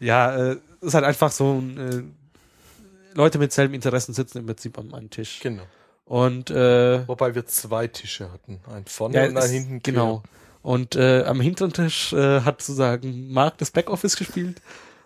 Ja, 0.00 0.52
äh, 0.52 0.56
ist 0.80 0.94
halt 0.94 1.04
einfach 1.04 1.32
so 1.32 1.54
ein, 1.58 1.78
äh, 1.78 3.14
Leute 3.16 3.38
mit 3.38 3.52
selben 3.52 3.74
Interessen 3.74 4.14
sitzen 4.14 4.38
im 4.38 4.46
Prinzip 4.46 4.78
am 4.78 4.94
einen 4.94 5.10
Tisch. 5.10 5.40
Genau. 5.40 5.62
Und 6.04 6.50
äh, 6.50 7.06
Wobei 7.08 7.34
wir 7.34 7.44
zwei 7.46 7.88
Tische 7.88 8.30
hatten. 8.32 8.60
Einen 8.72 8.86
vorne 8.86 9.16
ja, 9.16 9.26
und 9.28 9.36
einen 9.36 9.52
hinten. 9.52 9.82
quer. 9.82 9.92
Genau. 9.92 10.22
Und 10.62 10.96
äh, 10.96 11.24
am 11.24 11.40
hinteren 11.40 11.72
Tisch 11.72 12.12
äh, 12.12 12.40
hat 12.42 12.62
sozusagen 12.62 13.32
Mark 13.32 13.58
das 13.58 13.70
Backoffice 13.70 14.16
gespielt 14.16 14.60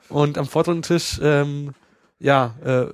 und 0.09 0.39
am 0.39 0.47
vorderen 0.47 0.83
Tisch, 0.83 1.19
ähm, 1.23 1.75
ja, 2.21 2.55
äh, 2.65 2.87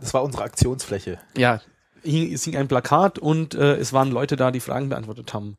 das 0.00 0.14
war 0.14 0.22
unsere 0.22 0.44
Aktionsfläche. 0.44 1.18
ja, 1.36 1.60
hing, 2.02 2.32
es 2.32 2.44
hing 2.44 2.56
ein 2.56 2.68
Plakat 2.68 3.18
und 3.18 3.54
äh, 3.54 3.76
es 3.76 3.92
waren 3.92 4.10
Leute 4.10 4.36
da, 4.36 4.50
die 4.50 4.60
Fragen 4.60 4.88
beantwortet 4.88 5.32
haben. 5.34 5.56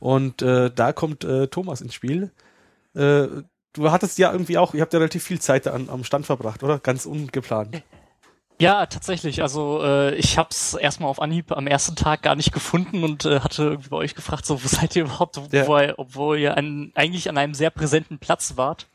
Und 0.00 0.42
äh, 0.42 0.70
da 0.74 0.92
kommt 0.92 1.24
äh, 1.24 1.46
Thomas 1.48 1.80
ins 1.80 1.94
Spiel. 1.94 2.30
Äh, 2.94 3.26
du 3.72 3.90
hattest 3.90 4.18
ja 4.18 4.32
irgendwie 4.32 4.58
auch, 4.58 4.74
ihr 4.74 4.82
habt 4.82 4.92
ja 4.92 4.98
relativ 4.98 5.24
viel 5.24 5.40
Zeit 5.40 5.66
da 5.66 5.72
an, 5.72 5.88
am 5.90 6.04
Stand 6.04 6.26
verbracht, 6.26 6.62
oder? 6.62 6.78
Ganz 6.78 7.06
ungeplant. 7.06 7.82
Ja, 8.58 8.86
tatsächlich. 8.86 9.42
Also 9.42 9.82
äh, 9.82 10.14
ich 10.14 10.38
hab's 10.38 10.74
erstmal 10.74 11.10
auf 11.10 11.20
Anhieb 11.20 11.52
am 11.52 11.66
ersten 11.66 11.94
Tag 11.94 12.22
gar 12.22 12.36
nicht 12.36 12.52
gefunden 12.52 13.04
und 13.04 13.26
äh, 13.26 13.40
hatte 13.40 13.64
irgendwie 13.64 13.90
bei 13.90 13.96
euch 13.98 14.14
gefragt, 14.14 14.46
so 14.46 14.62
wo 14.62 14.68
seid 14.68 14.96
ihr 14.96 15.04
überhaupt, 15.04 15.36
Ja. 15.52 15.62
obwohl, 15.62 15.94
obwohl 15.98 16.38
ihr 16.38 16.56
an, 16.56 16.90
eigentlich 16.94 17.28
an 17.28 17.36
einem 17.36 17.52
sehr 17.54 17.70
präsenten 17.70 18.18
Platz 18.18 18.56
wart. 18.56 18.88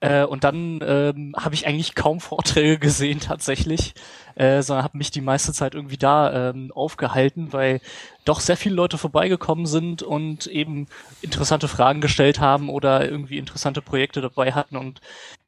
Äh, 0.00 0.24
und 0.24 0.44
dann 0.44 0.78
ähm, 0.82 1.34
habe 1.36 1.54
ich 1.56 1.66
eigentlich 1.66 1.94
kaum 1.96 2.20
Vorträge 2.20 2.78
gesehen 2.78 3.18
tatsächlich, 3.20 3.94
äh, 4.36 4.62
sondern 4.62 4.84
habe 4.84 4.98
mich 4.98 5.10
die 5.10 5.20
meiste 5.20 5.52
Zeit 5.52 5.74
irgendwie 5.74 5.96
da 5.96 6.50
ähm, 6.50 6.70
aufgehalten, 6.72 7.52
weil 7.52 7.80
doch 8.24 8.38
sehr 8.38 8.56
viele 8.56 8.76
Leute 8.76 8.96
vorbeigekommen 8.96 9.66
sind 9.66 10.02
und 10.02 10.46
eben 10.46 10.86
interessante 11.20 11.66
Fragen 11.66 12.00
gestellt 12.00 12.38
haben 12.38 12.68
oder 12.68 13.10
irgendwie 13.10 13.38
interessante 13.38 13.82
Projekte 13.82 14.20
dabei 14.20 14.52
hatten 14.52 14.76
und 14.76 15.00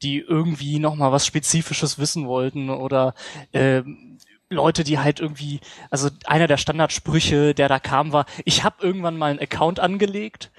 die 0.02 0.18
irgendwie 0.18 0.80
noch 0.80 0.96
mal 0.96 1.12
was 1.12 1.26
Spezifisches 1.26 1.98
wissen 1.98 2.26
wollten 2.26 2.70
oder 2.70 3.14
ähm, 3.52 4.18
Leute, 4.48 4.82
die 4.82 4.98
halt 4.98 5.20
irgendwie, 5.20 5.60
also 5.90 6.08
einer 6.26 6.48
der 6.48 6.56
Standardsprüche, 6.56 7.54
der 7.54 7.68
da 7.68 7.78
kam, 7.78 8.12
war, 8.12 8.26
ich 8.44 8.64
habe 8.64 8.84
irgendwann 8.84 9.16
mal 9.16 9.30
einen 9.30 9.38
Account 9.38 9.78
angelegt 9.78 10.50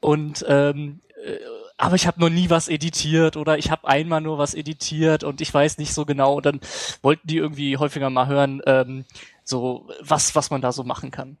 und 0.00 0.44
ähm, 0.48 1.00
äh, 1.24 1.38
aber 1.84 1.96
ich 1.96 2.06
habe 2.06 2.20
noch 2.20 2.30
nie 2.30 2.48
was 2.48 2.68
editiert 2.68 3.36
oder 3.36 3.58
ich 3.58 3.70
habe 3.70 3.86
einmal 3.86 4.22
nur 4.22 4.38
was 4.38 4.54
editiert 4.54 5.22
und 5.22 5.42
ich 5.42 5.52
weiß 5.52 5.76
nicht 5.78 5.92
so 5.92 6.06
genau. 6.06 6.36
Und 6.36 6.46
dann 6.46 6.60
wollten 7.02 7.26
die 7.26 7.36
irgendwie 7.36 7.76
häufiger 7.76 8.08
mal 8.08 8.26
hören, 8.26 8.62
ähm, 8.66 9.04
so 9.44 9.86
was 10.00 10.34
was 10.34 10.50
man 10.50 10.62
da 10.62 10.72
so 10.72 10.84
machen 10.84 11.10
kann. 11.10 11.36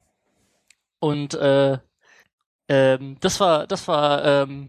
Und 1.00 1.34
äh, 1.34 1.78
ähm, 2.68 3.16
das 3.20 3.40
war 3.40 3.66
das 3.66 3.88
war 3.88 4.24
ähm, 4.24 4.68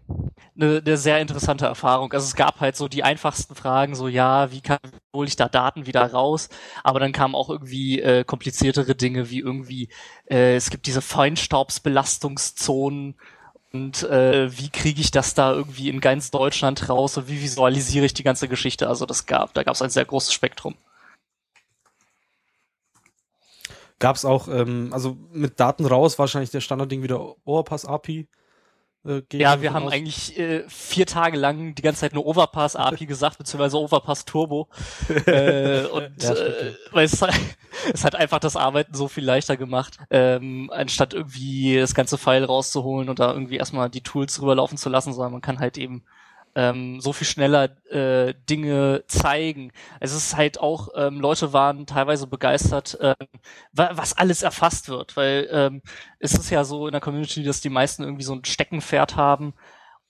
eine 0.56 0.82
ne 0.82 0.96
sehr 0.96 1.20
interessante 1.20 1.66
Erfahrung. 1.66 2.12
Also 2.12 2.24
es 2.26 2.36
gab 2.36 2.60
halt 2.60 2.76
so 2.76 2.88
die 2.88 3.04
einfachsten 3.04 3.54
Fragen, 3.54 3.94
so 3.94 4.08
ja, 4.08 4.50
wie 4.52 4.60
kann 4.62 4.78
hole 5.14 5.28
ich 5.28 5.36
da 5.36 5.48
Daten 5.48 5.86
wieder 5.86 6.10
raus? 6.10 6.48
Aber 6.84 7.00
dann 7.00 7.12
kamen 7.12 7.34
auch 7.34 7.50
irgendwie 7.50 8.00
äh, 8.00 8.24
kompliziertere 8.24 8.94
Dinge, 8.94 9.30
wie 9.30 9.40
irgendwie 9.40 9.88
äh, 10.30 10.56
es 10.56 10.70
gibt 10.70 10.86
diese 10.86 11.02
Feinstaubsbelastungszonen 11.02 13.16
und 13.76 14.02
äh, 14.04 14.48
wie 14.56 14.70
kriege 14.70 15.02
ich 15.02 15.10
das 15.10 15.34
da 15.34 15.52
irgendwie 15.52 15.90
in 15.90 16.00
ganz 16.00 16.30
Deutschland 16.30 16.88
raus 16.88 17.18
und 17.18 17.28
wie 17.28 17.42
visualisiere 17.42 18.06
ich 18.06 18.14
die 18.14 18.22
ganze 18.22 18.48
Geschichte? 18.48 18.88
Also 18.88 19.04
das 19.04 19.26
gab, 19.26 19.52
da 19.52 19.64
gab 19.64 19.74
es 19.74 19.82
ein 19.82 19.90
sehr 19.90 20.06
großes 20.06 20.32
Spektrum. 20.32 20.76
Gab 23.98 24.16
es 24.16 24.24
auch, 24.24 24.48
ähm, 24.48 24.88
also 24.92 25.18
mit 25.30 25.60
Daten 25.60 25.84
raus, 25.84 26.18
wahrscheinlich 26.18 26.50
der 26.50 26.62
Standardding 26.62 27.02
wieder 27.02 27.36
Overpass 27.44 27.84
API. 27.84 28.26
Äh, 29.06 29.22
Ja, 29.32 29.62
wir 29.62 29.72
haben 29.72 29.86
aus. 29.86 29.92
eigentlich 29.92 30.38
äh, 30.38 30.64
vier 30.68 31.06
Tage 31.06 31.36
lang 31.36 31.74
die 31.74 31.82
ganze 31.82 32.00
Zeit 32.00 32.14
nur 32.14 32.26
Overpass 32.26 32.76
API 32.76 33.06
gesagt, 33.06 33.38
beziehungsweise 33.38 33.78
Overpass 33.78 34.24
Turbo. 34.24 34.68
äh, 35.26 35.84
und 35.86 36.22
Ja, 36.22 36.32
äh, 36.32 36.74
weil 36.92 37.04
es, 37.04 37.20
es 37.92 38.04
hat 38.04 38.14
einfach 38.14 38.38
das 38.38 38.56
Arbeiten 38.56 38.94
so 38.94 39.08
viel 39.08 39.24
leichter 39.24 39.56
gemacht, 39.56 39.98
ähm, 40.10 40.70
anstatt 40.72 41.14
irgendwie 41.14 41.76
das 41.76 41.94
ganze 41.94 42.18
File 42.18 42.44
rauszuholen 42.44 43.08
und 43.08 43.18
da 43.18 43.32
irgendwie 43.32 43.56
erstmal 43.56 43.90
die 43.90 44.02
Tools 44.02 44.40
rüberlaufen 44.40 44.78
zu 44.78 44.88
lassen, 44.88 45.12
sondern 45.12 45.32
man 45.32 45.40
kann 45.42 45.58
halt 45.58 45.78
eben 45.78 46.02
ähm, 46.56 47.00
so 47.00 47.12
viel 47.12 47.26
schneller 47.26 47.68
äh, 47.90 48.34
Dinge 48.48 49.04
zeigen. 49.06 49.72
Es 50.00 50.14
ist 50.14 50.36
halt 50.36 50.58
auch, 50.58 50.88
ähm, 50.96 51.20
Leute 51.20 51.52
waren 51.52 51.86
teilweise 51.86 52.26
begeistert, 52.26 52.98
ähm, 53.00 53.14
wa 53.72 53.90
was 53.92 54.16
alles 54.16 54.42
erfasst 54.42 54.88
wird, 54.88 55.16
weil 55.16 55.48
ähm, 55.52 55.82
es 56.18 56.34
ist 56.34 56.50
ja 56.50 56.64
so 56.64 56.88
in 56.88 56.92
der 56.92 57.00
Community, 57.02 57.44
dass 57.44 57.60
die 57.60 57.68
meisten 57.68 58.02
irgendwie 58.02 58.24
so 58.24 58.34
ein 58.34 58.44
Steckenpferd 58.44 59.16
haben 59.16 59.54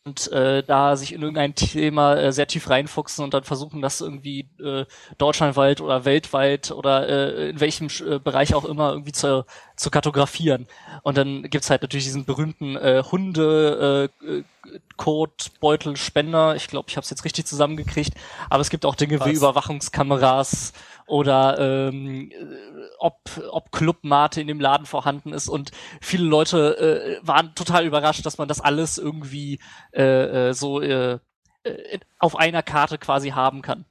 und 0.06 0.30
äh, 0.30 0.62
da 0.62 0.94
sich 0.96 1.12
in 1.12 1.20
irgendein 1.20 1.56
Thema 1.56 2.14
äh, 2.14 2.32
sehr 2.32 2.46
tief 2.46 2.70
reinfuchsen 2.70 3.24
und 3.24 3.34
dann 3.34 3.42
versuchen, 3.42 3.82
das 3.82 4.00
irgendwie 4.00 4.48
äh, 4.62 4.84
deutschlandweit 5.18 5.80
oder 5.80 6.04
weltweit 6.04 6.70
oder 6.70 7.08
äh, 7.08 7.50
in 7.50 7.58
welchem 7.60 7.88
äh, 8.06 8.20
Bereich 8.20 8.54
auch 8.54 8.64
immer 8.64 8.92
irgendwie 8.92 9.10
zu, 9.10 9.44
zu 9.74 9.90
kartografieren. 9.90 10.68
Und 11.02 11.18
dann 11.18 11.42
gibt's 11.50 11.70
halt 11.70 11.82
natürlich 11.82 12.04
diesen 12.04 12.24
berühmten 12.24 12.76
äh, 12.76 13.02
Hunde 13.10 14.10
äh, 14.22 14.42
äh, 14.72 14.80
Codebeutelspender. 14.96 16.56
Ich 16.56 16.68
glaube, 16.68 16.88
ich 16.88 16.96
habe 16.96 17.04
es 17.04 17.10
jetzt 17.10 17.24
richtig 17.24 17.46
zusammengekriegt. 17.46 18.14
Aber 18.50 18.60
es 18.60 18.70
gibt 18.70 18.84
auch 18.86 18.94
Dinge 18.94 19.16
wie 19.16 19.32
Was? 19.32 19.36
Überwachungskameras 19.38 20.72
oder 21.06 21.88
ähm, 21.88 22.30
äh, 22.30 22.34
ob, 22.98 23.20
ob 23.50 23.72
Clubmate 23.72 24.40
in 24.40 24.46
dem 24.46 24.60
Laden 24.60 24.86
vorhanden 24.86 25.32
ist. 25.32 25.48
Und 25.48 25.70
viele 26.00 26.24
Leute 26.24 27.20
äh, 27.22 27.26
waren 27.26 27.54
total 27.54 27.86
überrascht, 27.86 28.26
dass 28.26 28.38
man 28.38 28.48
das 28.48 28.60
alles 28.60 28.98
irgendwie 28.98 29.60
äh, 29.92 30.48
äh, 30.48 30.52
so 30.52 30.80
äh, 30.80 31.18
äh, 31.64 31.98
auf 32.18 32.36
einer 32.36 32.62
Karte 32.62 32.98
quasi 32.98 33.30
haben 33.30 33.62
kann. 33.62 33.84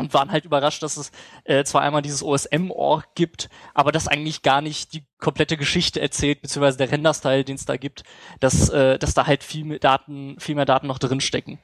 Und 0.00 0.14
waren 0.14 0.32
halt 0.32 0.46
überrascht, 0.46 0.82
dass 0.82 0.96
es 0.96 1.12
äh, 1.44 1.62
zwar 1.62 1.82
einmal 1.82 2.00
dieses 2.00 2.22
OSM-Org 2.22 3.14
gibt, 3.14 3.50
aber 3.74 3.92
das 3.92 4.08
eigentlich 4.08 4.40
gar 4.40 4.62
nicht 4.62 4.94
die 4.94 5.04
komplette 5.18 5.58
Geschichte 5.58 6.00
erzählt, 6.00 6.40
beziehungsweise 6.40 6.78
der 6.78 6.90
Render-Style, 6.90 7.44
den 7.44 7.56
es 7.56 7.66
da 7.66 7.76
gibt, 7.76 8.04
dass, 8.40 8.70
äh, 8.70 8.98
dass 8.98 9.12
da 9.12 9.26
halt 9.26 9.44
viel 9.44 9.66
mehr 9.66 9.78
Daten, 9.78 10.40
viel 10.40 10.54
mehr 10.54 10.64
Daten 10.64 10.86
noch 10.86 10.98
drinstecken. 10.98 11.58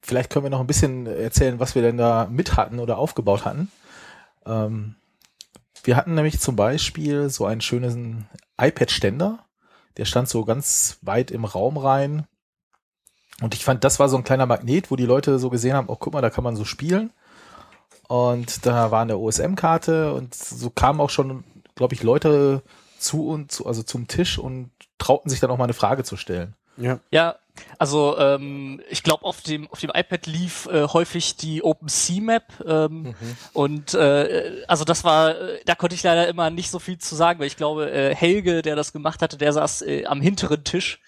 Vielleicht 0.00 0.30
können 0.30 0.46
wir 0.46 0.50
noch 0.50 0.60
ein 0.60 0.66
bisschen 0.66 1.06
erzählen, 1.06 1.60
was 1.60 1.74
wir 1.74 1.82
denn 1.82 1.98
da 1.98 2.26
mit 2.30 2.56
hatten 2.56 2.80
oder 2.80 2.96
aufgebaut 2.96 3.44
hatten. 3.44 3.70
Ähm, 4.46 4.96
wir 5.84 5.96
hatten 5.96 6.14
nämlich 6.14 6.40
zum 6.40 6.56
Beispiel 6.56 7.28
so 7.28 7.44
einen 7.44 7.60
schönen 7.60 8.26
iPad-Ständer. 8.58 9.44
Der 9.98 10.06
stand 10.06 10.30
so 10.30 10.46
ganz 10.46 10.98
weit 11.02 11.30
im 11.30 11.44
Raum 11.44 11.76
rein. 11.76 12.26
Und 13.40 13.54
ich 13.54 13.64
fand, 13.64 13.82
das 13.84 13.98
war 13.98 14.08
so 14.08 14.16
ein 14.16 14.24
kleiner 14.24 14.46
Magnet, 14.46 14.90
wo 14.90 14.96
die 14.96 15.06
Leute 15.06 15.38
so 15.38 15.50
gesehen 15.50 15.74
haben, 15.74 15.88
oh, 15.88 15.96
guck 15.96 16.12
mal, 16.12 16.20
da 16.22 16.30
kann 16.30 16.44
man 16.44 16.54
so 16.56 16.64
spielen. 16.64 17.10
Und 18.08 18.66
da 18.66 18.90
war 18.90 19.02
eine 19.02 19.16
OSM-Karte 19.16 20.12
und 20.12 20.34
so 20.34 20.70
kamen 20.70 21.00
auch 21.00 21.10
schon, 21.10 21.44
glaube 21.74 21.94
ich, 21.94 22.02
Leute 22.02 22.62
zu 22.98 23.44
zu, 23.48 23.66
also 23.66 23.82
zum 23.82 24.06
Tisch 24.06 24.38
und 24.38 24.70
trauten 24.98 25.28
sich 25.30 25.40
dann 25.40 25.50
auch 25.50 25.56
mal 25.58 25.64
eine 25.64 25.72
Frage 25.72 26.04
zu 26.04 26.16
stellen. 26.16 26.54
Ja. 26.76 27.00
Ja, 27.10 27.36
also 27.78 28.16
ähm, 28.18 28.80
ich 28.88 29.02
glaube 29.02 29.24
auf 29.24 29.42
dem 29.42 29.68
auf 29.70 29.80
dem 29.80 29.90
iPad 29.92 30.26
lief 30.26 30.66
äh, 30.66 30.86
häufig 30.86 31.36
die 31.36 31.62
OpenSea-Map 31.62 32.44
ähm, 32.66 33.02
Mhm. 33.02 33.14
und 33.52 33.94
äh, 33.94 34.62
also 34.68 34.84
das 34.84 35.04
war, 35.04 35.38
äh, 35.38 35.60
da 35.66 35.74
konnte 35.74 35.94
ich 35.94 36.02
leider 36.02 36.28
immer 36.28 36.48
nicht 36.50 36.70
so 36.70 36.78
viel 36.78 36.98
zu 36.98 37.14
sagen, 37.14 37.40
weil 37.40 37.46
ich 37.48 37.56
glaube 37.56 37.90
äh, 37.90 38.14
Helge, 38.14 38.62
der 38.62 38.76
das 38.76 38.92
gemacht 38.92 39.20
hatte, 39.20 39.36
der 39.36 39.52
saß 39.52 39.82
äh, 39.82 40.06
am 40.06 40.20
hinteren 40.22 40.64
Tisch 40.64 41.00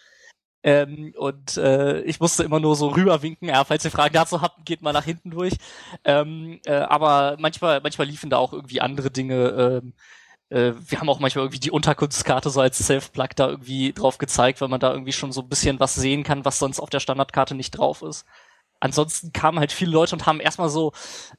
ähm, 0.65 1.13
und 1.19 1.59
äh, 1.59 2.01
ich 2.03 2.21
musste 2.21 2.43
immer 2.43 2.59
nur 2.59 2.75
so 2.75 2.89
rüberwinken, 2.89 3.49
ja, 3.49 3.63
falls 3.65 3.85
ihr 3.85 3.91
Fragen 3.91 4.15
dazu 4.15 4.41
habt, 4.41 4.65
geht 4.65 4.81
mal 4.81 4.95
nach 4.95 5.05
hinten 5.05 5.31
durch. 5.31 5.53
Ähm, 6.05 6.59
äh, 6.65 6.73
aber 6.73 7.37
manchmal 7.39 7.83
manchmal 7.83 8.07
liefen 8.07 8.31
da 8.31 8.39
auch 8.39 8.55
irgendwie 8.55 8.81
andere 8.81 9.11
Dinge. 9.11 9.83
Ähm, 9.85 9.93
äh, 10.49 10.73
wir 10.89 11.01
haben 11.01 11.11
auch 11.11 11.21
manchmal 11.21 11.45
irgendwie 11.45 11.61
die 11.61 11.71
Unterkunftskarte 11.71 12.49
so 12.49 12.61
als 12.63 12.79
Self-Plug 12.79 13.29
da 13.37 13.49
irgendwie 13.51 13.93
drauf 13.93 14.17
gezeigt, 14.17 14.63
weil 14.63 14.69
man 14.69 14.81
da 14.81 14.91
irgendwie 14.93 15.13
schon 15.13 15.33
so 15.33 15.43
ein 15.43 15.49
bisschen 15.51 15.81
was 15.81 15.95
sehen 15.97 16.25
kann, 16.25 16.47
was 16.47 16.59
sonst 16.59 16.81
auf 16.81 16.89
der 16.91 17.01
Standardkarte 17.01 17.55
nicht 17.55 17.73
drauf 17.73 18.01
ist. 18.01 18.25
Ansonsten 18.81 19.33
kamen 19.33 19.59
halt 19.61 19.73
viele 19.73 19.93
Leute 19.93 20.15
und 20.15 20.27
haben 20.27 20.41
erstmal 20.41 20.69
so 20.71 20.93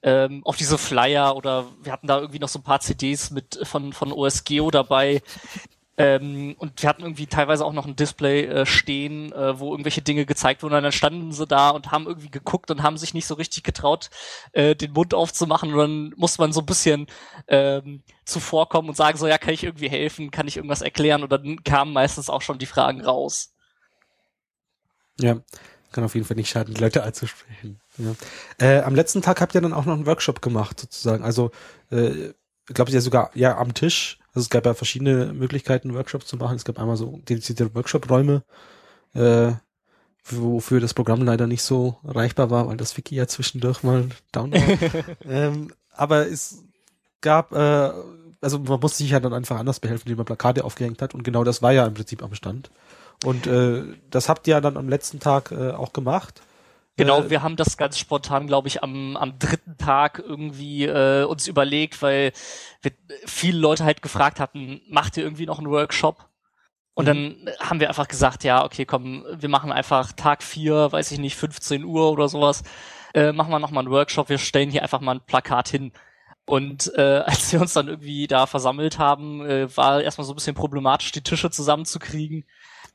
ähm, 0.03 0.43
auf 0.45 0.55
diese 0.57 0.77
Flyer 0.77 1.35
oder 1.35 1.65
wir 1.81 1.91
hatten 1.91 2.07
da 2.07 2.19
irgendwie 2.19 2.39
noch 2.39 2.49
so 2.49 2.59
ein 2.59 2.63
paar 2.63 2.79
CDs 2.79 3.31
mit 3.31 3.59
von 3.63 3.93
von 3.93 4.11
OSGeo 4.11 4.71
dabei. 4.71 5.21
Ähm, 5.97 6.55
und 6.57 6.81
wir 6.81 6.89
hatten 6.89 7.03
irgendwie 7.03 7.27
teilweise 7.27 7.65
auch 7.65 7.71
noch 7.71 7.85
ein 7.85 7.95
Display 7.95 8.45
äh, 8.45 8.65
stehen, 8.65 9.31
äh, 9.31 9.59
wo 9.59 9.71
irgendwelche 9.71 10.01
Dinge 10.01 10.25
gezeigt 10.25 10.61
wurden. 10.61 10.73
Und 10.73 10.83
dann 10.83 10.91
standen 10.91 11.31
sie 11.31 11.47
da 11.47 11.69
und 11.69 11.91
haben 11.91 12.05
irgendwie 12.05 12.29
geguckt 12.29 12.69
und 12.69 12.83
haben 12.83 12.97
sich 12.97 13.13
nicht 13.13 13.27
so 13.27 13.35
richtig 13.35 13.63
getraut, 13.63 14.09
äh, 14.51 14.75
den 14.75 14.91
Mund 14.91 15.13
aufzumachen. 15.13 15.73
Und 15.73 15.77
dann 15.77 16.13
musste 16.17 16.41
man 16.41 16.51
so 16.51 16.59
ein 16.59 16.65
bisschen 16.65 17.07
ähm, 17.47 18.03
zuvorkommen 18.25 18.89
und 18.89 18.95
sagen 18.95 19.17
so, 19.17 19.27
ja, 19.27 19.37
kann 19.37 19.53
ich 19.53 19.63
irgendwie 19.63 19.89
helfen, 19.89 20.31
kann 20.31 20.47
ich 20.47 20.57
irgendwas 20.57 20.81
erklären? 20.81 21.23
Und 21.23 21.31
dann 21.31 21.63
kamen 21.63 21.93
meistens 21.93 22.29
auch 22.29 22.41
schon 22.41 22.59
die 22.59 22.65
Fragen 22.65 23.01
raus. 23.01 23.53
Ja, 25.17 25.37
kann 25.93 26.03
auf 26.03 26.13
jeden 26.13 26.27
Fall 26.27 26.35
nicht 26.35 26.49
schaden, 26.49 26.73
die 26.73 26.81
Leute 26.81 27.03
anzusprechen. 27.03 27.79
Ja. 27.97 28.15
Äh, 28.59 28.81
am 28.81 28.95
letzten 28.95 29.21
Tag 29.21 29.39
habt 29.39 29.55
ihr 29.55 29.61
dann 29.61 29.71
auch 29.71 29.85
noch 29.85 29.93
einen 29.93 30.05
Workshop 30.05 30.41
gemacht, 30.41 30.77
sozusagen. 30.77 31.23
Also, 31.23 31.51
äh, 32.67 32.69
ich 32.69 32.75
glaube, 32.75 32.91
ja 32.91 33.01
sogar 33.01 33.31
ja 33.33 33.57
am 33.57 33.73
Tisch. 33.73 34.19
Also 34.33 34.45
es 34.45 34.49
gab 34.49 34.65
ja 34.65 34.73
verschiedene 34.73 35.33
Möglichkeiten, 35.33 35.93
Workshops 35.93 36.27
zu 36.27 36.37
machen. 36.37 36.55
Es 36.55 36.65
gab 36.65 36.79
einmal 36.79 36.97
so 36.97 37.21
dedizierte 37.27 37.73
Workshop-Räume, 37.73 38.43
äh, 39.13 39.53
wofür 40.25 40.79
das 40.79 40.93
Programm 40.93 41.21
leider 41.21 41.47
nicht 41.47 41.63
so 41.63 41.97
erreichbar 42.05 42.49
war, 42.49 42.67
weil 42.67 42.77
das 42.77 42.97
Wiki 42.97 43.15
ja 43.15 43.27
zwischendurch 43.27 43.83
mal 43.83 44.09
down 44.31 44.51
war. 44.51 45.05
ähm, 45.25 45.73
aber 45.91 46.27
es 46.27 46.63
gab, 47.21 47.53
äh, 47.53 47.91
also 48.41 48.59
man 48.59 48.79
musste 48.79 48.97
sich 48.99 49.11
ja 49.11 49.19
dann 49.19 49.33
einfach 49.33 49.57
anders 49.57 49.79
behelfen, 49.79 50.07
indem 50.07 50.17
man 50.17 50.25
Plakate 50.25 50.65
aufgehängt 50.65 51.01
hat 51.01 51.13
und 51.13 51.23
genau 51.23 51.43
das 51.43 51.61
war 51.61 51.71
ja 51.71 51.85
im 51.85 51.93
Prinzip 51.93 52.21
am 52.21 52.35
Stand. 52.35 52.69
Und 53.23 53.47
äh, 53.47 53.83
das 54.09 54.27
habt 54.27 54.47
ihr 54.47 54.55
ja 54.55 54.61
dann 54.61 54.75
am 54.75 54.89
letzten 54.89 55.19
Tag 55.19 55.51
äh, 55.51 55.71
auch 55.71 55.93
gemacht. 55.93 56.41
Genau, 56.97 57.21
Äh, 57.21 57.29
wir 57.29 57.43
haben 57.43 57.55
das 57.55 57.77
ganz 57.77 57.97
spontan, 57.99 58.47
glaube 58.47 58.67
ich, 58.67 58.83
am, 58.83 59.17
am 59.17 59.37
dritten 59.37 59.77
Tag 59.77 60.19
irgendwie 60.19 60.85
äh, 60.85 61.23
uns 61.23 61.47
überlegt, 61.47 62.01
weil 62.01 62.31
wir 62.81 62.91
viele 63.25 63.59
Leute 63.59 63.83
halt 63.83 64.01
gefragt 64.01 64.39
hatten, 64.39 64.81
macht 64.89 65.17
ihr 65.17 65.23
irgendwie 65.23 65.45
noch 65.45 65.59
einen 65.59 65.69
Workshop? 65.69 66.29
Und 66.97 67.09
dann 67.09 67.49
haben 67.59 67.81
wir 67.81 67.89
einfach 67.89 68.07
gesagt, 68.07 68.45
ja, 68.45 68.63
okay, 68.63 68.85
komm, 68.85 69.25
wir 69.29 69.49
machen 69.49 69.73
einfach 69.73 70.13
Tag 70.13 70.41
vier, 70.41 70.93
weiß 70.93 71.11
ich 71.11 71.19
nicht, 71.19 71.35
15 71.35 71.83
Uhr 71.83 72.09
oder 72.09 72.29
sowas, 72.29 72.63
äh, 73.13 73.33
machen 73.33 73.51
wir 73.51 73.59
nochmal 73.59 73.83
einen 73.83 73.91
Workshop, 73.91 74.29
wir 74.29 74.37
stellen 74.37 74.71
hier 74.71 74.81
einfach 74.81 75.01
mal 75.01 75.15
ein 75.15 75.25
Plakat 75.25 75.67
hin. 75.67 75.91
Und 76.45 76.93
äh, 76.95 77.01
als 77.25 77.51
wir 77.51 77.59
uns 77.59 77.73
dann 77.73 77.89
irgendwie 77.89 78.27
da 78.27 78.45
versammelt 78.45 78.97
haben, 78.97 79.45
äh, 79.45 79.75
war 79.75 80.01
erstmal 80.01 80.25
so 80.25 80.31
ein 80.31 80.35
bisschen 80.35 80.55
problematisch, 80.55 81.11
die 81.11 81.21
Tische 81.21 81.51
zusammenzukriegen. 81.51 82.45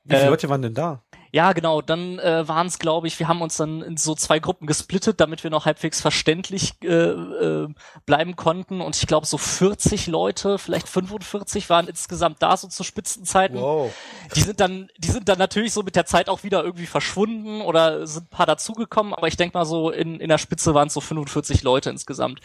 Wie 0.05 0.15
viele 0.15 0.27
äh, 0.27 0.31
Leute 0.31 0.49
waren 0.49 0.63
denn 0.63 0.75
da? 0.75 1.05
Ja, 1.33 1.53
genau. 1.53 1.81
Dann 1.81 2.19
äh, 2.19 2.47
waren 2.49 2.67
es, 2.67 2.79
glaube 2.79 3.07
ich, 3.07 3.19
wir 3.19 3.29
haben 3.29 3.41
uns 3.41 3.57
dann 3.57 3.83
in 3.83 3.97
so 3.97 4.15
zwei 4.15 4.41
Gruppen 4.41 4.67
gesplittet, 4.67 5.21
damit 5.21 5.45
wir 5.45 5.51
noch 5.51 5.65
halbwegs 5.65 6.01
verständlich 6.01 6.75
äh, 6.83 6.89
äh, 6.89 7.69
bleiben 8.05 8.35
konnten. 8.37 8.81
Und 8.81 8.97
ich 8.97 9.07
glaube, 9.07 9.27
so 9.27 9.39
40 9.39 10.09
Leute, 10.09 10.59
vielleicht 10.59 10.89
45 10.89 11.71
waren 11.71 11.87
insgesamt 11.87 12.43
da, 12.43 12.57
so 12.57 12.69
zu 12.69 12.83
Spitzenzeiten. 12.83 13.61
Wow. 13.61 13.93
Die 14.35 14.43
sind 14.43 14.61
dann, 14.61 14.89
die 14.99 15.11
sind 15.11 15.29
dann 15.29 15.39
natürlich 15.39 15.73
so 15.73 15.83
mit 15.83 15.97
der 15.97 16.07
Zeit 16.07 16.29
auch 16.29 16.43
wieder 16.43 16.65
irgendwie 16.65 16.87
verschwunden 16.87 17.61
oder 17.61 18.07
sind 18.07 18.25
ein 18.25 18.31
paar 18.31 18.47
dazugekommen. 18.47 19.15
Aber 19.15 19.29
ich 19.29 19.37
denke 19.37 19.57
mal 19.57 19.65
so, 19.65 19.91
in, 19.91 20.19
in 20.19 20.29
der 20.29 20.39
Spitze 20.39 20.75
waren 20.75 20.89
es 20.89 20.95
so 20.95 21.01
45 21.01 21.63
Leute 21.63 21.91
insgesamt. 21.91 22.41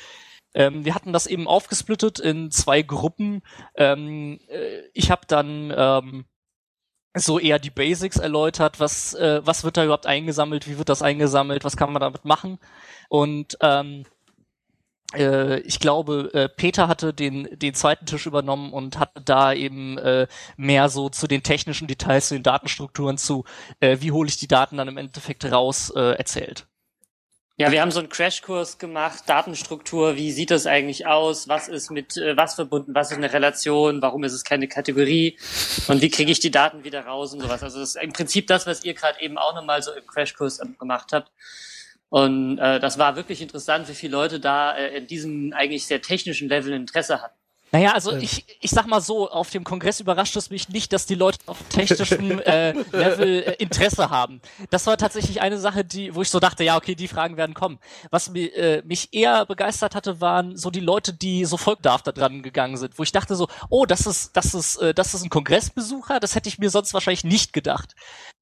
Ähm, 0.53 0.85
wir 0.85 0.95
hatten 0.95 1.11
das 1.11 1.27
eben 1.27 1.47
aufgesplittet 1.47 2.19
in 2.19 2.49
zwei 2.49 2.81
Gruppen. 2.81 3.41
Ähm, 3.75 4.39
äh, 4.47 4.83
ich 4.93 5.11
habe 5.11 5.23
dann 5.27 5.73
ähm, 5.75 6.25
so 7.15 7.39
eher 7.39 7.59
die 7.59 7.69
Basics 7.69 8.17
erläutert, 8.17 8.79
was, 8.79 9.13
äh, 9.13 9.41
was 9.43 9.63
wird 9.63 9.77
da 9.77 9.83
überhaupt 9.83 10.05
eingesammelt, 10.05 10.67
wie 10.67 10.77
wird 10.77 10.89
das 10.89 11.01
eingesammelt, 11.01 11.63
was 11.63 11.77
kann 11.77 11.93
man 11.93 12.01
damit 12.01 12.25
machen. 12.25 12.59
Und 13.09 13.57
ähm, 13.61 14.05
äh, 15.13 15.59
ich 15.61 15.79
glaube, 15.79 16.29
äh, 16.33 16.49
Peter 16.49 16.87
hatte 16.87 17.13
den, 17.13 17.47
den 17.51 17.73
zweiten 17.73 18.05
Tisch 18.05 18.25
übernommen 18.25 18.73
und 18.73 18.99
hatte 18.99 19.21
da 19.21 19.53
eben 19.53 19.97
äh, 19.97 20.27
mehr 20.57 20.89
so 20.89 21.09
zu 21.09 21.27
den 21.27 21.43
technischen 21.43 21.87
Details, 21.87 22.27
zu 22.27 22.35
den 22.35 22.43
Datenstrukturen, 22.43 23.17
zu 23.17 23.45
äh, 23.79 23.97
wie 24.01 24.11
hole 24.11 24.27
ich 24.27 24.37
die 24.37 24.47
Daten 24.47 24.77
dann 24.77 24.87
im 24.87 24.97
Endeffekt 24.97 25.45
raus, 25.45 25.91
äh, 25.95 26.17
erzählt. 26.17 26.67
Ja, 27.57 27.71
wir 27.71 27.81
haben 27.81 27.91
so 27.91 27.99
einen 27.99 28.09
Crashkurs 28.09 28.79
gemacht, 28.79 29.23
Datenstruktur, 29.27 30.17
wie 30.17 30.33
sieht 30.33 30.51
das 30.51 30.67
eigentlich 30.67 31.07
aus, 31.07 31.47
was 31.47 31.69
ist 31.69 31.89
mit 31.89 32.17
äh, 32.17 32.35
was 32.35 32.55
verbunden, 32.55 32.93
was 32.93 33.11
ist 33.11 33.17
eine 33.17 33.31
Relation, 33.31 34.01
warum 34.01 34.25
ist 34.25 34.33
es 34.33 34.43
keine 34.43 34.67
Kategorie 34.67 35.37
und 35.87 36.01
wie 36.01 36.09
kriege 36.09 36.33
ich 36.33 36.41
die 36.41 36.51
Daten 36.51 36.83
wieder 36.83 37.05
raus 37.05 37.33
und 37.33 37.39
sowas. 37.39 37.63
Also 37.63 37.79
das 37.79 37.95
ist 37.95 38.03
im 38.03 38.11
Prinzip 38.11 38.47
das, 38.47 38.67
was 38.67 38.83
ihr 38.83 38.93
gerade 38.93 39.21
eben 39.21 39.37
auch 39.37 39.55
nochmal 39.55 39.81
so 39.81 39.93
im 39.93 40.05
Crashkurs 40.05 40.59
gemacht 40.77 41.13
habt. 41.13 41.31
Und 42.09 42.57
äh, 42.59 42.81
das 42.81 42.97
war 42.97 43.15
wirklich 43.15 43.41
interessant, 43.41 43.87
wie 43.87 43.95
viele 43.95 44.11
Leute 44.11 44.41
da 44.41 44.75
äh, 44.75 44.97
in 44.97 45.07
diesem 45.07 45.53
eigentlich 45.53 45.87
sehr 45.87 46.01
technischen 46.01 46.49
Level 46.49 46.73
Interesse 46.73 47.21
hatten. 47.21 47.39
Naja, 47.75 47.91
also 47.91 48.15
ich, 48.15 48.45
ich 48.61 48.71
sag 48.71 48.87
mal 48.87 49.01
so, 49.01 49.29
auf 49.29 49.49
dem 49.49 49.65
Kongress 49.65 49.99
überrascht 49.99 50.37
es 50.37 50.49
mich 50.49 50.69
nicht, 50.69 50.93
dass 50.93 51.07
die 51.07 51.15
Leute 51.15 51.39
auf 51.45 51.57
technischem 51.69 52.39
äh, 52.39 52.71
Level 52.71 53.43
äh, 53.43 53.55
Interesse 53.55 54.09
haben. 54.09 54.39
Das 54.69 54.87
war 54.87 54.95
tatsächlich 54.95 55.41
eine 55.41 55.57
Sache, 55.57 55.83
die, 55.83 56.15
wo 56.15 56.21
ich 56.21 56.29
so 56.29 56.39
dachte, 56.39 56.63
ja, 56.63 56.77
okay, 56.77 56.95
die 56.95 57.09
Fragen 57.09 57.35
werden 57.35 57.53
kommen. 57.53 57.79
Was 58.11 58.29
mi, 58.29 58.45
äh, 58.45 58.81
mich 58.85 59.09
eher 59.11 59.45
begeistert 59.45 59.93
hatte, 59.93 60.21
waren 60.21 60.55
so 60.55 60.71
die 60.71 60.79
Leute, 60.79 61.11
die 61.11 61.43
so 61.43 61.57
Volkdarf 61.57 62.01
da 62.01 62.13
dran 62.13 62.43
gegangen 62.43 62.77
sind, 62.77 62.97
wo 62.97 63.03
ich 63.03 63.11
dachte 63.11 63.35
so, 63.35 63.49
oh, 63.69 63.85
das 63.85 64.07
ist, 64.07 64.37
das 64.37 64.53
ist, 64.53 64.77
äh, 64.77 64.93
das 64.93 65.13
ist 65.13 65.25
ein 65.25 65.29
Kongressbesucher, 65.29 66.21
das 66.21 66.33
hätte 66.33 66.47
ich 66.47 66.57
mir 66.57 66.69
sonst 66.69 66.93
wahrscheinlich 66.93 67.25
nicht 67.25 67.51
gedacht. 67.51 67.93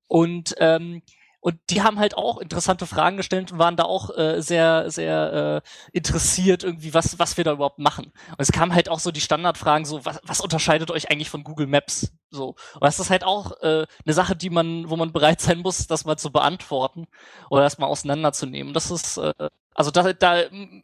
Und 0.06 0.54
ähm, 0.60 1.02
und 1.44 1.60
die 1.70 1.82
haben 1.82 2.00
halt 2.00 2.16
auch 2.16 2.38
interessante 2.38 2.88
Fragen 2.88 3.18
gestellt 3.18 3.52
und 3.52 3.60
waren 3.60 3.76
da 3.76 3.84
auch 3.84 4.18
äh, 4.18 4.42
sehr, 4.42 4.90
sehr 4.90 5.62
äh, 5.62 5.70
interessiert 5.92 6.64
irgendwie, 6.64 6.94
was, 6.94 7.20
was 7.20 7.36
wir 7.36 7.44
da 7.44 7.52
überhaupt 7.52 7.80
machen. 7.80 8.14
Und 8.30 8.40
es 8.40 8.54
kamen 8.54 8.74
halt 8.74 8.88
auch 8.88 9.00
so 9.00 9.12
die 9.12 9.20
Standardfragen, 9.20 9.84
so, 9.84 10.06
was, 10.06 10.22
was 10.24 10.40
unterscheidet 10.40 10.90
euch 10.90 11.12
eigentlich 11.12 11.30
von 11.30 11.44
Google 11.44 11.68
Maps? 11.68 12.14
So. 12.30 12.56
Und 12.76 12.84
das 12.84 12.98
ist 13.02 13.10
halt 13.10 13.26
auch 13.26 13.62
äh, 13.62 13.86
eine 14.06 14.14
Sache, 14.14 14.38
die 14.38 14.50
man, 14.50 14.90
wo 14.90 14.96
man 14.96 15.12
bereit 15.12 15.42
sein 15.42 15.60
muss, 15.60 15.86
das 15.86 16.06
mal 16.06 16.16
zu 16.16 16.32
beantworten 16.32 17.08
oder 17.50 17.64
das 17.64 17.78
mal 17.78 17.88
auseinanderzunehmen. 17.88 18.74
Das 18.74 18.90
ist, 18.90 19.18
äh, 19.18 19.34
also 19.76 19.92
da, 19.92 20.14
da, 20.14 20.44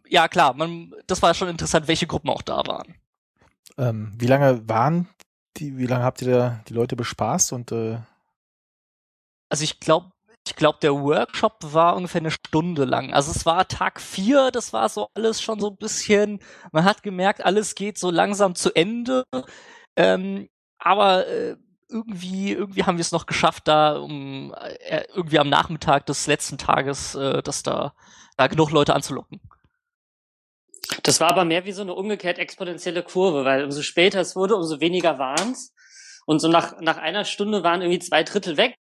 ja 0.10 0.28
klar, 0.28 0.56
man, 0.56 0.94
das 1.08 1.22
war 1.22 1.34
schon 1.36 1.48
interessant, 1.48 1.88
welche 1.88 2.06
Gruppen 2.06 2.30
auch 2.30 2.42
da 2.42 2.68
waren. 2.68 2.96
Ähm, 3.78 4.12
wie 4.18 4.28
lange 4.28 4.68
waren 4.68 5.08
die, 5.56 5.78
wie 5.78 5.86
lange 5.86 6.04
habt 6.04 6.22
ihr 6.22 6.32
da 6.34 6.64
die 6.68 6.74
Leute 6.74 6.98
bespaßt 6.98 7.54
und 7.54 7.72
äh, 7.72 8.00
Also 9.48 9.64
ich 9.64 9.80
glaube, 9.80 10.12
ich 10.50 10.56
glaube, 10.56 10.80
der 10.82 10.94
Workshop 10.94 11.58
war 11.62 11.96
ungefähr 11.96 12.22
eine 12.22 12.32
Stunde 12.32 12.86
lang. 12.86 13.14
Also 13.14 13.30
es 13.32 13.46
war 13.46 13.68
Tag 13.68 14.02
vier, 14.02 14.50
das 14.52 14.74
war 14.74 14.90
so 14.90 15.10
alles 15.14 15.42
schon 15.42 15.60
so 15.60 15.70
ein 15.70 15.78
bisschen, 15.78 16.40
man 16.72 16.86
hat 16.86 17.04
gemerkt, 17.04 17.46
alles 17.46 17.76
geht 17.76 18.00
so 18.00 18.10
langsam 18.10 18.56
zu 18.56 18.74
Ende. 18.74 19.24
Ähm, 19.96 20.50
aber 20.80 21.28
äh, 21.28 21.56
irgendwie, 21.88 22.54
irgendwie 22.54 22.84
haben 22.84 22.98
wir 22.98 23.02
es 23.02 23.12
noch 23.12 23.28
geschafft, 23.28 23.68
da 23.68 23.98
um 23.98 24.56
äh, 24.58 25.04
irgendwie 25.14 25.40
am 25.40 25.50
Nachmittag 25.50 26.08
des 26.08 26.26
letzten 26.26 26.58
Tages, 26.58 27.14
äh, 27.14 27.44
dass 27.44 27.62
da, 27.62 27.94
da 28.38 28.48
genug 28.48 28.72
Leute 28.72 28.96
anzulocken. 28.96 29.40
Das 31.04 31.20
war 31.20 31.30
aber 31.30 31.46
mehr 31.46 31.66
wie 31.66 31.74
so 31.74 31.84
eine 31.84 31.94
umgekehrt 31.94 32.40
exponentielle 32.40 33.04
Kurve, 33.04 33.46
weil 33.46 33.64
umso 33.64 33.84
später 33.84 34.20
es 34.20 34.36
wurde, 34.36 34.56
umso 34.56 34.80
weniger 34.80 35.20
waren 35.20 35.52
es. 35.52 35.74
Und 36.26 36.40
so 36.40 36.48
nach, 36.48 36.80
nach 36.82 36.98
einer 36.98 37.26
Stunde 37.26 37.64
waren 37.64 37.82
irgendwie 37.82 38.00
zwei 38.00 38.24
Drittel 38.24 38.58
weg. 38.58 38.76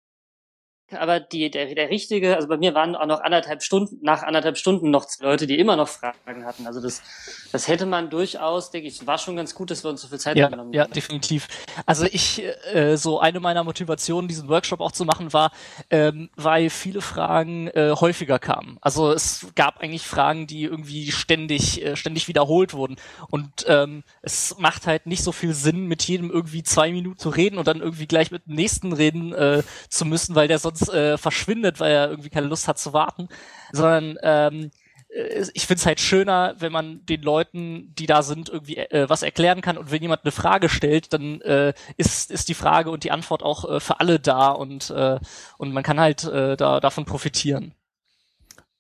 Aber 0.93 1.19
die, 1.19 1.51
der, 1.51 1.75
der 1.75 1.91
richtige, 1.91 2.37
also 2.37 2.47
bei 2.47 2.57
mir 2.57 2.75
waren 2.75 2.95
auch 2.95 3.07
noch 3.07 3.21
anderthalb 3.21 3.63
Stunden, 3.63 3.99
nach 4.03 4.23
anderthalb 4.23 4.57
Stunden 4.57 4.91
noch 4.91 5.07
Leute, 5.21 5.47
die 5.49 5.59
immer 5.59 5.75
noch 5.75 5.89
Fragen 5.89 6.45
hatten. 6.45 6.67
Also 6.67 6.81
das, 6.81 7.03
das 7.51 7.67
hätte 7.67 7.87
man 7.87 8.09
durchaus, 8.09 8.71
denke 8.71 8.87
ich, 8.89 9.05
war 9.05 9.19
schon 9.19 9.35
ganz 9.35 9.55
gut, 9.55 9.71
dass 9.71 9.83
wir 9.85 9.91
uns 9.91 10.03
so 10.03 10.09
viel 10.09 10.21
Zeit 10.21 10.37
Ja, 10.37 10.49
genommen 10.49 10.73
ja, 10.73 10.85
haben. 10.85 10.93
definitiv. 10.93 11.49
Also 11.87 12.05
ich, 12.05 12.43
äh, 12.73 12.97
so 12.97 13.19
eine 13.19 13.41
meiner 13.41 13.65
Motivationen, 13.65 14.29
diesen 14.29 14.49
Workshop 14.49 14.81
auch 14.81 14.93
zu 14.93 15.05
machen, 15.05 15.33
war, 15.33 15.51
ähm, 15.91 16.31
weil 16.37 16.71
viele 16.71 17.01
Fragen 17.01 17.67
äh, 17.69 17.93
häufiger 17.99 18.39
kamen. 18.39 18.79
Also 18.81 19.11
es 19.11 19.49
gab 19.57 19.81
eigentlich 19.81 20.07
Fragen, 20.07 20.47
die 20.47 20.63
irgendwie 20.63 21.11
ständig, 21.11 21.85
äh, 21.85 21.97
ständig 21.97 22.29
wiederholt 22.29 22.75
wurden. 22.75 22.97
Und 23.29 23.65
ähm, 23.67 24.05
es 24.23 24.57
macht 24.59 24.87
halt 24.87 25.07
nicht 25.07 25.25
so 25.25 25.33
viel 25.33 25.53
Sinn, 25.53 25.87
mit 25.87 26.05
jedem 26.05 26.31
irgendwie 26.31 26.63
zwei 26.63 26.93
Minuten 26.93 27.19
zu 27.19 27.31
reden 27.31 27.59
und 27.59 27.67
dann 27.67 27.81
irgendwie 27.81 28.07
gleich 28.07 28.31
mit 28.31 28.47
dem 28.47 28.55
nächsten 28.55 28.93
reden 28.93 29.33
äh, 29.33 29.65
zu 29.89 30.05
müssen, 30.05 30.35
weil 30.37 30.47
der 30.47 30.61
sonst 30.61 30.76
sonst 30.77 30.93
äh, 30.93 31.19
verschwindet, 31.19 31.81
weil 31.81 31.93
er 31.93 32.11
irgendwie 32.11 32.31
keine 32.31 32.47
Lust 32.47 32.69
hat 32.69 32.79
zu 32.79 32.93
warten, 32.93 33.29
sondern 33.73 34.19
ähm, 34.23 34.71
äh, 35.09 35.45
ich 35.55 35.67
find's 35.67 35.87
halt 35.87 36.01
schöner, 36.01 36.55
wenn 36.59 36.73
man 36.73 37.05
den 37.07 37.23
Leuten, 37.23 37.95
die 37.97 38.07
da 38.07 38.23
sind, 38.23 38.49
irgendwie 38.49 38.77
äh, 38.77 39.09
was 39.09 39.23
erklären 39.23 39.61
kann 39.61 39.79
und 39.79 39.91
wenn 39.91 40.03
jemand 40.03 40.25
eine 40.25 40.33
Frage 40.33 40.69
stellt, 40.69 41.13
dann 41.13 41.41
äh, 41.43 41.73
ist, 41.97 42.31
ist 42.31 42.49
die 42.49 42.55
Frage 42.55 42.91
und 42.91 43.05
die 43.05 43.11
Antwort 43.11 43.43
auch 43.43 43.69
äh, 43.69 43.81
für 43.81 44.01
alle 44.01 44.21
da 44.21 44.49
und, 44.49 44.91
äh, 44.91 45.19
und 45.59 45.73
man 45.73 45.83
kann 45.83 46.01
halt 46.01 46.25
äh, 46.25 46.57
da, 46.57 46.81
davon 46.81 47.05
profitieren. 47.05 47.75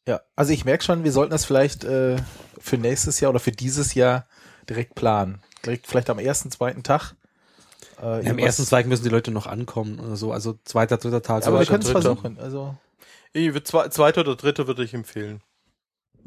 Ja, 0.09 0.21
also 0.37 0.53
ich 0.53 0.65
merke 0.65 0.85
schon, 0.85 1.03
wir 1.03 1.13
sollten 1.13 1.33
das 1.33 1.45
vielleicht 1.45 1.83
äh, 1.83 2.17
für 2.59 2.79
nächstes 2.79 3.19
Jahr 3.21 3.31
oder 3.31 3.41
für 3.41 3.51
dieses 3.51 3.95
Jahr 3.95 4.27
direkt 4.69 4.95
planen. 4.95 5.43
Direkt 5.65 5.87
vielleicht 5.89 6.11
am 6.11 6.21
ersten, 6.21 6.51
zweiten 6.51 6.85
Tag. 6.85 7.15
Äh, 8.01 8.24
Ja, 8.24 8.31
Im 8.31 8.39
ersten 8.39 8.64
Zweig 8.64 8.87
müssen 8.87 9.05
die 9.05 9.09
Leute 9.11 9.31
noch 9.31 9.47
ankommen 9.47 9.99
oder 10.01 10.16
so. 10.16 10.33
Also 10.33 10.59
zweiter, 10.64 10.97
dritter 10.97 11.22
Tag. 11.22 11.47
aber 11.47 11.59
wir 11.61 11.66
Zweiter, 11.66 11.70
können 11.70 11.83
es 11.83 11.87
dritter. 11.89 12.03
versuchen. 12.16 12.39
Also 12.39 12.77
Ich 13.33 13.64
zwei, 13.64 13.89
zweiter 13.89 14.20
oder 14.22 14.37
dritter 14.37 14.66
würde 14.66 14.85
ich 14.85 14.95
empfehlen. 14.95 15.41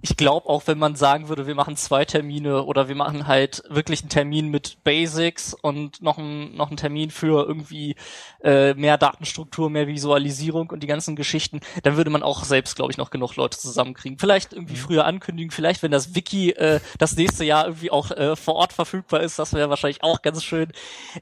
Ich 0.02 0.18
glaube 0.18 0.48
auch, 0.48 0.64
wenn 0.68 0.78
man 0.78 0.96
sagen 0.96 1.30
würde, 1.30 1.48
wir 1.48 1.56
machen 1.56 1.76
zwei 1.76 2.06
Termine 2.06 2.64
oder 2.64 2.88
wir 2.88 2.96
machen 2.96 3.28
halt 3.28 3.64
wirklich 3.70 4.02
einen 4.02 4.10
Termin 4.10 4.50
mit 4.50 4.84
Basics 4.84 5.54
und 5.54 6.02
noch 6.02 6.18
einen, 6.18 6.56
noch 6.56 6.68
einen 6.68 6.78
Termin 6.78 7.12
für 7.12 7.46
irgendwie 7.46 7.96
äh, 8.44 8.74
mehr 8.76 8.98
Datenstruktur, 8.98 9.70
mehr 9.70 9.88
Visualisierung 9.88 10.70
und 10.70 10.82
die 10.82 10.88
ganzen 10.88 11.16
Geschichten, 11.16 11.60
dann 11.84 11.98
würde 11.98 12.10
man 12.10 12.24
auch 12.24 12.44
selbst, 12.44 12.76
glaube 12.76 12.92
ich, 12.92 12.98
noch 12.98 13.10
genug 13.10 13.36
Leute 13.36 13.58
zusammenkriegen. 13.58 14.18
Vielleicht 14.20 14.54
irgendwie 14.54 14.76
früher 14.76 15.06
ankündigen, 15.06 15.52
vielleicht 15.52 15.84
wenn 15.84 15.92
das 15.92 16.16
Wiki 16.16 16.52
äh, 16.52 16.80
das 16.98 17.16
nächste 17.16 17.44
Jahr 17.44 17.66
irgendwie 17.66 17.92
auch 17.92 18.12
äh, 18.12 18.36
vor 18.36 18.56
Ort 18.56 18.74
verfügbar 18.74 19.22
ist, 19.22 19.40
das 19.40 19.54
wäre 19.54 19.70
wahrscheinlich 19.70 20.04
auch 20.04 20.22
ganz 20.22 20.44
schön. 20.44 20.72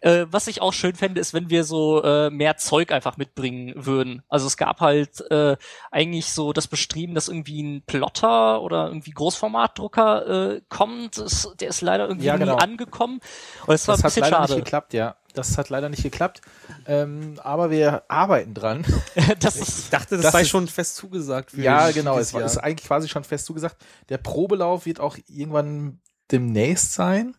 Äh, 0.02 0.26
was 0.30 0.48
ich 0.48 0.62
auch 0.62 0.74
schön 0.74 0.96
fände, 0.96 1.20
ist, 1.20 1.34
wenn 1.34 1.50
wir 1.50 1.64
so 1.64 2.04
äh, 2.04 2.30
mehr 2.30 2.58
Zeug 2.58 2.92
einfach 2.92 3.18
mitbringen 3.18 3.74
würden. 3.76 4.24
Also 4.30 4.48
es 4.48 4.58
gab 4.58 4.82
halt 4.82 5.22
äh, 5.32 5.58
eigentlich 5.92 6.32
so 6.32 6.54
das 6.54 6.68
Bestreben, 6.68 7.16
dass 7.16 7.28
irgendwie 7.28 7.64
ein 7.64 7.82
Plotter 7.86 8.62
oder 8.68 8.88
irgendwie 8.88 9.12
Großformatdrucker 9.12 10.54
äh, 10.58 10.62
kommt. 10.70 11.18
Das, 11.18 11.50
der 11.60 11.70
ist 11.70 11.82
leider 11.82 12.08
irgendwie 12.08 12.28
Ja, 12.28 12.38
genau. 12.38 12.56
nie 12.58 12.62
angekommen. 12.62 13.20
Und 13.66 13.70
das 13.74 13.88
war 13.88 13.96
das 13.96 14.02
ein 14.02 14.04
hat 14.04 14.10
bisschen 14.16 14.22
leider 14.24 14.36
schade. 14.38 14.54
nicht 14.54 14.66
geklappt, 14.66 14.94
ja. 14.94 15.16
Das 15.34 15.58
hat 15.58 15.70
leider 15.70 15.90
nicht 15.90 16.04
geklappt. 16.04 16.42
Ähm, 16.88 17.40
aber 17.44 17.70
wir 17.72 18.04
arbeiten 18.10 18.54
dran. 18.54 18.86
das 19.40 19.56
ist, 19.56 19.92
dachte, 19.94 20.16
das, 20.16 20.24
Das 20.26 20.32
sei 20.34 20.42
ist- 20.42 20.50
schon 20.50 20.68
fest 20.68 20.96
zugesagt. 20.96 21.52
Für 21.52 21.62
ja, 21.62 21.92
genau. 21.92 22.18
Es 22.20 22.34
war, 22.34 22.42
ist 22.44 22.58
eigentlich 22.58 22.88
quasi 22.88 23.08
schon 23.10 23.24
fest 23.24 23.46
zugesagt. 23.46 23.78
Der 24.10 24.18
Probelauf 24.18 24.86
wird 24.86 25.00
auch 25.00 25.18
irgendwann 25.28 26.00
demnächst 26.32 26.94
sein. 26.94 27.36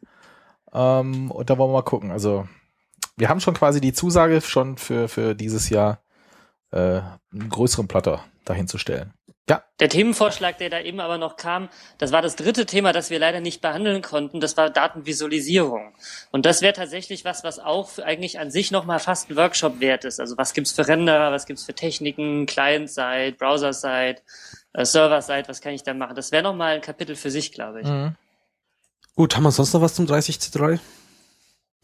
Ähm, 0.73 1.31
und 1.31 1.51
da 1.51 1.59
wollen 1.59 1.71
wir 1.71 1.75
mal 1.79 1.83
gucken. 1.83 2.11
Also 2.11 2.47
wir 3.17 3.29
haben 3.29 3.41
schon 3.41 3.55
quasi 3.55 3.81
die 3.81 3.93
Zusage 3.93 4.41
schon 4.43 4.77
für, 4.79 5.09
für 5.09 5.35
dieses 5.35 5.69
Jahr 5.71 6.01
äh, 6.71 7.01
einen 7.33 7.49
größeren 7.49 7.89
Plotter 7.89 8.23
dahin 8.45 8.69
zu 8.69 8.79
stellen. 8.79 9.13
Der 9.81 9.89
Themenvorschlag, 9.89 10.59
der 10.59 10.71
da 10.71 10.81
eben 10.81 11.01
aber 11.01 11.19
noch 11.19 11.37
kam, 11.37 11.69
das 11.99 12.13
war 12.13 12.21
das 12.21 12.37
dritte 12.37 12.67
Thema, 12.67 12.93
das 12.93 13.11
wir 13.11 13.19
leider 13.19 13.41
nicht 13.41 13.61
behandeln 13.61 14.03
konnten, 14.03 14.41
das 14.41 14.57
war 14.57 14.69
Datenvisualisierung. 14.71 15.95
Und 16.31 16.45
das 16.45 16.61
wäre 16.61 16.73
tatsächlich 16.75 17.25
was, 17.25 17.45
was 17.45 17.59
auch 17.59 17.99
eigentlich 17.99 18.39
an 18.39 18.51
sich 18.51 18.71
nochmal 18.71 18.99
fast 18.99 19.31
ein 19.31 19.37
Workshop 19.37 19.81
wert 19.81 20.05
ist. 20.05 20.21
Also 20.21 20.37
was 20.37 20.53
gibt's 20.53 20.73
für 20.73 20.87
Renderer, 20.87 21.33
was 21.33 21.47
gibt's 21.47 21.65
für 21.65 21.75
Techniken, 21.75 22.47
Client-Side, 22.47 23.37
Browser-Side, 23.39 24.17
äh, 24.75 24.85
Server-Side, 24.85 25.45
was 25.49 25.61
kann 25.61 25.73
ich 25.73 25.83
da 25.83 25.95
machen? 25.95 26.17
Das 26.17 26.33
wäre 26.33 26.43
nochmal 26.43 26.75
ein 26.75 26.81
Kapitel 26.83 27.17
für 27.17 27.31
sich, 27.31 27.53
glaube 27.53 27.81
ich. 27.81 27.89
Gut, 29.15 29.35
haben 29.35 29.45
wir 29.45 29.53
sonst 29.53 29.73
noch 29.73 29.81
was 29.81 29.95
zum 29.95 30.07
30C3? 30.07 30.79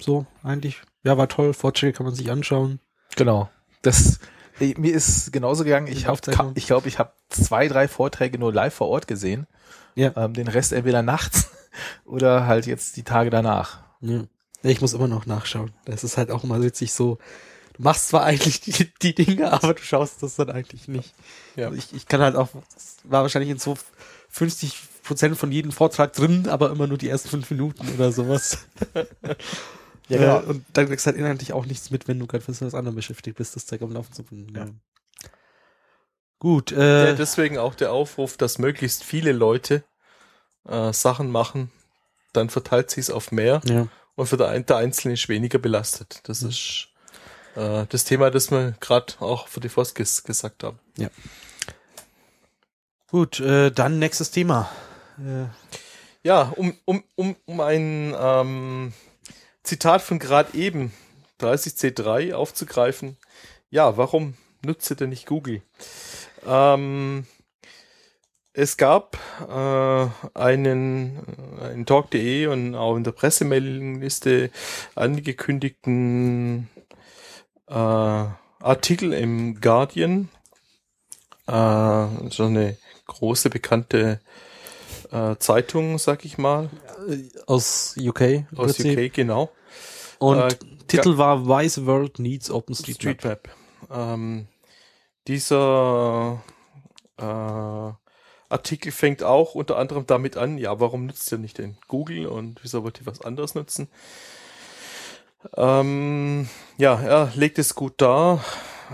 So, 0.00 0.26
eigentlich. 0.42 0.82
Ja, 1.02 1.16
war 1.16 1.28
toll. 1.28 1.54
Vorträge 1.54 1.92
kann 1.92 2.06
man 2.06 2.14
sich 2.14 2.30
anschauen. 2.30 2.80
Genau. 3.16 3.48
Das 3.82 4.18
mir 4.59 4.94
ist 4.94 5.32
genauso 5.32 5.64
gegangen. 5.64 5.86
Ich 5.88 6.09
Aufzeichnung. 6.09 6.52
ich 6.55 6.66
glaube, 6.66 6.88
ich 6.88 6.98
habe 6.98 7.12
zwei, 7.28 7.68
drei 7.68 7.88
Vorträge 7.88 8.38
nur 8.38 8.52
live 8.52 8.74
vor 8.74 8.88
Ort 8.88 9.07
gesehen. 9.07 9.46
Ja. 9.94 10.12
Ähm, 10.16 10.34
den 10.34 10.48
Rest 10.48 10.72
entweder 10.72 11.02
nachts 11.02 11.50
oder 12.05 12.46
halt 12.46 12.66
jetzt 12.66 12.96
die 12.96 13.02
Tage 13.02 13.30
danach. 13.30 13.82
Ja. 14.00 14.24
Ich 14.62 14.80
muss 14.80 14.94
immer 14.94 15.09
noch 15.09 15.26
nachschauen. 15.26 15.72
Das 15.84 16.05
ist 16.05 16.16
halt 16.16 16.30
auch 16.30 16.44
immer 16.44 16.62
witzig 16.62 16.92
so. 16.92 17.18
Du 17.74 17.82
machst 17.82 18.09
zwar 18.09 18.22
eigentlich 18.24 18.61
die, 18.61 18.92
die 19.02 19.14
Dinge, 19.14 19.52
aber 19.52 19.74
du 19.74 19.82
schaust 19.82 20.22
das 20.22 20.36
dann 20.36 20.50
eigentlich 20.50 20.88
nicht. 20.88 21.12
Ja. 21.57 21.66
Also 21.66 21.78
ich, 21.78 21.92
ich 21.92 22.07
kann 22.07 22.20
halt 22.20 22.36
auch, 22.36 22.48
war 23.02 23.22
wahrscheinlich 23.22 23.50
in 23.50 23.59
so 23.59 23.76
50 24.30 24.78
Prozent 25.02 25.36
von 25.36 25.52
jedem 25.52 25.72
Vortrag 25.72 26.12
drin, 26.12 26.48
aber 26.48 26.70
immer 26.70 26.86
nur 26.86 26.98
die 26.98 27.09
ersten 27.09 27.28
fünf 27.28 27.50
Minuten 27.50 27.86
oder 27.94 28.11
sowas. 28.12 28.59
Ja, 30.09 30.18
genau. 30.18 30.40
Äh, 30.40 30.44
und 30.44 30.64
dann 30.72 30.86
kriegst 30.86 31.07
du 31.07 31.11
halt 31.11 31.18
inhaltlich 31.18 31.52
auch 31.52 31.66
nichts 31.66 31.90
mit, 31.90 32.09
wenn 32.09 32.18
du 32.18 32.26
gerade 32.26 32.44
mit 32.46 32.61
was 32.61 32.74
anderem 32.74 32.96
beschäftigt 32.96 33.36
bist, 33.38 33.57
das 33.57 33.66
Zeug 33.66 33.82
am 33.82 33.92
Laufen 33.92 34.12
zu 34.12 34.22
bringen. 34.22 34.52
Ja. 34.55 34.66
Gut, 36.38 36.72
äh, 36.72 37.11
Ja, 37.11 37.12
deswegen 37.14 37.59
auch 37.59 37.74
der 37.74 37.92
Aufruf, 37.92 38.36
dass 38.36 38.59
möglichst 38.59 39.02
viele 39.02 39.32
Leute 39.32 39.82
äh, 40.68 40.92
Sachen 40.92 41.30
machen, 41.30 41.70
dann 42.32 42.50
verteilt 42.50 42.90
sich 42.90 43.05
es 43.05 43.11
auf 43.11 43.32
mehr 43.32 43.61
ja. 43.64 43.88
und 44.14 44.26
für 44.26 44.36
der, 44.36 44.59
der 44.61 44.76
Einzelne 44.76 45.14
ist 45.14 45.28
weniger 45.28 45.59
belastet. 45.59 46.20
Das 46.24 46.42
ist 46.42 46.88
äh, 47.57 47.86
das 47.88 48.05
Thema, 48.05 48.30
das 48.30 48.50
wir 48.50 48.74
gerade 48.80 49.14
auch 49.20 49.48
für 49.48 49.61
die 49.61 49.68
Foskis 49.68 50.24
gesagt 50.24 50.64
haben. 50.64 50.78
Gut, 53.09 53.40
äh, 53.40 53.70
dann 53.70 53.98
nächstes 53.98 54.30
Thema. 54.30 54.68
Äh, 55.18 55.46
Ja, 56.24 56.52
um, 56.57 56.74
um, 56.84 57.05
um, 57.14 57.36
um 57.46 57.61
ein 57.61 58.14
ähm, 58.18 58.92
Zitat 59.64 60.02
von 60.02 60.18
gerade 60.18 60.56
eben, 60.56 60.92
30C3, 61.40 62.34
aufzugreifen. 62.34 63.16
Ja, 63.70 63.96
warum 63.96 64.34
nutzt 64.62 64.90
ihr 64.90 64.96
denn 64.96 65.08
nicht 65.08 65.26
Google? 65.26 65.62
Ähm, 66.46 67.26
es 68.52 68.76
gab 68.76 69.18
äh, 69.48 70.38
einen, 70.38 71.18
äh, 71.60 71.72
in 71.72 71.86
Talk.de 71.86 72.46
und 72.46 72.74
auch 72.74 72.96
in 72.96 73.04
der 73.04 73.12
Pressemailingliste 73.12 74.50
angekündigten 74.94 76.68
äh, 77.66 77.74
Artikel 77.74 79.12
im 79.14 79.60
Guardian. 79.60 80.28
Äh, 81.46 82.06
so 82.30 82.44
eine 82.44 82.76
große 83.06 83.48
bekannte 83.48 84.20
äh, 85.14 85.36
Zeitung, 85.38 85.98
sag 85.98 86.24
ich 86.24 86.38
mal, 86.38 86.68
aus 87.46 87.94
UK. 87.98 88.44
aus. 88.56 88.78
UK, 88.80 89.12
genau. 89.12 89.50
Und 90.18 90.38
Äh, 90.38 90.56
Titel 90.88 91.16
war 91.16 91.46
Wise 91.46 91.86
World 91.86 92.18
Needs 92.18 92.50
OpenStreetMap. 92.50 93.20
Streetmap. 93.20 93.48
Ähm, 93.90 94.48
dieser 95.28 96.42
äh, 97.18 97.92
Artikel 98.52 98.92
fängt 98.92 99.22
auch 99.22 99.54
unter 99.54 99.78
anderem 99.78 100.06
damit 100.06 100.36
an, 100.36 100.58
ja, 100.58 100.78
warum 100.80 101.06
nutzt 101.06 101.30
ihr 101.32 101.38
nicht 101.38 101.58
den 101.58 101.76
Google 101.88 102.26
und 102.26 102.62
wieso 102.62 102.82
wollt 102.82 103.00
ihr 103.00 103.06
was 103.06 103.20
anderes 103.22 103.54
nutzen? 103.54 103.88
Ähm, 105.56 106.48
ja, 106.78 107.00
er 107.00 107.32
legt 107.34 107.58
es 107.58 107.74
gut 107.74 107.94
dar. 107.98 108.44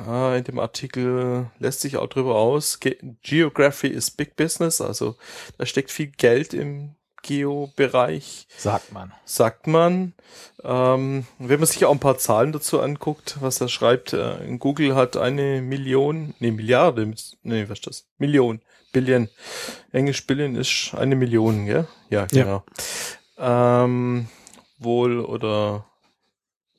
Äh, 0.09 0.39
in 0.39 0.45
dem 0.45 0.59
Artikel 0.59 1.47
lässt 1.59 1.81
sich 1.81 1.97
auch 1.97 2.09
drüber 2.09 2.37
aus. 2.37 2.81
Ge 2.81 2.97
Geography 3.23 3.89
is 3.89 4.11
big 4.11 4.37
business, 4.37 4.81
also 4.81 5.17
da 5.59 5.67
steckt 5.67 5.91
viel 5.91 6.09
Geld 6.09 6.55
im 6.55 6.95
Geo-Bereich 7.23 8.47
Sagt 8.57 8.93
man. 8.93 9.13
sagt 9.25 9.67
man. 9.67 10.15
Ähm, 10.65 11.27
wenn 11.39 11.61
man 11.61 11.67
sich 11.67 11.85
auch 11.85 11.93
ein 11.93 11.99
paar 12.01 12.17
Zahlen 12.19 12.53
dazu 12.53 12.81
anguckt, 12.81 13.37
was 13.41 13.61
er 13.61 13.69
schreibt, 13.69 14.13
äh, 14.15 14.57
Google 14.59 14.95
hat 14.95 15.17
eine 15.19 15.61
Million, 15.61 16.35
nee, 16.39 16.51
Milliarde, 16.51 17.13
nee, 17.43 17.65
was 17.69 17.79
ist 17.81 17.87
das? 17.87 18.07
Million, 18.17 18.63
Billion. 18.93 19.29
Englisch 19.93 20.27
Billion 20.27 20.57
ist 20.57 20.95
eine 20.95 21.15
Million, 21.15 21.67
gell? 21.67 21.87
Ja, 22.09 22.27
Ja. 22.33 22.45
genau. 22.45 22.65
Ähm, 23.39 24.29
wohl 24.79 25.21
oder 25.21 25.85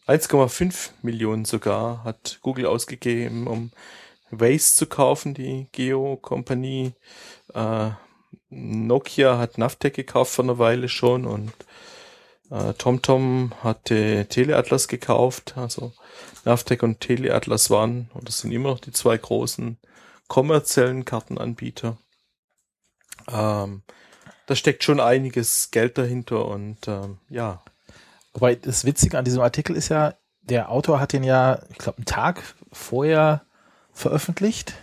1,5 0.08 0.92
Millionen 1.02 1.46
sogar 1.46 2.04
hat 2.04 2.40
Google 2.42 2.66
ausgegeben, 2.66 3.48
um 3.48 3.72
Waze 4.32 4.76
zu 4.76 4.88
kaufen, 4.88 5.34
die 5.34 5.68
Geo-Kompanie. 5.72 6.94
Äh, 7.54 7.92
Nokia 8.50 9.38
hat 9.38 9.58
Navtec 9.58 9.94
gekauft 9.94 10.34
vor 10.34 10.46
einer 10.46 10.58
Weile 10.58 10.90
schon 10.90 11.26
und 11.26 11.54
äh, 12.50 12.74
TomTom 12.74 13.54
hatte 13.64 14.26
Teleatlas 14.30 14.88
gekauft. 14.88 15.54
Also 15.58 15.94
Navtec 16.46 16.84
und 16.84 17.00
Teleatlas 17.00 17.70
waren 17.70 18.10
oder 18.14 18.32
sind 18.32 18.52
immer 18.52 18.70
noch 18.70 18.80
die 18.80 18.92
zwei 18.92 19.18
großen 19.18 19.78
kommerziellen 20.28 21.06
Kartenanbieter. 21.06 21.98
Ähm, 23.30 23.84
da 24.48 24.56
steckt 24.56 24.84
schon 24.84 25.00
einiges 25.00 25.72
Geld 25.72 25.98
dahinter 25.98 26.46
und 26.46 26.88
ähm, 26.88 27.20
ja, 27.30 27.64
Wobei 28.34 28.56
das 28.56 28.86
Witzige 28.86 29.18
an 29.18 29.26
diesem 29.26 29.42
Artikel 29.42 29.76
ist 29.76 29.90
ja, 29.90 30.16
der 30.42 30.72
Autor 30.72 31.00
hat 31.00 31.14
den 31.14 31.24
ja, 31.24 31.60
ich 31.70 31.78
glaube, 31.78 31.98
einen 31.98 32.06
Tag 32.06 32.42
vorher 32.72 33.42
veröffentlicht 33.94 34.74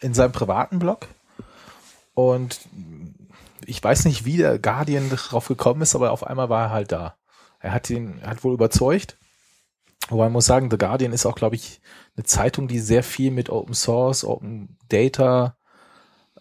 in 0.00 0.14
seinem 0.14 0.32
privaten 0.32 0.78
Blog. 0.78 1.08
Und 2.14 2.60
ich 3.66 3.82
weiß 3.82 4.04
nicht, 4.06 4.24
wie 4.24 4.38
der 4.38 4.58
Guardian 4.58 5.10
drauf 5.10 5.48
gekommen 5.48 5.82
ist, 5.82 5.94
aber 5.94 6.12
auf 6.12 6.26
einmal 6.26 6.48
war 6.48 6.64
er 6.64 6.70
halt 6.70 6.92
da. 6.92 7.16
Er 7.60 7.72
hat 7.72 7.90
ihn, 7.90 8.18
er 8.20 8.30
hat 8.30 8.44
wohl 8.44 8.54
überzeugt. 8.54 9.18
Wobei 10.08 10.24
man 10.24 10.32
muss 10.32 10.46
sagen, 10.46 10.70
The 10.70 10.78
Guardian 10.78 11.12
ist 11.12 11.26
auch, 11.26 11.34
glaube 11.34 11.56
ich, 11.56 11.80
eine 12.16 12.24
Zeitung, 12.24 12.68
die 12.68 12.78
sehr 12.78 13.02
viel 13.02 13.30
mit 13.30 13.50
Open 13.50 13.74
Source, 13.74 14.24
Open 14.24 14.78
Data 14.88 15.56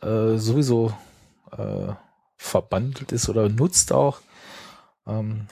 äh, 0.01 0.37
sowieso 0.37 0.93
äh, 1.51 1.93
verbandelt 2.37 3.11
ist 3.11 3.27
oder 3.27 3.49
nutzt 3.49 3.91
auch. 3.91 4.19
Ähm, 5.07 5.47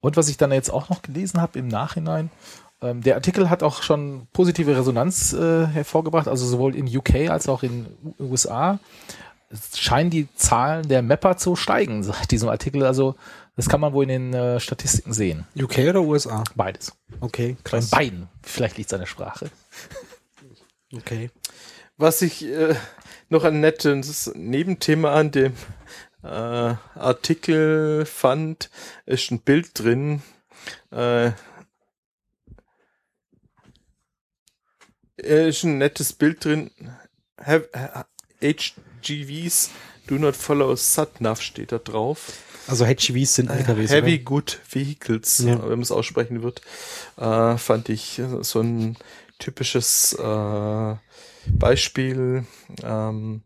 und 0.00 0.16
was 0.16 0.28
ich 0.28 0.36
dann 0.36 0.52
jetzt 0.52 0.70
auch 0.70 0.88
noch 0.88 1.02
gelesen 1.02 1.40
habe 1.40 1.58
im 1.58 1.68
Nachhinein, 1.68 2.30
ähm, 2.82 3.02
der 3.02 3.16
Artikel 3.16 3.50
hat 3.50 3.62
auch 3.62 3.82
schon 3.82 4.26
positive 4.32 4.76
Resonanz 4.76 5.32
äh, 5.32 5.66
hervorgebracht, 5.66 6.28
also 6.28 6.46
sowohl 6.46 6.74
in 6.74 6.86
UK 6.86 7.30
als 7.30 7.48
auch 7.48 7.62
in 7.62 7.86
USA 8.18 8.78
es 9.50 9.78
scheinen 9.78 10.10
die 10.10 10.28
Zahlen 10.34 10.88
der 10.88 11.02
Mapper 11.02 11.36
zu 11.36 11.56
steigen 11.56 12.02
seit 12.04 12.30
diesem 12.30 12.48
Artikel. 12.48 12.84
Also 12.84 13.16
das 13.56 13.68
kann 13.68 13.80
man 13.80 13.92
wohl 13.92 14.04
in 14.04 14.08
den 14.08 14.34
äh, 14.34 14.60
Statistiken 14.60 15.12
sehen. 15.12 15.46
UK 15.58 15.78
oder 15.90 16.02
USA? 16.02 16.44
Beides. 16.54 16.92
Okay, 17.20 17.56
Bei 17.70 17.80
beiden. 17.90 18.28
Vielleicht 18.42 18.78
liegt 18.78 18.90
es 18.90 18.94
an 18.94 19.00
der 19.00 19.06
Sprache. 19.06 19.50
Okay. 20.92 21.30
Was 21.98 22.22
ich 22.22 22.44
äh, 22.46 22.74
noch 23.28 23.44
ein 23.44 23.60
nettes 23.60 24.32
Nebenthema 24.34 25.12
an 25.12 25.30
dem 25.30 25.52
äh, 26.22 26.26
Artikel 26.26 28.04
fand, 28.06 28.70
ist 29.06 29.30
ein 29.30 29.40
Bild 29.40 29.78
drin. 29.78 30.22
Äh, 30.90 31.32
ist 35.16 35.64
ein 35.64 35.78
nettes 35.78 36.12
Bild 36.12 36.44
drin. 36.44 36.70
Have, 37.42 37.68
HGVs 38.42 39.70
do 40.06 40.16
not 40.16 40.36
follow 40.36 40.74
SatNav 40.76 41.40
steht 41.40 41.72
da 41.72 41.78
drauf. 41.78 42.32
Also 42.66 42.84
HGVs 42.86 43.34
sind 43.34 43.50
LKWs. 43.50 43.90
Heavy 43.90 44.14
oder? 44.16 44.24
Good 44.24 44.60
Vehicles, 44.70 45.38
Ja. 45.38 45.60
wenn 45.62 45.68
man 45.70 45.80
es 45.82 45.90
aussprechen 45.90 46.42
wird, 46.42 46.62
äh, 47.16 47.56
fand 47.56 47.88
ich 47.88 48.20
so 48.42 48.60
ein 48.60 48.96
typisches 49.38 50.12
äh, 50.14 50.96
Beispiel. 51.46 52.44
Ähm, 52.82 53.42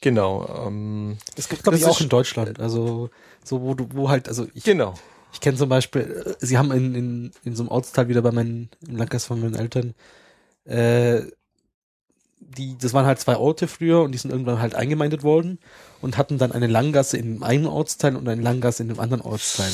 genau. 0.00 0.66
Ähm, 0.66 1.18
Das 1.36 1.48
gibt 1.48 1.62
glaube 1.62 1.78
ich 1.78 1.84
auch 1.84 2.00
in 2.00 2.08
Deutschland. 2.08 2.60
Also 2.60 3.10
so 3.44 3.62
wo 3.62 3.74
du 3.74 3.88
wo 3.92 4.08
halt 4.08 4.28
also 4.28 4.46
ich 4.54 4.64
genau. 4.64 4.94
Ich 5.32 5.40
kenne 5.40 5.58
zum 5.58 5.68
Beispiel, 5.68 6.36
äh, 6.40 6.44
sie 6.44 6.56
haben 6.56 6.72
in, 6.72 6.94
in, 6.94 7.30
in 7.44 7.54
so 7.54 7.62
einem 7.62 7.70
Ortsteil 7.70 8.08
wieder 8.08 8.22
bei 8.22 8.32
meinen, 8.32 8.70
im 8.86 8.96
Landkreis 8.96 9.26
von 9.26 9.40
meinen 9.40 9.54
Eltern, 9.54 9.94
äh, 10.64 11.22
die, 12.40 12.78
das 12.78 12.94
waren 12.94 13.04
halt 13.04 13.20
zwei 13.20 13.36
Orte 13.36 13.68
früher 13.68 14.02
und 14.02 14.12
die 14.12 14.18
sind 14.18 14.30
irgendwann 14.30 14.60
halt 14.60 14.74
eingemeindet 14.74 15.22
worden 15.22 15.58
und 16.00 16.16
hatten 16.16 16.38
dann 16.38 16.52
eine 16.52 16.66
Langgasse 16.66 17.18
in 17.18 17.42
einem 17.42 17.66
Ortsteil 17.66 18.16
und 18.16 18.26
eine 18.26 18.40
Langgasse 18.40 18.82
in 18.82 18.90
einem 18.90 19.00
anderen 19.00 19.22
Ortsteil. 19.22 19.72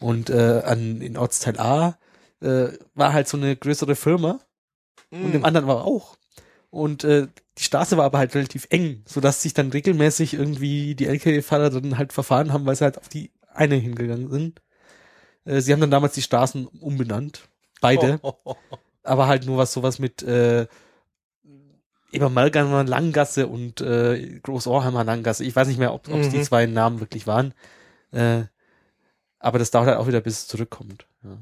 Und 0.00 0.30
äh, 0.30 0.62
an 0.64 1.00
in 1.00 1.16
Ortsteil 1.16 1.58
A 1.58 1.98
äh, 2.40 2.68
war 2.94 3.12
halt 3.12 3.28
so 3.28 3.36
eine 3.36 3.56
größere 3.56 3.96
Firma 3.96 4.40
und 5.10 5.34
im 5.34 5.44
anderen 5.44 5.66
war 5.66 5.84
auch. 5.84 6.16
Und 6.70 7.04
äh, 7.04 7.28
die 7.58 7.62
Straße 7.64 7.96
war 7.96 8.04
aber 8.04 8.18
halt 8.18 8.34
relativ 8.34 8.66
eng, 8.70 9.02
sodass 9.06 9.42
sich 9.42 9.54
dann 9.54 9.70
regelmäßig 9.70 10.34
irgendwie 10.34 10.94
die 10.94 11.06
LKW-Fahrer 11.06 11.70
dann 11.70 11.98
halt 11.98 12.12
verfahren 12.12 12.52
haben, 12.52 12.66
weil 12.66 12.76
sie 12.76 12.84
halt 12.84 12.98
auf 12.98 13.08
die 13.08 13.30
eine 13.52 13.76
hingegangen 13.76 14.30
sind. 14.30 14.60
Äh, 15.44 15.60
sie 15.60 15.72
haben 15.72 15.80
dann 15.80 15.90
damals 15.90 16.14
die 16.14 16.22
Straßen 16.22 16.66
umbenannt. 16.66 17.48
Beide. 17.80 18.20
Aber 19.02 19.26
halt 19.26 19.46
nur 19.46 19.56
was 19.58 19.72
sowas 19.72 19.98
mit 19.98 20.22
äh, 20.22 20.66
Ebermalganer 22.12 22.84
Langgasse 22.84 23.46
und 23.46 23.80
äh, 23.80 24.38
Großohrheimer 24.42 25.04
Langgasse. 25.04 25.44
Ich 25.44 25.54
weiß 25.56 25.68
nicht 25.68 25.78
mehr, 25.78 25.92
ob 25.94 26.08
es 26.08 26.28
die 26.28 26.38
Mhm. 26.38 26.42
zwei 26.42 26.66
Namen 26.66 27.00
wirklich 27.00 27.26
waren. 27.26 27.54
Äh, 28.12 28.44
aber 29.38 29.58
das 29.58 29.70
dauert 29.70 29.88
halt 29.88 29.98
auch 29.98 30.06
wieder, 30.06 30.20
bis 30.20 30.40
es 30.40 30.46
zurückkommt. 30.48 31.06
Ja. 31.22 31.38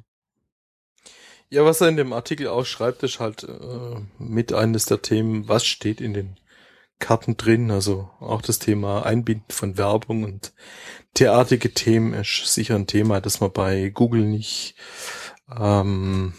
Ja, 1.50 1.64
was 1.64 1.80
er 1.80 1.88
in 1.88 1.96
dem 1.96 2.12
Artikel 2.12 2.48
ausschreibt, 2.48 3.02
ist 3.02 3.20
halt 3.20 3.44
äh, 3.44 3.96
mit 4.18 4.52
eines 4.52 4.86
der 4.86 5.02
Themen, 5.02 5.48
was 5.48 5.64
steht 5.64 6.00
in 6.00 6.14
den 6.14 6.36
Karten 6.98 7.36
drin. 7.36 7.70
Also 7.70 8.10
auch 8.18 8.42
das 8.42 8.58
Thema 8.58 9.04
Einbinden 9.04 9.50
von 9.50 9.76
Werbung 9.76 10.24
und 10.24 10.52
derartige 11.18 11.72
Themen 11.72 12.14
ist 12.14 12.46
sicher 12.46 12.74
ein 12.74 12.86
Thema, 12.86 13.20
das 13.20 13.40
man 13.40 13.52
bei 13.52 13.90
Google 13.90 14.24
nicht, 14.24 14.74
ähm, 15.54 16.34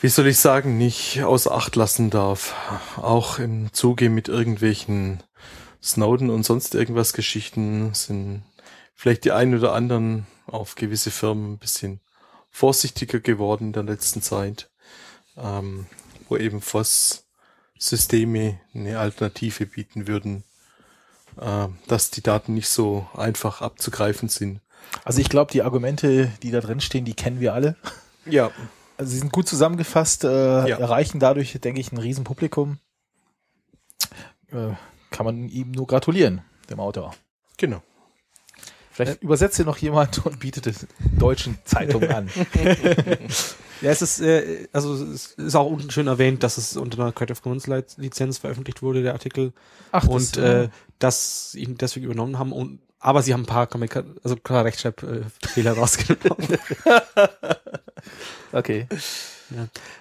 wie 0.00 0.08
soll 0.08 0.26
ich 0.26 0.38
sagen, 0.38 0.78
nicht 0.78 1.22
außer 1.22 1.52
Acht 1.52 1.74
lassen 1.74 2.10
darf. 2.10 2.54
Auch 2.96 3.38
im 3.38 3.72
Zuge 3.72 4.10
mit 4.10 4.28
irgendwelchen 4.28 5.22
Snowden 5.82 6.30
und 6.30 6.44
sonst 6.44 6.74
irgendwas 6.74 7.12
Geschichten 7.12 7.94
sind 7.94 8.42
vielleicht 8.94 9.24
die 9.24 9.32
einen 9.32 9.58
oder 9.58 9.72
anderen 9.72 10.26
auf 10.46 10.74
gewisse 10.74 11.10
Firmen 11.10 11.54
ein 11.54 11.58
bisschen 11.58 12.00
vorsichtiger 12.52 13.20
geworden 13.20 13.68
in 13.68 13.72
der 13.72 13.82
letzten 13.82 14.22
Zeit, 14.22 14.70
ähm, 15.36 15.86
wo 16.28 16.36
eben 16.36 16.60
FOSS-Systeme 16.60 18.60
eine 18.74 18.98
Alternative 18.98 19.66
bieten 19.66 20.06
würden, 20.06 20.44
äh, 21.40 21.68
dass 21.88 22.10
die 22.10 22.22
Daten 22.22 22.54
nicht 22.54 22.68
so 22.68 23.08
einfach 23.16 23.62
abzugreifen 23.62 24.28
sind. 24.28 24.60
Also 25.04 25.20
ich 25.20 25.28
glaube, 25.28 25.50
die 25.50 25.62
Argumente, 25.62 26.30
die 26.42 26.50
da 26.50 26.60
drin 26.60 26.80
stehen, 26.80 27.04
die 27.04 27.14
kennen 27.14 27.40
wir 27.40 27.54
alle. 27.54 27.76
Ja, 28.26 28.50
Also 28.98 29.12
sie 29.12 29.18
sind 29.20 29.32
gut 29.32 29.48
zusammengefasst, 29.48 30.22
äh, 30.24 30.68
Ja. 30.68 30.78
erreichen 30.78 31.18
dadurch, 31.18 31.52
denke 31.60 31.80
ich, 31.80 31.90
ein 31.90 31.98
Riesenpublikum. 31.98 32.78
Äh, 34.50 34.74
kann 35.10 35.24
man 35.26 35.48
ihm 35.48 35.70
nur 35.72 35.86
gratulieren, 35.86 36.42
dem 36.70 36.78
Autor. 36.78 37.14
genau. 37.56 37.82
Vielleicht 38.92 39.22
übersetzt 39.22 39.56
hier 39.56 39.64
noch 39.64 39.78
jemand 39.78 40.26
und 40.26 40.40
bietet 40.40 40.66
es 40.66 40.86
deutschen 41.18 41.56
Zeitungen 41.64 42.10
an. 42.10 42.28
Ja, 43.80 43.90
es 43.90 44.00
ist, 44.00 44.20
äh, 44.20 44.68
also 44.72 44.94
es 44.94 45.32
ist 45.32 45.56
auch 45.56 45.66
unten 45.68 45.90
schön 45.90 46.06
erwähnt, 46.06 46.44
dass 46.44 46.56
es 46.56 46.76
unter 46.76 47.02
einer 47.02 47.10
Creative 47.10 47.40
Commons 47.42 47.66
Li- 47.66 47.82
Lizenz 47.96 48.38
veröffentlicht 48.38 48.80
wurde, 48.80 49.02
der 49.02 49.12
Artikel. 49.12 49.52
Ach, 49.90 50.06
und 50.06 50.36
äh, 50.36 50.68
dass 51.00 51.50
sie 51.50 51.64
ihn 51.64 51.78
deswegen 51.78 52.06
übernommen 52.06 52.38
haben 52.38 52.52
und 52.52 52.78
aber 53.00 53.22
sie 53.22 53.32
haben 53.32 53.42
ein 53.42 53.46
paar 53.46 53.66
Kommunika 53.66 54.04
also 54.22 54.36
klar 54.36 54.64
Rechtschreibfehler 54.64 55.72
rausgenommen. 55.76 56.46
okay. 58.52 58.86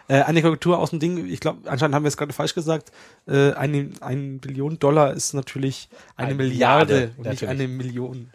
äh, 0.07 0.21
eine 0.21 0.43
Korrektur 0.43 0.77
aus 0.77 0.91
dem 0.91 0.99
Ding, 0.99 1.25
ich 1.27 1.39
glaube, 1.39 1.67
anscheinend 1.67 1.95
haben 1.95 2.03
wir 2.03 2.09
es 2.09 2.17
gerade 2.17 2.33
falsch 2.33 2.53
gesagt. 2.53 2.91
Äh, 3.27 3.53
eine, 3.53 3.89
ein 4.01 4.37
Billion 4.39 4.77
Dollar 4.77 5.13
ist 5.13 5.33
natürlich 5.33 5.89
eine 6.15 6.27
Eine 6.27 6.35
Milliarde, 6.35 6.93
Milliarde, 6.93 7.13
und 7.17 7.27
nicht 7.27 7.41
natürlich. 7.41 7.49
eine 7.49 7.67
Million. 7.67 8.29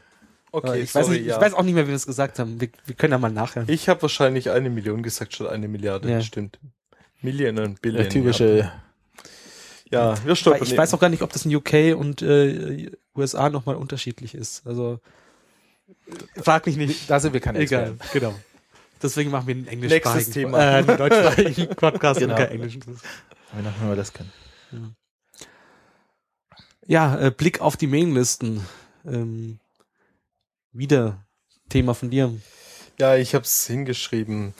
Okay, 0.57 0.78
Äh, 0.78 0.82
ich, 0.82 0.94
weiß 0.94 1.07
sorry, 1.07 1.18
nicht, 1.18 1.26
ja. 1.28 1.36
ich 1.36 1.40
weiß 1.42 1.52
auch 1.54 1.62
nicht 1.62 1.74
mehr, 1.74 1.84
wie 1.84 1.88
wir 1.90 1.96
es 1.96 2.07
gesagt 2.07 2.38
haben. 2.38 2.61
Wir, 2.61 2.68
wir 2.86 2.94
können 2.94 3.12
ja 3.12 3.18
mal 3.18 3.30
nachhören. 3.30 3.68
Ich 3.68 3.88
habe 3.88 4.00
wahrscheinlich 4.02 4.50
eine 4.50 4.70
Million 4.70 5.02
gesagt 5.02 5.34
statt 5.34 5.48
eine 5.48 5.68
Milliarde, 5.68 6.11
Ja. 6.11 6.20
stimmt. 6.22 6.59
Million 7.20 7.59
und 7.59 7.82
Billion. 7.82 8.02
Der 8.02 8.11
typische, 8.11 8.70
Ja, 9.90 10.12
ja 10.14 10.24
wir 10.26 10.34
stolpern. 10.36 10.66
ich 10.66 10.76
weiß 10.76 10.94
auch 10.94 11.00
gar 11.00 11.09
nicht, 11.11 11.22
ob 11.22 11.32
das 11.32 11.44
in 11.44 11.54
UK 11.54 11.94
und 11.96 12.22
äh, 12.22 12.90
USA 13.14 13.50
nochmal 13.50 13.76
unterschiedlich 13.76 14.34
ist. 14.34 14.66
Also 14.66 15.00
frag 16.42 16.66
mich 16.66 16.76
nicht. 16.76 17.11
da 17.11 17.20
sind 17.20 17.32
wir 17.34 17.40
keine 17.40 17.59
Egal, 17.59 17.90
Experten. 17.90 18.12
genau. 18.18 18.34
Deswegen 19.02 19.30
machen 19.30 19.46
wir 19.46 19.54
einen 19.57 19.66
englischsprachigen 19.66 20.14
Nächstes 20.16 20.34
Thema. 20.34 20.59
Äh, 20.59 20.76
einen 20.76 20.96
deutschsprachigen 20.96 21.68
Podcast 21.76 22.20
Genau. 22.20 22.32
und 22.34 22.38
keinen 22.40 22.52
englischen. 22.52 22.82
Wenn 23.52 23.88
wir 23.90 23.96
das 23.96 24.12
können. 24.14 24.32
Ja, 26.86 27.18
äh, 27.18 27.30
Blick 27.30 27.61
auf 27.61 27.76
die 27.76 27.86
Mainlisten. 27.88 28.64
Ähm, 29.04 29.59
wieder 30.79 31.24
Thema 31.68 31.95
von 31.95 32.11
dir. 32.11 32.33
Ja, 32.99 33.16
ich 33.16 33.35
habe 33.35 33.45
es 33.45 33.66
hingeschrieben. 33.66 34.55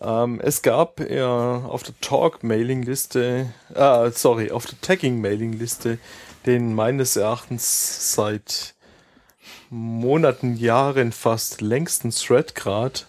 Ähm, 0.00 0.40
es 0.42 0.60
gab 0.62 1.00
äh, 1.00 1.22
auf 1.22 1.82
der 1.82 1.98
Talk-Mailing-Liste, 2.00 3.52
äh, 3.74 4.10
sorry, 4.10 4.50
auf 4.50 4.66
der 4.66 4.80
Tagging-Mailing-Liste 4.80 5.98
den 6.46 6.74
meines 6.74 7.16
Erachtens 7.16 8.14
seit 8.14 8.74
Monaten, 9.70 10.56
Jahren 10.56 11.12
fast 11.12 11.60
längsten 11.60 12.10
Thread 12.10 12.54
grad, 12.54 13.06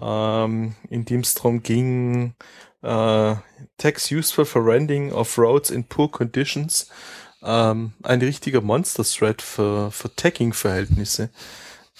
ähm, 0.00 0.74
in 0.88 1.04
dem 1.04 1.20
es 1.20 1.34
darum 1.34 1.62
ging, 1.62 2.34
äh, 2.82 3.34
Tags 3.76 4.10
useful 4.10 4.44
for 4.44 4.64
rendering 4.64 5.12
of 5.12 5.36
roads 5.36 5.70
in 5.70 5.84
poor 5.84 6.10
conditions. 6.10 6.88
Ähm, 7.42 7.92
ein 8.02 8.20
richtiger 8.20 8.60
Monster-Thread 8.60 9.42
für, 9.42 9.90
für 9.90 10.14
Tagging-Verhältnisse 10.14 11.30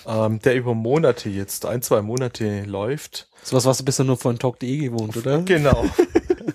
ähm, 0.08 0.40
der 0.40 0.56
über 0.56 0.74
Monate 0.74 1.28
jetzt, 1.28 1.66
ein, 1.66 1.82
zwei 1.82 2.00
Monate 2.00 2.62
läuft. 2.64 3.28
Sowas 3.42 3.66
warst 3.66 3.80
du 3.80 3.84
bisher 3.84 4.06
nur 4.06 4.16
von 4.16 4.38
Talk.de 4.38 4.78
gewohnt, 4.78 5.16
oder? 5.16 5.42
Genau. 5.42 5.84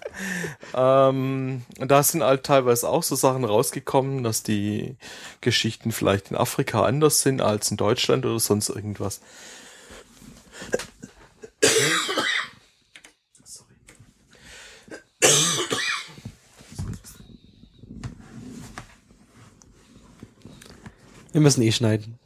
ähm, 0.75 1.61
da 1.77 2.01
sind 2.01 2.23
halt 2.23 2.43
teilweise 2.43 2.89
auch 2.89 3.03
so 3.03 3.15
Sachen 3.15 3.45
rausgekommen, 3.45 4.23
dass 4.23 4.41
die 4.41 4.95
Geschichten 5.41 5.91
vielleicht 5.91 6.31
in 6.31 6.37
Afrika 6.37 6.83
anders 6.83 7.21
sind 7.21 7.41
als 7.41 7.69
in 7.69 7.77
Deutschland 7.77 8.25
oder 8.25 8.39
sonst 8.39 8.69
irgendwas. 8.69 9.21
Wir 21.31 21.41
müssen 21.41 21.61
eh 21.61 21.71
schneiden. 21.71 22.19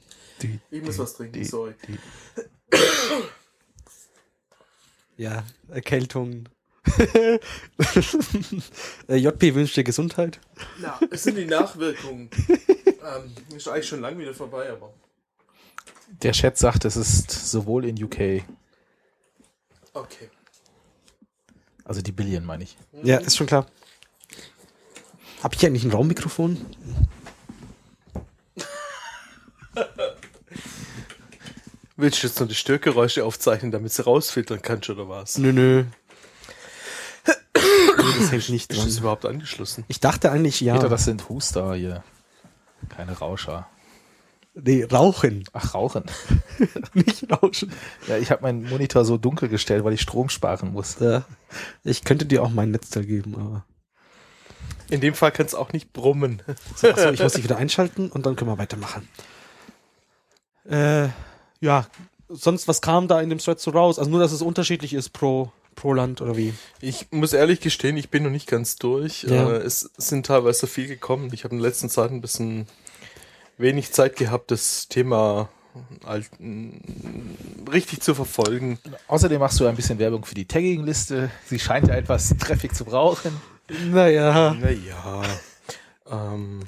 Ich 0.72 0.82
muss 0.84 0.98
was 1.00 1.14
trinken, 1.16 1.44
sorry. 1.44 1.74
Ja, 5.18 5.44
Erkältung. 5.70 6.48
Äh, 9.08 9.16
JP 9.16 9.56
wünscht 9.56 9.76
dir 9.78 9.84
Gesundheit. 9.84 10.40
Na, 10.80 11.00
es 11.12 11.24
sind 11.24 11.36
die 11.38 11.46
Nachwirkungen. 11.46 12.30
ähm, 12.48 13.34
ist 13.56 13.68
eigentlich 13.68 13.88
schon 13.88 14.02
lange 14.02 14.20
wieder 14.20 14.34
vorbei, 14.34 14.70
aber. 14.70 14.94
Der 16.22 16.34
Chat 16.34 16.58
sagt, 16.58 16.86
es 16.86 16.96
ist 16.96 17.32
sowohl 17.32 17.86
in 17.86 18.02
UK, 18.02 18.44
Okay. 19.94 20.30
also 21.84 22.02
die 22.02 22.12
Billion 22.12 22.46
meine 22.46 22.64
ich. 22.64 22.78
Ja, 23.04 23.18
ist 23.18 23.36
schon 23.38 23.48
klar. 23.48 23.66
Hab 25.42 25.56
ich 25.56 25.66
eigentlich 25.66 25.84
ein 25.84 25.92
Raummikrofon? 25.92 26.58
Willst 32.00 32.22
du 32.22 32.28
jetzt 32.28 32.40
noch 32.40 32.48
die 32.48 32.56
Störgeräusche 32.56 33.26
aufzeichnen, 33.26 33.72
damit 33.72 33.92
sie 33.92 34.04
rausfiltern 34.04 34.62
kannst, 34.62 34.88
oder 34.90 35.10
was? 35.10 35.38
Nö, 35.40 35.52
nö. 35.52 35.84
nee, 37.26 37.32
das 38.20 38.32
hängt 38.32 38.50
nicht 38.50 38.72
Ist 38.72 38.80
das 38.80 38.94
dran. 38.94 38.98
überhaupt 39.00 39.26
angeschlossen? 39.26 39.84
Ich 39.88 40.00
dachte 40.00 40.32
eigentlich, 40.32 40.62
ja. 40.62 40.76
Peter, 40.76 40.90
das 40.90 41.06
sind 41.06 41.28
Huster 41.28 41.74
hier. 41.74 42.04
Keine 42.90 43.14
Rauscher. 43.18 43.68
nee, 44.54 44.84
rauchen. 44.84 45.44
Ach, 45.54 45.74
Rauchen. 45.74 46.04
nicht 46.94 47.26
rauschen. 47.32 47.72
Ja, 48.08 48.18
ich 48.18 48.30
habe 48.30 48.44
meinen 48.44 48.70
Monitor 48.70 49.04
so 49.04 49.18
dunkel 49.18 49.50
gestellt, 49.50 49.84
weil 49.84 49.94
ich 49.94 50.02
Strom 50.02 50.30
sparen 50.30 50.74
muss. 50.74 51.00
Ja. 51.00 51.26
Ich 51.84 52.04
könnte 52.04 52.28
dir 52.28 52.44
auch 52.44 52.50
mein 52.52 52.70
Netzteil 52.70 53.06
geben, 53.06 53.36
aber. 53.36 53.66
In 54.90 55.02
dem 55.02 55.16
Fall 55.16 55.32
kann 55.32 55.48
es 55.48 55.56
auch 55.56 55.74
nicht 55.74 55.92
brummen. 55.94 56.44
So, 56.76 56.90
achso, 56.90 57.10
ich 57.10 57.22
muss 57.22 57.34
dich 57.34 57.44
wieder 57.44 57.58
einschalten 57.58 58.10
und 58.12 58.26
dann 58.28 58.36
können 58.36 58.52
wir 58.52 58.58
weitermachen. 58.60 59.10
Äh, 60.64 61.10
ja, 61.60 61.88
sonst, 62.30 62.68
was 62.68 62.82
kam 62.82 63.08
da 63.08 63.22
in 63.22 63.30
dem 63.30 63.40
Thread 63.40 63.60
so 63.60 63.72
raus? 63.72 64.00
Also 64.00 64.12
nur, 64.12 64.20
dass 64.20 64.32
es 64.32 64.42
unterschiedlich 64.42 64.94
ist 64.94 65.10
pro, 65.10 65.52
pro 65.76 65.94
Land 65.94 66.22
oder 66.22 66.38
wie? 66.38 66.54
Ich 66.82 67.08
muss 67.12 67.34
ehrlich 67.34 67.60
gestehen, 67.60 67.98
ich 67.98 68.10
bin 68.10 68.24
noch 68.24 68.30
nicht 68.30 68.48
ganz 68.48 68.76
durch. 68.76 69.24
Ja. 69.24 69.52
Äh, 69.52 69.58
es 69.58 69.90
sind 69.98 70.26
teilweise 70.26 70.68
viel 70.68 70.88
gekommen. 70.88 71.30
Ich 71.34 71.44
habe 71.44 71.56
in 71.56 71.62
der 71.62 71.70
letzten 71.70 71.90
Zeit 71.90 72.12
ein 72.12 72.22
bisschen 72.22 72.68
wenig 73.58 73.92
Zeit 73.92 74.16
gehabt, 74.16 74.52
das 74.52 74.88
Thema 74.88 75.50
alt, 76.04 76.30
m, 76.40 76.80
richtig 77.72 78.02
zu 78.02 78.16
verfolgen. 78.16 78.80
Außerdem 79.08 79.40
machst 79.40 79.60
du 79.60 79.68
ein 79.68 79.76
bisschen 79.76 80.00
Werbung 80.00 80.26
für 80.26 80.36
die 80.36 80.46
Tagging-Liste. 80.46 81.30
Sie 81.46 81.60
scheint 81.60 81.88
ja 81.88 81.96
etwas 81.96 82.36
Traffic 82.40 82.76
zu 82.76 82.86
brauchen. 82.86 83.32
Naja. 83.92 84.54
Naja, 84.54 85.24
ähm, 86.10 86.62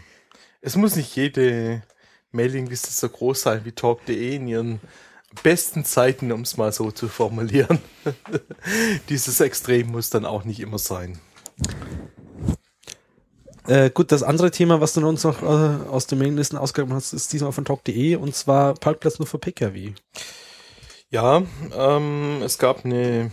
es 0.61 0.75
muss 0.75 0.95
nicht 0.95 1.15
jede 1.15 1.81
Mailingliste 2.31 2.91
so 2.91 3.09
groß 3.09 3.41
sein 3.41 3.65
wie 3.65 3.71
talk.de 3.71 4.35
in 4.35 4.47
ihren 4.47 4.79
besten 5.43 5.85
Zeiten, 5.85 6.31
um 6.31 6.41
es 6.41 6.57
mal 6.57 6.71
so 6.71 6.91
zu 6.91 7.07
formulieren. 7.07 7.79
Dieses 9.09 9.39
Extrem 9.39 9.87
muss 9.87 10.09
dann 10.09 10.25
auch 10.25 10.43
nicht 10.43 10.59
immer 10.59 10.79
sein. 10.79 11.19
Äh, 13.67 13.91
gut, 13.91 14.11
das 14.11 14.23
andere 14.23 14.49
Thema, 14.49 14.81
was 14.81 14.93
du 14.93 15.07
uns 15.07 15.23
noch 15.23 15.43
äh, 15.43 15.45
aus 15.45 16.07
den 16.07 16.17
Mailinglisten 16.17 16.57
ausgegraben 16.57 16.95
hast, 16.95 17.13
ist 17.13 17.31
diesmal 17.33 17.51
von 17.51 17.65
talk.de 17.65 18.15
und 18.15 18.35
zwar 18.35 18.73
Parkplatz 18.73 19.19
nur 19.19 19.27
für 19.27 19.37
Pkw. 19.37 19.93
Ja, 21.11 21.43
ähm, 21.75 22.41
es 22.43 22.57
gab 22.57 22.85
eine, 22.85 23.31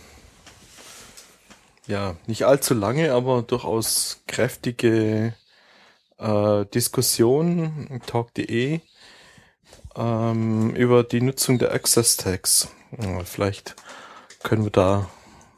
ja, 1.87 2.17
nicht 2.27 2.45
allzu 2.45 2.75
lange, 2.75 3.13
aber 3.13 3.43
durchaus 3.43 4.23
kräftige 4.27 5.35
äh, 6.19 6.65
Diskussion 6.67 8.01
Talk.de 8.07 8.81
ähm, 9.97 10.75
über 10.75 11.05
die 11.05 11.21
Nutzung 11.21 11.59
der 11.59 11.73
Access 11.73 12.17
Tags. 12.17 12.69
Vielleicht 13.25 13.77
können 14.43 14.65
wir 14.65 14.71
da 14.71 15.11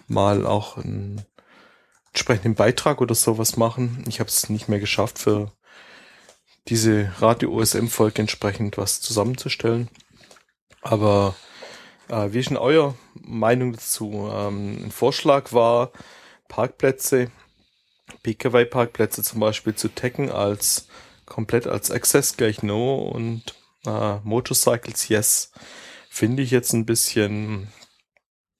mal 0.06 0.46
auch 0.46 0.76
einen 0.76 1.24
entsprechenden 2.08 2.54
Beitrag 2.54 3.00
oder 3.00 3.14
sowas 3.14 3.56
machen. 3.56 4.04
Ich 4.08 4.20
habe 4.20 4.28
es 4.28 4.48
nicht 4.48 4.68
mehr 4.68 4.80
geschafft, 4.80 5.18
für 5.18 5.52
diese 6.68 7.12
Radio 7.20 7.52
OSM-Folge 7.52 8.20
entsprechend 8.20 8.76
was 8.76 9.00
zusammenzustellen. 9.00 9.88
Aber 10.82 11.34
äh, 12.08 12.32
wie 12.32 12.38
ist 12.38 12.50
denn 12.50 12.56
euer 12.56 12.94
Meinung 13.14 13.72
dazu? 13.72 14.30
Ähm, 14.32 14.86
ein 14.86 14.90
Vorschlag 14.90 15.52
war, 15.52 15.92
Parkplätze, 16.48 17.30
PKW-Parkplätze 18.22 19.22
zum 19.22 19.40
Beispiel 19.40 19.74
zu 19.74 19.88
taggen 19.88 20.30
als 20.30 20.88
komplett 21.26 21.66
als 21.66 21.90
Access 21.90 22.36
gleich 22.36 22.62
No 22.62 22.96
und 22.96 23.42
äh, 23.86 24.16
Motorcycles 24.24 25.08
Yes. 25.08 25.52
Finde 26.10 26.42
ich 26.42 26.50
jetzt 26.50 26.72
ein 26.72 26.86
bisschen, 26.86 27.68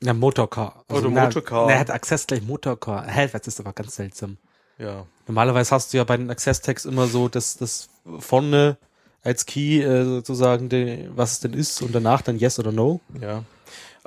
Na, 0.01 0.13
Motorcar. 0.15 0.85
Oder 0.91 1.11
na, 1.11 1.25
Motorcar. 1.25 1.67
Na, 1.67 1.73
er 1.73 1.79
hat 1.81 1.91
Access 1.91 2.27
gleich 2.27 2.43
Motorcar. 2.43 3.07
Hä, 3.07 3.29
das 3.33 3.47
ist 3.47 3.59
aber 3.61 3.73
ganz 3.73 3.97
seltsam. 3.97 4.37
ja, 4.79 5.07
Normalerweise 5.27 5.75
hast 5.75 5.93
du 5.93 5.97
ja 5.99 6.05
bei 6.05 6.17
den 6.17 6.31
Access-Tags 6.31 6.85
immer 6.85 7.07
so, 7.07 7.29
dass 7.29 7.57
das 7.57 7.89
vorne 8.19 8.77
als 9.23 9.45
Key 9.47 9.83
äh, 9.83 10.05
sozusagen, 10.05 10.69
die, 10.69 11.09
was 11.15 11.33
es 11.33 11.41
denn 11.41 11.53
ist 11.53 11.83
und 11.83 11.95
danach 11.95 12.23
dann 12.23 12.39
Yes 12.39 12.59
oder 12.59 12.71
No. 12.73 13.01
ja. 13.21 13.45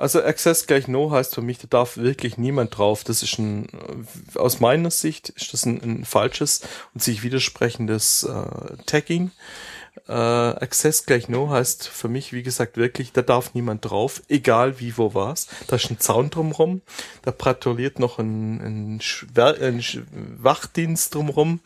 Also 0.02 0.20
Access 0.20 0.66
gleich 0.66 0.88
No 0.88 1.12
heißt 1.12 1.32
für 1.32 1.42
mich, 1.42 1.58
da 1.58 1.68
darf 1.70 1.96
wirklich 1.96 2.36
niemand 2.36 2.76
drauf. 2.76 3.04
Das 3.04 3.22
ist 3.22 3.38
ein, 3.38 3.66
äh, 3.66 4.36
aus 4.36 4.58
meiner 4.58 4.90
Sicht 4.90 5.28
ist 5.28 5.52
das 5.52 5.64
ein, 5.64 5.80
ein 5.80 6.04
falsches 6.04 6.62
und 6.92 7.04
sich 7.04 7.22
widersprechendes 7.22 8.24
äh, 8.24 8.76
Tagging. 8.84 9.30
Äh, 10.08 10.12
Access 10.12 11.06
gleich 11.06 11.28
No 11.28 11.50
heißt 11.50 11.86
für 11.86 12.08
mich, 12.08 12.32
wie 12.32 12.42
gesagt, 12.42 12.78
wirklich, 12.78 13.12
da 13.12 13.22
darf 13.22 13.54
niemand 13.54 13.88
drauf, 13.88 14.22
egal 14.28 14.80
wie, 14.80 14.98
wo 14.98 15.14
was. 15.14 15.46
Da 15.68 15.76
ist 15.76 15.88
ein 15.88 16.00
Zaun 16.00 16.30
drumrum, 16.30 16.82
da 17.22 17.30
patrouilliert 17.30 18.00
noch 18.00 18.18
ein, 18.18 18.60
ein, 18.60 19.00
Schwer, 19.00 19.54
ein 19.60 19.84
Wachdienst 20.42 21.14
drumrum, 21.14 21.60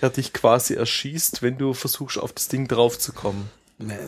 der 0.00 0.08
dich 0.08 0.32
quasi 0.32 0.72
erschießt, 0.72 1.42
wenn 1.42 1.58
du 1.58 1.74
versuchst, 1.74 2.16
auf 2.16 2.32
das 2.32 2.48
Ding 2.48 2.68
draufzukommen. 2.68 3.50
Ne, 3.76 3.98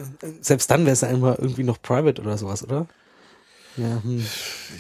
Selbst 0.41 0.71
dann 0.71 0.87
wäre 0.87 0.95
es 0.95 1.03
ja 1.03 1.09
immer 1.09 1.39
irgendwie 1.39 1.65
noch 1.65 1.83
private 1.83 2.23
oder 2.23 2.39
sowas, 2.39 2.65
oder? 2.65 2.87
Ja, 3.77 4.03
hm. 4.03 4.25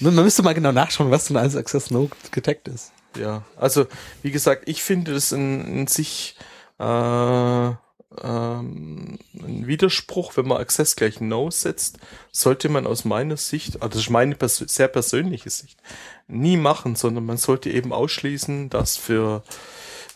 Man 0.00 0.14
müsste 0.14 0.42
mal 0.42 0.54
genau 0.54 0.72
nachschauen, 0.72 1.10
was 1.10 1.26
denn 1.26 1.36
als 1.36 1.56
Access 1.56 1.90
No 1.90 2.08
getaggt 2.30 2.68
ist. 2.68 2.92
Ja, 3.16 3.44
also 3.56 3.86
wie 4.22 4.30
gesagt, 4.30 4.64
ich 4.66 4.82
finde 4.82 5.14
das 5.14 5.32
in, 5.32 5.64
in 5.64 5.86
sich 5.86 6.36
äh, 6.78 7.72
ähm, 8.22 9.18
ein 9.34 9.66
Widerspruch, 9.66 10.36
wenn 10.36 10.46
man 10.46 10.58
Access 10.58 10.96
gleich 10.96 11.20
No 11.20 11.50
setzt, 11.50 11.98
sollte 12.32 12.68
man 12.68 12.86
aus 12.86 13.04
meiner 13.04 13.36
Sicht, 13.36 13.82
also 13.82 13.88
das 13.88 14.00
ist 14.02 14.10
meine 14.10 14.34
pers 14.34 14.56
sehr 14.56 14.88
persönliche 14.88 15.50
Sicht, 15.50 15.78
nie 16.26 16.56
machen, 16.56 16.96
sondern 16.96 17.26
man 17.26 17.36
sollte 17.36 17.70
eben 17.70 17.92
ausschließen, 17.92 18.70
dass 18.70 18.96
für 18.96 19.42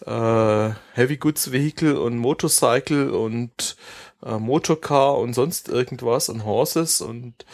äh, 0.06 0.70
Heavy 0.94 1.16
Goods 1.16 1.50
Vehicle 1.50 2.00
und 2.00 2.18
Motorcycle 2.18 3.10
und 3.10 3.76
äh, 4.24 4.38
Motorcar 4.38 5.18
und 5.18 5.34
sonst 5.34 5.68
irgendwas 5.68 6.28
und 6.28 6.44
Horses 6.44 7.00
und 7.00 7.46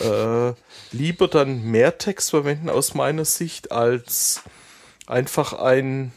äh, 0.00 0.52
lieber 0.92 1.28
dann 1.28 1.62
mehr 1.62 1.98
Text 1.98 2.30
verwenden 2.30 2.70
aus 2.70 2.94
meiner 2.94 3.24
Sicht 3.24 3.72
als 3.72 4.42
einfach 5.06 5.52
ein 5.52 6.12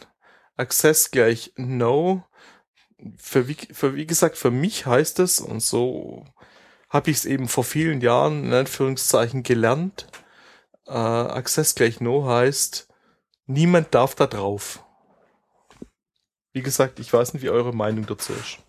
Access 0.58 1.12
gleich 1.12 1.54
No. 1.56 2.24
Für 3.18 3.48
wie, 3.48 3.56
für 3.56 3.96
wie 3.96 4.06
gesagt, 4.06 4.38
für 4.38 4.52
mich 4.52 4.86
heißt 4.86 5.20
es, 5.20 5.40
und 5.40 5.62
so 5.62 6.26
habe 6.90 7.12
ich 7.12 7.18
es 7.18 7.26
eben 7.26 7.48
vor 7.48 7.64
vielen 7.64 8.02
Jahren 8.02 8.46
in 8.46 8.54
Anführungszeichen 8.54 9.44
gelernt, 9.44 10.08
äh, 10.88 10.92
Access 10.92 11.76
gleich 11.76 12.00
No 12.00 12.26
heißt, 12.26 12.88
niemand 13.46 13.94
darf 13.94 14.16
da 14.16 14.28
drauf. 14.28 14.84
Wie 16.54 16.62
gesagt, 16.62 17.00
ich 17.00 17.12
weiß 17.12 17.34
nicht, 17.34 17.44
wie 17.44 17.50
eure 17.50 17.74
Meinung 17.74 18.06
dazu 18.06 18.32
ist. 18.34 18.60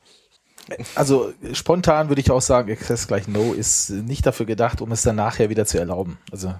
Also 0.94 1.32
spontan 1.52 2.08
würde 2.08 2.20
ich 2.20 2.30
auch 2.30 2.40
sagen, 2.40 2.70
Access 2.72 3.06
gleich 3.06 3.28
No 3.28 3.52
ist 3.52 3.90
nicht 3.90 4.24
dafür 4.24 4.46
gedacht, 4.46 4.80
um 4.80 4.92
es 4.92 5.02
dann 5.02 5.16
nachher 5.16 5.50
wieder 5.50 5.66
zu 5.66 5.78
erlauben. 5.78 6.18
Also 6.32 6.54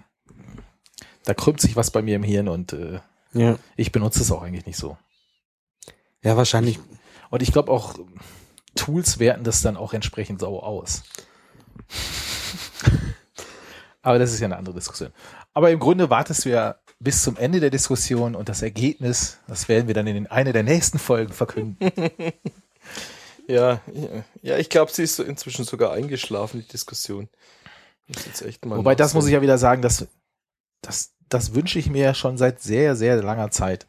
da 1.24 1.34
krümmt 1.34 1.61
sich 1.61 1.74
was 1.76 1.90
bei 1.90 2.02
mir 2.02 2.16
im 2.16 2.22
Hirn 2.22 2.48
und 2.48 2.72
äh, 2.74 3.00
Ja. 3.32 3.57
ich 3.76 3.92
benutze 3.92 4.20
es 4.20 4.30
auch 4.30 4.42
eigentlich 4.42 4.66
nicht 4.66 4.76
so. 4.76 4.98
Ja, 6.22 6.36
wahrscheinlich. 6.36 6.78
Und 7.30 7.42
ich 7.42 7.52
glaube 7.52 7.72
auch, 7.72 7.94
Tools 8.74 9.18
werten 9.18 9.44
das 9.44 9.62
dann 9.62 9.76
auch 9.76 9.94
entsprechend 9.94 10.40
sauer 10.40 10.64
aus. 10.64 11.02
Aber 14.02 14.18
das 14.18 14.32
ist 14.32 14.40
ja 14.40 14.46
eine 14.46 14.57
andere 14.57 14.74
Diskussion. 14.74 15.12
Aber 15.55 15.70
im 15.70 15.78
Grunde 15.78 16.11
wartest 16.11 16.44
du 16.44 16.50
ja 16.50 16.76
bis 17.00 17.22
zum 17.22 17.36
Ende 17.36 17.61
der 17.61 17.70
Diskussion 17.70 18.34
und 18.34 18.48
das 18.48 18.62
Ergebnis, 18.62 19.38
das 19.46 19.68
werden 19.68 19.86
wir 19.86 19.94
dann 19.94 20.07
in 20.07 20.26
eine 20.26 20.52
der 20.52 20.62
nächsten 20.62 20.98
Folgen 20.98 21.32
verkünden. 21.32 21.78
Ja, 23.47 23.80
ja, 23.92 24.24
ja 24.42 24.59
ich 24.59 24.70
glaube, 24.70 24.92
sie 24.92 25.03
ist 25.03 25.18
inzwischen 25.18 25.64
sogar 25.64 25.92
eingeschlafen, 25.92 26.61
die 26.61 26.68
Diskussion. 26.68 27.28
Wobei, 28.62 28.95
das 28.95 29.14
muss 29.14 29.26
ich 29.26 29.32
ja 29.32 29.42
wieder 29.42 29.59
sagen, 29.59 29.82
dass, 29.82 30.07
das, 30.82 31.14
das 31.28 31.55
wünsche 31.55 31.78
ich 31.78 31.88
mir 31.88 32.14
schon 32.14 32.36
seit 32.36 32.61
sehr, 32.61 32.97
sehr 32.97 33.22
langer 33.22 33.51
Zeit, 33.51 33.86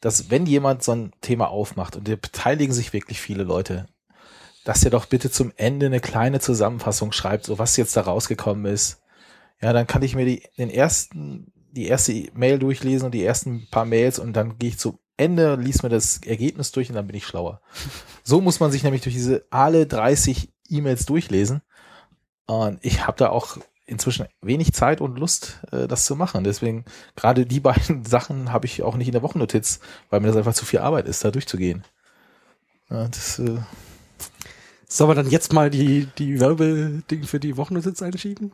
dass 0.00 0.30
wenn 0.30 0.46
jemand 0.46 0.84
so 0.84 0.92
ein 0.92 1.12
Thema 1.20 1.48
aufmacht 1.48 1.96
und 1.96 2.06
da 2.06 2.14
beteiligen 2.14 2.72
sich 2.72 2.92
wirklich 2.92 3.20
viele 3.20 3.42
Leute, 3.42 3.86
dass 4.64 4.80
der 4.80 4.90
doch 4.90 5.06
bitte 5.06 5.30
zum 5.30 5.52
Ende 5.56 5.86
eine 5.86 6.00
kleine 6.00 6.40
Zusammenfassung 6.40 7.12
schreibt, 7.12 7.44
so 7.44 7.58
was 7.58 7.76
jetzt 7.76 7.96
da 7.96 8.02
rausgekommen 8.02 8.66
ist. 8.66 9.02
Ja, 9.60 9.72
dann 9.72 9.86
kann 9.86 10.02
ich 10.02 10.14
mir 10.14 10.26
die, 10.26 10.42
den 10.58 10.70
ersten 10.70 11.52
die 11.76 11.86
erste 11.86 12.28
Mail 12.34 12.58
durchlesen 12.58 13.06
und 13.06 13.12
die 13.12 13.24
ersten 13.24 13.68
paar 13.70 13.84
Mails 13.84 14.18
und 14.18 14.32
dann 14.32 14.58
gehe 14.58 14.70
ich 14.70 14.78
zu 14.78 14.98
Ende, 15.16 15.56
lies 15.56 15.82
mir 15.82 15.88
das 15.88 16.18
Ergebnis 16.18 16.72
durch 16.72 16.88
und 16.88 16.94
dann 16.96 17.06
bin 17.06 17.16
ich 17.16 17.26
schlauer. 17.26 17.60
So 18.22 18.40
muss 18.40 18.60
man 18.60 18.70
sich 18.70 18.82
nämlich 18.82 19.02
durch 19.02 19.14
diese 19.14 19.46
alle 19.50 19.86
30 19.86 20.52
E-Mails 20.68 21.06
durchlesen. 21.06 21.62
Und 22.46 22.78
ich 22.82 23.06
habe 23.06 23.16
da 23.16 23.30
auch 23.30 23.56
inzwischen 23.86 24.26
wenig 24.42 24.72
Zeit 24.72 25.00
und 25.00 25.18
Lust, 25.18 25.60
äh, 25.72 25.86
das 25.86 26.04
zu 26.04 26.16
machen. 26.16 26.44
Deswegen 26.44 26.84
gerade 27.14 27.46
die 27.46 27.60
beiden 27.60 28.04
Sachen 28.06 28.52
habe 28.52 28.66
ich 28.66 28.82
auch 28.82 28.96
nicht 28.96 29.08
in 29.08 29.12
der 29.12 29.22
Wochennotiz, 29.22 29.80
weil 30.10 30.20
mir 30.20 30.28
das 30.28 30.36
einfach 30.36 30.54
zu 30.54 30.66
viel 30.66 30.80
Arbeit 30.80 31.06
ist, 31.06 31.24
da 31.24 31.30
durchzugehen. 31.30 31.84
Ja, 32.90 33.08
das, 33.08 33.38
äh, 33.38 33.58
Sollen 34.88 35.10
wir 35.10 35.14
dann 35.16 35.30
jetzt 35.30 35.52
mal 35.52 35.68
die, 35.68 36.06
die 36.18 36.38
Werbeding 36.38 37.24
für 37.24 37.40
die 37.40 37.56
Wochennotiz 37.56 38.02
einschieben? 38.02 38.52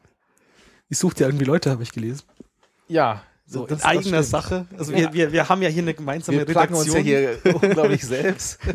Ich 0.88 0.98
suche 0.98 1.18
ja 1.18 1.26
irgendwie 1.26 1.44
Leute, 1.44 1.70
habe 1.70 1.82
ich 1.82 1.92
gelesen. 1.92 2.24
ja 2.88 3.22
So 3.52 3.66
das- 3.66 3.70
in 3.70 3.76
das 3.78 3.84
eigener 3.84 4.04
stimmt. 4.04 4.24
Sache. 4.26 4.66
Also 4.78 4.92
Ja. 4.92 4.98
wir, 4.98 5.12
wir, 5.12 5.32
wir 5.32 5.48
haben 5.48 5.62
ja 5.62 5.68
hier 5.68 5.82
eine 5.82 5.94
gemeinsame 5.94 6.38
Wir 6.38 6.48
Redaktion. 6.48 6.78
uns 6.80 6.92
ja 6.94 7.00
hier 7.00 7.38
unglaublich 7.44 8.04
selbst. 8.04 8.58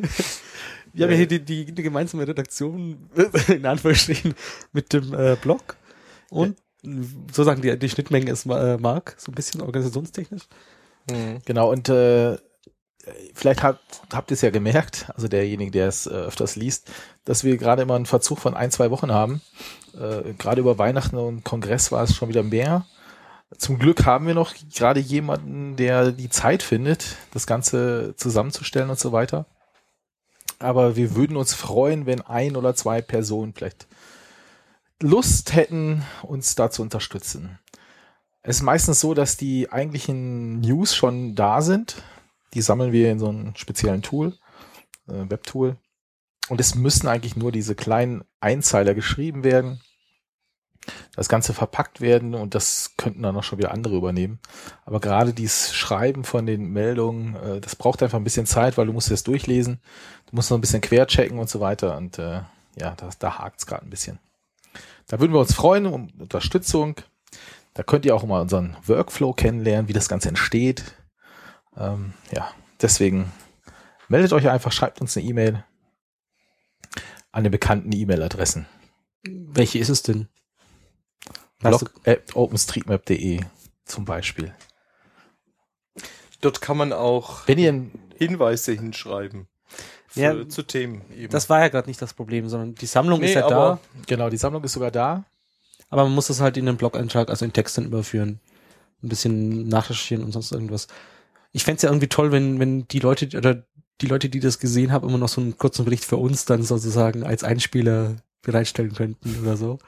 Wir 0.93 1.03
haben 1.05 1.11
ja 1.11 1.17
hier 1.17 1.28
die, 1.28 1.43
die, 1.45 1.65
die 1.71 1.84
gemeinsame 1.84 2.28
Redaktion, 2.28 3.09
in 3.49 3.65
Anführungsstrichen, 3.67 4.34
mit 4.73 4.93
dem 4.93 5.13
äh, 5.13 5.36
Blog. 5.39 5.75
Und 6.30 6.57
sozusagen 7.32 7.61
die, 7.61 7.78
die 7.78 7.89
Schnittmenge 7.89 8.32
ist 8.32 8.47
äh, 8.47 8.78
Mark, 8.78 9.13
so 9.19 9.32
ein 9.32 9.36
bisschen 9.36 9.61
organisationstechnisch. 9.61 10.43
Mhm. 11.11 11.39
Genau, 11.45 11.69
und 11.71 11.88
äh, 11.89 12.38
vielleicht 13.36 13.61
habt, 13.61 13.82
habt 14.11 14.32
ihr 14.32 14.36
es 14.36 14.41
ja 14.41 14.49
gemerkt, 14.49 15.07
also 15.13 15.28
derjenige, 15.28 15.69
der 15.71 15.88
es 15.88 16.07
äh, 16.07 16.11
öfters 16.11 16.55
liest, 16.55 16.89
dass 17.25 17.43
wir 17.43 17.57
gerade 17.57 17.84
immer 17.84 17.95
einen 17.95 18.07
Verzug 18.07 18.39
von 18.39 18.55
ein, 18.55 18.71
zwei 18.71 18.89
Wochen 18.89 19.11
haben. 19.11 19.41
Äh, 19.93 20.34
gerade 20.39 20.61
über 20.61 20.80
Weihnachten 20.80 21.17
und 21.17 21.43
Kongress 21.43 21.91
war 21.91 22.03
es 22.03 22.15
schon 22.15 22.30
wieder 22.30 22.43
mehr. 22.43 22.88
Zum 23.56 23.80
Glück 23.80 24.06
haben 24.06 24.28
wir 24.28 24.34
noch 24.34 24.54
gerade 24.74 25.00
jemanden, 25.00 25.78
der 25.78 26.12
die 26.12 26.30
Zeit 26.30 26.64
findet, 26.64 27.16
das 27.32 27.48
Ganze 27.48 28.14
zusammenzustellen 28.18 28.89
und 28.89 29.00
so 29.00 29.14
weiter. 29.14 29.45
Aber 30.60 30.95
wir 30.95 31.16
würden 31.16 31.38
uns 31.38 31.54
freuen, 31.54 32.06
wenn 32.06 32.22
ein 32.22 32.58
oder 32.58 32.76
zwei 32.76 33.02
Personen 33.02 33.54
vielleicht 33.54 33.88
Lust 35.02 35.54
hätten, 35.54 36.04
uns 36.24 36.56
da 36.56 36.72
zu 36.72 36.82
unterstützen. 36.82 37.60
Es 38.41 38.58
ist 38.58 38.64
meistens 38.64 39.00
so, 39.00 39.14
dass 39.14 39.38
die 39.38 39.72
eigentlichen 39.72 40.60
News 40.62 40.95
schon 40.95 41.36
da 41.36 41.62
sind. 41.62 42.02
Die 42.54 42.62
sammeln 42.62 42.91
wir 42.91 43.12
in 43.12 43.20
so 43.20 43.30
einem 43.30 43.56
speziellen 43.56 44.02
Tool, 44.02 44.34
äh, 45.08 45.30
Webtool. 45.30 45.78
Und 46.50 46.60
es 46.60 46.76
müssen 46.76 47.08
eigentlich 47.08 47.36
nur 47.36 47.52
diese 47.52 47.76
kleinen 47.76 48.24
Einzeiler 48.39 48.93
geschrieben 48.93 49.43
werden, 49.43 49.82
das 51.15 51.29
Ganze 51.29 51.53
verpackt 51.53 52.01
werden 52.01 52.35
und 52.35 52.55
das 52.55 52.93
könnten 52.97 53.23
dann 53.23 53.35
auch 53.35 53.43
schon 53.43 53.57
wieder 53.57 53.71
andere 53.71 53.95
übernehmen. 53.95 54.39
Aber 54.85 54.99
gerade 54.99 55.33
dieses 55.33 55.73
Schreiben 55.73 56.23
von 56.23 56.45
den 56.45 56.71
Meldungen, 56.71 57.35
äh, 57.35 57.61
das 57.61 57.75
braucht 57.75 58.03
einfach 58.03 58.17
ein 58.17 58.23
bisschen 58.23 58.45
Zeit, 58.45 58.77
weil 58.77 58.85
du 58.85 58.93
musst 58.93 59.11
das 59.11 59.23
durchlesen, 59.23 59.79
du 60.29 60.35
musst 60.35 60.49
noch 60.49 60.57
ein 60.57 60.61
bisschen 60.61 60.81
querchecken 60.81 61.39
und 61.39 61.49
so 61.49 61.59
weiter. 61.59 61.97
Und 61.97 62.19
äh, 62.19 62.41
ja, 62.75 62.95
da, 63.19 63.38
hakt 63.39 63.59
es 63.59 63.65
gerade 63.65 63.85
ein 63.85 63.89
bisschen. 63.89 64.19
Da 65.07 65.19
würden 65.19 65.33
wir 65.33 65.39
uns 65.39 65.53
freuen 65.53 65.85
um 65.85 66.09
Unterstützung. 66.19 66.95
Da 67.73 67.83
könnt 67.83 68.05
ihr 68.05 68.15
auch 68.15 68.23
mal 68.23 68.41
unseren 68.41 68.75
Workflow 68.85 69.33
kennenlernen, 69.33 69.88
wie 69.88 69.93
das 69.93 70.09
Ganze 70.09 70.29
entsteht. 70.29 70.95
Ähm, 71.77 72.13
ja, 72.31 72.51
deswegen 72.81 73.31
meldet 74.07 74.33
euch 74.33 74.49
einfach, 74.49 74.71
schreibt 74.71 75.01
uns 75.01 75.15
eine 75.15 75.25
E-Mail 75.27 75.63
an 77.31 77.43
den 77.43 77.51
bekannten 77.51 77.91
E-Mail-Adressen. 77.91 78.65
Welche 79.23 79.79
ist 79.79 79.89
es 79.89 80.01
denn? 80.01 80.27
At 82.05 82.36
openstreetmap.de 82.36 83.41
zum 83.86 84.05
Beispiel. 84.05 84.53
Dort 86.41 86.62
kann 86.62 86.78
man 86.78 86.93
auch 86.93 87.47
Wenn 87.47 87.58
ihr 87.58 87.72
ein 87.72 87.91
Hinweise 88.18 88.74
hinschreiben. 88.74 89.47
Für, 90.08 90.20
Ja, 90.20 90.49
zu 90.49 90.64
Themen 90.64 91.01
eben. 91.12 91.32
Das 91.32 91.49
war 91.49 91.60
ja 91.60 91.68
gerade 91.68 91.89
nicht 91.89 92.01
das 92.01 92.14
Problem, 92.14 92.47
sondern 92.47 92.76
die 92.76 92.86
Sammlung 92.86 93.20
Nee, 93.20 93.28
ist 93.28 93.36
ja 93.36 93.47
da, 93.49 93.80
Genau, 94.05 94.30
die 94.30 94.38
Sammlung 94.38 94.64
ist 94.64 94.74
sogar 94.74 94.91
da. 94.91 95.26
aber 95.89 96.03
man 96.03 96.14
muss 96.14 96.28
das 96.28 96.39
halt 96.41 96.58
in 96.58 96.66
den 96.66 96.78
Blog-Eintrag, 96.78 97.30
also 97.30 97.43
in 97.43 97.53
Text 97.53 97.78
dann 97.78 97.86
überführen. 97.86 98.39
Ein 99.03 99.10
bisschen 99.10 99.68
nachrecherchieren 99.68 100.24
und 100.24 100.32
sonst 100.32 100.51
irgendwas. 100.51 100.88
Ich 101.51 101.64
fänd's 101.64 101.84
ja 101.84 101.89
irgendwie 101.89 102.08
toll, 102.08 102.32
wenn, 102.32 102.60
wenn 102.60 102.88
die 102.88 102.99
Leute 102.99 103.38
oder 103.38 103.64
die 104.01 104.08
Leute, 104.08 104.30
die 104.30 104.39
das 104.39 104.60
gesehen 104.60 104.91
haben, 104.91 105.08
immer 105.08 105.18
noch 105.18 105.30
so 105.30 105.41
einen 105.41 105.58
kurzen 105.58 105.86
Bericht 105.86 106.05
für 106.05 106.18
uns 106.18 106.45
dann 106.45 106.64
sozusagen 106.64 107.24
als 107.24 107.43
Einspieler 107.43 108.16
bereitstellen 108.41 108.93
könnten 108.93 109.39
oder 109.41 109.58
so. 109.58 109.80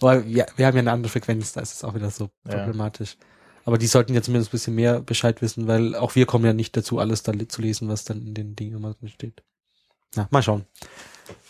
Weil 0.00 0.26
wir, 0.26 0.46
wir 0.56 0.66
haben 0.66 0.76
ja 0.76 0.80
eine 0.80 0.92
andere 0.92 1.10
Frequenz, 1.10 1.52
da 1.52 1.60
ist 1.60 1.74
es 1.74 1.84
auch 1.84 1.94
wieder 1.94 2.10
so 2.10 2.30
Ja. 2.46 2.58
problematisch. 2.58 3.16
Aber 3.64 3.76
die 3.78 3.86
sollten 3.86 4.14
ja 4.14 4.22
zumindest 4.22 4.50
ein 4.50 4.52
bisschen 4.52 4.74
mehr 4.74 5.00
Bescheid 5.00 5.42
wissen, 5.42 5.66
weil 5.66 5.94
auch 5.94 6.14
wir 6.14 6.26
kommen 6.26 6.44
ja 6.46 6.52
nicht 6.54 6.76
dazu, 6.76 6.98
alles 6.98 7.22
da 7.22 7.32
zu 7.48 7.60
lesen, 7.60 7.88
was 7.88 8.04
dann 8.04 8.22
in 8.26 8.34
den 8.34 8.56
Dingen 8.56 8.76
immer 8.76 8.94
drin 8.94 9.08
steht. 9.08 9.42
Na, 10.14 10.26
mal 10.30 10.42
schauen. 10.42 10.64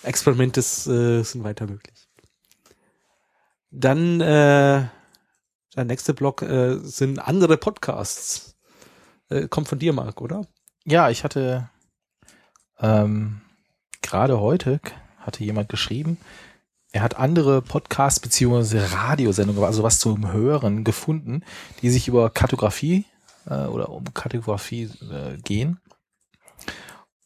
Experimente 0.02 0.60
äh, 0.60 1.22
sind 1.22 1.44
weiter 1.44 1.66
möglich. 1.66 2.08
Dann 3.70 4.20
äh, 4.20 4.84
der 5.76 5.84
nächste 5.84 6.12
Block 6.14 6.42
äh, 6.42 6.78
sind 6.78 7.18
andere 7.20 7.56
Podcasts. 7.56 8.56
Äh, 9.28 9.46
kommt 9.48 9.68
von 9.68 9.78
dir, 9.78 9.92
Marc, 9.92 10.20
oder? 10.20 10.46
Ja, 10.84 11.08
ich 11.10 11.22
hatte 11.22 11.70
ähm, 12.80 13.40
gerade 14.02 14.40
heute 14.40 14.80
hatte 15.18 15.44
jemand 15.44 15.68
geschrieben, 15.68 16.18
er 16.92 17.02
hat 17.02 17.16
andere 17.16 17.62
Podcasts 17.62 18.20
beziehungsweise 18.20 18.92
Radiosendungen, 18.92 19.62
also 19.62 19.82
was 19.82 19.98
zum 19.98 20.32
Hören 20.32 20.84
gefunden, 20.84 21.44
die 21.82 21.90
sich 21.90 22.08
über 22.08 22.30
Kartografie 22.30 23.04
äh, 23.46 23.66
oder 23.66 23.90
um 23.90 24.12
Kartografie 24.12 24.90
äh, 25.10 25.36
gehen. 25.42 25.80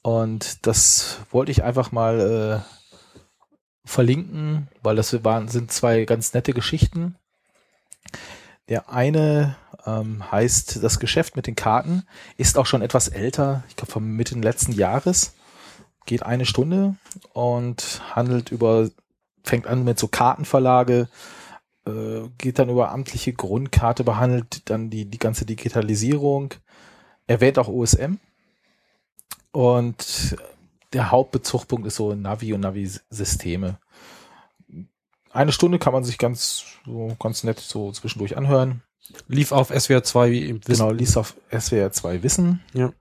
Und 0.02 0.66
das 0.66 1.20
wollte 1.30 1.50
ich 1.50 1.64
einfach 1.64 1.92
mal 1.92 2.64
äh, 2.64 3.88
verlinken, 3.88 4.68
weil 4.82 4.96
das 4.96 5.24
waren, 5.24 5.48
sind 5.48 5.72
zwei 5.72 6.04
ganz 6.04 6.34
nette 6.34 6.52
Geschichten. 6.52 7.16
Der 8.68 8.90
eine 8.90 9.56
ähm, 9.86 10.30
heißt 10.30 10.82
Das 10.82 10.98
Geschäft 10.98 11.36
mit 11.36 11.46
den 11.46 11.54
Karten, 11.56 12.04
ist 12.36 12.58
auch 12.58 12.66
schon 12.66 12.82
etwas 12.82 13.08
älter, 13.08 13.64
ich 13.68 13.76
glaube 13.76 13.92
vom 13.92 14.06
Mitte 14.16 14.38
letzten 14.38 14.72
Jahres, 14.72 15.34
geht 16.06 16.22
eine 16.22 16.44
Stunde 16.44 16.96
und 17.32 18.02
handelt 18.14 18.50
über, 18.50 18.90
fängt 19.44 19.66
an 19.66 19.84
mit 19.84 19.98
so 19.98 20.08
Kartenverlage, 20.08 21.08
äh, 21.86 22.22
geht 22.38 22.58
dann 22.58 22.70
über 22.70 22.90
amtliche 22.90 23.32
Grundkarte, 23.32 24.02
behandelt 24.02 24.68
dann 24.70 24.90
die, 24.90 25.04
die 25.04 25.18
ganze 25.18 25.44
Digitalisierung, 25.44 26.54
erwähnt 27.26 27.58
auch 27.58 27.68
OSM 27.68 28.16
und 29.52 30.36
der 30.92 31.10
Hauptbezugpunkt 31.10 31.86
ist 31.86 31.96
so 31.96 32.14
Navi 32.14 32.52
und 32.54 32.60
Navi-Systeme. 32.60 33.78
Eine 35.30 35.52
Stunde 35.52 35.78
kann 35.78 35.92
man 35.92 36.04
sich 36.04 36.18
ganz, 36.18 36.64
so 36.84 37.16
ganz 37.18 37.44
nett 37.44 37.58
so 37.58 37.92
zwischendurch 37.92 38.36
anhören. 38.36 38.82
Lief 39.28 39.52
auf 39.52 39.68
SWR 39.68 40.02
2 40.02 40.30
wie 40.30 40.48
im 40.48 40.60
Genau, 40.60 40.90
liest 40.90 41.18
auf 41.18 41.34
SWR 41.50 41.92
2 41.92 42.22
Wissen. 42.22 42.62
Ja. 42.72 42.92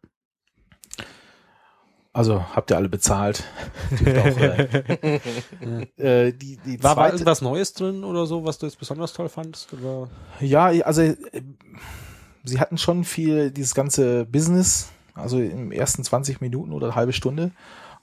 Also 2.16 2.46
habt 2.56 2.70
ihr 2.70 2.78
alle 2.78 2.90
bezahlt. 2.90 3.44
Auch, 3.92 4.06
äh, 4.06 5.20
äh, 6.28 6.32
die, 6.32 6.58
die 6.58 6.84
War, 6.84 6.96
war 6.96 7.12
irgendwas 7.12 7.42
Neues 7.42 7.74
drin 7.74 8.04
oder 8.04 8.28
so, 8.28 8.46
was 8.46 8.60
du 8.60 8.68
jetzt 8.68 8.78
besonders 8.78 9.14
toll 9.14 9.30
fandest? 9.30 9.74
Oder? 9.74 10.08
ja, 10.40 10.68
also 10.86 11.02
äh, 11.02 11.16
sie 12.44 12.60
hatten 12.60 12.78
schon 12.78 13.04
viel 13.04 13.50
dieses 13.50 13.74
ganze 13.74 14.26
Business, 14.26 14.90
also 15.16 15.40
im 15.40 15.72
ersten 15.72 16.04
20 16.04 16.40
Minuten 16.40 16.72
oder 16.72 16.88
eine 16.88 16.96
halbe 16.96 17.14
Stunde. 17.14 17.50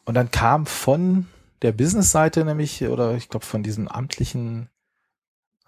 Und 0.04 0.14
dann 0.14 0.32
kam 0.32 0.66
von 0.66 1.28
der 1.62 1.70
Business-Seite 1.70 2.44
nämlich, 2.44 2.82
oder 2.82 3.14
ich 3.14 3.28
glaube 3.28 3.46
von 3.46 3.62
diesen 3.62 3.88
amtlichen 3.88 4.68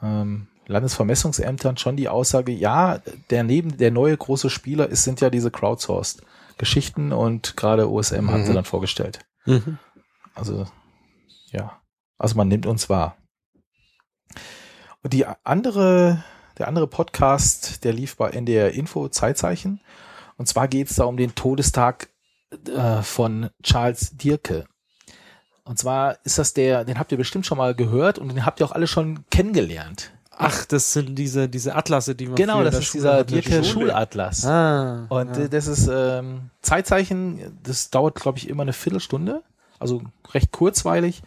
ähm, 0.03 0.49
Landesvermessungsämtern 0.67 1.77
schon 1.77 1.97
die 1.97 2.09
Aussage, 2.09 2.51
ja, 2.51 2.99
der 3.31 3.45
neben 3.45 3.77
der 3.77 3.93
neue 3.93 4.17
große 4.17 4.51
Spieler 4.51 4.89
ist, 4.89 5.05
sind 5.05 5.21
ja 5.21 5.31
diese 5.31 5.53
crowdsourced 5.53 6.23
Geschichten 6.59 7.13
und 7.13 7.57
gerade 7.57 7.91
OSM 7.91 8.31
haben 8.31 8.45
sie 8.45 8.51
Mhm. 8.51 8.57
dann 8.57 8.65
vorgestellt. 8.65 9.21
Mhm. 9.47 9.79
Also, 10.35 10.67
ja. 11.51 11.81
Also 12.19 12.37
man 12.37 12.49
nimmt 12.49 12.67
uns 12.67 12.89
wahr. 12.89 13.17
Und 15.03 15.13
die 15.13 15.27
andere, 15.45 16.23
der 16.59 16.69
andere 16.69 16.87
Podcast, 16.87 17.85
der 17.85 17.93
lief 17.93 18.17
bei 18.17 18.31
NDR 18.31 18.73
Info 18.73 19.09
Zeitzeichen. 19.09 19.81
Und 20.37 20.47
zwar 20.47 20.69
geht 20.69 20.89
es 20.91 20.97
da 20.97 21.05
um 21.05 21.17
den 21.17 21.35
Todestag 21.35 22.09
äh, 22.69 23.03
von 23.03 23.51
Charles 23.63 24.17
Dierke. 24.17 24.67
Und 25.65 25.79
zwar 25.79 26.19
ist 26.25 26.39
das 26.39 26.55
der, 26.55 26.85
den 26.85 26.99
habt 26.99 27.13
ihr 27.13 27.19
bestimmt 27.19 27.47
schon 27.47 27.59
mal 27.59 27.75
gehört 27.75 28.19
und 28.19 28.29
den 28.29 28.45
habt 28.47 28.61
ihr 28.61 28.67
auch 28.67 28.73
alle 28.73 28.87
schon 28.87 29.25
kennengelernt. 29.31 30.13
Ach, 30.43 30.65
das 30.67 30.93
sind 30.93 31.17
diese, 31.17 31.49
diese 31.49 31.75
Atlasse, 31.75 32.15
die 32.15 32.27
man 32.27 32.35
Genau, 32.37 32.63
das 32.63 32.79
ist 32.79 32.87
Schule 32.87 33.25
dieser 33.25 33.65
Schule. 33.65 33.87
Schulatlas. 33.87 34.45
Ah, 34.45 35.07
Und 35.09 35.37
ja. 35.37 35.49
das 35.49 35.67
ist 35.67 35.89
ähm, 35.93 36.51
Zeitzeichen, 36.61 37.59
das 37.63 37.91
dauert, 37.91 38.17
glaube 38.17 38.39
ich, 38.39 38.49
immer 38.49 38.63
eine 38.63 38.73
Viertelstunde, 38.73 39.43
also 39.79 40.03
recht 40.33 40.53
kurzweilig 40.53 41.23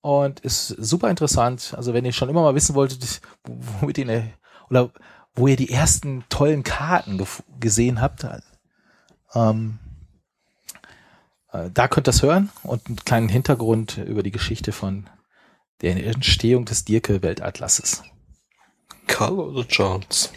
und 0.00 0.40
ist 0.40 0.68
super 0.68 1.10
interessant. 1.10 1.74
Also 1.76 1.94
wenn 1.94 2.04
ihr 2.04 2.12
schon 2.12 2.28
immer 2.28 2.42
mal 2.42 2.54
wissen 2.54 2.74
wolltet, 2.74 3.20
womit 3.80 3.98
ihr 3.98 4.24
oder 4.70 4.90
wo 5.34 5.46
ihr 5.46 5.56
die 5.56 5.70
ersten 5.70 6.24
tollen 6.28 6.62
Karten 6.62 7.24
gesehen 7.60 8.00
habt. 8.00 8.26
Ähm, 9.34 9.78
äh, 11.52 11.70
da 11.72 11.88
könnt 11.88 12.08
ihr 12.08 12.10
das 12.10 12.22
hören 12.22 12.50
und 12.62 12.86
einen 12.86 12.96
kleinen 12.96 13.28
Hintergrund 13.28 13.98
über 13.98 14.22
die 14.22 14.32
Geschichte 14.32 14.72
von 14.72 15.08
der 15.80 16.04
Entstehung 16.04 16.64
des 16.64 16.84
Dirke-Weltatlases. 16.84 18.02
Karl 19.08 19.40
oder 19.40 19.66
Charles? 19.66 20.32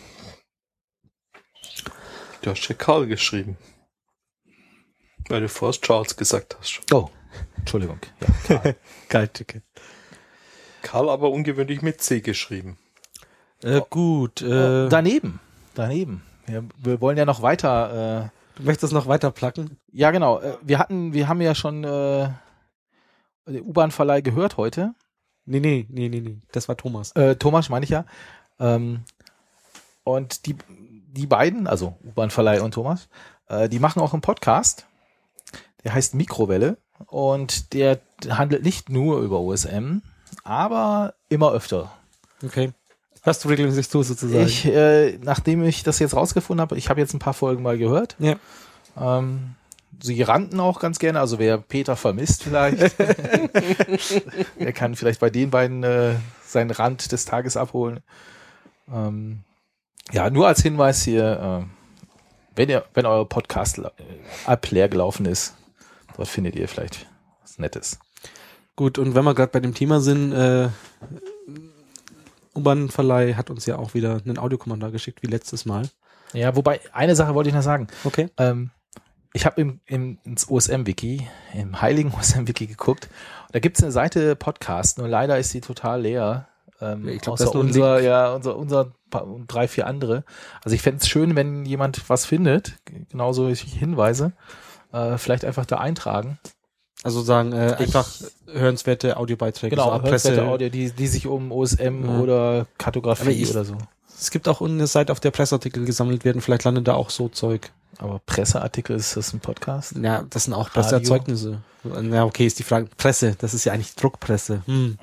Du 2.41 2.49
hast 2.49 2.67
ja 2.67 2.75
Karl 2.75 3.05
geschrieben. 3.05 3.57
Weil 5.29 5.41
du 5.41 5.49
vorher 5.49 5.79
Charles 5.79 6.15
gesagt 6.15 6.57
hast. 6.59 6.81
Oh, 6.91 7.09
Entschuldigung. 7.57 7.99
Ja, 8.19 8.27
Karl. 8.47 8.75
Geil, 9.09 9.27
Dicke. 9.27 9.61
Karl 10.81 11.09
aber 11.09 11.29
ungewöhnlich 11.29 11.83
mit 11.83 12.01
C 12.01 12.21
geschrieben. 12.21 12.77
Äh, 13.63 13.81
gut, 13.91 14.41
äh, 14.41 14.89
daneben, 14.89 15.39
daneben. 15.75 16.23
Ja, 16.47 16.63
wir 16.77 16.99
wollen 16.99 17.17
ja 17.17 17.25
noch 17.25 17.43
weiter. 17.43 18.31
Äh, 18.31 18.57
du 18.57 18.63
möchtest 18.63 18.91
noch 18.91 19.07
weiter 19.07 19.29
placken? 19.29 19.77
ja, 19.91 20.09
genau. 20.09 20.39
Äh, 20.39 20.57
wir 20.63 20.79
hatten, 20.79 21.13
wir 21.13 21.27
haben 21.27 21.41
ja 21.41 21.53
schon 21.53 21.83
äh, 21.83 22.29
den 23.47 23.61
U-Bahn-Verleih 23.61 24.21
gehört 24.21 24.57
heute. 24.57 24.95
Nee, 25.45 25.59
nee, 25.59 25.85
nee, 25.89 26.09
nee, 26.09 26.21
nee. 26.21 26.41
Das 26.51 26.67
war 26.67 26.77
Thomas. 26.77 27.11
Äh, 27.11 27.35
Thomas 27.35 27.69
meine 27.69 27.83
ich 27.83 27.91
ja. 27.91 28.05
Ähm, 28.61 29.03
und 30.03 30.45
die, 30.45 30.55
die 30.69 31.27
beiden, 31.27 31.67
also 31.67 31.97
U-Bahn-Verleih 32.05 32.61
und 32.61 32.73
Thomas, 32.73 33.09
äh, 33.49 33.67
die 33.67 33.79
machen 33.79 34.01
auch 34.01 34.13
einen 34.13 34.21
Podcast. 34.21 34.85
Der 35.83 35.93
heißt 35.93 36.13
Mikrowelle 36.13 36.77
und 37.07 37.73
der 37.73 37.99
handelt 38.29 38.63
nicht 38.63 38.89
nur 38.89 39.19
über 39.19 39.39
OSM, 39.39 40.01
aber 40.43 41.15
immer 41.27 41.51
öfter. 41.51 41.91
Okay. 42.43 42.71
Hörst 43.23 43.43
du 43.43 43.49
regelmäßig 43.49 43.89
zu, 43.89 44.01
sozusagen? 44.03 44.45
Ich, 44.45 44.65
äh, 44.65 45.17
nachdem 45.21 45.63
ich 45.63 45.83
das 45.83 45.99
jetzt 45.99 46.15
rausgefunden 46.15 46.61
habe, 46.61 46.77
ich 46.77 46.89
habe 46.89 46.99
jetzt 46.99 47.13
ein 47.13 47.19
paar 47.19 47.33
Folgen 47.33 47.61
mal 47.61 47.77
gehört. 47.77 48.15
Ja. 48.19 48.35
Ähm, 48.99 49.55
sie 50.01 50.21
rannten 50.23 50.59
auch 50.59 50.79
ganz 50.79 50.97
gerne, 50.99 51.19
also 51.19 51.37
wer 51.37 51.57
Peter 51.57 51.95
vermisst 51.95 52.43
vielleicht, 52.43 52.97
der 54.59 54.73
kann 54.73 54.95
vielleicht 54.95 55.19
bei 55.19 55.29
den 55.29 55.51
beiden 55.51 55.83
äh, 55.83 56.15
seinen 56.45 56.71
Rand 56.71 57.11
des 57.11 57.25
Tages 57.25 57.57
abholen. 57.57 57.99
Ähm, 58.91 59.43
ja, 60.11 60.29
nur 60.29 60.47
als 60.47 60.61
Hinweis 60.61 61.03
hier, 61.03 61.65
äh, 61.65 62.15
wenn 62.55 62.69
ihr, 62.69 62.85
wenn 62.93 63.05
euer 63.05 63.27
Podcast 63.27 63.79
äh, 63.79 64.57
leer 64.69 64.89
gelaufen 64.89 65.25
ist, 65.25 65.55
dort 66.17 66.27
findet 66.27 66.55
ihr 66.55 66.67
vielleicht 66.67 67.07
was 67.41 67.59
Nettes. 67.59 67.99
Gut, 68.75 68.97
und 68.97 69.15
wenn 69.15 69.25
wir 69.25 69.35
gerade 69.35 69.51
bei 69.51 69.59
dem 69.59 69.73
Thema 69.73 70.01
sind, 70.01 70.33
äh, 70.33 70.69
U-Bahn-Verleih 72.55 73.35
hat 73.35 73.49
uns 73.49 73.65
ja 73.65 73.77
auch 73.77 73.93
wieder 73.93 74.21
einen 74.25 74.37
Audiokommentar 74.37 74.91
geschickt, 74.91 75.21
wie 75.21 75.27
letztes 75.27 75.65
Mal. 75.65 75.89
Ja, 76.33 76.55
wobei, 76.55 76.79
eine 76.93 77.15
Sache 77.15 77.35
wollte 77.35 77.49
ich 77.49 77.55
noch 77.55 77.61
sagen. 77.61 77.87
Okay. 78.03 78.29
Ähm, 78.37 78.71
ich 79.33 79.45
habe 79.45 79.61
im, 79.61 79.79
im, 79.85 80.17
ins 80.23 80.49
OSM-Wiki, 80.49 81.27
im 81.53 81.81
heiligen 81.81 82.13
OSM-Wiki 82.13 82.67
geguckt. 82.67 83.09
Da 83.51 83.59
gibt's 83.59 83.81
eine 83.81 83.91
Seite 83.91 84.35
Podcast, 84.35 84.97
nur 84.97 85.07
leider 85.07 85.37
ist 85.37 85.53
die 85.53 85.61
total 85.61 86.01
leer. 86.01 86.47
Ähm, 86.81 87.07
ich 87.07 87.21
glaub, 87.21 87.33
außer 87.39 87.53
unser, 87.55 88.01
ja, 88.01 88.33
unser, 88.33 88.55
unser 88.57 88.91
und 89.13 89.47
drei, 89.47 89.67
vier 89.67 89.87
andere. 89.87 90.23
Also 90.63 90.73
ich 90.75 90.81
fänd's 90.81 91.07
schön, 91.07 91.35
wenn 91.35 91.65
jemand 91.65 92.09
was 92.09 92.25
findet, 92.25 92.77
genauso 93.09 93.49
wie 93.49 93.55
Hinweise, 93.55 94.31
äh, 94.93 95.17
vielleicht 95.17 95.43
einfach 95.45 95.65
da 95.65 95.77
eintragen. 95.77 96.39
Also 97.03 97.21
sagen, 97.21 97.51
äh, 97.51 97.73
Ich- 97.73 97.79
einfach 97.87 98.07
hörenswerte 98.51 99.17
Audiobeiträge. 99.17 99.75
Genau, 99.75 99.97
so 99.97 100.03
hörenswerte 100.03 100.43
Audio, 100.45 100.69
die, 100.69 100.91
die 100.91 101.07
sich 101.07 101.27
um 101.27 101.51
OSM 101.51 102.05
Ja. 102.05 102.19
oder 102.19 102.67
Kartografie 102.77 103.31
ich- 103.31 103.49
oder 103.51 103.65
so. 103.65 103.75
Es 104.17 104.29
gibt 104.29 104.47
auch 104.47 104.61
eine 104.61 104.85
Seite, 104.87 105.11
auf 105.11 105.19
der 105.19 105.31
Presseartikel 105.31 105.83
gesammelt 105.83 106.23
werden. 106.25 106.41
Vielleicht 106.41 106.63
landet 106.63 106.87
da 106.87 106.93
auch 106.93 107.09
so 107.09 107.27
Zeug. 107.27 107.71
Aber 107.97 108.19
Presseartikel, 108.25 108.95
ist 108.95 109.17
das 109.17 109.33
ein 109.33 109.39
Podcast? 109.39 109.95
Ja, 110.01 110.23
das 110.29 110.45
sind 110.45 110.53
auch 110.53 110.69
Radio? 110.69 110.81
Presseerzeugnisse. 110.81 111.61
Ja, 112.11 112.23
okay, 112.25 112.45
ist 112.45 112.59
die 112.59 112.63
Frage. 112.63 112.87
Presse, 112.97 113.35
das 113.39 113.53
ist 113.55 113.65
ja 113.65 113.73
eigentlich 113.73 113.95
Druckpresse. 113.95 114.61
Hm, 114.65 114.97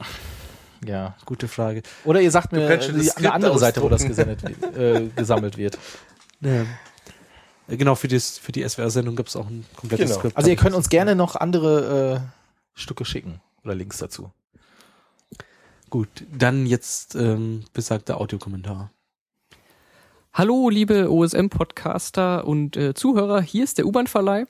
Ja. 0.85 1.17
gute 1.25 1.49
Frage. 1.49 1.83
Oder 2.05 2.21
ihr 2.21 2.31
sagt 2.31 2.53
mir 2.53 2.81
schon 2.81 2.97
das 2.97 3.07
die, 3.07 3.17
eine 3.17 3.33
andere 3.33 3.59
Seite, 3.59 3.83
wo 3.83 3.89
das 3.89 4.05
gesendet, 4.05 4.43
äh, 4.77 5.09
gesammelt 5.17 5.57
wird. 5.57 5.79
Ja. 6.41 6.63
Äh, 6.63 6.67
Genau, 7.77 7.95
für, 7.97 8.09
das, 8.09 8.39
für 8.39 8.51
die 8.51 8.67
SWR-Sendung 8.67 9.15
gibt 9.15 9.29
es 9.29 9.37
auch 9.37 9.47
ein 9.47 9.67
komplettes 9.77 10.07
Genau. 10.09 10.19
Skript. 10.21 10.37
Also 10.39 10.49
ihr 10.49 10.57
könnt 10.57 10.75
uns 10.75 10.89
gerne 10.89 11.15
noch 11.15 11.37
andere 11.37 12.23
äh, 12.25 12.81
Stücke 12.81 13.05
schicken 13.05 13.43
oder 13.63 13.75
Links 13.75 13.99
dazu. 13.99 14.33
Gut, 15.91 16.09
dann 16.33 16.65
jetzt 16.65 17.15
ähm, 17.15 17.65
besagter 17.75 18.19
Audiokommentar. 18.21 18.91
Hallo, 20.33 20.69
liebe 20.69 21.11
OSM-Podcaster 21.11 22.47
und 22.47 22.77
äh, 22.77 22.95
Zuhörer, 22.95 23.41
hier 23.41 23.65
ist 23.65 23.79
der 23.79 23.87
U-Bahn-Verleih 23.87 24.45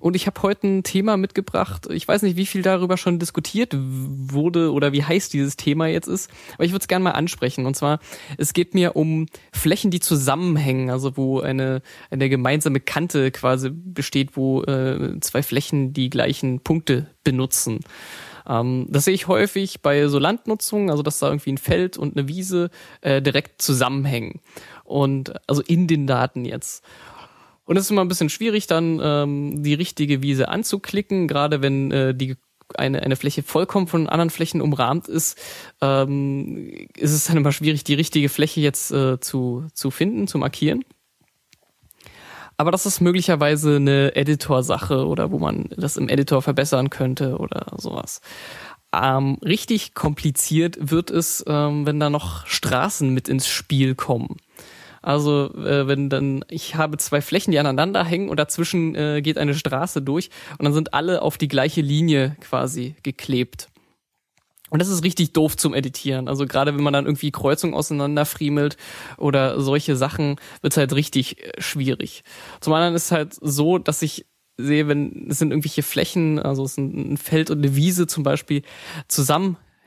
und 0.00 0.16
ich 0.16 0.26
habe 0.26 0.42
heute 0.42 0.66
ein 0.66 0.82
Thema 0.82 1.16
mitgebracht. 1.16 1.86
Ich 1.92 2.08
weiß 2.08 2.22
nicht, 2.22 2.36
wie 2.36 2.46
viel 2.46 2.62
darüber 2.62 2.96
schon 2.96 3.20
diskutiert 3.20 3.76
wurde 3.76 4.72
oder 4.72 4.92
wie 4.92 5.04
heiß 5.04 5.28
dieses 5.28 5.56
Thema 5.56 5.86
jetzt 5.86 6.08
ist, 6.08 6.28
aber 6.54 6.64
ich 6.64 6.72
würde 6.72 6.82
es 6.82 6.88
gerne 6.88 7.04
mal 7.04 7.12
ansprechen. 7.12 7.66
Und 7.66 7.76
zwar, 7.76 8.00
es 8.36 8.52
geht 8.52 8.74
mir 8.74 8.96
um 8.96 9.26
Flächen, 9.52 9.92
die 9.92 10.00
zusammenhängen, 10.00 10.90
also 10.90 11.16
wo 11.16 11.40
eine, 11.40 11.82
eine 12.10 12.28
gemeinsame 12.28 12.80
Kante 12.80 13.30
quasi 13.30 13.70
besteht, 13.70 14.36
wo 14.36 14.62
äh, 14.62 15.20
zwei 15.20 15.44
Flächen 15.44 15.92
die 15.92 16.10
gleichen 16.10 16.60
Punkte 16.60 17.06
benutzen. 17.22 17.80
Ähm, 18.48 18.86
das 18.88 19.04
sehe 19.04 19.14
ich 19.14 19.28
häufig 19.28 19.82
bei 19.82 20.08
so 20.08 20.18
Landnutzungen, 20.18 20.90
also 20.90 21.02
dass 21.02 21.18
da 21.18 21.28
irgendwie 21.28 21.52
ein 21.52 21.58
Feld 21.58 21.98
und 21.98 22.16
eine 22.16 22.28
Wiese 22.28 22.70
äh, 23.02 23.20
direkt 23.20 23.60
zusammenhängen. 23.60 24.40
Und 24.88 25.34
also 25.46 25.60
in 25.62 25.86
den 25.86 26.06
Daten 26.06 26.46
jetzt. 26.46 26.82
Und 27.66 27.76
es 27.76 27.84
ist 27.84 27.90
immer 27.90 28.00
ein 28.00 28.08
bisschen 28.08 28.30
schwierig, 28.30 28.66
dann 28.66 28.98
ähm, 29.02 29.62
die 29.62 29.74
richtige 29.74 30.22
Wiese 30.22 30.48
anzuklicken, 30.48 31.28
gerade 31.28 31.60
wenn 31.60 31.92
äh, 31.92 32.14
die 32.14 32.36
eine, 32.76 33.02
eine 33.02 33.16
Fläche 33.16 33.42
vollkommen 33.42 33.86
von 33.86 34.08
anderen 34.08 34.30
Flächen 34.30 34.62
umrahmt 34.62 35.08
ist, 35.08 35.38
ähm, 35.82 36.88
ist 36.96 37.12
es 37.12 37.26
dann 37.26 37.36
immer 37.36 37.52
schwierig, 37.52 37.84
die 37.84 37.94
richtige 37.94 38.30
Fläche 38.30 38.60
jetzt 38.60 38.90
äh, 38.90 39.20
zu, 39.20 39.66
zu 39.74 39.90
finden, 39.90 40.26
zu 40.26 40.38
markieren. 40.38 40.84
Aber 42.56 42.70
das 42.70 42.86
ist 42.86 43.00
möglicherweise 43.00 43.76
eine 43.76 44.16
Editor-Sache 44.16 45.06
oder 45.06 45.30
wo 45.30 45.38
man 45.38 45.68
das 45.76 45.96
im 45.96 46.08
Editor 46.08 46.42
verbessern 46.42 46.90
könnte 46.90 47.36
oder 47.36 47.66
sowas. 47.76 48.20
Ähm, 48.92 49.38
richtig 49.44 49.94
kompliziert 49.94 50.76
wird 50.80 51.10
es, 51.10 51.44
ähm, 51.46 51.86
wenn 51.86 52.00
da 52.00 52.08
noch 52.08 52.46
Straßen 52.46 53.12
mit 53.12 53.28
ins 53.28 53.46
Spiel 53.46 53.94
kommen. 53.94 54.38
Also 55.02 55.54
äh, 55.54 55.86
wenn 55.86 56.08
dann, 56.08 56.44
ich 56.48 56.74
habe 56.76 56.96
zwei 56.98 57.20
Flächen, 57.20 57.50
die 57.50 57.58
aneinander 57.58 58.04
hängen 58.04 58.28
und 58.28 58.38
dazwischen 58.38 58.94
äh, 58.94 59.22
geht 59.22 59.38
eine 59.38 59.54
Straße 59.54 60.02
durch 60.02 60.30
und 60.58 60.64
dann 60.64 60.74
sind 60.74 60.94
alle 60.94 61.22
auf 61.22 61.38
die 61.38 61.48
gleiche 61.48 61.80
Linie 61.80 62.36
quasi 62.40 62.94
geklebt. 63.02 63.68
Und 64.70 64.80
das 64.80 64.88
ist 64.88 65.02
richtig 65.02 65.32
doof 65.32 65.56
zum 65.56 65.74
Editieren. 65.74 66.28
Also 66.28 66.46
gerade 66.46 66.74
wenn 66.74 66.82
man 66.82 66.92
dann 66.92 67.06
irgendwie 67.06 67.30
Kreuzungen 67.30 67.74
auseinanderfriemelt 67.74 68.76
oder 69.16 69.60
solche 69.60 69.96
Sachen, 69.96 70.36
wird 70.60 70.74
es 70.74 70.76
halt 70.76 70.92
richtig 70.94 71.42
äh, 71.42 71.60
schwierig. 71.60 72.22
Zum 72.60 72.72
anderen 72.72 72.94
ist 72.94 73.06
es 73.06 73.12
halt 73.12 73.34
so, 73.40 73.78
dass 73.78 74.02
ich 74.02 74.26
sehe, 74.58 74.88
wenn 74.88 75.28
es 75.30 75.38
sind 75.38 75.52
irgendwelche 75.52 75.82
Flächen, 75.82 76.38
also 76.38 76.64
es 76.64 76.72
ist 76.72 76.78
ein 76.78 77.16
Feld 77.16 77.50
und 77.50 77.58
eine 77.58 77.76
Wiese 77.76 78.06
zum 78.06 78.24
Beispiel, 78.24 78.62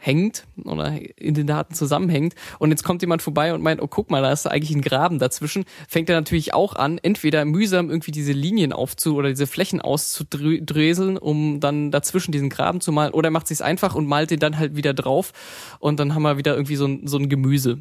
zusammenhängt 0.02 0.46
oder 0.66 1.00
in 1.18 1.34
den 1.34 1.48
Daten 1.48 1.74
zusammenhängt. 1.74 2.36
Und 2.60 2.72
jetzt 2.72 2.84
kommt 2.84 3.02
jemand 3.02 3.22
vorbei 3.22 3.54
und 3.54 3.62
meint, 3.62 3.82
oh 3.82 3.88
guck 3.88 4.10
mal, 4.10 4.22
da 4.22 4.32
ist 4.32 4.48
eigentlich 4.48 4.76
ein 4.76 4.82
Graben 4.82 5.20
dazwischen, 5.20 5.66
fängt 5.88 6.10
er 6.10 6.16
natürlich 6.16 6.54
auch 6.54 6.76
an, 6.76 6.98
entweder 6.98 7.46
mühsam 7.46 7.90
irgendwie 7.90 8.12
diese 8.12 8.32
Linien 8.32 8.74
aufzu 8.74 9.16
oder 9.16 9.30
diese 9.30 9.48
Flächen 9.48 9.82
auszudröseln, 9.82 11.18
um 11.18 11.60
dann 11.60 11.92
dazwischen 11.92 12.32
diesen 12.32 12.50
Graben 12.50 12.82
zu 12.82 12.92
malen. 12.92 13.14
Oder 13.14 13.30
er 13.30 13.32
macht 13.32 13.48
sich's 13.48 13.62
einfach 13.62 13.96
und 13.96 14.08
malt 14.08 14.32
den 14.32 14.40
dann 14.40 14.58
halt 14.58 14.76
wieder 14.76 14.94
drauf. 14.94 15.32
Und 15.80 16.00
dann 16.00 16.16
haben 16.16 16.24
wir 16.24 16.38
wieder 16.38 16.56
irgendwie 16.56 16.76
so 16.76 16.86
ein, 16.86 17.08
so 17.08 17.18
ein 17.18 17.30
Gemüse. 17.30 17.80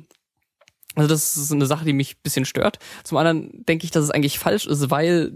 Also 0.96 1.08
das 1.08 1.36
ist 1.36 1.52
eine 1.52 1.66
Sache, 1.66 1.84
die 1.84 1.92
mich 1.92 2.14
ein 2.16 2.22
bisschen 2.22 2.44
stört. 2.44 2.78
Zum 3.04 3.16
anderen 3.16 3.64
denke 3.64 3.84
ich, 3.84 3.90
dass 3.90 4.02
es 4.04 4.10
eigentlich 4.10 4.38
falsch 4.38 4.66
ist, 4.66 4.90
weil 4.90 5.32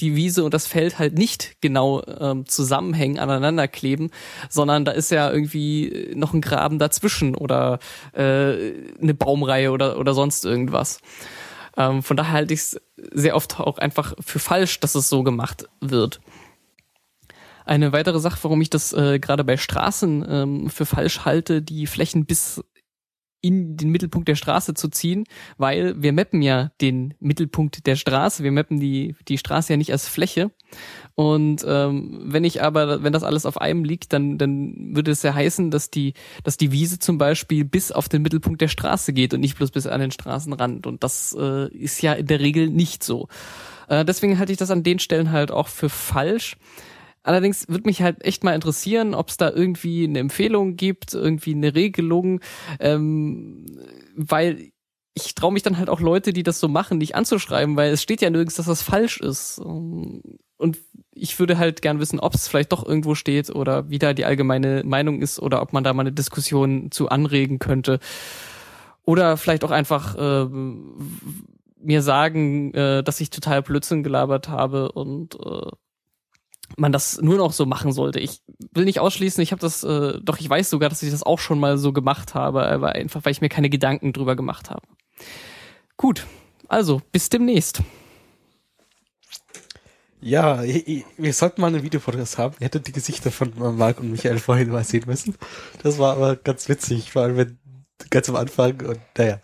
die 0.00 0.16
Wiese 0.16 0.44
und 0.44 0.54
das 0.54 0.66
Feld 0.66 0.98
halt 0.98 1.16
nicht 1.18 1.60
genau 1.60 2.02
ähm, 2.06 2.46
zusammenhängen, 2.46 3.18
aneinander 3.18 3.68
kleben, 3.68 4.10
sondern 4.48 4.84
da 4.84 4.92
ist 4.92 5.10
ja 5.10 5.30
irgendwie 5.30 6.12
noch 6.14 6.32
ein 6.32 6.40
Graben 6.40 6.78
dazwischen 6.78 7.34
oder 7.34 7.78
äh, 8.12 8.72
eine 9.00 9.14
Baumreihe 9.14 9.70
oder, 9.70 9.98
oder 9.98 10.14
sonst 10.14 10.44
irgendwas. 10.44 11.00
Ähm, 11.76 12.02
von 12.02 12.16
daher 12.16 12.32
halte 12.32 12.54
ich 12.54 12.60
es 12.60 12.80
sehr 13.12 13.36
oft 13.36 13.58
auch 13.60 13.78
einfach 13.78 14.14
für 14.20 14.38
falsch, 14.38 14.80
dass 14.80 14.94
es 14.94 15.08
so 15.08 15.22
gemacht 15.22 15.68
wird. 15.80 16.20
Eine 17.64 17.92
weitere 17.92 18.20
Sache, 18.20 18.38
warum 18.42 18.60
ich 18.60 18.70
das 18.70 18.92
äh, 18.92 19.18
gerade 19.18 19.42
bei 19.42 19.56
Straßen 19.56 20.26
ähm, 20.28 20.70
für 20.70 20.86
falsch 20.86 21.24
halte, 21.24 21.62
die 21.62 21.86
Flächen 21.86 22.26
bis 22.26 22.62
in 23.44 23.76
den 23.76 23.90
Mittelpunkt 23.90 24.26
der 24.26 24.36
Straße 24.36 24.72
zu 24.72 24.88
ziehen, 24.88 25.24
weil 25.58 26.00
wir 26.02 26.14
mappen 26.14 26.40
ja 26.40 26.70
den 26.80 27.12
Mittelpunkt 27.20 27.86
der 27.86 27.94
Straße, 27.94 28.42
wir 28.42 28.52
mappen 28.52 28.80
die, 28.80 29.16
die 29.28 29.36
Straße 29.36 29.74
ja 29.74 29.76
nicht 29.76 29.92
als 29.92 30.08
Fläche. 30.08 30.50
Und 31.14 31.62
ähm, 31.68 32.22
wenn 32.24 32.42
ich 32.42 32.62
aber, 32.62 33.02
wenn 33.02 33.12
das 33.12 33.22
alles 33.22 33.44
auf 33.44 33.60
einem 33.60 33.84
liegt, 33.84 34.14
dann, 34.14 34.38
dann 34.38 34.96
würde 34.96 35.10
es 35.10 35.22
ja 35.22 35.34
heißen, 35.34 35.70
dass 35.70 35.90
die, 35.90 36.14
dass 36.42 36.56
die 36.56 36.72
Wiese 36.72 36.98
zum 36.98 37.18
Beispiel 37.18 37.66
bis 37.66 37.92
auf 37.92 38.08
den 38.08 38.22
Mittelpunkt 38.22 38.62
der 38.62 38.68
Straße 38.68 39.12
geht 39.12 39.34
und 39.34 39.40
nicht 39.40 39.58
bloß 39.58 39.70
bis 39.70 39.86
an 39.86 40.00
den 40.00 40.10
Straßenrand. 40.10 40.86
Und 40.86 41.04
das 41.04 41.36
äh, 41.38 41.68
ist 41.68 42.00
ja 42.00 42.14
in 42.14 42.26
der 42.26 42.40
Regel 42.40 42.70
nicht 42.70 43.04
so. 43.04 43.28
Äh, 43.88 44.06
deswegen 44.06 44.38
halte 44.38 44.52
ich 44.52 44.58
das 44.58 44.70
an 44.70 44.82
den 44.82 44.98
Stellen 45.00 45.32
halt 45.32 45.50
auch 45.50 45.68
für 45.68 45.90
falsch. 45.90 46.56
Allerdings 47.24 47.68
würde 47.68 47.86
mich 47.86 48.02
halt 48.02 48.22
echt 48.24 48.44
mal 48.44 48.54
interessieren, 48.54 49.14
ob 49.14 49.30
es 49.30 49.38
da 49.38 49.50
irgendwie 49.50 50.04
eine 50.04 50.18
Empfehlung 50.20 50.76
gibt, 50.76 51.14
irgendwie 51.14 51.54
eine 51.54 51.74
Regelung, 51.74 52.40
ähm, 52.78 53.64
weil 54.14 54.70
ich 55.14 55.34
traue 55.34 55.52
mich 55.52 55.62
dann 55.62 55.78
halt 55.78 55.88
auch 55.88 56.00
Leute, 56.00 56.32
die 56.32 56.42
das 56.42 56.60
so 56.60 56.68
machen, 56.68 56.98
nicht 56.98 57.14
anzuschreiben, 57.14 57.76
weil 57.76 57.92
es 57.92 58.02
steht 58.02 58.20
ja 58.20 58.30
nirgends, 58.30 58.56
dass 58.56 58.66
das 58.66 58.82
falsch 58.82 59.20
ist. 59.20 59.58
Und 59.58 60.78
ich 61.14 61.38
würde 61.38 61.56
halt 61.56 61.82
gern 61.82 61.98
wissen, 61.98 62.20
ob 62.20 62.34
es 62.34 62.46
vielleicht 62.46 62.72
doch 62.72 62.84
irgendwo 62.84 63.14
steht 63.14 63.48
oder 63.50 63.88
wie 63.88 63.98
da 63.98 64.12
die 64.12 64.24
allgemeine 64.24 64.82
Meinung 64.84 65.22
ist 65.22 65.40
oder 65.40 65.62
ob 65.62 65.72
man 65.72 65.84
da 65.84 65.94
mal 65.94 66.02
eine 66.02 66.12
Diskussion 66.12 66.90
zu 66.90 67.08
anregen 67.08 67.58
könnte. 67.58 68.00
Oder 69.04 69.36
vielleicht 69.36 69.64
auch 69.64 69.70
einfach 69.70 70.16
äh, 70.16 70.48
mir 71.78 72.02
sagen, 72.02 72.74
äh, 72.74 73.02
dass 73.02 73.20
ich 73.20 73.30
total 73.30 73.62
Blödsinn 73.62 74.02
gelabert 74.02 74.48
habe 74.48 74.92
und 74.92 75.36
äh, 75.36 75.70
man 76.76 76.92
das 76.92 77.20
nur 77.20 77.36
noch 77.36 77.52
so 77.52 77.66
machen 77.66 77.92
sollte. 77.92 78.20
Ich 78.20 78.40
will 78.72 78.84
nicht 78.84 79.00
ausschließen, 79.00 79.42
ich 79.42 79.52
habe 79.52 79.60
das, 79.60 79.84
äh, 79.84 80.18
doch 80.22 80.38
ich 80.38 80.48
weiß 80.48 80.70
sogar, 80.70 80.88
dass 80.88 81.02
ich 81.02 81.10
das 81.10 81.22
auch 81.22 81.38
schon 81.38 81.60
mal 81.60 81.78
so 81.78 81.92
gemacht 81.92 82.34
habe, 82.34 82.66
aber 82.66 82.92
einfach, 82.92 83.24
weil 83.24 83.32
ich 83.32 83.40
mir 83.40 83.48
keine 83.48 83.70
Gedanken 83.70 84.12
drüber 84.12 84.36
gemacht 84.36 84.70
habe. 84.70 84.82
Gut, 85.96 86.26
also 86.68 87.02
bis 87.12 87.28
demnächst. 87.28 87.82
Ja, 90.20 90.62
wir 90.62 91.32
sollten 91.34 91.60
mal 91.60 91.66
einen 91.66 91.82
Videopodcast 91.82 92.38
haben. 92.38 92.54
Ihr 92.58 92.64
hättet 92.64 92.86
die 92.86 92.92
Gesichter 92.92 93.30
von 93.30 93.52
Marc 93.76 94.00
und 94.00 94.10
Michael 94.10 94.38
vorhin 94.38 94.70
mal 94.70 94.82
sehen 94.82 95.04
müssen. 95.06 95.36
Das 95.82 95.98
war 95.98 96.16
aber 96.16 96.36
ganz 96.36 96.66
witzig, 96.70 97.12
vor 97.12 97.22
allem 97.22 97.36
wenn 97.36 97.58
ganz 98.08 98.30
am 98.30 98.36
Anfang 98.36 98.80
und 98.86 99.00
naja. 99.18 99.40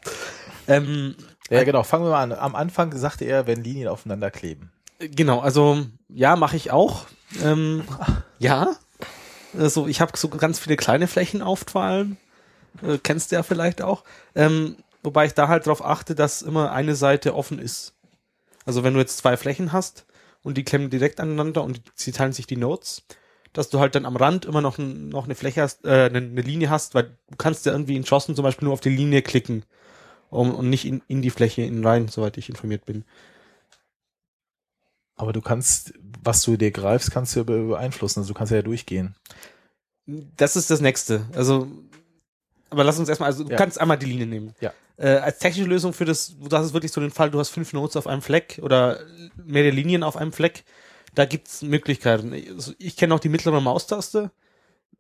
Ähm, 0.67 1.17
ja, 1.51 1.65
genau, 1.65 1.83
fangen 1.83 2.05
wir 2.05 2.11
mal 2.11 2.23
an. 2.23 2.33
Am 2.33 2.55
Anfang 2.55 2.97
sagte 2.97 3.27
er, 3.27 3.47
wenn 3.47 3.63
Linien 3.63 3.89
aufeinander 3.89 4.31
kleben. 4.31 4.73
Genau, 5.01 5.41
also 5.41 5.87
ja, 6.09 6.37
mache 6.37 6.57
ich 6.57 6.71
auch. 6.71 7.07
Ähm, 7.43 7.85
ja, 8.39 8.77
also 9.57 9.87
ich 9.87 10.01
habe 10.01 10.17
so 10.17 10.29
ganz 10.29 10.59
viele 10.59 10.77
kleine 10.77 11.07
Flächen 11.09 11.43
auf 11.43 11.65
vor 11.71 11.83
allem. 11.83 12.17
Äh, 12.83 12.99
kennst 13.03 13.33
du 13.33 13.37
ja 13.37 13.43
vielleicht 13.43 13.81
auch. 13.83 14.05
Ähm, 14.35 14.77
wobei 15.03 15.25
ich 15.25 15.35
da 15.35 15.49
halt 15.49 15.67
darauf 15.67 15.85
achte, 15.85 16.15
dass 16.15 16.43
immer 16.43 16.73
eine 16.73 16.95
Seite 16.95 17.35
offen 17.35 17.59
ist. 17.59 17.95
Also 18.67 18.85
wenn 18.85 18.93
du 18.93 19.01
jetzt 19.01 19.17
zwei 19.19 19.37
Flächen 19.39 19.73
hast 19.73 20.05
und 20.43 20.59
die 20.59 20.65
klemmen 20.65 20.91
direkt 20.91 21.19
aneinander 21.19 21.65
und 21.65 21.81
sie 21.95 22.13
teilen 22.13 22.35
sich 22.35 22.47
die 22.47 22.57
Nodes, 22.59 23.03
dass 23.55 23.71
du 23.71 23.81
halt 23.81 23.95
dann 23.95 24.05
am 24.07 24.17
Rand 24.17 24.45
immer 24.45 24.61
noch, 24.61 24.77
noch 24.79 25.25
eine 25.25 25.35
Fläche 25.35 25.63
hast, 25.63 25.85
äh, 25.87 26.07
eine, 26.11 26.19
eine 26.19 26.43
Linie 26.43 26.69
hast, 26.69 26.95
weil 26.95 27.17
du 27.31 27.37
kannst 27.39 27.65
ja 27.65 27.73
irgendwie 27.73 27.97
in 27.97 28.05
Schossen 28.05 28.37
zum 28.37 28.43
Beispiel 28.43 28.67
nur 28.67 28.75
auf 28.75 28.81
die 28.81 28.91
Linie 28.91 29.23
klicken 29.23 29.65
um, 30.29 30.55
und 30.55 30.69
nicht 30.69 30.85
in, 30.85 31.03
in 31.09 31.23
die 31.23 31.31
Fläche 31.31 31.63
in 31.63 31.85
rein, 31.85 32.09
soweit 32.09 32.37
ich 32.37 32.51
informiert 32.51 32.85
bin. 32.85 33.05
Aber 35.21 35.33
du 35.33 35.41
kannst, 35.41 35.93
was 36.23 36.43
du 36.43 36.57
dir 36.57 36.71
greifst, 36.71 37.11
kannst 37.11 37.37
du 37.37 37.45
beeinflussen. 37.45 38.21
Also 38.21 38.33
du 38.33 38.39
kannst 38.39 38.53
ja 38.53 38.63
durchgehen. 38.63 39.15
Das 40.07 40.57
ist 40.57 40.71
das 40.71 40.81
nächste. 40.81 41.27
Also, 41.35 41.69
aber 42.71 42.85
lass 42.85 42.99
uns 42.99 43.09
erstmal, 43.09 43.29
also 43.29 43.45
du 43.45 43.51
Ja. 43.51 43.57
kannst 43.57 43.81
einmal 43.81 43.99
die 43.99 44.07
Linie 44.07 44.27
nehmen. 44.27 44.55
Ja. 44.61 44.73
Äh, 44.97 45.17
als 45.19 45.39
technische 45.39 45.69
Lösung 45.69 45.93
für 45.93 46.05
das, 46.05 46.35
das 46.49 46.67
ist 46.67 46.73
wirklich 46.73 46.93
so 46.93 47.01
den 47.01 47.11
Fall, 47.11 47.31
du 47.31 47.39
hast 47.39 47.51
fünf 47.51 47.73
Nodes 47.73 47.97
auf 47.97 48.07
einem 48.07 48.23
Fleck 48.23 48.61
oder 48.63 49.01
mehrere 49.37 49.71
Linien 49.71 50.03
auf 50.03 50.17
einem 50.17 50.33
Fleck. 50.33 50.65
Da 51.15 51.25
gibt's 51.25 51.63
Möglichkeiten. 51.63 52.33
Also 52.55 52.73
ich 52.79 52.97
kenne 52.97 53.15
auch 53.15 53.21
die 53.21 53.29
mittlere 53.29 53.61
Maustaste, 53.61 54.31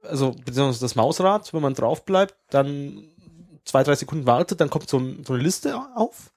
also 0.03 0.33
beziehungsweise 0.33 0.81
das 0.81 0.95
Mausrad, 0.97 1.53
wenn 1.53 1.63
man 1.63 1.75
drauf 1.75 2.05
bleibt, 2.05 2.35
dann 2.51 3.05
zwei, 3.65 3.83
drei 3.85 3.95
Sekunden 3.95 4.27
wartet, 4.27 4.61
dann 4.61 4.71
kommt 4.71 4.89
so, 4.89 4.99
ein, 4.99 5.25
so 5.25 5.35
eine 5.35 5.43
Liste 5.43 5.79
auf. 5.95 6.33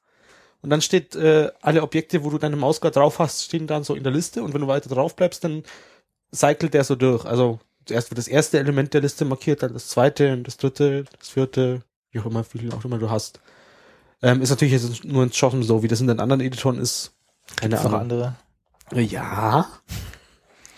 Und 0.63 0.69
dann 0.69 0.81
steht 0.81 1.15
äh, 1.15 1.51
alle 1.61 1.83
Objekte, 1.83 2.23
wo 2.23 2.29
du 2.29 2.37
deine 2.37 2.55
Maus 2.55 2.79
gerade 2.81 2.93
drauf 2.93 3.19
hast, 3.19 3.43
stehen 3.43 3.67
dann 3.67 3.83
so 3.83 3.95
in 3.95 4.03
der 4.03 4.13
Liste. 4.13 4.41
Und 4.41 4.53
wenn 4.53 4.61
du 4.61 4.67
weiter 4.67 4.89
drauf 4.89 5.15
bleibst, 5.15 5.43
dann 5.43 5.63
cycelt 6.33 6.73
der 6.73 6.85
so 6.85 6.95
durch. 6.95 7.25
Also 7.25 7.59
zuerst 7.85 8.09
wird 8.09 8.17
das 8.17 8.29
erste 8.29 8.59
Element 8.59 8.93
der 8.93 9.01
Liste 9.01 9.25
markiert, 9.25 9.61
dann 9.61 9.73
das 9.73 9.89
zweite, 9.89 10.37
das 10.37 10.55
dritte, 10.55 11.03
das 11.19 11.29
vierte, 11.29 11.81
wie 12.11 12.19
auch 12.21 12.25
immer, 12.25 12.45
wie 12.53 12.59
viel 12.59 12.73
auch 12.73 12.85
immer 12.85 12.97
du 12.97 13.09
hast. 13.09 13.41
Ähm, 14.21 14.41
ist 14.41 14.51
natürlich 14.51 14.73
jetzt 14.73 15.03
nur 15.03 15.23
in 15.23 15.33
Schossen 15.33 15.63
so, 15.63 15.83
wie 15.83 15.89
das 15.89 15.99
in 15.99 16.07
den 16.07 16.21
anderen 16.21 16.39
Editoren 16.39 16.79
ist. 16.79 17.11
Keine 17.57 17.77
Ahnung. 17.77 17.99
andere? 17.99 18.35
Ja. 18.93 19.67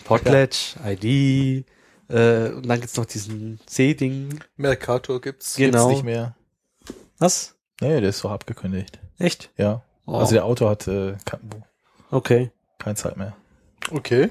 Potlatch, 0.04 0.76
ID, 0.84 1.64
äh, 2.08 2.50
und 2.50 2.68
dann 2.68 2.80
gibt's 2.80 2.96
noch 2.96 3.06
diesen 3.06 3.60
C-Ding. 3.66 4.40
Mercator 4.56 5.20
gibt's. 5.20 5.54
Genau. 5.54 5.88
Gibt's 5.88 6.02
nicht 6.02 6.04
mehr. 6.04 6.36
Was? 7.18 7.54
Nee, 7.80 8.00
der 8.00 8.10
ist 8.10 8.24
doch 8.24 8.30
abgekündigt. 8.30 8.98
Echt? 9.18 9.50
Ja. 9.56 9.82
Oh. 10.06 10.16
Also 10.16 10.34
der 10.34 10.44
Autor 10.44 10.70
hat 10.70 10.86
äh, 10.88 11.16
kein, 11.24 11.40
Okay. 12.10 12.50
keine 12.78 12.96
Zeit 12.96 13.16
mehr. 13.16 13.34
Okay. 13.90 14.30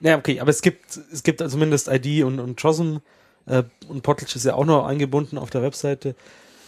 Ja, 0.00 0.16
okay, 0.16 0.40
aber 0.40 0.50
es 0.50 0.62
gibt, 0.62 0.96
es 1.12 1.22
gibt 1.22 1.42
also 1.42 1.54
zumindest 1.54 1.88
ID 1.88 2.24
und, 2.24 2.40
und 2.40 2.60
JOSM, 2.60 2.98
äh, 3.46 3.64
und 3.88 4.02
Potlatch 4.02 4.36
ist 4.36 4.44
ja 4.46 4.54
auch 4.54 4.64
noch 4.64 4.86
eingebunden 4.86 5.36
auf 5.38 5.50
der 5.50 5.62
Webseite. 5.62 6.14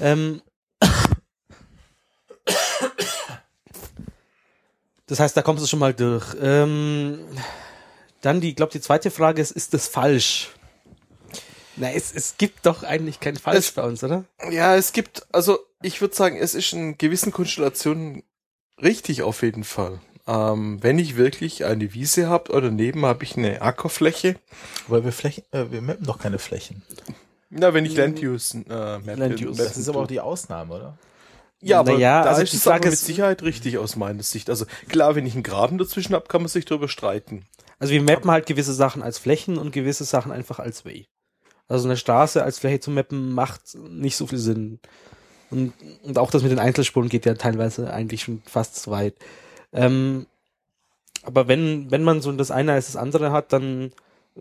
Ähm, 0.01 0.43
das 5.07 5.21
heißt, 5.21 5.37
da 5.37 5.43
kommst 5.43 5.63
du 5.63 5.69
schon 5.69 5.79
mal 5.79 5.95
durch. 5.95 6.35
Ähm, 6.41 7.21
dann 8.21 8.41
die, 8.41 8.55
glaube 8.55 8.73
die 8.73 8.81
zweite 8.81 9.11
Frage 9.11 9.41
ist, 9.41 9.51
ist 9.53 9.75
das 9.75 9.89
falsch? 9.89 10.51
Na, 11.77 11.91
es, 11.93 12.13
es 12.13 12.37
gibt 12.39 12.67
doch 12.67 12.83
eigentlich 12.83 13.21
kein 13.21 13.37
Falsch 13.37 13.59
Es- 13.69 13.73
bei 13.73 13.83
uns, 13.83 14.05
oder? 14.05 14.25
Ja, 14.51 14.77
es 14.77 14.93
gibt, 14.93 15.27
also 15.33 15.59
ich 15.83 16.01
würde 16.01 16.15
sagen, 16.15 16.37
es 16.37 16.55
ist 16.55 16.73
in 16.73 16.99
gewissen 16.99 17.33
Konstellationen 17.33 18.23
richtig 18.83 19.23
auf 19.23 19.43
jeden 19.43 19.65
Fall. 19.65 20.01
Ähm, 20.27 20.79
wenn 20.83 20.99
ich 20.99 21.17
wirklich 21.17 21.65
eine 21.65 21.95
Wiese 21.95 22.29
habe 22.29 22.53
oder 22.53 22.69
daneben 22.69 23.05
habe 23.07 23.25
ich 23.25 23.37
eine 23.37 23.61
Ackerfläche. 23.63 24.37
Weil 24.87 25.05
wir 25.05 25.13
Flächen, 25.13 25.45
äh, 25.51 25.71
wir 25.71 25.83
mappen 25.83 26.07
doch 26.07 26.19
keine 26.19 26.39
Flächen. 26.39 26.83
Na, 27.51 27.75
wenn 27.75 27.85
ich 27.85 27.97
Land 27.97 28.23
Use, 28.23 28.59
äh, 28.69 28.99
Map- 28.99 29.19
Land 29.19 29.43
Use. 29.43 29.63
Das 29.63 29.77
ist 29.77 29.89
aber 29.89 30.01
auch 30.03 30.07
die 30.07 30.21
Ausnahme, 30.21 30.75
oder? 30.75 30.99
Ja, 31.61 31.81
aber 31.81 31.93
Naja, 31.95 32.23
da 32.23 32.31
also 32.31 32.43
ist 32.43 32.53
die 32.53 32.57
es 32.57 32.67
aber 32.67 32.77
Frage 32.77 32.91
mit 32.91 32.99
Sicherheit 32.99 33.43
richtig 33.43 33.79
aus 33.79 33.97
meiner 33.97 34.23
Sicht. 34.23 34.49
Also 34.51 34.67
klar, 34.89 35.15
wenn 35.15 35.27
ich 35.27 35.35
einen 35.35 35.43
Graben 35.43 35.79
dazwischen 35.79 36.15
habe, 36.15 36.27
kann 36.29 36.43
man 36.43 36.49
sich 36.49 36.65
darüber 36.65 36.89
streiten. 36.89 37.47
Also 37.79 37.93
wir 37.93 38.03
mappen 38.03 38.31
halt 38.31 38.47
gewisse 38.47 38.75
Sachen 38.75 39.03
als 39.03 39.19
Flächen 39.19 39.59
und 39.59 39.73
gewisse 39.73 40.05
Sachen 40.05 40.31
einfach 40.33 40.59
als 40.61 40.85
Way. 40.85 41.07
Also 41.73 41.89
eine 41.89 41.97
Straße 41.97 42.45
als 42.45 42.59
Fläche 42.59 42.81
zu 42.81 42.91
mappen 42.91 43.33
macht 43.33 43.75
nicht 43.89 44.17
so 44.17 44.27
viel 44.27 44.39
Sinn. 44.39 44.79
Und, 45.51 45.73
und 46.03 46.19
auch 46.19 46.31
das 46.31 46.43
mit 46.43 46.53
den 46.53 46.59
Einzelspuren 46.59 47.09
geht 47.09 47.25
ja 47.25 47.33
teilweise 47.33 47.93
eigentlich 47.93 48.23
schon 48.23 48.43
fast 48.45 48.77
zu 48.77 48.91
weit. 48.91 49.15
Ähm, 49.73 50.27
aber 51.23 51.49
wenn, 51.49 51.91
wenn 51.91 52.03
man 52.03 52.21
so 52.21 52.31
das 52.33 52.51
eine 52.51 52.73
als 52.73 52.87
das 52.87 52.97
andere 52.97 53.33
hat, 53.33 53.55
dann 53.55 53.93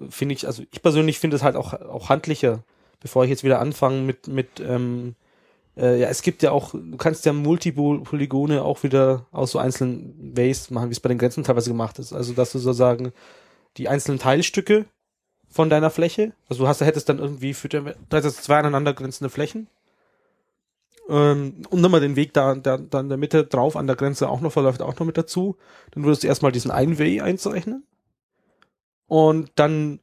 finde 0.09 0.35
ich, 0.35 0.45
also 0.45 0.63
ich 0.71 0.81
persönlich 0.81 1.19
finde 1.19 1.37
es 1.37 1.43
halt 1.43 1.55
auch, 1.55 1.71
auch 1.73 2.09
handlicher, 2.09 2.63
bevor 2.99 3.23
ich 3.23 3.29
jetzt 3.29 3.45
wieder 3.45 3.59
anfange 3.59 4.01
mit, 4.01 4.27
mit 4.27 4.59
ähm, 4.59 5.15
äh, 5.77 6.01
ja, 6.01 6.09
es 6.09 6.23
gibt 6.23 6.43
ja 6.43 6.51
auch, 6.51 6.71
du 6.73 6.97
kannst 6.97 7.25
ja 7.25 7.31
Multipolygone 7.31 8.61
auch 8.61 8.83
wieder 8.83 9.25
aus 9.31 9.51
so 9.51 9.59
einzelnen 9.59 10.35
Ways 10.35 10.69
machen, 10.69 10.89
wie 10.89 10.93
es 10.93 10.99
bei 10.99 11.07
den 11.07 11.17
Grenzen 11.17 11.45
teilweise 11.45 11.69
gemacht 11.69 11.97
ist. 11.97 12.11
Also, 12.11 12.33
dass 12.33 12.51
du 12.51 12.59
sozusagen 12.59 13.13
die 13.77 13.87
einzelnen 13.87 14.19
Teilstücke 14.19 14.85
von 15.51 15.69
deiner 15.69 15.89
Fläche, 15.89 16.33
also 16.49 16.63
du 16.63 16.67
hast, 16.67 16.81
hättest 16.81 17.09
dann 17.09 17.19
irgendwie 17.19 17.53
für 17.53 17.69
hättest 18.09 18.43
zwei 18.43 18.57
aneinander 18.57 18.93
grenzende 18.93 19.29
Flächen 19.29 19.67
ähm, 21.09 21.63
und 21.69 21.81
nochmal 21.81 21.99
den 21.99 22.15
Weg 22.15 22.33
da, 22.33 22.55
da, 22.55 22.77
da 22.77 23.01
in 23.01 23.09
der 23.09 23.17
Mitte 23.17 23.43
drauf 23.43 23.75
an 23.75 23.85
der 23.85 23.97
Grenze 23.97 24.29
auch 24.29 24.39
noch 24.39 24.53
verläuft 24.53 24.81
auch 24.81 24.97
noch 24.97 25.05
mit 25.05 25.17
dazu. 25.17 25.57
Dann 25.91 26.03
würdest 26.03 26.23
du 26.23 26.27
erstmal 26.27 26.53
diesen 26.53 26.71
einen 26.71 26.97
Way 26.99 27.19
einzeichnen 27.19 27.83
und 29.07 29.51
dann 29.55 29.99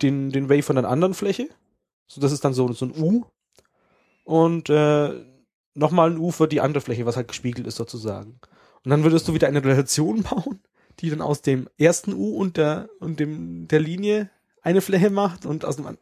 den, 0.00 0.30
den 0.30 0.48
Way 0.48 0.62
von 0.62 0.76
der 0.76 0.88
anderen 0.88 1.12
Fläche. 1.12 1.48
So, 2.06 2.22
das 2.22 2.32
ist 2.32 2.42
dann 2.44 2.54
so, 2.54 2.72
so 2.72 2.86
ein 2.86 2.94
U. 2.98 3.24
Und 4.24 4.70
äh, 4.70 5.12
nochmal 5.74 6.10
ein 6.10 6.18
U 6.18 6.30
für 6.30 6.48
die 6.48 6.62
andere 6.62 6.80
Fläche, 6.80 7.04
was 7.04 7.16
halt 7.16 7.28
gespiegelt 7.28 7.66
ist 7.66 7.76
sozusagen. 7.76 8.40
Und 8.82 8.90
dann 8.90 9.04
würdest 9.04 9.28
du 9.28 9.34
wieder 9.34 9.48
eine 9.48 9.62
Relation 9.62 10.22
bauen, 10.30 10.60
die 11.00 11.10
dann 11.10 11.20
aus 11.20 11.42
dem 11.42 11.68
ersten 11.76 12.14
U 12.14 12.36
und 12.36 12.56
der 12.56 12.88
und 12.98 13.20
dem 13.20 13.68
der 13.68 13.80
Linie 13.80 14.30
eine 14.62 14.80
Fläche 14.80 15.10
macht 15.10 15.46
und 15.46 15.64
aus 15.64 15.76
dem 15.76 15.86
an- 15.86 15.98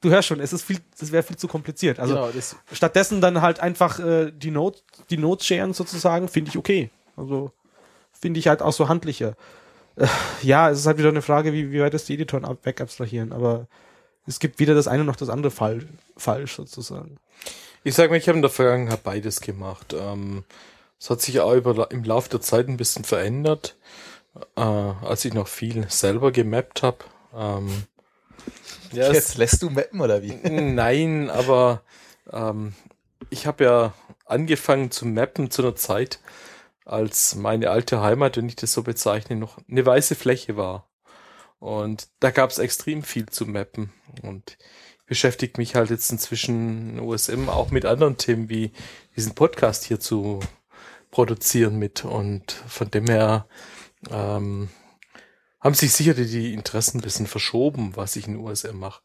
Du 0.00 0.10
hörst 0.10 0.26
schon, 0.26 0.40
es 0.40 0.52
ist 0.52 0.64
viel, 0.64 0.80
das 0.98 1.12
wäre 1.12 1.22
viel 1.22 1.36
zu 1.36 1.46
kompliziert. 1.46 2.00
Also 2.00 2.14
genau, 2.14 2.30
stattdessen 2.72 3.20
dann 3.20 3.40
halt 3.40 3.60
einfach 3.60 4.00
äh, 4.00 4.32
die 4.32 4.50
Notes, 4.50 4.82
die 5.10 5.16
Notes 5.16 5.46
scheren 5.46 5.74
sozusagen, 5.74 6.26
finde 6.26 6.50
ich 6.50 6.58
okay. 6.58 6.90
Also 7.16 7.52
finde 8.12 8.40
ich 8.40 8.48
halt 8.48 8.62
auch 8.62 8.72
so 8.72 8.88
handlicher. 8.88 9.36
Äh, 9.94 10.08
ja, 10.42 10.70
es 10.70 10.80
ist 10.80 10.86
halt 10.86 10.98
wieder 10.98 11.10
eine 11.10 11.22
Frage, 11.22 11.52
wie, 11.52 11.70
wie 11.70 11.80
weit 11.80 11.94
das 11.94 12.04
die 12.04 12.14
Editoren 12.14 12.44
ab, 12.44 12.58
weg 12.64 12.80
abstrahieren, 12.80 13.32
aber 13.32 13.68
es 14.26 14.40
gibt 14.40 14.58
weder 14.58 14.74
das 14.74 14.88
eine 14.88 15.04
noch 15.04 15.14
das 15.14 15.28
andere 15.28 15.52
fall, 15.52 15.86
falsch 16.16 16.56
sozusagen. 16.56 17.18
Ich 17.84 17.94
sage 17.94 18.10
mal, 18.10 18.16
ich 18.16 18.26
habe 18.26 18.36
in 18.38 18.42
der 18.42 18.50
Vergangenheit 18.50 19.04
beides 19.04 19.40
gemacht. 19.40 19.94
Ähm, 19.96 20.42
es 20.98 21.10
hat 21.10 21.20
sich 21.20 21.38
auch 21.38 21.54
über, 21.54 21.92
im 21.92 22.02
Laufe 22.02 22.28
der 22.28 22.40
Zeit 22.40 22.66
ein 22.66 22.76
bisschen 22.76 23.04
verändert, 23.04 23.76
äh, 24.56 24.60
als 24.60 25.24
ich 25.24 25.32
noch 25.32 25.46
viel 25.46 25.88
selber 25.90 26.32
gemappt 26.32 26.82
habe. 26.82 26.98
Ähm, 27.36 27.84
ja, 28.92 29.12
Jetzt 29.12 29.36
lässt 29.38 29.62
du 29.62 29.70
mappen 29.70 30.00
oder 30.00 30.22
wie? 30.22 30.34
Nein, 30.50 31.30
aber 31.30 31.82
ähm, 32.30 32.74
ich 33.30 33.46
habe 33.46 33.64
ja 33.64 33.94
angefangen 34.26 34.90
zu 34.90 35.06
mappen 35.06 35.50
zu 35.50 35.62
einer 35.62 35.76
Zeit, 35.76 36.20
als 36.84 37.34
meine 37.34 37.70
alte 37.70 38.00
Heimat, 38.00 38.36
wenn 38.36 38.48
ich 38.48 38.56
das 38.56 38.72
so 38.72 38.82
bezeichne, 38.82 39.36
noch 39.36 39.58
eine 39.68 39.84
weiße 39.84 40.14
Fläche 40.14 40.56
war. 40.56 40.88
Und 41.58 42.08
da 42.20 42.30
gab 42.30 42.50
es 42.50 42.58
extrem 42.58 43.02
viel 43.02 43.26
zu 43.26 43.46
mappen. 43.46 43.92
Und 44.22 44.58
beschäftigt 45.06 45.58
mich 45.58 45.74
halt 45.74 45.90
jetzt 45.90 46.10
inzwischen 46.10 46.98
OSM 46.98 47.48
auch 47.48 47.70
mit 47.70 47.84
anderen 47.84 48.16
Themen 48.16 48.48
wie 48.48 48.72
diesen 49.14 49.34
Podcast 49.34 49.84
hier 49.84 50.00
zu 50.00 50.40
produzieren 51.10 51.78
mit. 51.78 52.04
Und 52.04 52.50
von 52.50 52.90
dem 52.90 53.06
her 53.06 53.46
ähm, 54.10 54.70
haben 55.62 55.74
sich 55.74 55.92
sicher 55.92 56.14
die, 56.14 56.52
Interessen 56.52 56.98
ein 56.98 57.02
bisschen 57.02 57.26
verschoben, 57.26 57.92
was 57.94 58.16
ich 58.16 58.26
in 58.26 58.36
USM 58.36 58.78
mache. 58.78 59.00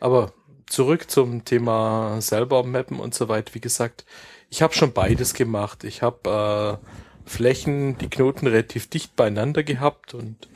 Aber 0.00 0.32
zurück 0.66 1.10
zum 1.10 1.44
Thema 1.44 2.20
selber 2.20 2.62
mappen 2.62 3.00
und 3.00 3.14
so 3.14 3.28
weiter. 3.28 3.54
Wie 3.54 3.60
gesagt, 3.60 4.04
ich 4.48 4.62
habe 4.62 4.74
schon 4.74 4.92
beides 4.92 5.34
gemacht. 5.34 5.84
Ich 5.84 6.02
habe 6.02 6.80
äh, 6.80 7.28
Flächen, 7.28 7.98
die 7.98 8.08
Knoten 8.08 8.46
relativ 8.46 8.88
dicht 8.88 9.16
beieinander 9.16 9.64
gehabt 9.64 10.14
und 10.14 10.48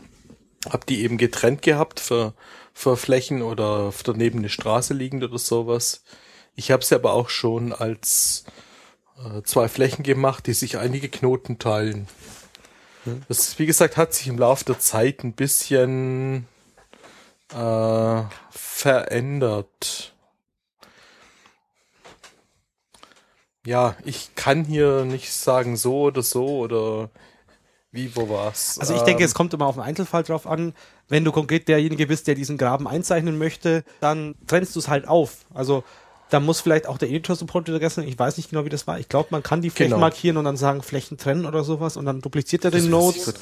habe 0.68 0.86
die 0.88 1.02
eben 1.02 1.18
getrennt 1.18 1.62
gehabt 1.62 1.98
für, 1.98 2.34
für 2.72 2.96
Flächen 2.96 3.42
oder 3.42 3.92
daneben 4.04 4.38
eine 4.38 4.48
Straße 4.48 4.94
liegend 4.94 5.24
oder 5.24 5.38
sowas. 5.38 6.04
Ich 6.54 6.70
habe 6.70 6.84
sie 6.84 6.94
aber 6.94 7.12
auch 7.12 7.28
schon 7.28 7.72
als 7.72 8.44
äh, 9.18 9.42
zwei 9.42 9.68
Flächen 9.68 10.04
gemacht, 10.04 10.46
die 10.46 10.52
sich 10.52 10.78
einige 10.78 11.08
Knoten 11.08 11.58
teilen. 11.58 12.06
Das, 13.28 13.58
wie 13.58 13.66
gesagt, 13.66 13.96
hat 13.96 14.12
sich 14.12 14.28
im 14.28 14.38
Laufe 14.38 14.64
der 14.64 14.78
Zeit 14.78 15.24
ein 15.24 15.32
bisschen 15.32 16.46
äh, 17.54 18.22
verändert. 18.50 20.14
Ja, 23.66 23.96
ich 24.04 24.34
kann 24.34 24.64
hier 24.64 25.04
nicht 25.04 25.32
sagen 25.32 25.76
so 25.76 26.02
oder 26.02 26.22
so 26.22 26.60
oder 26.60 27.10
wie, 27.92 28.14
wo 28.14 28.28
war's. 28.28 28.78
Also 28.78 28.94
ich 28.94 29.02
denke, 29.02 29.22
ähm, 29.22 29.26
es 29.26 29.34
kommt 29.34 29.52
immer 29.52 29.66
auf 29.66 29.74
den 29.74 29.82
Einzelfall 29.82 30.22
drauf 30.22 30.46
an. 30.46 30.74
Wenn 31.08 31.24
du 31.24 31.32
konkret 31.32 31.68
derjenige 31.68 32.06
bist, 32.06 32.26
der 32.28 32.34
diesen 32.34 32.56
Graben 32.56 32.86
einzeichnen 32.86 33.36
möchte, 33.36 33.84
dann 34.00 34.36
trennst 34.46 34.76
du 34.76 34.78
es 34.78 34.88
halt 34.88 35.08
auf. 35.08 35.44
Also 35.52 35.84
da 36.30 36.40
muss 36.40 36.60
vielleicht 36.60 36.86
auch 36.86 36.98
der 36.98 37.10
Editor-Support 37.10 37.68
wieder 37.68 37.80
gestern, 37.80 38.06
ich 38.06 38.18
weiß 38.18 38.36
nicht 38.36 38.50
genau, 38.50 38.64
wie 38.64 38.68
das 38.68 38.86
war. 38.86 38.98
Ich 38.98 39.08
glaube, 39.08 39.28
man 39.30 39.42
kann 39.42 39.60
die 39.60 39.70
Flächen 39.70 39.90
genau. 39.90 40.00
markieren 40.00 40.36
und 40.36 40.44
dann 40.44 40.56
sagen 40.56 40.82
Flächen 40.82 41.18
trennen 41.18 41.44
oder 41.44 41.64
sowas 41.64 41.96
und 41.96 42.06
dann 42.06 42.20
dupliziert 42.20 42.64
er 42.64 42.70
den 42.70 42.88
Nodes. 42.88 43.34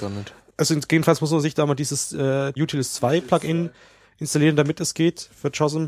Also 0.56 0.74
jedenfalls 0.74 1.20
muss 1.20 1.31
man 1.31 1.40
sich 1.40 1.55
da 1.55 1.66
mal 1.66 1.74
dieses 1.74 2.12
äh, 2.12 2.52
Utils 2.56 2.94
2 2.94 3.20
Plugin 3.20 3.70
installieren, 4.19 4.56
damit 4.56 4.81
es 4.81 4.94
geht 4.94 5.28
für 5.40 5.48
JOSM. 5.48 5.86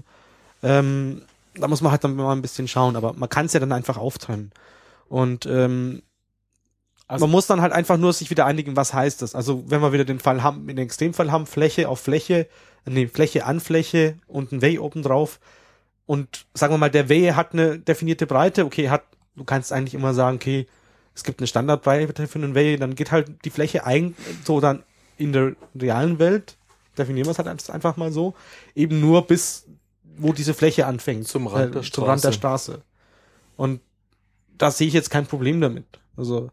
Ähm, 0.63 1.23
da 1.55 1.67
muss 1.67 1.81
man 1.81 1.91
halt 1.91 2.05
dann 2.05 2.15
mal 2.15 2.33
ein 2.33 2.43
bisschen 2.43 2.69
schauen, 2.69 2.95
aber 2.97 3.15
man 3.15 3.29
kann 3.29 3.47
es 3.47 3.53
ja 3.53 3.61
dann 3.61 3.73
einfach 3.73 3.97
auftrennen. 3.97 4.53
Und 5.09 5.47
ähm, 5.47 6.03
also 7.09 7.27
man 7.27 7.33
muss 7.33 7.49
dann 7.49 7.61
halt 7.61 7.73
einfach 7.73 7.97
nur 7.97 8.13
sich 8.13 8.31
wieder 8.31 8.47
einigen, 8.47 8.77
was 8.77 8.95
heißt 8.95 9.23
das. 9.23 9.35
Also 9.35 9.65
wenn 9.67 9.81
wir 9.81 9.93
wieder 9.93 10.05
den 10.05 10.21
Fall 10.21 10.45
haben, 10.45 10.69
in 10.69 10.77
den 10.77 10.87
Extremfall 10.87 11.33
haben, 11.33 11.47
Fläche 11.47 11.89
auf 11.89 11.99
Fläche, 11.99 12.47
nee, 12.85 13.09
Fläche 13.09 13.47
an 13.47 13.59
Fläche 13.59 14.19
und 14.29 14.53
ein 14.53 14.63
Way 14.63 14.79
oben 14.79 15.03
drauf. 15.03 15.41
Und 16.11 16.45
sagen 16.55 16.74
wir 16.74 16.78
mal, 16.78 16.91
der 16.91 17.09
Way 17.09 17.35
hat 17.37 17.53
eine 17.53 17.78
definierte 17.78 18.27
Breite, 18.27 18.65
okay, 18.65 18.91
hat, 18.91 19.05
du 19.37 19.45
kannst 19.45 19.73
eigentlich 19.73 19.95
immer 19.95 20.12
sagen, 20.12 20.39
okay, 20.39 20.66
es 21.15 21.23
gibt 21.23 21.39
eine 21.39 21.47
Standardbreite 21.47 22.27
für 22.27 22.41
einen 22.41 22.57
Way, 22.57 22.78
dann 22.78 22.97
geht 22.97 23.12
halt 23.12 23.45
die 23.45 23.51
Fläche 23.51 23.87
ein, 23.87 24.16
so 24.45 24.59
dann 24.59 24.82
in 25.19 25.32
der 25.32 25.55
realen 25.81 26.19
Welt, 26.19 26.57
definieren 26.99 27.28
wir 27.28 27.31
es 27.31 27.39
halt 27.39 27.70
einfach 27.70 27.97
mal 27.97 28.11
so, 28.11 28.35
eben 28.74 28.99
nur 28.99 29.24
bis, 29.24 29.69
wo 30.16 30.32
diese 30.32 30.53
Fläche 30.53 30.85
anfängt. 30.85 31.28
Zum 31.28 31.47
Rand, 31.47 31.70
äh, 31.70 31.70
der, 31.74 31.82
Straße. 31.85 31.93
Zum 31.93 32.05
Rand 32.05 32.24
der 32.24 32.32
Straße. 32.32 32.82
Und 33.57 33.81
da 34.59 34.73
sehe 34.73 34.89
ich 34.89 34.95
jetzt 34.95 35.11
kein 35.11 35.27
Problem 35.27 35.61
damit. 35.61 35.87
Also, 36.16 36.51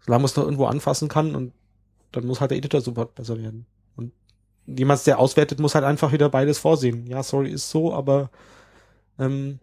solange 0.00 0.22
man 0.22 0.24
es 0.24 0.34
noch 0.34 0.42
irgendwo 0.42 0.66
anfassen 0.66 1.06
kann 1.06 1.36
und 1.36 1.52
dann 2.10 2.26
muss 2.26 2.40
halt 2.40 2.50
der 2.50 2.58
Editor-Support 2.58 3.14
besser 3.14 3.38
werden. 3.38 3.64
Und 3.94 4.10
jemand, 4.66 5.06
der 5.06 5.20
auswertet, 5.20 5.60
muss 5.60 5.76
halt 5.76 5.84
einfach 5.84 6.10
wieder 6.10 6.28
beides 6.28 6.58
vorsehen. 6.58 7.06
Ja, 7.06 7.22
sorry, 7.22 7.52
ist 7.52 7.70
so, 7.70 7.94
aber 7.94 8.30
ähm, 9.18 9.58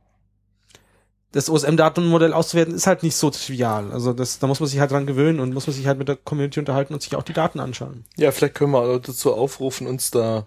das 1.36 1.50
OSM-Datenmodell 1.50 2.32
auszuwerten 2.32 2.74
ist 2.74 2.88
halt 2.88 3.04
nicht 3.04 3.18
so 3.18 3.30
trivial. 3.30 3.92
Also 3.92 4.14
das, 4.14 4.40
da 4.40 4.48
muss 4.48 4.62
man 4.62 4.70
sich 4.70 4.80
halt 4.80 4.92
dran 4.92 5.06
gewöhnen 5.06 5.42
und 5.42 5.54
muss 5.54 5.68
man 5.68 5.76
sich 5.76 5.86
halt 5.86 5.98
mit 5.98 6.08
der 6.08 6.16
Community 6.16 6.60
unterhalten 6.60 6.94
und 6.94 7.02
sich 7.02 7.14
auch 7.14 7.24
die 7.24 7.34
Daten 7.34 7.60
anschauen. 7.60 8.06
Ja, 8.16 8.32
vielleicht 8.32 8.56
können 8.56 8.72
wir 8.72 9.00
dazu 9.00 9.34
aufrufen, 9.34 9.86
uns 9.86 10.12
da 10.12 10.46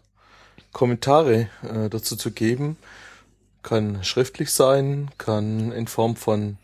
Kommentare 0.72 1.50
äh, 1.62 1.90
dazu 1.90 2.16
zu 2.16 2.30
geben. 2.30 2.78
Kann 3.62 4.02
schriftlich 4.02 4.50
sein, 4.50 5.10
kann 5.18 5.72
in 5.72 5.88
Form 5.88 6.16
von 6.16 6.56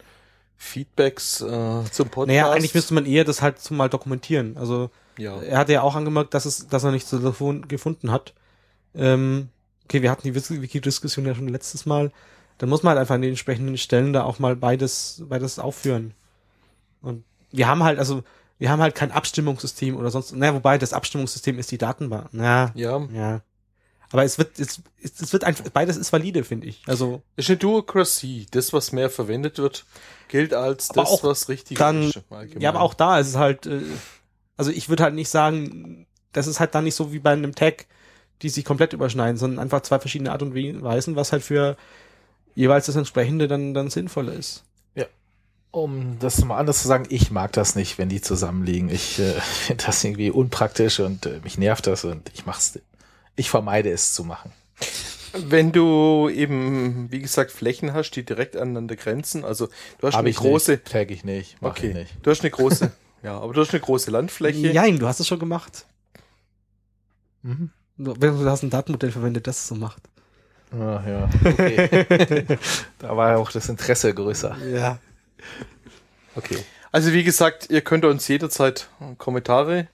Feedbacks 0.56 1.42
äh, 1.42 1.84
zum 1.90 2.08
Podcast. 2.08 2.28
Naja, 2.28 2.50
eigentlich 2.50 2.74
müsste 2.74 2.94
man 2.94 3.04
eher 3.04 3.24
das 3.24 3.42
halt 3.42 3.70
mal 3.70 3.90
dokumentieren. 3.90 4.56
Also 4.56 4.88
ja. 5.18 5.38
er 5.42 5.58
hatte 5.58 5.74
ja 5.74 5.82
auch 5.82 5.96
angemerkt, 5.96 6.32
dass 6.32 6.46
es, 6.46 6.66
dass 6.68 6.82
er 6.84 6.92
nichts 6.92 7.14
gefunden 7.68 8.10
hat. 8.10 8.32
Ähm, 8.94 9.50
okay, 9.84 10.00
wir 10.00 10.10
hatten 10.10 10.22
die 10.22 10.34
Wiki-Diskussion 10.34 11.26
ja 11.26 11.34
schon 11.34 11.48
letztes 11.48 11.84
Mal. 11.84 12.10
Dann 12.58 12.68
muss 12.68 12.82
man 12.82 12.90
halt 12.90 13.00
einfach 13.00 13.16
an 13.16 13.22
den 13.22 13.30
entsprechenden 13.30 13.76
Stellen 13.78 14.12
da 14.12 14.24
auch 14.24 14.38
mal 14.38 14.56
beides, 14.56 15.24
beides 15.28 15.58
aufführen. 15.58 16.14
Und 17.02 17.24
wir 17.50 17.66
haben 17.68 17.82
halt, 17.82 17.98
also 17.98 18.22
wir 18.58 18.70
haben 18.70 18.80
halt 18.80 18.94
kein 18.94 19.12
Abstimmungssystem 19.12 19.96
oder 19.96 20.10
sonst, 20.10 20.34
naja, 20.34 20.54
wobei 20.54 20.78
das 20.78 20.92
Abstimmungssystem 20.92 21.58
ist 21.58 21.70
die 21.70 21.78
Datenbank. 21.78 22.28
Na, 22.32 22.72
ja. 22.74 23.06
ja. 23.12 23.42
Aber 24.10 24.22
es 24.24 24.38
wird, 24.38 24.60
es, 24.60 24.80
es 25.02 25.32
wird 25.32 25.42
einfach, 25.42 25.68
beides 25.70 25.96
ist 25.96 26.12
valide, 26.12 26.44
finde 26.44 26.68
ich. 26.68 26.82
Also. 26.86 27.22
Ist 27.34 27.50
eine 27.50 27.58
Duocracy. 27.58 28.46
Das, 28.50 28.72
was 28.72 28.92
mehr 28.92 29.10
verwendet 29.10 29.58
wird, 29.58 29.84
gilt 30.28 30.54
als 30.54 30.88
das, 30.88 31.08
auch 31.08 31.24
was 31.24 31.48
richtig 31.48 31.78
dann, 31.78 32.04
ist. 32.04 32.20
Ja, 32.58 32.68
aber 32.68 32.80
auch 32.80 32.94
da 32.94 33.18
ist 33.18 33.28
es 33.28 33.36
halt, 33.36 33.66
äh, 33.66 33.80
also 34.56 34.70
ich 34.70 34.88
würde 34.88 35.02
halt 35.02 35.14
nicht 35.14 35.28
sagen, 35.28 36.06
das 36.32 36.46
ist 36.46 36.60
halt 36.60 36.74
dann 36.76 36.84
nicht 36.84 36.94
so 36.94 37.12
wie 37.12 37.18
bei 37.18 37.32
einem 37.32 37.56
Tag, 37.56 37.86
die 38.42 38.50
sich 38.50 38.64
komplett 38.64 38.92
überschneiden, 38.92 39.36
sondern 39.36 39.58
einfach 39.58 39.80
zwei 39.80 39.98
verschiedene 39.98 40.30
Art 40.30 40.42
und 40.42 40.54
Weisen, 40.54 41.16
was 41.16 41.32
halt 41.32 41.42
für 41.42 41.76
jeweils 42.54 42.86
das 42.86 42.96
entsprechende 42.96 43.48
dann, 43.48 43.74
dann 43.74 43.90
sinnvoller 43.90 44.32
ist. 44.32 44.64
Ja. 44.94 45.06
Um 45.70 46.18
das 46.18 46.44
mal 46.44 46.58
anders 46.58 46.82
zu 46.82 46.88
sagen, 46.88 47.06
ich 47.08 47.30
mag 47.30 47.52
das 47.52 47.74
nicht, 47.74 47.98
wenn 47.98 48.08
die 48.08 48.20
zusammenliegen. 48.20 48.88
Ich 48.88 49.18
äh, 49.18 49.32
finde 49.40 49.84
das 49.86 50.02
irgendwie 50.04 50.30
unpraktisch 50.30 51.00
und 51.00 51.26
äh, 51.26 51.40
mich 51.42 51.58
nervt 51.58 51.86
das 51.86 52.04
und 52.04 52.30
ich 52.34 52.46
mach's 52.46 52.78
ich 53.36 53.50
vermeide 53.50 53.90
es 53.90 54.12
zu 54.12 54.24
machen. 54.24 54.52
Wenn 55.32 55.72
du 55.72 56.28
eben, 56.28 57.10
wie 57.10 57.20
gesagt, 57.20 57.50
Flächen 57.50 57.92
hast, 57.92 58.12
die 58.12 58.24
direkt 58.24 58.56
aneinander 58.56 58.94
grenzen, 58.94 59.44
also 59.44 59.66
du 59.98 60.06
hast 60.06 60.14
Hab 60.14 60.20
eine 60.20 60.30
ich 60.30 60.36
große. 60.36 60.72
Nicht, 60.72 60.84
tag 60.84 61.10
ich 61.10 61.24
nicht, 61.24 61.56
mach 61.60 61.72
okay. 61.72 61.88
ich 61.88 61.94
nicht. 61.94 62.14
Du 62.22 62.30
hast 62.30 62.42
eine 62.42 62.50
große, 62.50 62.92
ja, 63.24 63.40
aber 63.40 63.52
du 63.52 63.60
hast 63.60 63.72
eine 63.72 63.80
große 63.80 64.12
Landfläche. 64.12 64.72
Nein, 64.72 65.00
du 65.00 65.08
hast 65.08 65.18
es 65.18 65.26
schon 65.26 65.40
gemacht. 65.40 65.86
Mhm. 67.42 67.70
Du 67.96 68.14
hast 68.46 68.62
ein 68.62 68.70
Datenmodell 68.70 69.12
verwendet, 69.12 69.46
das 69.46 69.58
es 69.58 69.68
so 69.68 69.74
macht. 69.74 70.02
Ach 70.80 71.06
ja, 71.06 71.28
okay. 71.44 72.58
da 72.98 73.16
war 73.16 73.38
auch 73.38 73.50
das 73.52 73.68
Interesse 73.68 74.12
größer. 74.12 74.56
Ja. 74.72 74.98
Okay. 76.34 76.58
Also 76.90 77.12
wie 77.12 77.24
gesagt, 77.24 77.70
ihr 77.70 77.80
könnt 77.80 78.04
uns 78.04 78.26
jederzeit 78.28 78.88
Kommentare 79.18 79.88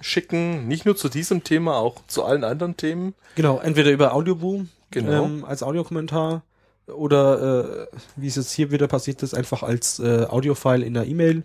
schicken, 0.00 0.68
nicht 0.68 0.84
nur 0.84 0.96
zu 0.96 1.08
diesem 1.08 1.44
Thema, 1.44 1.76
auch 1.76 2.02
zu 2.06 2.24
allen 2.24 2.44
anderen 2.44 2.76
Themen. 2.76 3.14
Genau, 3.34 3.58
entweder 3.58 3.90
über 3.90 4.14
Audioboom 4.14 4.68
genau. 4.90 5.24
ähm, 5.24 5.44
als 5.44 5.62
Audiokommentar 5.62 6.42
oder 6.86 7.88
äh, 7.90 7.96
wie 8.16 8.28
es 8.28 8.36
jetzt 8.36 8.52
hier 8.52 8.70
wieder 8.70 8.86
passiert 8.86 9.22
ist, 9.22 9.34
einfach 9.34 9.62
als 9.62 9.98
äh, 9.98 10.26
Audiofile 10.28 10.84
in 10.84 10.94
der 10.94 11.06
E-Mail. 11.06 11.42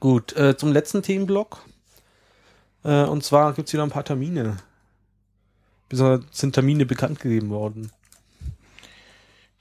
Gut, 0.00 0.36
äh, 0.36 0.56
zum 0.56 0.72
letzten 0.72 1.02
Themenblock. 1.02 1.58
Äh, 2.84 3.04
und 3.04 3.24
zwar 3.24 3.52
gibt's 3.54 3.72
wieder 3.72 3.84
ein 3.84 3.90
paar 3.90 4.04
Termine. 4.04 4.56
Besonders 5.92 6.24
sind 6.32 6.54
Termine 6.54 6.86
bekannt 6.86 7.20
gegeben 7.20 7.50
worden. 7.50 7.92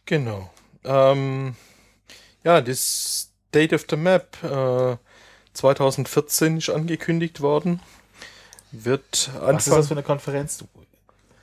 Genau. 0.06 0.50
Ähm, 0.86 1.58
ja, 2.46 2.62
das 2.62 3.32
Date 3.54 3.74
of 3.74 3.86
the 3.90 3.98
Map 3.98 4.42
äh, 4.42 4.96
2014 5.52 6.60
ist 6.60 6.70
angekündigt 6.70 7.42
worden. 7.42 7.82
Wird 8.72 9.30
Anfang, 9.34 9.56
Was 9.56 9.68
ist 9.68 9.76
das 9.76 9.88
für 9.90 9.94
eine 9.96 10.04
Konferenz? 10.04 10.64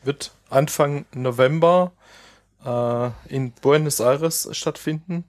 Wird 0.05 0.33
Anfang 0.49 1.05
November 1.13 1.93
äh, 2.65 3.11
in 3.29 3.53
Buenos 3.61 4.01
Aires 4.01 4.49
stattfinden. 4.53 5.25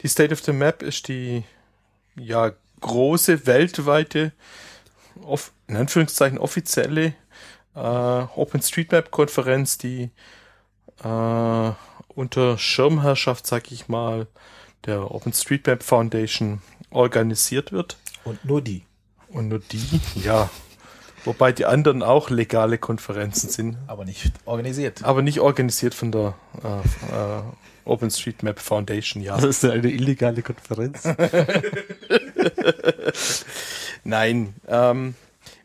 Die 0.00 0.08
State 0.08 0.32
of 0.32 0.40
the 0.40 0.52
Map 0.52 0.82
ist 0.82 1.06
die 1.06 1.44
ja 2.16 2.50
große 2.80 3.46
weltweite, 3.46 4.32
off, 5.22 5.52
in 5.68 5.76
Anführungszeichen 5.76 6.36
offizielle 6.36 7.14
äh, 7.74 7.78
OpenStreetMap-Konferenz, 7.78 9.78
die 9.78 10.10
äh, 11.02 11.70
unter 12.08 12.58
Schirmherrschaft, 12.58 13.46
sag 13.46 13.72
ich 13.72 13.88
mal, 13.88 14.26
der 14.86 15.10
OpenStreetMap 15.10 15.82
Foundation 15.82 16.62
organisiert 16.90 17.72
wird. 17.72 17.96
Und 18.24 18.44
nur 18.44 18.62
die. 18.62 18.84
Und 19.28 19.48
nur 19.48 19.58
die, 19.58 20.00
ja. 20.22 20.48
Wobei 21.24 21.52
die 21.52 21.64
anderen 21.64 22.02
auch 22.02 22.28
legale 22.28 22.76
Konferenzen 22.78 23.48
sind, 23.48 23.78
Aber 23.86 24.04
nicht 24.04 24.30
organisiert. 24.44 25.02
aber 25.04 25.22
nicht 25.22 25.40
organisiert 25.40 25.94
von 25.94 26.12
der 26.12 26.34
äh, 26.62 27.38
äh, 27.38 27.42
OpenStreetMap 27.86 28.60
Foundation, 28.60 29.22
ja. 29.22 29.34
Das 29.36 29.44
ist 29.44 29.64
eine 29.64 29.90
illegale 29.90 30.42
Konferenz. 30.42 31.04
Nein. 34.04 34.54
Ähm, 34.68 35.14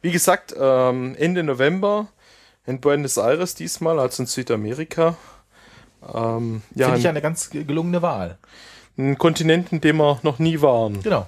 wie 0.01 0.11
gesagt, 0.11 0.53
ähm, 0.57 1.15
Ende 1.17 1.43
November 1.43 2.07
in 2.65 2.79
Buenos 2.81 3.17
Aires 3.17 3.55
diesmal, 3.55 3.99
also 3.99 4.23
in 4.23 4.27
Südamerika. 4.27 5.17
Ähm, 6.13 6.61
ja, 6.75 6.85
Finde 6.87 6.99
ich 6.99 7.05
ein, 7.07 7.11
eine 7.11 7.21
ganz 7.21 7.49
gelungene 7.49 8.01
Wahl. 8.01 8.37
ein 8.97 9.17
Kontinent, 9.17 9.71
in 9.71 9.81
dem 9.81 9.97
wir 9.97 10.19
noch 10.23 10.39
nie 10.39 10.61
waren. 10.61 11.01
Genau. 11.03 11.27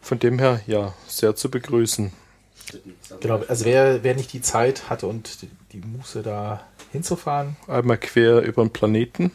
Von 0.00 0.18
dem 0.18 0.38
her, 0.38 0.60
ja, 0.66 0.94
sehr 1.06 1.36
zu 1.36 1.50
begrüßen. 1.50 2.12
Genau. 3.20 3.42
Also 3.48 3.64
wer, 3.64 4.02
wer 4.02 4.14
nicht 4.14 4.32
die 4.32 4.40
Zeit 4.40 4.88
hatte 4.88 5.06
und 5.06 5.42
die- 5.42 5.50
die 5.72 5.80
Muße 5.86 6.22
da 6.22 6.62
hinzufahren, 6.90 7.56
Einmal 7.66 7.98
quer 7.98 8.40
über 8.42 8.62
den 8.64 8.70
Planeten. 8.70 9.30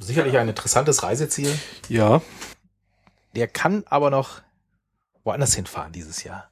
sicherlich 0.00 0.36
ein 0.38 0.48
interessantes 0.48 1.02
Reiseziel. 1.02 1.52
Ja, 1.88 2.20
Der 3.34 3.46
kann 3.48 3.84
aber 3.88 4.10
noch 4.10 4.40
woanders 5.24 5.54
hinfahren 5.54 5.92
dieses 5.92 6.24
Jahr. 6.24 6.48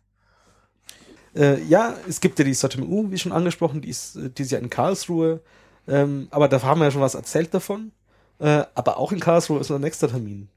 Äh, 1.37 1.63
ja, 1.65 1.95
es 2.09 2.21
gibt 2.21 2.39
ja 2.39 2.45
die 2.45 2.55
SOTMU, 2.55 3.11
wie 3.11 3.19
schon 3.19 3.33
angesprochen, 3.33 3.83
die 3.83 3.91
ist 3.91 4.17
äh, 4.17 4.31
dieses 4.31 4.53
Jahr 4.53 4.63
in 4.63 4.71
Karlsruhe. 4.71 5.41
Ähm, 5.87 6.29
aber 6.31 6.49
da 6.49 6.63
haben 6.63 6.81
wir 6.81 6.87
ja 6.87 6.91
schon 6.91 7.03
was 7.03 7.15
erzählt 7.15 7.53
davon. 7.53 7.93
Äh, 8.39 8.65
aber 8.75 8.99
auch 8.99 9.13
in 9.13 9.21
Karlsruhe 9.21 9.61
ist 9.61 9.71
unser 9.71 9.79
nächster 9.79 10.09
Termin. 10.09 10.49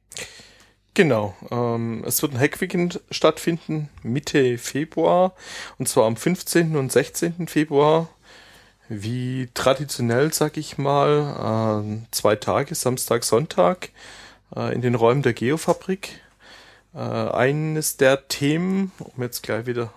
genau. 0.94 1.36
Ähm, 1.52 2.04
es 2.06 2.22
wird 2.22 2.34
ein 2.34 2.40
Hackweekend 2.40 3.02
stattfinden, 3.12 3.90
Mitte 4.04 4.58
Februar. 4.58 5.34
Und 5.78 5.88
zwar 5.90 6.06
am 6.06 6.16
15. 6.16 6.76
und 6.78 6.92
16. 6.92 7.48
Februar. 7.48 8.10
Wie 8.88 9.50
traditionell, 9.54 10.34
sag 10.34 10.58
ich 10.58 10.80
mal, 10.80 11.84
äh, 11.86 12.08
zwei 12.12 12.36
Tage, 12.36 12.74
Samstag, 12.74 13.24
Sonntag, 13.24 13.90
äh, 14.56 14.74
in 14.74 14.82
den 14.82 14.96
Räumen 14.96 15.22
der 15.22 15.34
Geofabrik. 15.34 16.22
Äh, 16.96 17.00
eines 17.00 17.98
der 17.98 18.28
Themen, 18.30 18.92
um 18.98 19.22
jetzt 19.22 19.44
gleich 19.44 19.68
wieder 19.68 19.94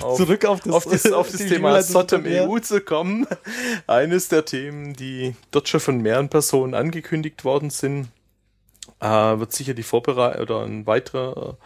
auf, 0.00 0.16
Zurück 0.16 0.44
auf 0.44 0.60
das, 0.60 0.72
auf 0.72 0.84
das, 0.84 1.12
auf 1.12 1.30
das 1.30 1.40
Thema 1.40 1.80
mir. 2.18 2.48
EU 2.48 2.58
zu 2.58 2.80
kommen. 2.80 3.26
Eines 3.86 4.28
der 4.28 4.44
Themen, 4.44 4.94
die 4.94 5.34
dort 5.50 5.68
schon 5.68 5.80
von 5.80 6.00
mehreren 6.00 6.28
Personen 6.28 6.74
angekündigt 6.74 7.44
worden 7.44 7.70
sind, 7.70 8.08
äh, 9.00 9.06
wird 9.06 9.52
sicher 9.52 9.74
die 9.74 9.82
Vorbereitung 9.82 10.42
oder 10.42 10.62
ein 10.62 10.86
weiterer 10.86 11.56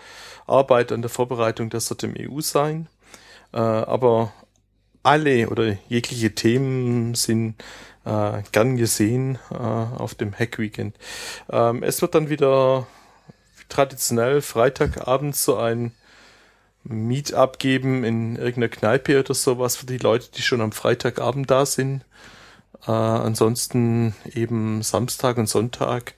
äh, 0.49 0.51
Arbeit 0.51 0.93
an 0.93 1.03
der 1.03 1.11
Vorbereitung 1.11 1.71
der 1.71 1.81
SOTM 1.81 2.15
EU 2.19 2.41
sein. 2.41 2.89
Äh, 3.53 3.59
aber 3.59 4.33
alle 5.03 5.49
oder 5.49 5.77
jegliche 5.89 6.35
Themen 6.35 7.15
sind 7.15 7.57
äh, 8.05 8.43
gern 8.53 8.77
gesehen 8.77 9.39
äh, 9.51 9.55
auf 9.55 10.15
dem 10.15 10.33
Hack 10.33 10.59
Weekend. 10.59 10.97
Ähm, 11.51 11.83
es 11.83 12.03
wird 12.03 12.15
dann 12.15 12.29
wieder 12.29 12.87
traditionell 13.69 14.41
Freitagabend 14.43 15.37
so 15.37 15.57
ein 15.57 15.93
Meetup 16.85 17.59
geben 17.59 18.05
in 18.05 18.37
irgendeiner 18.37 18.69
Kneipe 18.69 19.19
oder 19.19 19.35
sowas 19.35 19.77
für 19.77 19.87
die 19.87 19.99
Leute, 19.99 20.29
die 20.35 20.43
schon 20.43 20.61
am 20.61 20.73
Freitagabend 20.73 21.51
da 21.51 21.67
sind. 21.67 22.05
Äh, 22.87 22.91
ansonsten 22.91 24.15
eben 24.35 24.83
Samstag 24.83 25.39
und 25.39 25.49
Sonntag. 25.49 26.15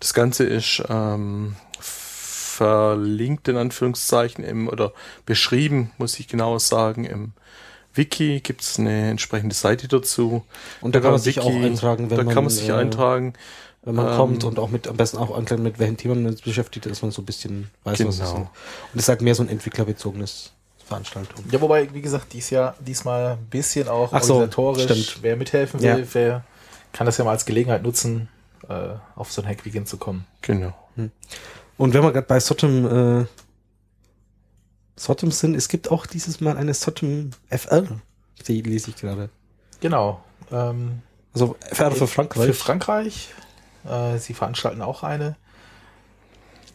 Das 0.00 0.14
Ganze 0.14 0.44
ist 0.44 0.82
ähm, 0.88 1.56
verlinkt 1.80 3.48
in 3.48 3.56
Anführungszeichen 3.56 4.44
im, 4.44 4.68
oder 4.68 4.92
beschrieben, 5.24 5.90
muss 5.96 6.18
ich 6.20 6.28
genauer 6.28 6.60
sagen, 6.60 7.04
im 7.04 7.32
Wiki 7.94 8.40
gibt 8.40 8.62
es 8.62 8.78
eine 8.78 9.10
entsprechende 9.10 9.54
Seite 9.54 9.88
dazu. 9.88 10.44
Und 10.80 10.94
da 10.94 11.00
kann 11.00 11.12
man 11.12 11.20
sich 11.20 11.36
Wiki, 11.36 11.46
auch 11.46 11.54
eintragen, 11.54 12.10
wenn 12.10 12.18
da 12.18 12.24
man, 12.24 12.34
kann 12.34 12.44
man 12.44 12.50
sich 12.50 12.68
äh, 12.68 12.72
eintragen. 12.72 13.34
Wenn 13.84 13.96
man 13.96 14.06
Ähm, 14.10 14.16
kommt 14.16 14.44
und 14.44 14.58
auch 14.60 14.68
mit, 14.70 14.86
am 14.86 14.96
besten 14.96 15.18
auch 15.18 15.36
anklären, 15.36 15.62
mit 15.62 15.78
welchem 15.78 15.96
Thema 15.96 16.14
man 16.14 16.30
jetzt 16.30 16.44
beschäftigt, 16.44 16.86
dass 16.86 17.02
man 17.02 17.10
so 17.10 17.20
ein 17.22 17.24
bisschen 17.24 17.68
weiß, 17.84 18.04
was 18.06 18.14
es 18.14 18.20
Genau. 18.20 18.30
ist. 18.30 18.36
Und 18.38 18.48
es 18.94 19.02
ist 19.02 19.08
halt 19.08 19.22
mehr 19.22 19.34
so 19.34 19.42
ein 19.42 19.48
entwicklerbezogenes 19.48 20.52
Veranstaltung. 20.86 21.44
Ja, 21.50 21.60
wobei, 21.60 21.92
wie 21.92 22.00
gesagt, 22.02 22.32
dies 22.32 22.50
Jahr, 22.50 22.76
diesmal 22.78 23.32
ein 23.32 23.46
bisschen 23.46 23.88
auch 23.88 24.12
Ach 24.12 24.22
so, 24.22 24.34
organisatorisch. 24.34 24.84
stimmt. 24.84 25.18
Wer 25.22 25.36
mithelfen 25.36 25.80
will, 25.80 25.88
Ja. 26.00 26.06
wer 26.12 26.44
kann 26.92 27.06
das 27.06 27.16
ja 27.18 27.24
mal 27.24 27.32
als 27.32 27.44
Gelegenheit 27.44 27.82
nutzen, 27.82 28.28
äh, 28.68 28.90
auf 29.16 29.32
so 29.32 29.42
ein 29.42 29.48
Hack-Weekend 29.48 29.88
zu 29.88 29.96
kommen. 29.96 30.26
Genau. 30.42 30.72
Und 31.76 31.94
wenn 31.94 32.02
wir 32.02 32.12
gerade 32.12 32.26
bei 32.26 32.38
Sotem, 32.38 33.22
äh, 33.22 33.26
Sotem 34.96 35.30
sind, 35.32 35.54
es 35.54 35.68
gibt 35.68 35.90
auch 35.90 36.06
dieses 36.06 36.40
Mal 36.40 36.56
eine 36.56 36.74
Sotem 36.74 37.30
FR. 37.48 37.84
Die 38.46 38.60
lese 38.62 38.90
ich 38.90 38.96
gerade. 38.96 39.30
Genau. 39.80 40.22
Ähm, 40.52 41.00
Also 41.34 41.56
FR 41.70 41.90
für 41.92 42.06
Frankreich. 42.06 42.46
Für 42.46 42.54
Frankreich. 42.54 43.30
Äh, 43.84 44.18
sie 44.18 44.34
veranstalten 44.34 44.82
auch 44.82 45.02
eine. 45.02 45.36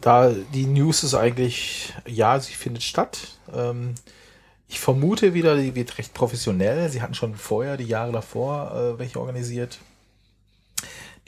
Da 0.00 0.30
die 0.30 0.66
News 0.66 1.02
ist 1.02 1.14
eigentlich, 1.14 1.92
ja, 2.06 2.38
sie 2.38 2.54
findet 2.54 2.82
statt. 2.82 3.38
Ähm, 3.52 3.94
ich 4.68 4.80
vermute 4.80 5.34
wieder, 5.34 5.56
die 5.56 5.74
wird 5.74 5.98
recht 5.98 6.14
professionell. 6.14 6.88
Sie 6.90 7.02
hatten 7.02 7.14
schon 7.14 7.34
vorher, 7.34 7.76
die 7.76 7.84
Jahre 7.86 8.12
davor, 8.12 8.72
äh, 8.74 8.98
welche 8.98 9.18
organisiert. 9.18 9.78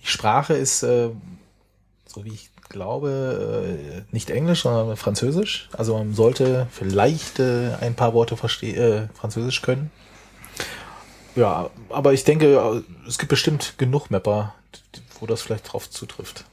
Die 0.02 0.06
Sprache 0.06 0.54
ist, 0.54 0.82
äh, 0.82 1.10
so 2.06 2.24
wie 2.24 2.32
ich 2.32 2.50
glaube, 2.68 4.04
äh, 4.10 4.14
nicht 4.14 4.30
Englisch, 4.30 4.62
sondern 4.62 4.96
Französisch. 4.96 5.68
Also 5.72 5.96
man 5.96 6.14
sollte 6.14 6.68
vielleicht 6.70 7.40
äh, 7.40 7.74
ein 7.80 7.94
paar 7.94 8.14
Worte 8.14 8.36
verste 8.36 9.08
Französisch 9.14 9.62
können. 9.62 9.90
Ja, 11.34 11.70
aber 11.88 12.12
ich 12.12 12.24
denke, 12.24 12.84
es 13.06 13.18
gibt 13.18 13.30
bestimmt 13.30 13.74
genug 13.78 14.10
Mapper, 14.10 14.54
wo 15.20 15.26
das 15.26 15.42
vielleicht 15.42 15.72
drauf 15.72 15.88
zutrifft. 15.88 16.44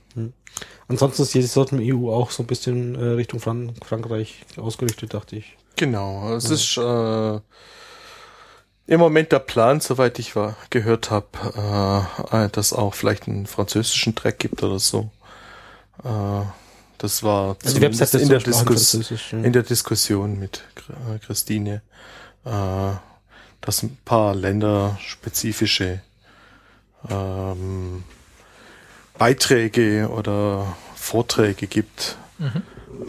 Ansonsten 0.88 1.23
ist 1.23 1.34
die 1.34 1.41
Sotem 1.44 1.80
EU 1.81 2.11
auch 2.11 2.31
so 2.31 2.44
ein 2.44 2.48
bisschen 2.48 2.95
äh, 2.95 3.03
Richtung 3.10 3.39
Fran 3.39 3.73
Frankreich 3.84 4.45
ausgerichtet, 4.57 5.14
dachte 5.14 5.35
ich. 5.35 5.57
Genau, 5.76 6.34
es 6.34 6.49
ist 6.49 6.77
äh, 6.77 7.39
im 8.88 8.99
Moment 8.99 9.31
der 9.31 9.39
Plan, 9.39 9.80
soweit 9.80 10.18
ich 10.18 10.35
war, 10.35 10.56
gehört 10.69 11.11
habe, 11.11 12.07
äh, 12.31 12.49
dass 12.49 12.73
auch 12.73 12.94
vielleicht 12.94 13.27
einen 13.27 13.45
französischen 13.45 14.15
Track 14.15 14.39
gibt 14.39 14.64
oder 14.64 14.80
so. 14.80 15.11
Äh, 16.03 16.44
das 16.98 17.22
war 17.22 17.57
Also 17.64 17.76
in, 17.76 17.81
der 17.81 17.91
ja. 17.91 19.38
in 19.44 19.53
der 19.53 19.64
Diskussion 19.64 20.39
mit 20.39 20.64
äh, 20.89 21.19
Christine, 21.19 21.84
äh, 22.45 22.91
dass 23.61 23.84
ein 23.84 23.98
paar 24.03 24.34
länderspezifische 24.34 26.02
ähm, 27.07 28.03
Beiträge 29.18 30.10
oder 30.10 30.77
Vorträge 30.95 31.68
gibt 31.68 32.18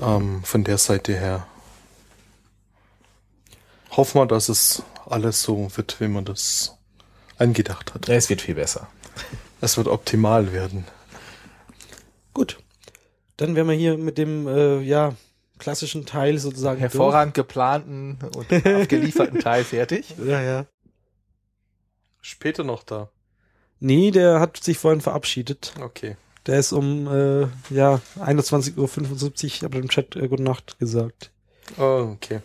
ähm, 0.01 0.43
von 0.45 0.65
der 0.65 0.79
Seite 0.79 1.13
her. 1.13 1.47
Hoffen 3.91 4.21
wir, 4.21 4.27
dass 4.27 4.49
es 4.49 4.83
alles 5.07 5.43
so 5.43 5.71
wird, 5.77 6.01
wie 6.01 6.09
man 6.09 6.25
das 6.25 6.77
angedacht 7.39 7.95
hat. 7.95 8.09
Ja, 8.09 8.15
es 8.15 8.29
wird 8.29 8.43
viel 8.43 8.55
besser. 8.55 8.89
Es 9.61 9.77
wird 9.77 9.89
optimal 9.89 10.53
werden. 10.53 10.85
Gut. 12.35 12.59
Dann 13.37 13.55
wären 13.55 13.69
wir 13.69 13.75
hier 13.75 13.97
mit 13.97 14.19
dem 14.19 14.47
äh, 14.47 14.81
ja, 14.81 15.15
klassischen 15.59 16.07
Teil 16.07 16.39
sozusagen. 16.39 16.79
Hervorragend 16.79 17.35
geplanten 17.35 18.19
und 18.35 18.53
abgelieferten 18.67 19.41
Teil 19.41 19.65
fertig. 19.65 20.15
durch. 20.17 20.29
Ja, 20.29 20.43
ja. 20.43 20.67
Später 22.21 22.65
noch 22.65 22.83
da. 22.83 23.11
Nee, 23.81 24.11
der 24.11 24.41
hat 24.41 24.57
sich 24.57 24.79
vorhin 24.79 25.01
verabschiedet. 25.01 25.75
Okay. 25.81 26.17
Der 26.47 26.59
ist 26.59 26.73
um 26.73 27.07
äh, 27.07 27.47
ja, 27.71 28.01
21.75 28.19 28.77
Uhr, 28.79 29.33
ich 29.45 29.63
habe 29.63 29.79
im 29.79 29.89
Chat 29.89 30.17
äh, 30.17 30.29
Gute 30.29 30.43
Nacht 30.43 30.79
gesagt. 30.79 31.31
Oh, 31.77 32.11
okay. 32.15 32.41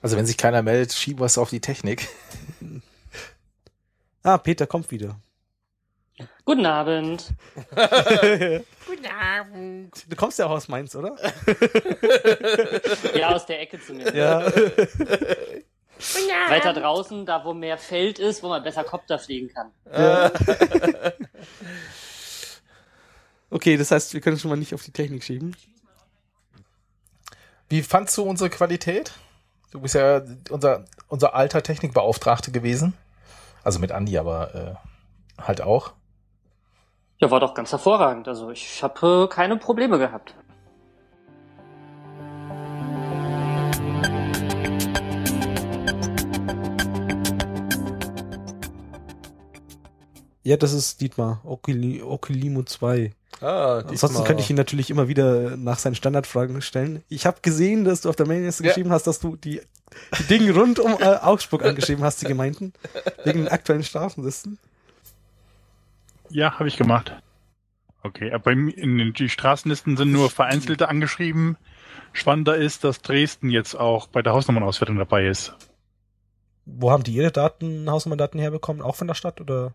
Also 0.00 0.16
wenn 0.16 0.26
sich 0.26 0.36
keiner 0.36 0.62
meldet, 0.62 0.92
schieben 0.92 1.20
wir 1.20 1.26
es 1.26 1.38
auf 1.38 1.50
die 1.50 1.60
Technik. 1.60 2.08
Ah, 4.22 4.36
Peter 4.36 4.66
kommt 4.66 4.90
wieder. 4.90 5.18
Guten 8.86 9.06
Abend. 9.06 10.04
Du 10.08 10.14
kommst 10.16 10.38
ja 10.38 10.44
auch 10.44 10.50
aus 10.50 10.68
Mainz, 10.68 10.94
oder? 10.94 11.16
Ja, 13.14 13.34
aus 13.34 13.46
der 13.46 13.60
Ecke 13.60 13.80
zumindest. 13.80 14.14
Ja. 14.14 14.52
Weiter 16.50 16.72
draußen, 16.72 17.26
da 17.26 17.44
wo 17.44 17.54
mehr 17.54 17.78
Feld 17.78 18.18
ist, 18.18 18.42
wo 18.42 18.48
man 18.48 18.62
besser 18.62 18.84
Kopter 18.84 19.18
fliegen 19.18 19.52
kann. 19.52 19.70
Okay, 23.50 23.76
das 23.76 23.90
heißt, 23.90 24.14
wir 24.14 24.20
können 24.20 24.38
schon 24.38 24.48
mal 24.48 24.56
nicht 24.56 24.74
auf 24.74 24.84
die 24.84 24.92
Technik 24.92 25.24
schieben. 25.24 25.56
Wie 27.68 27.82
fandst 27.82 28.16
du 28.16 28.22
unsere 28.22 28.48
Qualität? 28.48 29.12
Du 29.72 29.80
bist 29.80 29.94
ja 29.94 30.22
unser, 30.50 30.84
unser 31.08 31.34
alter 31.34 31.62
Technikbeauftragte 31.62 32.52
gewesen. 32.52 32.96
Also 33.62 33.78
mit 33.78 33.92
Andi, 33.92 34.18
aber 34.18 34.54
äh, 34.54 35.42
halt 35.42 35.60
auch. 35.60 35.92
Ja, 37.18 37.30
war 37.30 37.40
doch 37.40 37.54
ganz 37.54 37.72
hervorragend. 37.72 38.28
Also 38.28 38.50
ich 38.50 38.82
habe 38.82 39.26
äh, 39.28 39.34
keine 39.34 39.56
Probleme 39.56 39.98
gehabt. 39.98 40.34
Ja, 50.50 50.56
das 50.56 50.72
ist 50.72 51.00
Dietmar, 51.00 51.40
Okulimo 51.44 52.64
2. 52.64 53.12
Ah, 53.40 53.74
Ansonsten 53.78 54.08
diesmal- 54.08 54.24
könnte 54.24 54.42
ich 54.42 54.50
ihn 54.50 54.56
natürlich 54.56 54.90
immer 54.90 55.06
wieder 55.06 55.56
nach 55.56 55.78
seinen 55.78 55.94
Standardfragen 55.94 56.60
stellen. 56.60 57.04
Ich 57.08 57.24
habe 57.24 57.38
gesehen, 57.40 57.84
dass 57.84 58.00
du 58.00 58.08
auf 58.08 58.16
der 58.16 58.26
Mailingliste 58.26 58.64
Ja. 58.64 58.70
geschrieben 58.70 58.90
hast, 58.90 59.06
dass 59.06 59.20
du 59.20 59.36
die, 59.36 59.60
die 60.18 60.22
Dinge 60.24 60.52
rund 60.52 60.80
um 60.80 60.90
äh, 61.00 61.04
Augsburg 61.04 61.64
angeschrieben 61.64 62.02
hast, 62.02 62.20
die 62.22 62.26
Gemeinden, 62.26 62.72
wegen 63.22 63.38
den 63.44 63.48
aktuellen 63.48 63.84
Straßenlisten. 63.84 64.58
Ja, 66.30 66.58
habe 66.58 66.66
ich 66.66 66.76
gemacht. 66.76 67.12
Okay, 68.02 68.32
aber 68.32 68.42
bei 68.42 68.54
mir- 68.56 68.76
in 68.76 68.98
den- 68.98 69.12
die 69.12 69.28
Straßenlisten 69.28 69.96
sind 69.96 70.10
nur 70.10 70.30
vereinzelte 70.30 70.88
angeschrieben. 70.88 71.58
Spannender 72.12 72.56
ist, 72.56 72.82
dass 72.82 73.02
Dresden 73.02 73.50
jetzt 73.50 73.76
auch 73.76 74.08
bei 74.08 74.20
der 74.20 74.32
Hausnummernauswertung 74.32 74.96
dabei 74.96 75.28
ist. 75.28 75.54
Wo 76.66 76.90
haben 76.90 77.04
die 77.04 77.12
ihre 77.14 77.30
Daten, 77.30 77.88
Hausnummerndaten 77.88 78.40
herbekommen? 78.40 78.82
Auch 78.82 78.96
von 78.96 79.06
der 79.06 79.14
Stadt 79.14 79.40
oder? 79.40 79.74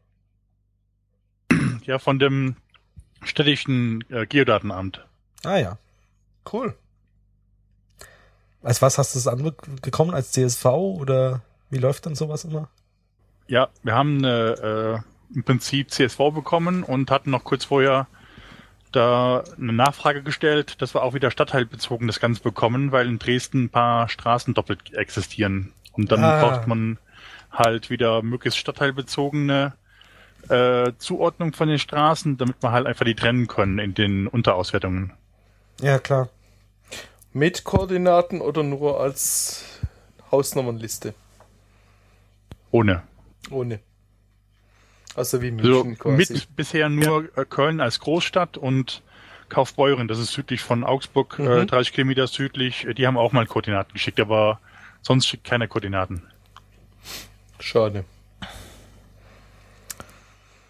Ja, 1.86 1.99
von 1.99 2.20
dem 2.20 2.56
städtischen 3.24 4.03
äh, 4.10 4.26
Geodatenamt. 4.26 5.06
Ah 5.44 5.57
ja. 5.57 5.78
Cool. 6.52 6.76
Als 8.64 8.82
was 8.82 8.98
hast 8.98 9.14
du 9.16 9.20
es 9.20 9.28
angekommen? 9.28 10.14
Als 10.14 10.32
CSV 10.32 10.66
oder 10.66 11.41
wie 11.70 11.78
läuft 11.78 12.06
dann 12.06 12.16
sowas 12.16 12.45
immer? 12.45 12.70
Ja, 13.48 13.70
wir 13.84 13.94
haben 13.94 14.18
eine, 14.20 15.03
äh, 15.32 15.36
im 15.36 15.44
Prinzip 15.44 15.91
CSV 15.91 16.18
bekommen 16.34 16.84
und 16.84 17.12
hatten 17.12 17.30
noch 17.32 17.44
kurz 17.44 17.66
vorher 17.66 18.07
da 18.91 19.44
eine 19.60 19.74
Nachfrage 19.74 20.24
gestellt, 20.24 20.82
dass 20.82 20.95
wir 20.95 21.03
auch 21.03 21.14
wieder 21.14 21.30
stadtteilbezogen 21.30 22.07
das 22.07 22.20
Ganze 22.20 22.41
bekommen, 22.41 22.91
weil 22.91 23.07
in 23.07 23.20
Dresden 23.20 23.66
ein 23.66 23.70
paar 23.70 24.07
Straßen 24.10 24.53
doppelt 24.53 24.94
existieren. 24.94 25.74
Und 25.91 26.12
dann 26.12 26.24
Ah. 26.24 26.40
braucht 26.40 26.68
man 26.68 26.98
halt 27.52 27.90
wieder 27.90 28.22
möglichst 28.22 28.57
stadtteilbezogene 28.60 29.74
äh, 30.50 30.92
Zuordnung 30.98 31.54
von 31.54 31.68
den 31.68 31.80
Straßen, 31.80 32.38
damit 32.38 32.56
wir 32.62 32.72
halt 32.72 32.86
einfach 32.88 33.06
die 33.06 33.16
trennen 33.16 33.48
können 33.48 33.80
in 33.80 33.94
den 33.94 34.28
Unterauswertungen. 34.28 35.14
Ja, 35.82 36.00
klar. 36.00 36.30
Mit 37.34 37.64
Koordinaten 37.64 38.42
oder 38.42 38.64
nur 38.64 39.00
als 39.00 39.66
Hausnummernliste? 40.32 41.14
Ohne. 42.72 43.04
Ohne. 43.50 43.80
Also 45.16 45.42
wie 45.42 45.50
So 45.50 45.84
München 45.84 45.98
quasi. 45.98 46.34
mit 46.34 46.56
bisher 46.56 46.90
nur 46.90 47.30
äh, 47.38 47.46
Köln 47.46 47.80
als 47.82 48.00
Großstadt 48.00 48.58
und 48.58 49.02
Kaufbeuren, 49.48 50.08
das 50.08 50.18
ist 50.20 50.34
südlich 50.34 50.62
von 50.62 50.84
Augsburg, 50.84 51.38
äh, 51.40 51.62
Mhm. 51.62 51.68
30 51.68 51.94
Kilometer 51.94 52.28
südlich. 52.28 52.86
Äh, 52.86 52.94
Die 52.94 53.06
haben 53.08 53.18
auch 53.18 53.32
mal 53.32 53.46
Koordinaten 53.46 53.94
geschickt, 53.94 54.20
aber 54.20 54.60
sonst 55.02 55.28
schickt 55.28 55.44
keiner 55.46 55.68
Koordinaten. 55.68 56.24
Schade. 57.60 58.06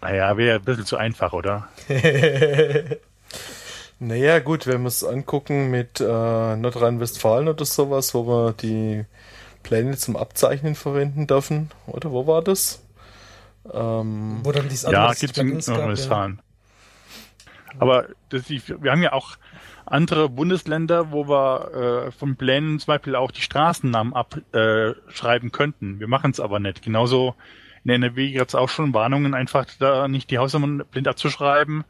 Naja, 0.06 0.36
wäre 0.36 0.58
ein 0.58 0.64
bisschen 0.64 0.86
zu 0.86 0.96
einfach, 0.96 1.32
oder? 1.32 1.68
Naja, 3.98 4.40
gut, 4.40 4.66
wenn 4.66 4.82
wir 4.82 4.88
es 4.88 5.02
angucken 5.02 5.70
mit 5.70 6.00
äh, 6.00 6.04
Nordrhein-Westfalen 6.04 7.48
oder 7.48 7.64
sowas, 7.64 8.12
wo 8.12 8.26
wir 8.26 8.52
die 8.52 9.06
Pläne 9.62 9.96
zum 9.96 10.16
Abzeichnen 10.16 10.74
verwenden 10.74 11.26
dürfen. 11.26 11.70
Oder 11.86 12.12
wo 12.12 12.26
war 12.26 12.42
das? 12.42 12.82
Ähm, 13.72 14.40
Wo 14.42 14.52
dann 14.52 14.68
dieses 14.68 14.90
Ja, 14.90 15.06
andere 15.06 15.18
gibt's 15.18 15.38
in 15.38 15.46
Plugins 15.46 15.66
gab, 15.66 15.76
Nordrhein-Westfalen. 15.76 16.42
Aber 17.78 18.08
das, 18.28 18.50
wir 18.50 18.92
haben 18.92 19.02
ja 19.02 19.14
auch 19.14 19.38
andere 19.86 20.28
Bundesländer, 20.28 21.10
wo 21.10 21.26
wir 21.26 22.06
äh, 22.06 22.12
von 22.12 22.36
Plänen 22.36 22.78
zum 22.78 22.88
Beispiel 22.88 23.16
auch 23.16 23.30
die 23.30 23.40
Straßennamen 23.40 24.12
abschreiben 24.12 25.48
äh, 25.48 25.52
könnten. 25.52 26.00
Wir 26.00 26.08
machen 26.08 26.32
es 26.32 26.40
aber 26.40 26.60
nicht. 26.60 26.82
Genauso 26.82 27.34
in 27.86 28.02
NRW 28.02 28.32
gab 28.32 28.48
es 28.48 28.56
auch 28.56 28.68
schon 28.68 28.92
Warnungen, 28.92 29.32
einfach 29.32 29.64
da 29.78 30.08
nicht 30.08 30.30
die 30.32 30.38
Hausnummern 30.38 30.82
blind 30.90 31.06
abzuschreiben, 31.06 31.84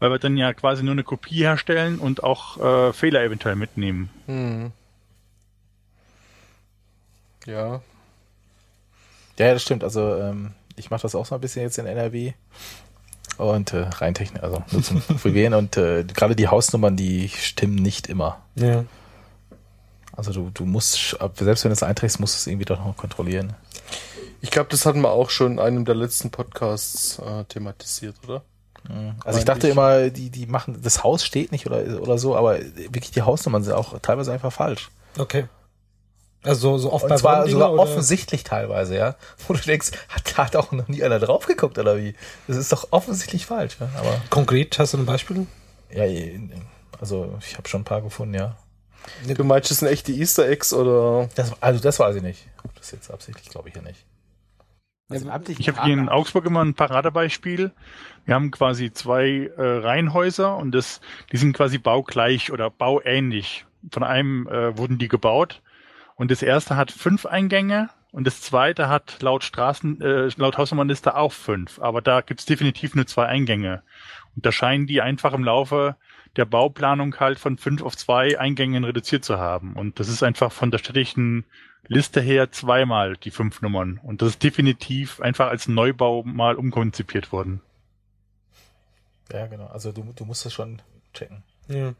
weil 0.00 0.10
wir 0.10 0.18
dann 0.18 0.36
ja 0.36 0.52
quasi 0.52 0.82
nur 0.82 0.92
eine 0.92 1.04
Kopie 1.04 1.42
herstellen 1.42 1.98
und 2.00 2.24
auch 2.24 2.88
äh, 2.88 2.92
Fehler 2.92 3.22
eventuell 3.22 3.54
mitnehmen. 3.54 4.10
hm. 4.26 4.72
Ja, 7.46 7.80
Ja, 9.38 9.52
das 9.52 9.62
stimmt. 9.62 9.84
Also 9.84 10.16
ähm, 10.16 10.50
ich 10.74 10.90
mache 10.90 11.02
das 11.02 11.14
auch 11.14 11.24
so 11.24 11.36
ein 11.36 11.40
bisschen 11.40 11.62
jetzt 11.62 11.78
in 11.78 11.86
NRW. 11.86 12.32
Und 13.38 13.72
äh, 13.72 13.82
rein 13.82 14.14
technisch, 14.14 14.42
also 14.42 14.64
nur 14.72 14.82
zum 14.82 15.00
Probieren. 15.20 15.54
Und 15.54 15.76
äh, 15.76 16.02
gerade 16.02 16.34
die 16.34 16.48
Hausnummern, 16.48 16.96
die 16.96 17.28
stimmen 17.28 17.76
nicht 17.76 18.08
immer. 18.08 18.42
Ja. 18.56 18.84
Also 20.16 20.32
du, 20.32 20.50
du 20.52 20.64
musst, 20.64 21.16
selbst 21.34 21.62
wenn 21.62 21.68
du 21.68 21.74
es 21.74 21.84
einträgst, 21.84 22.18
musst 22.18 22.34
du 22.34 22.38
es 22.38 22.46
irgendwie 22.48 22.64
doch 22.64 22.84
noch 22.84 22.96
kontrollieren. 22.96 23.52
Ich 24.40 24.50
glaube, 24.50 24.68
das 24.70 24.86
hatten 24.86 25.00
wir 25.00 25.10
auch 25.10 25.30
schon 25.30 25.52
in 25.52 25.58
einem 25.58 25.84
der 25.84 25.94
letzten 25.94 26.30
Podcasts 26.30 27.18
äh, 27.18 27.44
thematisiert, 27.44 28.16
oder? 28.24 28.42
Also 29.24 29.38
ich 29.38 29.44
dachte 29.44 29.68
immer, 29.68 30.10
die, 30.10 30.30
die 30.30 30.46
machen, 30.46 30.80
das 30.82 31.02
Haus 31.02 31.24
steht 31.24 31.52
nicht 31.52 31.66
oder, 31.66 32.00
oder 32.00 32.18
so, 32.18 32.36
aber 32.36 32.58
wirklich 32.60 33.10
die 33.10 33.22
Hausnummern 33.22 33.64
sind 33.64 33.72
auch 33.74 33.98
teilweise 34.00 34.32
einfach 34.32 34.52
falsch. 34.52 34.90
Okay. 35.18 35.46
Also 36.42 36.78
so 36.78 36.92
oft 36.92 37.04
Und 37.04 37.08
bei 37.10 37.16
zwar 37.16 37.48
sogar 37.48 37.72
oder? 37.72 37.82
offensichtlich 37.82 38.44
teilweise, 38.44 38.96
ja. 38.96 39.16
Wo 39.46 39.54
du 39.54 39.60
denkst, 39.60 39.90
hat, 40.08 40.38
hat 40.38 40.56
auch 40.56 40.70
noch 40.70 40.86
nie 40.86 41.02
einer 41.02 41.18
drauf 41.18 41.46
geguckt 41.46 41.78
oder 41.78 41.96
wie? 41.96 42.14
Das 42.46 42.56
ist 42.56 42.70
doch 42.70 42.88
offensichtlich 42.92 43.46
falsch, 43.46 43.78
ja. 43.80 43.88
Aber 43.98 44.22
Konkret, 44.30 44.78
hast 44.78 44.94
du 44.94 44.98
ein 44.98 45.06
Beispiel? 45.06 45.46
ja, 45.90 46.04
also 47.00 47.36
ich 47.40 47.56
habe 47.58 47.68
schon 47.68 47.80
ein 47.80 47.84
paar 47.84 48.02
gefunden, 48.02 48.34
ja. 48.34 48.56
Du 49.26 49.44
meinst, 49.44 49.70
das 49.70 49.78
sind 49.78 49.88
echte 49.88 50.12
Easter 50.12 50.48
Eggs 50.48 50.72
oder? 50.72 51.28
Das, 51.34 51.52
also 51.60 51.80
das 51.80 51.98
weiß 51.98 52.16
ich 52.16 52.22
nicht. 52.22 52.46
Das 52.74 52.86
ist 52.86 52.92
jetzt 52.92 53.10
absichtlich, 53.10 53.48
glaube 53.50 53.68
ich 53.68 53.74
hier 53.74 53.82
nicht. 53.82 54.04
Also 55.08 55.30
Ich 55.58 55.68
habe 55.68 55.84
hier 55.84 55.94
in 55.94 56.08
Augsburg 56.08 56.46
immer 56.46 56.64
ein 56.64 56.74
Paradebeispiel. 56.74 57.70
Wir 58.24 58.34
haben 58.34 58.50
quasi 58.50 58.92
zwei 58.92 59.52
äh, 59.56 59.62
Reihenhäuser 59.62 60.56
und 60.56 60.72
das, 60.72 61.00
die 61.30 61.36
sind 61.36 61.52
quasi 61.52 61.78
baugleich 61.78 62.50
oder 62.50 62.70
bauähnlich. 62.70 63.66
Von 63.92 64.02
einem 64.02 64.48
äh, 64.48 64.76
wurden 64.76 64.98
die 64.98 65.06
gebaut 65.06 65.62
und 66.16 66.32
das 66.32 66.42
erste 66.42 66.76
hat 66.76 66.90
fünf 66.90 67.24
Eingänge 67.24 67.88
und 68.10 68.26
das 68.26 68.40
zweite 68.40 68.88
hat 68.88 69.22
laut 69.22 69.44
Straßen, 69.44 70.00
äh, 70.00 70.28
laut 70.36 70.58
Hausnummernliste 70.58 71.14
auch 71.14 71.32
fünf. 71.32 71.78
Aber 71.78 72.02
da 72.02 72.20
gibt's 72.20 72.46
definitiv 72.46 72.96
nur 72.96 73.06
zwei 73.06 73.26
Eingänge. 73.26 73.82
Und 74.34 74.44
da 74.44 74.50
scheinen 74.50 74.88
die 74.88 75.02
einfach 75.02 75.34
im 75.34 75.44
Laufe 75.44 75.96
der 76.36 76.46
Bauplanung 76.46 77.14
halt 77.20 77.38
von 77.38 77.58
fünf 77.58 77.82
auf 77.82 77.96
zwei 77.96 78.38
Eingängen 78.40 78.84
reduziert 78.84 79.24
zu 79.24 79.38
haben. 79.38 79.74
Und 79.74 80.00
das 80.00 80.08
ist 80.08 80.22
einfach 80.22 80.50
von 80.50 80.70
der 80.70 80.78
städtischen 80.78 81.44
Liste 81.88 82.20
her 82.20 82.50
zweimal 82.50 83.16
die 83.16 83.30
fünf 83.30 83.62
Nummern. 83.62 84.00
Und 84.02 84.22
das 84.22 84.30
ist 84.30 84.42
definitiv 84.42 85.20
einfach 85.20 85.48
als 85.48 85.68
Neubau 85.68 86.22
mal 86.24 86.56
umkonzipiert 86.56 87.32
worden. 87.32 87.60
Ja, 89.32 89.46
genau. 89.46 89.66
Also 89.66 89.92
du, 89.92 90.02
du 90.14 90.24
musst 90.24 90.44
das 90.44 90.52
schon 90.52 90.82
checken. 91.12 91.42
Ja. 91.68 91.94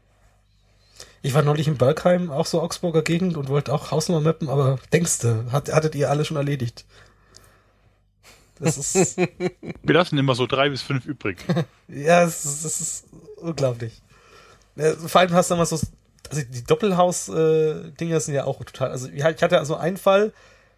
Ich 1.21 1.33
war 1.33 1.43
neulich 1.43 1.67
in 1.67 1.77
Bergheim, 1.77 2.31
auch 2.31 2.45
so 2.45 2.61
Augsburger 2.61 3.01
Gegend 3.01 3.37
und 3.37 3.49
wollte 3.49 3.73
auch 3.73 3.91
Hausnummer 3.91 4.21
mappen, 4.21 4.49
aber 4.49 4.79
denkste, 4.93 5.45
hat, 5.51 5.71
hattet 5.71 5.95
ihr 5.95 6.09
alle 6.09 6.25
schon 6.25 6.37
erledigt. 6.37 6.85
Das 8.59 8.77
ist, 8.77 9.17
Wir 9.83 9.93
lassen 9.93 10.17
immer 10.17 10.35
so 10.35 10.47
drei 10.47 10.69
bis 10.69 10.81
fünf 10.81 11.05
übrig. 11.05 11.37
ja, 11.87 12.23
das 12.25 12.45
ist, 12.45 12.65
das 12.65 12.81
ist 12.81 13.05
unglaublich. 13.37 14.01
Ja, 14.75 14.95
vor 14.95 15.21
allem 15.21 15.33
hast 15.33 15.51
du 15.51 15.55
immer 15.55 15.65
so, 15.65 15.79
also 16.29 16.41
die 16.41 16.63
Doppelhaus-Dinger 16.63 18.19
sind 18.19 18.33
ja 18.33 18.45
auch 18.45 18.63
total, 18.63 18.91
also 18.91 19.09
ich 19.09 19.23
hatte 19.23 19.57
also 19.57 19.75
einen 19.75 19.97
Fall, 19.97 20.33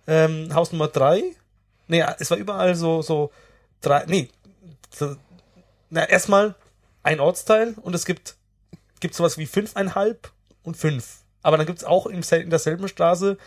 ähm, 0.07 0.53
Haus 0.53 0.71
Nummer 0.71 0.87
drei, 0.87 1.23
nee, 1.87 2.03
es 2.19 2.31
war 2.31 2.37
überall 2.37 2.75
so, 2.75 3.01
so 3.01 3.31
drei, 3.81 4.05
nee, 4.07 4.29
so, 4.93 5.15
na, 5.89 6.07
erstmal 6.07 6.55
ein 7.03 7.19
Ortsteil 7.19 7.75
und 7.81 7.95
es 7.95 8.05
gibt, 8.05 8.35
gibt 8.99 9.15
sowas 9.15 9.37
wie 9.37 9.45
fünfeinhalb 9.45 10.31
und 10.63 10.77
fünf. 10.77 11.19
Aber 11.41 11.57
dann 11.57 11.65
gibt's 11.65 11.83
auch 11.83 12.05
im, 12.05 12.21
in 12.31 12.49
derselben 12.49 12.87
Straße 12.87 13.37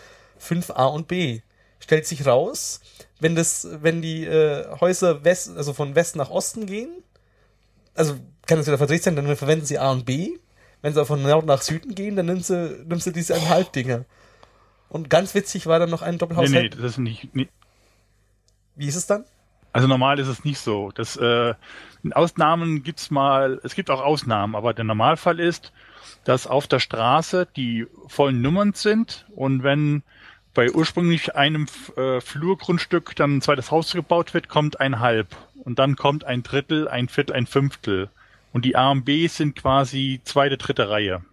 5a 0.40 0.86
und 0.93 1.09
b. 1.09 1.40
Stellt 1.78 2.06
sich 2.06 2.27
raus, 2.27 2.81
wenn 3.20 3.35
das, 3.35 3.66
wenn 3.70 4.02
die 4.02 4.24
äh, 4.24 4.66
Häuser 4.81 5.24
West, 5.24 5.56
also 5.56 5.73
von 5.73 5.94
West 5.94 6.16
nach 6.16 6.31
Osten 6.31 6.66
gehen, 6.66 6.90
also 7.94 8.16
kann 8.47 8.59
es 8.59 8.66
wieder 8.66 8.78
verdreht 8.78 9.02
sein, 9.02 9.16
dann 9.16 9.36
verwenden 9.36 9.66
sie 9.66 9.78
A 9.78 9.90
und 9.90 10.05
B. 10.05 10.39
Wenn 10.83 10.93
sie 10.93 11.07
von 11.07 11.23
Nord 11.23 11.47
nach 11.47 11.63
Süden 11.63 11.95
gehen, 11.95 12.17
dann 12.17 12.27
nimmst 12.27 12.51
du, 12.51 12.85
nimmst 12.87 13.07
du 13.07 13.13
diese 13.13 13.35
eineinhalb 13.35 13.73
Dinger. 13.73 14.05
Und 14.89 15.09
ganz 15.09 15.35
witzig 15.35 15.67
war 15.67 15.79
dann 15.79 15.91
noch 15.91 16.03
ein 16.03 16.15
nee, 16.15 16.19
Doppelhaus. 16.19 16.51
nee, 16.51 16.69
das 16.69 16.81
ist 16.81 16.99
nicht, 16.99 17.35
nicht. 17.35 17.51
Wie 18.75 18.89
ist 18.89 18.97
es 18.97 19.07
dann? 19.07 19.25
Also 19.73 19.89
normal 19.89 20.19
ist 20.19 20.29
es 20.29 20.45
nicht 20.45 20.59
so. 20.59 20.91
Das, 20.93 21.17
äh, 21.17 21.55
in 22.03 22.13
Ausnahmen 22.13 22.83
gibt's 22.83 23.11
mal, 23.11 23.61
es 23.63 23.75
gibt 23.75 23.91
auch 23.91 24.03
Ausnahmen, 24.03 24.55
aber 24.55 24.75
der 24.75 24.85
Normalfall 24.85 25.41
ist, 25.41 25.73
dass 26.25 26.47
auf 26.47 26.67
der 26.67 26.79
Straße 26.79 27.49
die 27.57 27.87
vollen 28.09 28.43
Nummern 28.43 28.75
sind 28.75 29.27
und 29.35 29.63
wenn 29.63 30.03
bei 30.53 30.71
ursprünglich 30.71 31.35
einem 31.35 31.67
äh, 31.97 32.21
Flurgrundstück 32.21 33.17
dann 33.17 33.39
ein 33.39 33.41
zweites 33.41 33.71
Haus 33.71 33.93
gebaut 33.93 34.35
wird, 34.35 34.49
kommt 34.49 34.81
ein 34.81 35.01
Halb. 35.01 35.29
und 35.65 35.79
dann 35.79 35.97
kommt 35.97 36.25
ein 36.25 36.43
Drittel, 36.43 36.89
ein 36.89 37.09
Viertel, 37.09 37.35
ein 37.35 37.47
Fünftel. 37.47 38.11
Und 38.53 38.65
die 38.65 38.77
A 38.77 38.91
und 38.91 39.05
B 39.05 39.27
sind 39.27 39.57
quasi 39.57 40.20
zweite, 40.24 40.57
dritte 40.57 40.89
Reihe. 40.91 41.24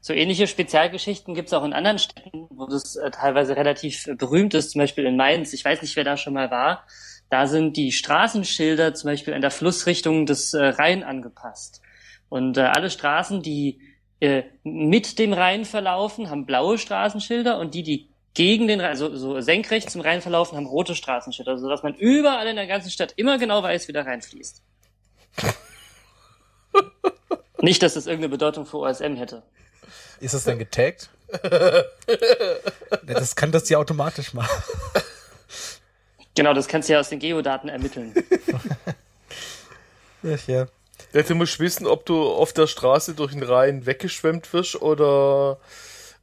So 0.00 0.12
ähnliche 0.12 0.46
Spezialgeschichten 0.46 1.34
gibt 1.34 1.48
es 1.48 1.52
auch 1.52 1.64
in 1.64 1.72
anderen 1.72 1.98
Städten, 1.98 2.46
wo 2.50 2.66
das 2.66 2.94
äh, 2.94 3.10
teilweise 3.10 3.56
relativ 3.56 4.06
äh, 4.06 4.14
berühmt 4.14 4.54
ist, 4.54 4.70
zum 4.70 4.78
Beispiel 4.78 5.04
in 5.04 5.16
Mainz. 5.16 5.52
Ich 5.52 5.64
weiß 5.64 5.82
nicht, 5.82 5.96
wer 5.96 6.04
da 6.04 6.16
schon 6.16 6.34
mal 6.34 6.50
war. 6.52 6.84
Da 7.28 7.48
sind 7.48 7.76
die 7.76 7.90
Straßenschilder 7.90 8.94
zum 8.94 9.10
Beispiel 9.10 9.34
in 9.34 9.40
der 9.40 9.50
Flussrichtung 9.50 10.24
des 10.24 10.54
äh, 10.54 10.64
Rhein 10.64 11.02
angepasst. 11.02 11.82
Und 12.28 12.56
äh, 12.56 12.60
alle 12.60 12.88
Straßen, 12.88 13.42
die 13.42 13.80
äh, 14.20 14.44
mit 14.62 15.18
dem 15.18 15.32
Rhein 15.32 15.64
verlaufen, 15.64 16.30
haben 16.30 16.46
blaue 16.46 16.78
Straßenschilder 16.78 17.58
und 17.58 17.74
die, 17.74 17.82
die 17.82 18.08
gegen 18.34 18.68
den 18.68 18.80
Rhein, 18.80 18.90
also 18.90 19.16
so 19.16 19.40
senkrecht 19.40 19.90
zum 19.90 20.02
Rhein 20.02 20.20
verlaufen, 20.20 20.56
haben 20.56 20.66
rote 20.66 20.94
Straßenschilder, 20.94 21.58
sodass 21.58 21.82
man 21.82 21.94
überall 21.94 22.46
in 22.46 22.54
der 22.54 22.68
ganzen 22.68 22.90
Stadt 22.90 23.14
immer 23.16 23.38
genau 23.38 23.60
weiß, 23.62 23.88
wie 23.88 23.92
der 23.92 24.06
Rhein 24.06 24.22
fließt. 24.22 24.62
Nicht, 27.60 27.82
dass 27.82 27.94
das 27.94 28.06
irgendeine 28.06 28.30
Bedeutung 28.30 28.66
für 28.66 28.78
OSM 28.78 29.16
hätte. 29.16 29.42
Ist 30.20 30.34
das 30.34 30.44
denn 30.44 30.58
getaggt? 30.58 31.10
Das 33.04 33.34
kann 33.34 33.50
das 33.50 33.68
ja 33.68 33.78
automatisch 33.78 34.32
machen. 34.34 34.62
Genau, 36.36 36.52
das 36.52 36.68
kannst 36.68 36.88
du 36.88 36.92
ja 36.92 37.00
aus 37.00 37.08
den 37.08 37.18
Geodaten 37.18 37.68
ermitteln. 37.68 38.14
Ach 40.22 40.46
ja. 40.46 40.66
Ja, 41.12 41.22
du 41.22 41.34
musst 41.34 41.58
wissen, 41.60 41.86
ob 41.86 42.04
du 42.04 42.22
auf 42.22 42.52
der 42.52 42.66
Straße 42.66 43.14
durch 43.14 43.32
den 43.32 43.42
Rhein 43.42 43.86
weggeschwemmt 43.86 44.52
wirst 44.52 44.80
oder 44.82 45.58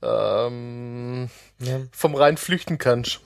ähm, 0.01 1.29
ja. 1.59 1.81
vom 1.91 2.15
Rhein 2.15 2.37
flüchten 2.37 2.77
kannst. 2.77 3.21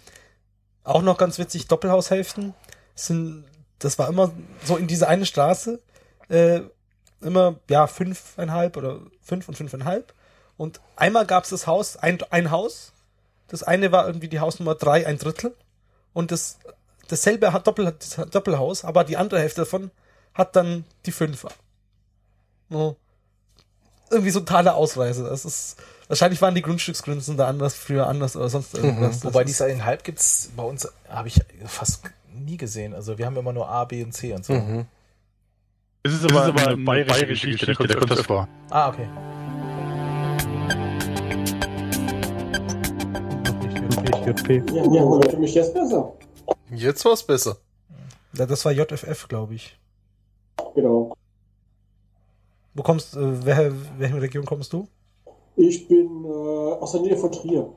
Auch 0.83 1.01
noch 1.01 1.17
ganz 1.17 1.39
witzig, 1.39 1.67
Doppelhaushälften 1.67 2.53
sind, 2.95 3.45
das 3.79 3.99
war 3.99 4.09
immer 4.09 4.31
so 4.63 4.77
in 4.77 4.87
diese 4.87 5.07
eine 5.07 5.25
Straße, 5.25 5.79
äh, 6.29 6.61
immer, 7.21 7.55
ja, 7.69 7.87
fünfeinhalb 7.87 8.77
oder 8.77 8.99
fünf 9.21 9.47
und 9.47 9.55
fünfeinhalb. 9.55 10.13
Und 10.57 10.81
einmal 10.95 11.25
gab 11.25 11.43
es 11.43 11.51
das 11.51 11.67
Haus, 11.67 11.97
ein, 11.97 12.19
ein 12.31 12.51
Haus. 12.51 12.91
Das 13.47 13.63
eine 13.63 13.91
war 13.91 14.07
irgendwie 14.07 14.27
die 14.27 14.39
Hausnummer 14.39 14.75
drei, 14.75 15.05
ein 15.05 15.17
Drittel. 15.17 15.55
Und 16.13 16.31
das, 16.31 16.57
dasselbe 17.07 17.53
hat 17.53 17.67
Doppel, 17.67 17.95
das 17.97 18.15
Doppelhaus, 18.31 18.83
aber 18.83 19.03
die 19.03 19.17
andere 19.17 19.39
Hälfte 19.39 19.61
davon 19.61 19.91
hat 20.33 20.55
dann 20.55 20.83
die 21.05 21.11
Fünfer. 21.11 21.49
No. 22.69 22.97
Irgendwie 24.09 24.31
so 24.31 24.39
totale 24.39 24.73
Ausweise. 24.73 25.23
Das 25.23 25.45
ist, 25.45 25.77
wahrscheinlich 26.07 26.41
waren 26.41 26.55
die 26.55 26.61
Grundstücksgrünzen 26.61 27.37
da 27.37 27.47
anders, 27.47 27.75
früher 27.75 28.07
anders 28.07 28.35
oder 28.35 28.49
sonst 28.49 28.73
irgendwas. 28.73 29.23
Wobei 29.23 29.43
Das 29.43 29.51
diese 29.51 29.65
eineinhalb 29.65 30.03
gibt's 30.03 30.49
bei 30.55 30.63
uns, 30.63 30.87
habe 31.09 31.27
ich 31.27 31.41
fast 31.65 32.03
nie 32.37 32.57
gesehen. 32.57 32.93
Also 32.93 33.17
wir 33.17 33.25
haben 33.25 33.35
immer 33.37 33.53
nur 33.53 33.67
A, 33.67 33.85
B 33.85 34.03
und 34.03 34.13
C 34.13 34.33
und 34.33 34.45
so. 34.45 34.53
Mhm. 34.53 34.85
Das 36.03 36.13
ist 36.13 36.23
aber, 36.31 36.45
eine 36.45 36.77
bayerische 36.77 37.25
Geschichte, 37.25 37.65
da 37.65 37.73
kommt 37.73 38.11
das 38.11 38.21
vor. 38.21 38.47
Ah, 38.69 38.89
okay. 38.89 39.07
Ja, 44.27 45.39
mich 45.39 45.53
jetzt 45.53 45.73
besser? 45.73 46.13
Jetzt 46.71 47.05
war's 47.05 47.23
besser. 47.23 47.57
Ja, 48.33 48.45
das 48.45 48.63
war 48.65 48.71
JFF, 48.71 49.27
glaube 49.27 49.55
ich. 49.55 49.77
Genau. 50.75 51.15
Wo 52.73 52.83
kommst, 52.83 53.15
äh, 53.15 53.45
wer, 53.45 53.73
welche 53.97 54.21
Region 54.21 54.45
kommst 54.45 54.71
du? 54.73 54.87
Ich 55.55 55.87
bin 55.87 56.25
äh, 56.25 56.27
aus 56.27 56.91
der 56.91 57.01
Nähe 57.01 57.17
von 57.17 57.31
Trier. 57.31 57.73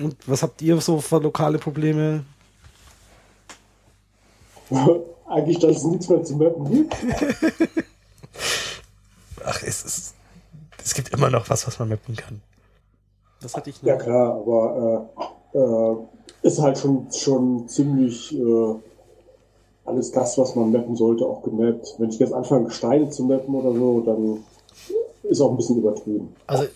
Und 0.00 0.16
was 0.26 0.42
habt 0.42 0.62
ihr 0.62 0.80
so 0.80 1.00
für 1.00 1.18
lokale 1.18 1.58
Probleme? 1.58 2.24
Eigentlich, 5.26 5.58
dass 5.60 5.76
es 5.76 5.84
nichts 5.84 6.08
mehr 6.08 6.24
zu 6.24 6.36
mappen 6.36 6.70
gibt. 6.70 6.96
Ach, 9.44 9.62
es 9.62 9.84
ist, 9.84 10.14
es 10.82 10.94
gibt 10.94 11.10
immer 11.10 11.30
noch 11.30 11.48
was, 11.48 11.66
was 11.66 11.78
man 11.78 11.88
mappen 11.88 12.16
kann. 12.16 12.42
Das 13.40 13.54
hatte 13.54 13.70
ich 13.70 13.80
Ja 13.82 13.96
klar, 13.96 14.34
aber 14.34 15.08
äh, 15.54 15.58
äh, 15.58 15.96
ist 16.42 16.60
halt 16.60 16.78
schon, 16.78 17.06
schon 17.12 17.68
ziemlich 17.68 18.36
äh, 18.36 18.74
alles 19.84 20.12
das, 20.12 20.36
was 20.38 20.54
man 20.54 20.72
mappen 20.72 20.96
sollte, 20.96 21.24
auch 21.24 21.42
gemappt. 21.42 21.94
Wenn 21.98 22.10
ich 22.10 22.18
jetzt 22.18 22.32
anfange, 22.32 22.70
Steine 22.70 23.10
zu 23.10 23.24
mappen 23.24 23.54
oder 23.54 23.72
so, 23.72 24.00
dann 24.00 24.44
ist 25.24 25.40
auch 25.40 25.50
ein 25.50 25.56
bisschen 25.56 25.78
übertrieben. 25.78 26.34
Also 26.46 26.66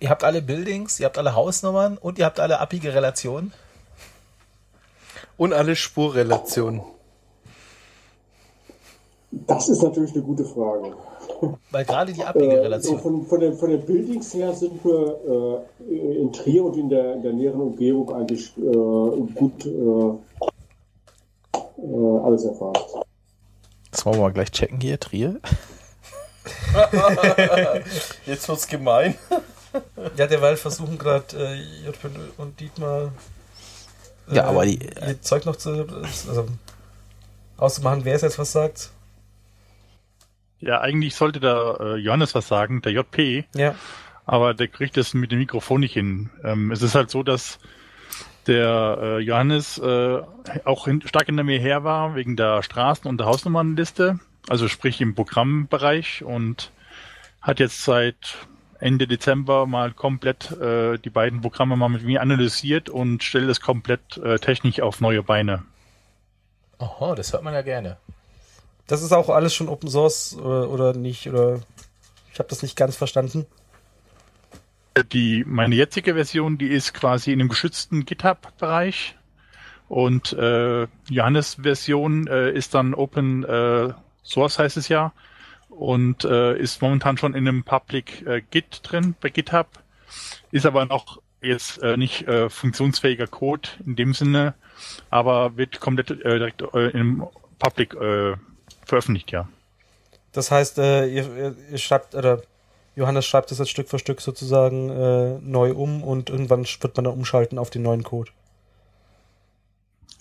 ihr 0.00 0.10
habt 0.10 0.24
alle 0.24 0.42
Buildings, 0.42 1.00
ihr 1.00 1.06
habt 1.06 1.18
alle 1.18 1.34
Hausnummern 1.34 1.96
und 1.98 2.18
ihr 2.18 2.24
habt 2.24 2.40
alle 2.40 2.60
abige 2.60 2.94
Relationen. 2.94 3.52
Und 5.40 5.54
alle 5.54 5.74
Spurrelationen. 5.74 6.82
Das 9.30 9.70
ist 9.70 9.82
natürlich 9.82 10.12
eine 10.12 10.22
gute 10.22 10.44
Frage. 10.44 10.92
Weil 11.70 11.86
gerade 11.86 12.12
die 12.12 12.22
abige 12.22 12.60
Äh, 12.60 12.80
von, 12.82 13.24
von, 13.24 13.40
den, 13.40 13.56
von 13.56 13.70
den 13.70 13.80
Buildings 13.86 14.34
her 14.34 14.52
sind 14.52 14.84
wir 14.84 15.64
äh, 15.88 16.20
in 16.20 16.30
Trier 16.30 16.62
und 16.62 16.76
in 16.76 16.90
der, 16.90 17.14
in 17.14 17.22
der 17.22 17.32
näheren 17.32 17.62
Umgebung 17.62 18.12
eigentlich 18.14 18.54
äh, 18.58 18.60
gut 19.34 19.64
äh, 19.64 19.70
äh, 21.78 22.18
alles 22.22 22.44
erfasst. 22.44 22.96
Das 23.92 24.04
wollen 24.04 24.16
wir 24.16 24.22
mal 24.24 24.34
gleich 24.34 24.52
checken 24.52 24.78
hier, 24.78 25.00
Trier. 25.00 25.40
Jetzt 28.26 28.46
wird's 28.46 28.68
gemein. 28.68 29.14
Ja, 30.18 30.26
derweil 30.26 30.58
versuchen 30.58 30.98
gerade 30.98 31.34
äh, 31.34 31.92
und 32.36 32.60
Dietmar 32.60 33.12
äh, 34.28 34.36
Ja, 34.36 34.44
aber 34.44 34.64
die- 34.66 34.78
ihr 34.78 35.20
Zeug 35.22 35.46
noch 35.46 35.56
zu 35.56 35.86
also, 36.02 36.46
auszumachen, 37.56 38.04
wer 38.04 38.14
es 38.14 38.22
jetzt 38.22 38.38
was 38.38 38.52
sagt. 38.52 38.90
Ja, 40.60 40.80
eigentlich 40.80 41.14
sollte 41.14 41.40
da 41.40 41.76
äh, 41.76 41.96
Johannes 41.96 42.34
was 42.34 42.48
sagen, 42.48 42.82
der 42.82 42.92
JP, 42.92 43.44
Ja. 43.54 43.74
aber 44.26 44.52
der 44.54 44.68
kriegt 44.68 44.96
das 44.96 45.14
mit 45.14 45.32
dem 45.32 45.38
Mikrofon 45.38 45.80
nicht 45.80 45.94
hin. 45.94 46.30
Ähm, 46.44 46.70
es 46.70 46.82
ist 46.82 46.94
halt 46.94 47.10
so, 47.10 47.22
dass 47.22 47.58
der 48.46 48.98
äh, 49.00 49.18
Johannes 49.20 49.78
äh, 49.78 50.20
auch 50.64 50.84
hin, 50.86 51.02
stark 51.06 51.26
hinter 51.26 51.44
mir 51.44 51.58
her 51.58 51.84
war 51.84 52.14
wegen 52.14 52.36
der 52.36 52.62
Straßen- 52.62 53.06
und 53.06 53.18
der 53.18 53.26
Hausnummernliste, 53.26 54.18
also 54.48 54.68
sprich 54.68 55.00
im 55.00 55.14
Programmbereich 55.14 56.24
und 56.24 56.72
hat 57.40 57.58
jetzt 57.60 57.82
seit 57.84 58.36
Ende 58.80 59.06
Dezember 59.06 59.66
mal 59.66 59.92
komplett 59.92 60.50
äh, 60.52 60.98
die 60.98 61.10
beiden 61.10 61.42
Programme 61.42 61.76
mal 61.76 61.88
mit 61.88 62.02
mir 62.02 62.22
analysiert 62.22 62.88
und 62.88 63.22
stellt 63.22 63.48
es 63.48 63.60
komplett 63.60 64.16
äh, 64.16 64.38
technisch 64.38 64.80
auf 64.80 65.00
neue 65.00 65.22
Beine. 65.22 65.62
Oho, 66.78 67.14
das 67.14 67.32
hört 67.32 67.42
man 67.42 67.52
ja 67.52 67.62
gerne. 67.62 67.98
Das 68.86 69.02
ist 69.02 69.12
auch 69.12 69.28
alles 69.28 69.54
schon 69.54 69.68
Open 69.68 69.88
Source 69.88 70.36
oder, 70.36 70.70
oder 70.70 70.92
nicht, 70.94 71.28
oder 71.28 71.60
ich 72.32 72.38
habe 72.38 72.48
das 72.48 72.62
nicht 72.62 72.76
ganz 72.76 72.96
verstanden. 72.96 73.46
Die, 75.12 75.44
meine 75.46 75.76
jetzige 75.76 76.14
Version, 76.14 76.58
die 76.58 76.68
ist 76.68 76.94
quasi 76.94 77.32
in 77.32 77.40
einem 77.40 77.48
geschützten 77.48 78.04
GitHub-Bereich. 78.04 79.16
Und 79.88 80.32
äh, 80.32 80.86
Johannes 81.08 81.58
Version 81.62 82.26
äh, 82.26 82.50
ist 82.50 82.74
dann 82.74 82.94
Open 82.94 83.44
äh, 83.44 83.92
Source 84.22 84.58
heißt 84.58 84.76
es 84.76 84.88
ja. 84.88 85.12
Und 85.80 86.26
äh, 86.26 86.58
ist 86.58 86.82
momentan 86.82 87.16
schon 87.16 87.32
in 87.32 87.48
einem 87.48 87.64
Public 87.64 88.26
äh, 88.26 88.42
Git 88.50 88.80
drin 88.82 89.14
bei 89.18 89.30
GitHub. 89.30 89.66
Ist 90.50 90.66
aber 90.66 90.84
noch 90.84 91.22
jetzt 91.40 91.82
äh, 91.82 91.96
nicht 91.96 92.28
äh, 92.28 92.50
funktionsfähiger 92.50 93.26
Code 93.26 93.66
in 93.86 93.96
dem 93.96 94.12
Sinne, 94.12 94.52
aber 95.08 95.56
wird 95.56 95.80
komplett 95.80 96.10
äh, 96.10 96.38
direkt 96.38 96.60
äh, 96.74 96.90
im 96.90 97.26
Public 97.58 97.94
äh, 97.94 98.36
veröffentlicht, 98.84 99.32
ja. 99.32 99.48
Das 100.32 100.50
heißt, 100.50 100.76
äh, 100.76 101.06
ihr, 101.06 101.34
ihr, 101.34 101.56
ihr 101.70 101.78
schreibt, 101.78 102.14
oder 102.14 102.42
Johannes 102.94 103.24
schreibt 103.24 103.50
das 103.50 103.56
jetzt 103.56 103.70
Stück 103.70 103.88
für 103.88 103.98
Stück 103.98 104.20
sozusagen 104.20 104.90
äh, 104.90 105.38
neu 105.40 105.72
um 105.72 106.02
und 106.02 106.28
irgendwann 106.28 106.66
wird 106.66 106.94
man 106.94 107.04
dann 107.04 107.14
umschalten 107.14 107.58
auf 107.58 107.70
den 107.70 107.80
neuen 107.80 108.02
Code. 108.02 108.30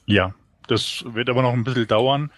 Ja, 0.06 0.34
das 0.68 1.04
wird 1.06 1.30
aber 1.30 1.42
noch 1.42 1.52
ein 1.52 1.66
bisschen 1.66 1.86
dauern. 1.86 2.32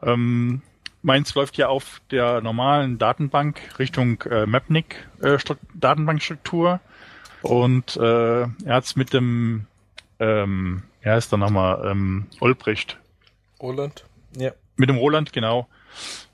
Ähm, 0.00 0.62
meins 1.02 1.34
läuft 1.34 1.56
ja 1.56 1.68
auf 1.68 2.00
der 2.10 2.40
normalen 2.40 2.98
Datenbank 2.98 3.60
Richtung 3.78 4.22
äh, 4.22 4.46
Mapnik 4.46 5.08
äh, 5.20 5.34
Stru- 5.34 5.56
Datenbankstruktur 5.74 6.80
und 7.42 7.96
äh, 7.96 8.42
er 8.42 8.48
hat's 8.66 8.96
mit 8.96 9.12
dem, 9.12 9.66
ähm, 10.20 10.82
ja 11.04 11.16
ist 11.16 11.32
da 11.32 11.36
nochmal 11.36 11.90
ähm, 11.90 12.26
Olbrecht, 12.40 12.98
Roland. 13.60 14.04
Ja. 14.36 14.52
mit 14.76 14.88
dem 14.88 14.96
Roland 14.96 15.32
genau, 15.32 15.66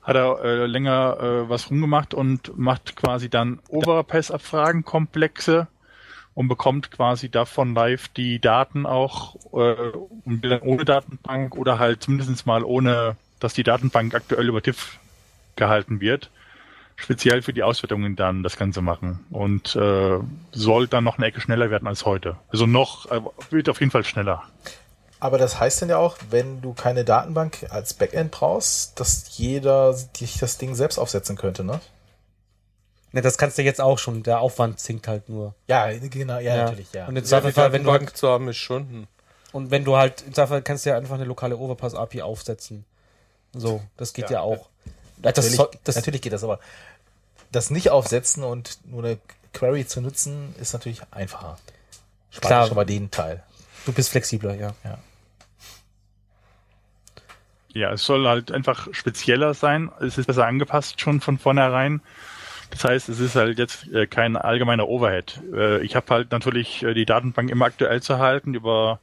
hat 0.03 0.15
er 0.15 0.43
äh, 0.43 0.65
länger 0.67 1.17
äh, 1.19 1.49
was 1.49 1.69
rumgemacht 1.69 2.13
und 2.13 2.57
macht 2.57 2.95
quasi 2.95 3.29
dann 3.29 3.59
Overpass-Abfragen 3.69 4.85
komplexe 4.85 5.67
und 6.35 6.47
bekommt 6.47 6.91
quasi 6.91 7.29
davon 7.29 7.73
live 7.75 8.07
die 8.09 8.39
Daten 8.39 8.85
auch 8.85 9.35
äh, 9.53 9.91
dann 10.25 10.61
ohne 10.61 10.85
Datenbank 10.85 11.57
oder 11.57 11.79
halt 11.79 12.03
zumindest 12.03 12.45
mal 12.45 12.63
ohne, 12.63 13.17
dass 13.39 13.53
die 13.53 13.63
Datenbank 13.63 14.13
aktuell 14.15 14.47
über 14.47 14.61
TIFF 14.61 14.97
gehalten 15.55 15.99
wird. 16.01 16.29
Speziell 16.95 17.41
für 17.41 17.53
die 17.53 17.63
Auswertungen 17.63 18.17
dann 18.17 18.43
das 18.43 18.57
Ganze 18.57 18.81
machen 18.81 19.25
und 19.29 19.73
äh, 19.77 20.19
soll 20.51 20.87
dann 20.87 21.05
noch 21.05 21.17
eine 21.17 21.27
Ecke 21.27 21.39
schneller 21.39 21.71
werden 21.71 21.87
als 21.87 22.05
heute. 22.05 22.35
Also 22.49 22.65
noch, 22.65 23.09
äh, 23.09 23.21
wird 23.51 23.69
auf 23.69 23.79
jeden 23.79 23.91
Fall 23.91 24.03
schneller. 24.03 24.43
Aber 25.21 25.37
das 25.37 25.59
heißt 25.59 25.81
dann 25.81 25.89
ja 25.89 25.97
auch, 25.97 26.17
wenn 26.29 26.61
du 26.61 26.73
keine 26.73 27.05
Datenbank 27.05 27.67
als 27.69 27.93
Backend 27.93 28.31
brauchst, 28.31 28.99
dass 28.99 29.37
jeder 29.37 29.93
sich 29.93 30.39
das 30.39 30.57
Ding 30.57 30.75
selbst 30.75 30.97
aufsetzen 30.97 31.37
könnte, 31.37 31.63
ne? 31.63 31.79
Ne, 33.11 33.21
das 33.21 33.37
kannst 33.37 33.57
du 33.57 33.63
jetzt 33.63 33.81
auch 33.81 33.97
schon. 33.97 34.23
Der 34.23 34.39
Aufwand 34.39 34.79
sinkt 34.79 35.07
halt 35.07 35.29
nur. 35.29 35.55
Ja, 35.67 35.89
genau, 35.91 36.35
ja, 36.39 36.55
Ja. 36.55 36.63
natürlich, 36.65 36.91
ja. 36.93 37.03
Und 37.07 37.11
im 37.11 37.15
Ja, 37.15 37.21
die 37.21 37.27
Zweifelsfall, 37.27 37.71
wenn 37.71 37.83
du 37.83 37.91
halt, 37.91 38.01
Datenbank 38.01 38.17
zu 38.17 38.27
haben, 38.27 38.47
ist 38.49 38.57
schon. 38.57 38.89
hm. 38.89 39.07
und 39.51 39.71
wenn 39.71 39.83
du 39.83 39.95
halt, 39.97 40.21
im 40.27 40.33
Zweifel 40.33 40.61
kannst 40.61 40.85
du 40.85 40.91
ja 40.91 40.97
einfach 40.97 41.15
eine 41.15 41.25
lokale 41.25 41.57
Overpass 41.57 41.95
API 41.95 42.21
aufsetzen. 42.21 42.85
So, 43.53 43.81
das 43.97 44.13
geht 44.13 44.25
ja, 44.29 44.37
Ja, 44.37 44.41
auch. 44.41 44.69
natürlich, 45.21 45.55
soll- 45.55 45.71
das- 45.83 45.95
natürlich 45.95 46.21
geht 46.21 46.33
das, 46.33 46.43
aber 46.43 46.59
das 47.51 47.69
nicht 47.71 47.89
aufsetzen 47.89 48.43
und 48.43 48.77
nur 48.85 49.03
eine 49.03 49.17
Query 49.53 49.85
zu 49.87 50.01
nutzen, 50.01 50.53
ist 50.59 50.73
natürlich 50.73 51.01
einfacher. 51.11 51.57
Spart 52.31 52.45
Klar. 52.67 52.73
mal 52.75 52.85
den 52.85 53.09
Teil. 53.09 53.43
Du 53.85 53.91
bist 53.93 54.09
flexibler, 54.09 54.53
ja. 54.55 54.73
Ja, 57.73 57.91
es 57.93 58.03
soll 58.03 58.27
halt 58.27 58.51
einfach 58.51 58.87
spezieller 58.93 59.53
sein. 59.53 59.91
Es 59.99 60.17
ist 60.17 60.25
besser 60.27 60.45
angepasst 60.45 60.99
schon 61.01 61.21
von 61.21 61.37
vornherein. 61.37 62.01
Das 62.71 62.83
heißt, 62.83 63.09
es 63.09 63.19
ist 63.19 63.35
halt 63.35 63.57
jetzt 63.57 63.87
äh, 63.87 64.05
kein 64.05 64.35
allgemeiner 64.37 64.87
Overhead. 64.87 65.39
Äh, 65.53 65.81
ich 65.83 65.95
habe 65.95 66.05
halt 66.13 66.31
natürlich 66.31 66.83
äh, 66.83 66.93
die 66.93 67.05
Datenbank 67.05 67.49
immer 67.49 67.65
aktuell 67.65 68.01
zu 68.01 68.19
halten 68.19 68.53
über 68.53 68.99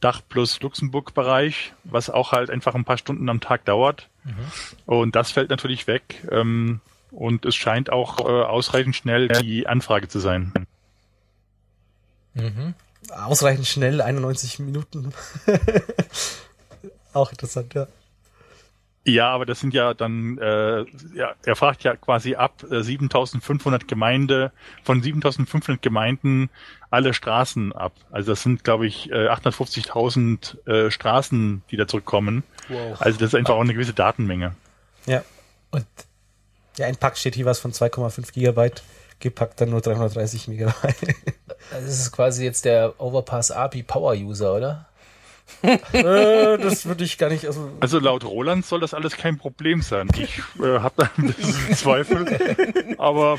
Dach 0.00 0.20
plus 0.28 0.60
Luxemburg-Bereich, 0.60 1.72
was 1.84 2.10
auch 2.10 2.32
halt 2.32 2.50
einfach 2.50 2.74
ein 2.74 2.84
paar 2.84 2.98
Stunden 2.98 3.28
am 3.28 3.40
Tag 3.40 3.64
dauert. 3.64 4.08
Und 4.86 5.16
das 5.16 5.30
fällt 5.32 5.50
natürlich 5.50 5.86
weg. 5.86 6.26
Ähm, 6.30 6.80
und 7.10 7.44
es 7.44 7.54
scheint 7.54 7.90
auch 7.90 8.20
äh, 8.20 8.22
ausreichend 8.22 8.96
schnell 8.96 9.28
die 9.28 9.66
Anfrage 9.66 10.08
zu 10.08 10.18
sein. 10.18 10.52
Mhm. 12.34 12.74
Ausreichend 13.10 13.66
schnell, 13.66 14.00
91 14.00 14.58
Minuten. 14.58 15.12
auch 17.12 17.30
interessant, 17.30 17.74
ja. 17.74 17.86
Ja, 19.06 19.30
aber 19.30 19.44
das 19.44 19.60
sind 19.60 19.74
ja 19.74 19.92
dann, 19.92 20.38
äh, 20.38 20.84
ja, 21.14 21.34
er 21.44 21.56
fragt 21.56 21.84
ja 21.84 21.94
quasi 21.94 22.36
ab 22.36 22.64
äh, 22.70 22.82
7500 22.82 23.86
Gemeinde, 23.86 24.50
von 24.82 25.02
7500 25.02 25.82
Gemeinden 25.82 26.48
alle 26.90 27.12
Straßen 27.12 27.72
ab. 27.74 27.92
Also 28.10 28.32
das 28.32 28.42
sind, 28.42 28.64
glaube 28.64 28.86
ich, 28.86 29.10
äh, 29.10 29.28
850.000 29.28 30.66
äh, 30.66 30.90
Straßen, 30.90 31.62
die 31.70 31.76
da 31.76 31.86
zurückkommen. 31.86 32.44
Wow. 32.68 33.00
Also 33.00 33.18
das 33.18 33.28
ist 33.28 33.34
einfach 33.34 33.54
auch 33.54 33.60
eine 33.60 33.74
gewisse 33.74 33.92
Datenmenge. 33.92 34.54
Ja. 35.04 35.22
Und 35.70 35.84
Ja, 36.78 36.86
ein 36.86 36.96
Pack 36.96 37.18
steht 37.18 37.34
hier 37.34 37.44
was 37.44 37.58
von 37.58 37.72
2,5 37.72 38.32
Gigabyte, 38.32 38.82
gepackt 39.20 39.60
dann 39.60 39.70
nur 39.70 39.82
330 39.82 40.48
Megabyte. 40.48 41.14
das 41.70 41.84
ist 41.84 42.12
quasi 42.12 42.42
jetzt 42.44 42.64
der 42.64 42.98
Overpass 42.98 43.50
API 43.50 43.82
Power 43.82 44.14
User, 44.14 44.54
oder? 44.54 44.86
Äh, 45.62 46.58
das 46.58 46.86
würde 46.86 47.04
ich 47.04 47.18
gar 47.18 47.30
nicht, 47.30 47.46
also, 47.46 47.70
Also 47.80 47.98
laut 47.98 48.24
Roland 48.24 48.64
soll 48.66 48.80
das 48.80 48.94
alles 48.94 49.16
kein 49.16 49.38
Problem 49.38 49.82
sein. 49.82 50.08
Ich 50.18 50.38
äh, 50.62 50.78
habe 50.80 50.94
da 50.96 51.10
ein 51.16 51.26
bisschen 51.28 51.74
Zweifel, 51.76 52.96
aber 52.98 53.38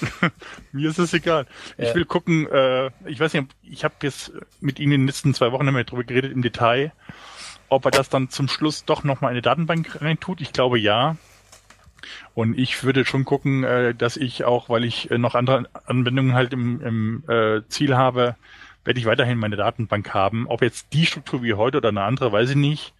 mir 0.72 0.90
ist 0.90 0.98
es 0.98 1.14
egal. 1.14 1.46
Ich 1.78 1.88
Ja. 1.88 1.94
will 1.94 2.04
gucken, 2.04 2.46
äh, 2.50 2.90
ich 3.06 3.20
weiß 3.20 3.32
nicht, 3.34 3.46
ich 3.62 3.84
habe 3.84 3.94
jetzt 4.02 4.32
mit 4.60 4.80
Ihnen 4.80 4.92
in 4.92 5.00
den 5.02 5.06
letzten 5.06 5.34
zwei 5.34 5.52
Wochen 5.52 5.66
mehr 5.66 5.84
drüber 5.84 6.04
geredet 6.04 6.32
im 6.32 6.42
Detail, 6.42 6.92
ob 7.68 7.84
er 7.84 7.90
das 7.92 8.08
dann 8.08 8.28
zum 8.28 8.48
Schluss 8.48 8.84
doch 8.84 9.04
nochmal 9.04 9.30
in 9.30 9.34
eine 9.36 9.42
Datenbank 9.42 10.00
reintut. 10.02 10.40
Ich 10.40 10.52
glaube 10.52 10.78
ja. 10.78 11.16
Und 12.34 12.58
ich 12.58 12.82
würde 12.82 13.04
schon 13.04 13.24
gucken, 13.24 13.62
äh, 13.62 13.94
dass 13.94 14.16
ich 14.16 14.44
auch, 14.44 14.68
weil 14.68 14.84
ich 14.84 15.10
äh, 15.12 15.18
noch 15.18 15.34
andere 15.36 15.68
Anwendungen 15.86 16.34
halt 16.34 16.52
im, 16.52 16.80
im 16.80 17.24
äh, 17.28 17.62
Ziel 17.68 17.96
habe, 17.96 18.34
werde 18.84 19.00
ich 19.00 19.06
weiterhin 19.06 19.38
meine 19.38 19.56
Datenbank 19.56 20.12
haben. 20.14 20.46
Ob 20.48 20.62
jetzt 20.62 20.92
die 20.92 21.06
Struktur 21.06 21.42
wie 21.42 21.54
heute 21.54 21.78
oder 21.78 21.90
eine 21.90 22.02
andere, 22.02 22.32
weiß 22.32 22.50
ich 22.50 22.56
nicht. 22.56 22.92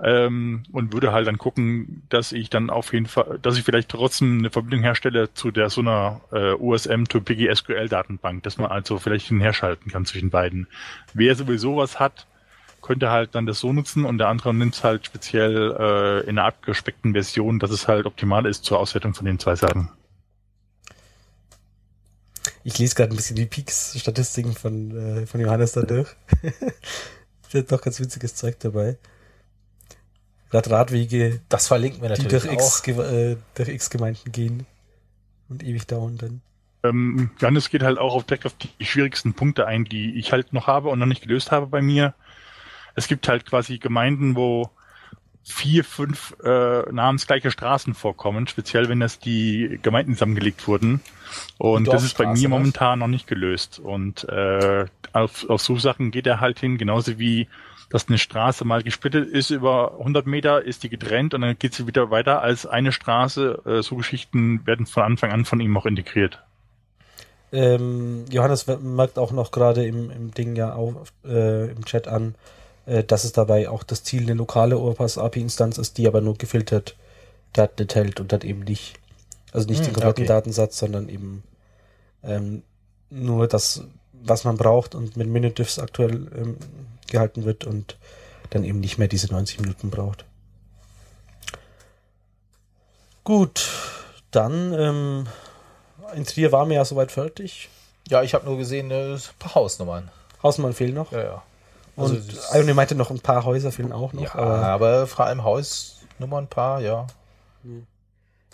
Ähm, 0.00 0.62
und 0.70 0.92
würde 0.92 1.12
halt 1.12 1.26
dann 1.26 1.38
gucken, 1.38 2.02
dass 2.08 2.30
ich 2.30 2.50
dann 2.50 2.70
auf 2.70 2.92
jeden 2.92 3.06
Fall, 3.06 3.40
dass 3.42 3.58
ich 3.58 3.64
vielleicht 3.64 3.88
trotzdem 3.88 4.38
eine 4.38 4.50
Verbindung 4.50 4.82
herstelle 4.82 5.34
zu 5.34 5.50
der 5.50 5.70
so 5.70 5.80
einer 5.80 6.20
äh, 6.30 6.52
USM 6.54 7.04
to 7.04 7.20
PGSQL 7.20 7.88
Datenbank, 7.88 8.44
dass 8.44 8.58
man 8.58 8.70
also 8.70 8.98
vielleicht 8.98 9.26
hin 9.26 9.40
herschalten 9.40 9.90
kann 9.90 10.06
zwischen 10.06 10.30
beiden. 10.30 10.68
Wer 11.14 11.34
sowieso 11.34 11.76
was 11.76 11.98
hat, 11.98 12.26
könnte 12.80 13.10
halt 13.10 13.34
dann 13.34 13.46
das 13.46 13.58
so 13.58 13.72
nutzen 13.72 14.04
und 14.04 14.18
der 14.18 14.28
andere 14.28 14.54
nimmt 14.54 14.74
es 14.74 14.84
halt 14.84 15.04
speziell 15.04 15.74
äh, 15.78 16.20
in 16.28 16.38
einer 16.38 16.46
abgespeckten 16.46 17.12
Version, 17.12 17.58
dass 17.58 17.72
es 17.72 17.88
halt 17.88 18.06
optimal 18.06 18.46
ist 18.46 18.64
zur 18.64 18.78
Auswertung 18.78 19.14
von 19.14 19.26
den 19.26 19.40
zwei 19.40 19.56
Sachen. 19.56 19.90
Ich 22.68 22.78
lese 22.78 22.94
gerade 22.94 23.14
ein 23.14 23.16
bisschen 23.16 23.36
die 23.36 23.46
Peaks-Statistiken 23.46 24.52
von, 24.52 25.22
äh, 25.22 25.26
von 25.26 25.40
Johannes 25.40 25.72
da 25.72 25.82
durch. 25.82 26.08
Der 27.52 27.62
hat 27.62 27.72
doch 27.72 27.80
ganz 27.80 27.98
witziges 27.98 28.34
Zeug 28.34 28.58
dabei. 28.60 28.98
Rad 30.50 30.68
Radwege, 30.68 31.40
Das 31.48 31.66
verlinken 31.66 32.02
wir 32.02 32.10
die 32.10 32.22
natürlich 32.22 32.42
durch 32.42 32.52
X, 32.52 32.86
äh, 32.86 33.36
durch 33.54 33.68
X 33.70 33.88
Gemeinden 33.88 34.32
gehen 34.32 34.66
und 35.48 35.62
ewig 35.62 35.86
dauern 35.86 36.18
dann. 36.18 36.42
Ähm, 36.82 37.30
Johannes 37.40 37.70
geht 37.70 37.82
halt 37.82 37.96
auch 37.96 38.14
auf, 38.14 38.24
direkt 38.24 38.44
auf 38.44 38.54
die 38.54 38.84
schwierigsten 38.84 39.32
Punkte 39.32 39.66
ein, 39.66 39.86
die 39.86 40.18
ich 40.18 40.32
halt 40.32 40.52
noch 40.52 40.66
habe 40.66 40.90
und 40.90 40.98
noch 40.98 41.06
nicht 41.06 41.22
gelöst 41.22 41.50
habe 41.50 41.68
bei 41.68 41.80
mir. 41.80 42.14
Es 42.94 43.08
gibt 43.08 43.28
halt 43.28 43.46
quasi 43.46 43.78
Gemeinden, 43.78 44.36
wo 44.36 44.68
vier, 45.44 45.84
fünf 45.84 46.36
äh, 46.44 46.82
namensgleiche 46.92 47.50
Straßen 47.50 47.94
vorkommen, 47.94 48.46
speziell 48.46 48.88
wenn 48.88 49.00
das 49.00 49.18
die 49.18 49.78
Gemeinden 49.82 50.14
zusammengelegt 50.14 50.68
wurden. 50.68 51.00
Und 51.56 51.88
das 51.88 52.04
ist 52.04 52.16
bei 52.18 52.26
mir 52.26 52.48
momentan 52.48 52.98
noch 52.98 53.06
nicht 53.06 53.26
gelöst. 53.26 53.78
Und 53.78 54.24
äh, 54.28 54.86
auf, 55.12 55.48
auf 55.48 55.62
so 55.62 55.76
Sachen 55.78 56.10
geht 56.10 56.26
er 56.26 56.40
halt 56.40 56.58
hin, 56.58 56.78
genauso 56.78 57.18
wie 57.18 57.48
dass 57.90 58.08
eine 58.08 58.18
Straße 58.18 58.64
mal 58.64 58.82
gesplittet 58.82 59.28
ist 59.28 59.50
über 59.50 59.92
100 59.98 60.26
Meter, 60.26 60.62
ist 60.62 60.82
die 60.82 60.90
getrennt 60.90 61.34
und 61.34 61.40
dann 61.40 61.58
geht 61.58 61.74
sie 61.74 61.86
wieder 61.86 62.10
weiter 62.10 62.42
als 62.42 62.66
eine 62.66 62.92
Straße. 62.92 63.62
Äh, 63.64 63.82
so 63.82 63.96
Geschichten 63.96 64.66
werden 64.66 64.86
von 64.86 65.04
Anfang 65.04 65.32
an 65.32 65.44
von 65.44 65.60
ihm 65.60 65.76
auch 65.76 65.86
integriert. 65.86 66.42
Ähm, 67.50 68.26
Johannes 68.30 68.66
merkt 68.66 69.18
auch 69.18 69.32
noch 69.32 69.50
gerade 69.50 69.86
im, 69.86 70.10
im 70.10 70.32
Ding 70.32 70.54
ja 70.54 70.74
auf, 70.74 71.12
äh, 71.24 71.70
im 71.70 71.84
Chat 71.86 72.06
an, 72.06 72.34
dass 73.06 73.24
es 73.24 73.32
dabei 73.32 73.68
auch 73.68 73.82
das 73.82 74.02
Ziel 74.02 74.22
eine 74.22 74.34
lokale 74.34 74.78
Overpass 74.78 75.18
API-Instanz 75.18 75.78
ist, 75.78 75.98
die 75.98 76.06
aber 76.06 76.20
nur 76.20 76.36
gefiltert 76.36 76.96
Daten 77.52 77.82
enthält 77.82 78.20
und 78.20 78.32
dann 78.32 78.42
eben 78.42 78.60
nicht, 78.60 78.94
also 79.52 79.66
nicht 79.66 79.80
Hm, 79.80 79.86
den 79.86 79.94
kompletten 79.94 80.24
okay. 80.24 80.32
Datensatz, 80.32 80.78
sondern 80.78 81.08
eben 81.08 81.42
ähm, 82.22 82.62
nur 83.10 83.46
das, 83.46 83.84
was 84.12 84.44
man 84.44 84.56
braucht 84.56 84.94
und 84.94 85.16
mit 85.16 85.28
Minute-Diffs 85.28 85.78
aktuell 85.78 86.28
ähm, 86.36 86.56
gehalten 87.06 87.44
wird 87.44 87.64
und 87.64 87.96
dann 88.50 88.64
eben 88.64 88.80
nicht 88.80 88.98
mehr 88.98 89.08
diese 89.08 89.28
90 89.28 89.60
Minuten 89.60 89.90
braucht. 89.90 90.24
Gut, 93.24 93.68
dann 94.30 94.72
ähm, 94.72 95.26
in 96.14 96.24
Trier 96.24 96.52
waren 96.52 96.68
wir 96.68 96.76
ja 96.76 96.84
soweit 96.84 97.12
fertig. 97.12 97.68
Ja, 98.08 98.22
ich 98.22 98.32
habe 98.32 98.46
nur 98.46 98.56
gesehen, 98.56 98.90
äh, 98.90 99.14
ein 99.14 99.20
paar 99.38 99.54
Hausnummern. 99.54 100.10
Hausmann 100.42 100.72
fehlen 100.72 100.94
noch. 100.94 101.12
Ja, 101.12 101.22
ja. 101.22 101.42
Also 101.98 102.14
Und 102.14 102.32
das- 102.32 102.54
Ione 102.54 102.74
meinte 102.74 102.94
noch 102.94 103.10
ein 103.10 103.20
paar 103.20 103.44
Häuser 103.44 103.72
fehlen 103.72 103.92
auch 103.92 104.12
noch. 104.12 104.22
Ja, 104.22 104.34
aber 104.34 104.66
aber 104.66 105.06
vor 105.06 105.26
allem 105.26 105.42
Hausnummern 105.42 106.44
ein 106.44 106.48
paar, 106.48 106.80
ja. 106.80 107.06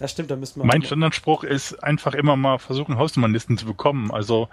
ja, 0.01 0.09
stimmt, 0.09 0.31
da 0.31 0.37
müssen 0.37 0.61
wir. 0.61 0.67
Mein 0.67 0.83
Standardspruch 0.83 1.45
ist 1.45 1.83
einfach 1.85 2.15
immer 2.15 2.37
mal 2.37 2.59
versuchen, 2.59 2.97
Hausnummernlisten 2.97 3.59
zu 3.59 3.67
bekommen. 3.67 4.11
Also 4.11 4.49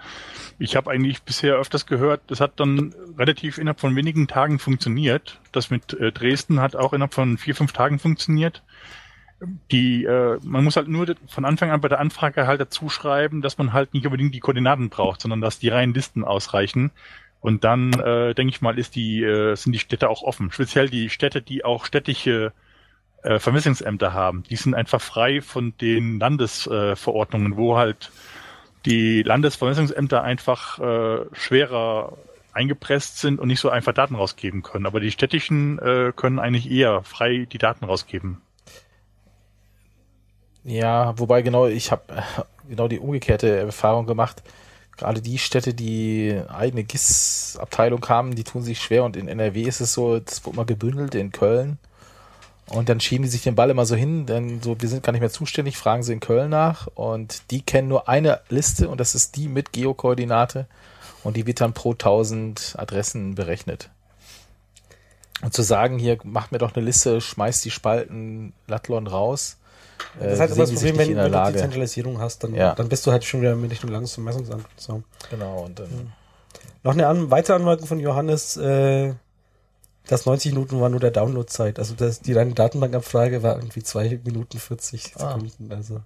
ich 0.58 0.76
habe 0.76 0.90
eigentlich 0.90 1.22
bisher 1.22 1.54
öfters 1.56 1.86
gehört, 1.86 2.20
das 2.28 2.40
hat 2.40 2.60
dann 2.60 2.94
relativ 3.18 3.58
innerhalb 3.58 3.80
von 3.80 3.96
wenigen 3.96 4.28
Tagen 4.28 4.58
funktioniert. 4.58 5.40
Das 5.52 5.70
mit 5.70 5.94
äh, 5.94 6.12
Dresden 6.12 6.60
hat 6.60 6.76
auch 6.76 6.92
innerhalb 6.92 7.14
von 7.14 7.38
vier, 7.38 7.54
fünf 7.56 7.72
Tagen 7.72 7.98
funktioniert. 7.98 8.62
Die, 9.72 10.04
äh, 10.04 10.38
man 10.44 10.62
muss 10.62 10.76
halt 10.76 10.86
nur 10.86 11.12
von 11.26 11.44
Anfang 11.44 11.70
an 11.72 11.80
bei 11.80 11.88
der 11.88 11.98
Anfrage 11.98 12.46
halt 12.46 12.60
dazu 12.60 12.88
schreiben, 12.88 13.42
dass 13.42 13.58
man 13.58 13.72
halt 13.72 13.92
nicht 13.92 14.06
unbedingt 14.06 14.34
die 14.34 14.40
Koordinaten 14.40 14.88
braucht, 14.88 15.20
sondern 15.20 15.40
dass 15.40 15.58
die 15.58 15.68
reinen 15.68 15.94
Listen 15.94 16.22
ausreichen. 16.22 16.92
Und 17.42 17.64
dann, 17.64 17.92
äh, 17.94 18.34
denke 18.34 18.54
ich 18.54 18.62
mal, 18.62 18.78
ist 18.78 18.94
die, 18.94 19.22
äh, 19.22 19.56
sind 19.56 19.72
die 19.72 19.80
Städte 19.80 20.08
auch 20.08 20.22
offen. 20.22 20.52
Speziell 20.52 20.88
die 20.88 21.10
Städte, 21.10 21.42
die 21.42 21.64
auch 21.64 21.84
städtische 21.84 22.52
äh, 23.22 23.40
Vermessungsämter 23.40 24.12
haben. 24.12 24.44
Die 24.44 24.56
sind 24.56 24.74
einfach 24.74 25.00
frei 25.00 25.40
von 25.40 25.76
den 25.78 26.20
Landesverordnungen, 26.20 27.54
äh, 27.54 27.56
wo 27.56 27.76
halt 27.76 28.12
die 28.86 29.22
Landesvermessungsämter 29.24 30.22
einfach 30.22 30.78
äh, 30.78 31.24
schwerer 31.32 32.16
eingepresst 32.52 33.18
sind 33.18 33.40
und 33.40 33.48
nicht 33.48 33.60
so 33.60 33.70
einfach 33.70 33.92
Daten 33.92 34.14
rausgeben 34.14 34.62
können. 34.62 34.86
Aber 34.86 35.00
die 35.00 35.10
städtischen 35.10 35.78
äh, 35.80 36.12
können 36.14 36.38
eigentlich 36.38 36.70
eher 36.70 37.02
frei 37.02 37.46
die 37.50 37.58
Daten 37.58 37.84
rausgeben. 37.84 38.40
Ja, 40.62 41.18
wobei 41.18 41.42
genau, 41.42 41.66
ich 41.66 41.90
habe 41.90 42.22
genau 42.68 42.86
die 42.86 43.00
umgekehrte 43.00 43.56
Erfahrung 43.56 44.06
gemacht. 44.06 44.44
Gerade 45.02 45.20
die 45.20 45.38
Städte, 45.38 45.74
die 45.74 46.40
eigene 46.48 46.84
GIS-Abteilung 46.84 48.08
haben, 48.08 48.36
die 48.36 48.44
tun 48.44 48.62
sich 48.62 48.80
schwer 48.80 49.02
und 49.02 49.16
in 49.16 49.26
NRW 49.26 49.62
ist 49.62 49.80
es 49.80 49.94
so, 49.94 50.20
das 50.20 50.46
wurde 50.46 50.58
mal 50.58 50.64
gebündelt 50.64 51.16
in 51.16 51.32
Köln. 51.32 51.78
Und 52.66 52.88
dann 52.88 53.00
schieben 53.00 53.24
die 53.24 53.28
sich 53.28 53.42
den 53.42 53.56
Ball 53.56 53.70
immer 53.70 53.84
so 53.84 53.96
hin, 53.96 54.26
denn 54.26 54.62
so, 54.62 54.80
wir 54.80 54.88
sind 54.88 55.02
gar 55.02 55.10
nicht 55.10 55.20
mehr 55.20 55.32
zuständig, 55.32 55.76
fragen 55.76 56.04
sie 56.04 56.12
in 56.12 56.20
Köln 56.20 56.50
nach 56.50 56.86
und 56.94 57.50
die 57.50 57.62
kennen 57.62 57.88
nur 57.88 58.08
eine 58.08 58.42
Liste 58.48 58.88
und 58.88 59.00
das 59.00 59.16
ist 59.16 59.34
die 59.34 59.48
mit 59.48 59.72
Geokoordinate 59.72 60.68
und 61.24 61.36
die 61.36 61.48
wird 61.48 61.60
dann 61.60 61.72
pro 61.72 61.94
1000 61.94 62.76
Adressen 62.78 63.34
berechnet. 63.34 63.90
Und 65.42 65.52
zu 65.52 65.62
sagen, 65.62 65.98
hier, 65.98 66.18
mach 66.22 66.52
mir 66.52 66.58
doch 66.58 66.76
eine 66.76 66.84
Liste, 66.84 67.20
schmeiß 67.20 67.60
die 67.62 67.72
Spalten 67.72 68.52
Latlon 68.68 69.08
raus. 69.08 69.56
Äh, 70.20 70.24
Das 70.24 70.32
ist 70.34 70.40
halt 70.40 70.50
immer 70.52 70.58
das 70.60 70.72
Problem, 70.74 70.98
wenn, 70.98 71.08
wenn 71.16 71.16
du 71.24 71.28
Lage. 71.28 71.52
die 71.54 71.58
Zentralisierung 71.60 72.20
hast, 72.20 72.44
dann, 72.44 72.54
Ja. 72.54 72.74
dann 72.74 72.88
bist 72.88 73.06
du 73.06 73.12
halt 73.12 73.24
schon 73.24 73.40
wieder 73.40 73.52
in 73.52 73.64
Richtung 73.64 73.90
langes 73.90 74.16
Messungsamt. 74.18 74.66
So. 74.76 75.02
Genau, 75.30 75.64
und 75.64 75.78
dann. 75.78 76.12
Noch 76.84 76.92
eine 76.92 77.06
an, 77.06 77.30
weitere 77.30 77.54
Anmerkung 77.56 77.86
von 77.86 78.00
Johannes, 78.00 78.56
äh, 78.56 79.14
das 80.08 80.26
90 80.26 80.52
Minuten 80.52 80.80
war 80.80 80.88
nur 80.88 80.98
der 80.98 81.12
Downloadzeit. 81.12 81.78
Also 81.78 81.94
das, 81.94 82.20
die 82.20 82.32
reine 82.32 82.54
Datenbankabfrage 82.54 83.42
war 83.44 83.54
irgendwie 83.56 83.82
2 83.84 84.20
Minuten 84.24 84.58
40 84.58 85.12
Ah. 85.16 85.34
Sekunden. 85.34 85.72
Also 85.72 86.00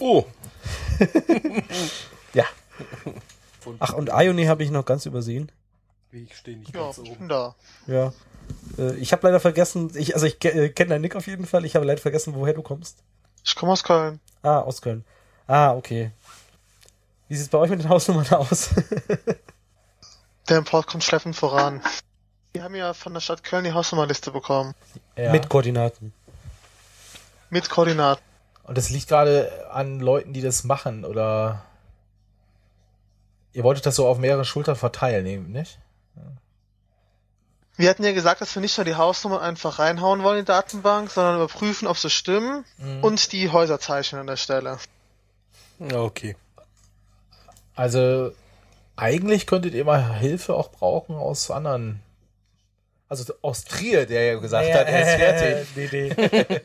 Oh, 0.00 0.24
ja. 2.34 2.44
Ach, 3.78 3.94
und 3.94 4.10
Ione 4.12 4.48
habe 4.48 4.62
ich 4.62 4.70
noch 4.70 4.84
ganz 4.84 5.06
übersehen. 5.06 5.50
wie 6.10 6.24
ich 6.24 6.36
stehe 6.36 6.58
nicht 6.58 6.74
Ja, 6.74 6.82
ganz 6.84 6.98
ich 6.98 7.10
oben. 7.10 7.18
bin 7.20 7.28
da. 7.28 7.54
Ja. 7.86 8.12
Äh, 8.78 8.94
ich 8.96 9.12
habe 9.12 9.26
leider 9.26 9.40
vergessen, 9.40 9.90
ich, 9.94 10.14
also 10.14 10.26
ich 10.26 10.42
äh, 10.44 10.70
kenne 10.70 10.90
deinen 10.90 11.02
Nick 11.02 11.16
auf 11.16 11.26
jeden 11.26 11.46
Fall, 11.46 11.64
ich 11.64 11.74
habe 11.74 11.84
leider 11.84 12.00
vergessen, 12.00 12.34
woher 12.34 12.54
du 12.54 12.62
kommst. 12.62 12.98
Ich 13.44 13.54
komme 13.54 13.72
aus 13.72 13.84
Köln. 13.84 14.20
Ah, 14.42 14.60
aus 14.60 14.82
Köln. 14.82 15.04
Ah, 15.46 15.72
okay. 15.72 16.10
Wie 17.28 17.36
sieht's 17.36 17.48
bei 17.48 17.58
euch 17.58 17.70
mit 17.70 17.80
den 17.80 17.88
Hausnummern 17.88 18.26
aus? 18.30 18.70
Der 20.48 20.58
Import 20.58 20.86
kommt 20.86 21.04
schleppend 21.04 21.36
voran. 21.36 21.82
Wir 22.52 22.62
haben 22.62 22.74
ja 22.74 22.94
von 22.94 23.12
der 23.12 23.20
Stadt 23.20 23.44
Köln 23.44 23.64
die 23.64 23.72
Hausnummerliste 23.72 24.30
bekommen. 24.30 24.74
Ja. 25.14 25.30
Mit 25.30 25.50
Koordinaten. 25.50 26.14
Mit 27.50 27.68
Koordinaten. 27.68 28.22
Und 28.62 28.78
das 28.78 28.88
liegt 28.88 29.08
gerade 29.08 29.66
an 29.70 30.00
Leuten, 30.00 30.32
die 30.32 30.40
das 30.40 30.64
machen, 30.64 31.04
oder 31.04 31.64
ihr 33.52 33.62
wolltet 33.62 33.84
das 33.86 33.96
so 33.96 34.06
auf 34.08 34.18
mehrere 34.18 34.46
Schultern 34.46 34.76
verteilen, 34.76 35.26
eben, 35.26 35.52
nicht? 35.52 35.78
Wir 37.78 37.88
hatten 37.88 38.02
ja 38.04 38.12
gesagt, 38.12 38.40
dass 38.40 38.54
wir 38.54 38.60
nicht 38.60 38.76
nur 38.76 38.84
die 38.84 38.96
Hausnummern 38.96 39.40
einfach 39.40 39.78
reinhauen 39.78 40.22
wollen 40.24 40.40
in 40.40 40.44
die 40.44 40.48
Datenbank, 40.48 41.10
sondern 41.10 41.36
überprüfen, 41.36 41.86
ob 41.88 41.96
sie 41.96 42.10
stimmen 42.10 42.64
Mhm. 42.78 43.04
und 43.04 43.32
die 43.32 43.50
Häuser 43.50 43.78
zeichnen 43.80 44.20
an 44.22 44.26
der 44.26 44.36
Stelle. 44.36 44.78
Okay. 45.94 46.36
Also 47.76 48.32
eigentlich 48.96 49.46
könntet 49.46 49.74
ihr 49.74 49.84
mal 49.84 50.16
Hilfe 50.18 50.54
auch 50.54 50.70
brauchen 50.72 51.14
aus 51.14 51.50
anderen. 51.52 52.02
Also 53.08 53.32
aus 53.42 53.64
Trier, 53.64 54.04
der 54.06 54.24
ja 54.24 54.38
gesagt 54.40 54.70
hat, 54.74 54.86
er 54.88 55.00
ist 55.00 55.16
fertig. 55.16 55.66
nee, 55.76 56.12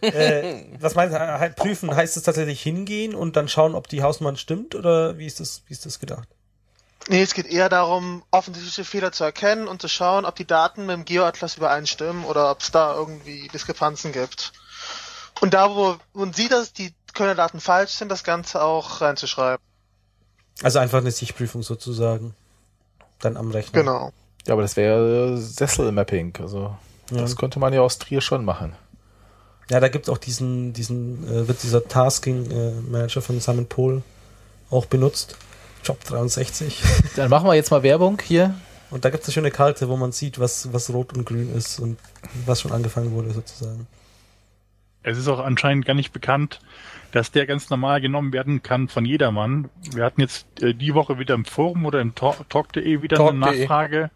nee. 0.02 0.08
äh, 0.08 0.66
was 0.80 0.96
meinst 0.96 1.16
du? 1.16 1.20
Halt 1.20 1.56
prüfen, 1.56 1.96
heißt 1.96 2.18
es 2.18 2.24
tatsächlich 2.24 2.62
hingehen 2.62 3.14
und 3.16 3.36
dann 3.38 3.48
schauen, 3.48 3.76
ob 3.76 3.88
die 3.88 4.02
Hausnummer 4.02 4.36
stimmt 4.36 4.74
oder 4.76 5.18
wie 5.20 5.28
ist 5.28 5.40
das, 5.40 5.62
wie 5.68 5.74
ist 5.74 5.86
das 5.86 6.00
gedacht? 6.00 6.28
Nee, 7.10 7.22
es 7.22 7.34
geht 7.34 7.48
eher 7.48 7.68
darum, 7.68 8.24
offensichtliche 8.32 8.86
Fehler 8.86 9.12
zu 9.12 9.24
erkennen 9.26 9.68
und 9.68 9.82
zu 9.82 9.90
schauen, 9.90 10.24
ob 10.26 10.36
die 10.36 10.46
Daten 10.48 10.86
mit 10.86 10.96
dem 10.96 11.06
Geoatlas 11.06 11.58
übereinstimmen 11.58 12.24
oder 12.24 12.50
ob 12.50 12.62
es 12.62 12.72
da 12.72 12.96
irgendwie 12.96 13.50
Diskrepanzen 13.50 14.14
gibt. 14.14 14.54
Und 15.42 15.54
da, 15.54 15.70
wo 15.76 15.98
man 16.14 16.32
sieht, 16.34 16.52
dass 16.52 16.72
die 16.72 16.94
Kölner 17.14 17.36
Daten 17.36 17.60
falsch 17.60 17.92
sind, 17.92 18.10
das 18.10 18.24
Ganze 18.24 18.62
auch 18.62 19.02
reinzuschreiben. 19.02 19.64
Also 20.62 20.80
einfach 20.80 21.00
eine 21.00 21.12
Sichtprüfung 21.12 21.62
sozusagen. 21.62 22.36
Dann 23.20 23.36
am 23.38 23.52
Rechner. 23.52 23.82
Genau. 23.82 24.12
Ja, 24.48 24.54
aber 24.54 24.62
das 24.62 24.76
wäre 24.78 25.38
Sesselmapping. 25.38 26.38
Also 26.40 26.76
das 27.10 27.32
Ja. 27.32 27.38
könnte 27.38 27.60
man 27.60 27.74
ja 27.74 27.82
aus 27.82 27.98
Trier 27.98 28.22
schon 28.22 28.46
machen. 28.46 28.76
Ja, 29.70 29.80
da 29.80 29.88
gibt's 29.90 30.10
auch 30.10 30.18
diesen, 30.18 30.74
diesen, 30.74 31.28
äh, 31.28 31.48
wird 31.48 31.64
dieser 31.64 31.86
Tasking 31.88 32.52
äh, 32.52 32.72
Manager 32.82 33.22
von 33.22 33.40
Simon 33.40 33.68
Pohl 33.68 34.04
auch 34.70 34.86
benutzt. 34.86 35.38
Job 35.84 36.04
63. 36.06 36.82
Dann 37.16 37.30
machen 37.30 37.48
wir 37.48 37.56
jetzt 37.56 37.72
mal 37.72 37.84
Werbung 37.84 38.20
hier. 38.24 38.56
Und 38.90 39.06
da 39.06 39.10
gibt's 39.10 39.28
eine 39.28 39.34
schöne 39.34 39.52
Karte, 39.52 39.90
wo 39.90 39.98
man 39.98 40.12
sieht, 40.12 40.40
was, 40.40 40.72
was 40.72 40.92
rot 40.94 41.14
und 41.18 41.26
grün 41.26 41.54
ist 41.56 41.80
und 41.80 41.98
was 42.46 42.62
schon 42.62 42.72
angefangen 42.72 43.12
wurde 43.12 43.32
sozusagen. 43.32 43.88
Es 45.02 45.18
ist 45.18 45.28
auch 45.28 45.40
anscheinend 45.40 45.86
gar 45.86 45.96
nicht 45.96 46.14
bekannt, 46.14 46.60
dass 47.12 47.32
der 47.32 47.46
ganz 47.46 47.70
normal 47.70 48.02
genommen 48.02 48.34
werden 48.34 48.64
kann 48.64 48.88
von 48.88 49.04
jedermann. 49.04 49.70
Wir 49.94 50.06
hatten 50.06 50.22
jetzt 50.22 50.46
äh, 50.62 50.74
die 50.74 50.94
Woche 50.94 51.20
wieder 51.20 51.34
im 51.34 51.44
Forum 51.46 51.86
oder 51.86 52.02
im 52.02 52.16
Talk- 52.16 52.48
Talk.de 52.50 53.02
wieder 53.02 53.20
eine 53.20 53.40
Talk.de. 53.40 53.60
Nachfrage. 53.62 54.12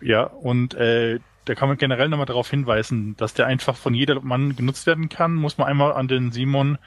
Ja, 0.00 0.22
und 0.24 0.74
äh, 0.74 1.18
da 1.44 1.54
kann 1.54 1.68
man 1.68 1.76
generell 1.76 2.08
nochmal 2.08 2.26
darauf 2.26 2.48
hinweisen, 2.50 3.16
dass 3.18 3.34
der 3.34 3.46
einfach 3.46 3.76
von 3.76 3.92
jedermann 3.94 4.56
genutzt 4.56 4.86
werden 4.86 5.08
kann. 5.08 5.34
Muss 5.34 5.58
man 5.58 5.68
einmal 5.68 5.92
an 5.92 6.08
den 6.08 6.32
Simon 6.32 6.78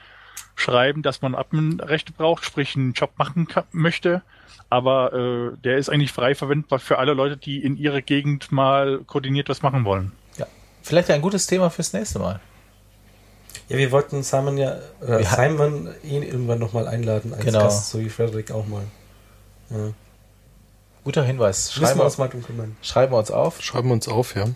schreiben, 0.54 1.02
dass 1.02 1.22
man 1.22 1.34
Adminrechte 1.34 2.12
braucht, 2.12 2.44
sprich 2.44 2.76
einen 2.76 2.92
Job 2.92 3.10
machen 3.16 3.46
kann, 3.48 3.64
möchte. 3.72 4.22
Aber 4.68 5.12
äh, 5.12 5.56
der 5.64 5.78
ist 5.78 5.88
eigentlich 5.88 6.12
frei 6.12 6.34
verwendbar 6.34 6.78
für 6.78 6.98
alle 6.98 7.14
Leute, 7.14 7.36
die 7.36 7.62
in 7.62 7.76
ihrer 7.76 8.02
Gegend 8.02 8.52
mal 8.52 9.00
koordiniert 9.06 9.48
was 9.48 9.62
machen 9.62 9.84
wollen. 9.84 10.12
Vielleicht 10.82 11.10
ein 11.10 11.20
gutes 11.20 11.46
Thema 11.46 11.68
fürs 11.68 11.92
nächste 11.92 12.18
Mal. 12.18 12.40
Ja, 13.68 13.76
wir 13.76 13.92
wollten 13.92 14.22
Simon 14.22 14.56
ja, 14.56 14.78
oder 15.02 15.28
hatten- 15.30 15.58
Simon 15.58 15.88
ihn 16.02 16.22
irgendwann 16.22 16.58
nochmal 16.58 16.88
einladen 16.88 17.34
als 17.34 17.44
Genau. 17.44 17.58
Gast, 17.64 17.90
so 17.90 18.00
wie 18.00 18.08
Frederik 18.08 18.50
auch 18.50 18.66
mal. 18.66 18.84
Ja. 19.68 19.92
Guter 21.04 21.22
Hinweis. 21.22 21.72
Schreiben 21.72 21.96
wir 21.98 22.02
wir, 22.02 22.04
uns 22.06 22.16
mal 22.16 22.28
drum 22.28 22.42
kümmern. 22.42 22.76
schreiben 22.80 23.12
wir 23.12 23.18
uns 23.18 23.30
auf. 23.30 23.60
Schreiben 23.62 23.88
wir 23.88 23.92
uns 23.92 24.08
auf, 24.08 24.34
ja. 24.34 24.46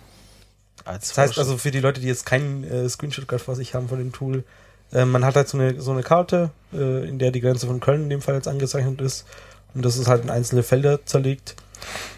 Als 0.83 1.09
Das 1.09 1.17
heißt 1.19 1.37
also 1.37 1.57
für 1.57 1.69
die 1.71 1.79
Leute, 1.79 2.01
die 2.01 2.07
jetzt 2.07 2.25
keinen 2.25 2.63
äh, 2.63 2.89
Screenshot 2.89 3.27
gerade 3.27 3.43
vor 3.43 3.55
sich 3.55 3.75
haben 3.75 3.87
von 3.87 3.99
dem 3.99 4.11
Tool, 4.13 4.43
äh, 4.91 5.05
man 5.05 5.25
hat 5.25 5.35
halt 5.35 5.47
so 5.47 5.57
eine, 5.57 5.81
so 5.81 5.91
eine 5.91 6.03
Karte, 6.03 6.51
äh, 6.73 7.07
in 7.07 7.19
der 7.19 7.31
die 7.31 7.41
Grenze 7.41 7.67
von 7.67 7.79
Köln 7.79 8.03
in 8.03 8.09
dem 8.09 8.21
Fall 8.21 8.35
jetzt 8.35 8.47
angezeichnet 8.47 9.01
ist. 9.01 9.25
Und 9.73 9.83
das 9.83 9.97
ist 9.97 10.07
halt 10.07 10.23
in 10.23 10.29
einzelne 10.29 10.63
Felder 10.63 11.05
zerlegt. 11.05 11.55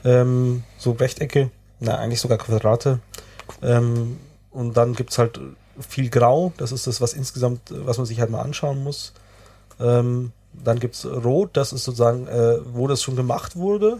Ähm, 0.05 0.63
so 0.77 0.91
Rechtecke, 0.91 1.49
na 1.79 1.97
eigentlich 1.97 2.21
sogar 2.21 2.37
Quadrate. 2.37 2.99
Ähm, 3.61 4.17
und 4.51 4.77
dann 4.77 4.93
gibt's 4.93 5.17
halt 5.17 5.39
viel 5.87 6.09
Grau, 6.09 6.53
das 6.57 6.71
ist 6.71 6.87
das, 6.87 7.01
was 7.01 7.13
insgesamt, 7.13 7.61
was 7.69 7.97
man 7.97 8.05
sich 8.05 8.19
halt 8.19 8.29
mal 8.29 8.41
anschauen 8.41 8.83
muss. 8.83 9.13
Ähm, 9.79 10.31
dann 10.53 10.79
gibt's 10.79 11.05
Rot, 11.05 11.51
das 11.53 11.73
ist 11.73 11.83
sozusagen, 11.83 12.27
äh, 12.27 12.57
wo 12.73 12.87
das 12.87 13.03
schon 13.03 13.15
gemacht 13.15 13.55
wurde. 13.55 13.99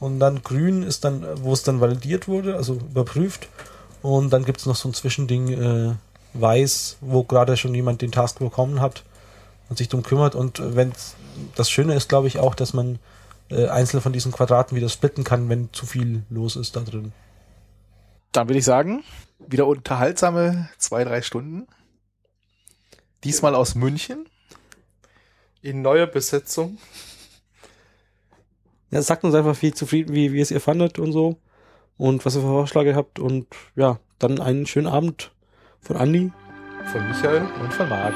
Und 0.00 0.20
dann 0.20 0.42
Grün 0.42 0.82
ist 0.82 1.04
dann, 1.04 1.26
wo 1.42 1.52
es 1.52 1.62
dann 1.62 1.80
validiert 1.80 2.28
wurde, 2.28 2.56
also 2.56 2.74
überprüft. 2.74 3.48
Und 4.00 4.30
dann 4.32 4.44
gibt's 4.44 4.64
noch 4.64 4.76
so 4.76 4.88
ein 4.88 4.94
Zwischending 4.94 5.48
äh, 5.48 5.94
Weiß, 6.34 6.98
wo 7.00 7.24
gerade 7.24 7.56
schon 7.56 7.74
jemand 7.74 8.02
den 8.02 8.12
Task 8.12 8.38
bekommen 8.38 8.80
hat 8.80 9.04
und 9.68 9.78
sich 9.78 9.88
drum 9.88 10.02
kümmert. 10.02 10.34
Und 10.34 10.60
wenn 10.76 10.92
das 11.54 11.70
Schöne 11.70 11.94
ist, 11.94 12.08
glaube 12.08 12.28
ich, 12.28 12.38
auch, 12.38 12.54
dass 12.54 12.72
man 12.72 12.98
äh, 13.50 13.68
einzelne 13.68 14.00
von 14.00 14.12
diesen 14.12 14.32
Quadraten 14.32 14.76
wieder 14.76 14.88
splitten 14.88 15.24
kann, 15.24 15.48
wenn 15.48 15.72
zu 15.72 15.86
viel 15.86 16.24
los 16.30 16.56
ist 16.56 16.76
da 16.76 16.80
drin. 16.80 17.12
Dann 18.32 18.48
würde 18.48 18.58
ich 18.58 18.64
sagen, 18.64 19.04
wieder 19.38 19.66
unterhaltsame 19.66 20.68
zwei, 20.78 21.04
drei 21.04 21.22
Stunden. 21.22 21.66
Diesmal 23.24 23.54
aus 23.54 23.74
München. 23.74 24.28
In 25.62 25.82
neuer 25.82 26.06
Besetzung. 26.06 26.78
Ja, 28.90 29.02
sagt 29.02 29.24
uns 29.24 29.34
einfach, 29.34 29.60
wie 29.60 29.72
zufrieden, 29.72 30.14
wie, 30.14 30.32
wie 30.32 30.40
es 30.40 30.50
ihr 30.50 30.60
fandet 30.60 30.98
und 30.98 31.12
so. 31.12 31.36
Und 31.96 32.24
was 32.24 32.36
ihr 32.36 32.42
für 32.42 32.46
Vorschläge 32.46 32.94
habt. 32.94 33.18
Und 33.18 33.46
ja, 33.74 33.98
dann 34.18 34.40
einen 34.40 34.66
schönen 34.66 34.86
Abend 34.86 35.32
von 35.82 35.96
Andi. 35.96 36.32
Von 36.92 37.08
Michael. 37.08 37.42
Und 37.60 37.72
von 37.72 37.88
Marc. 37.88 38.14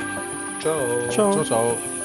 Ciao. 0.60 1.08
Ciao. 1.10 1.32
Ciao, 1.32 1.44
ciao. 1.44 2.01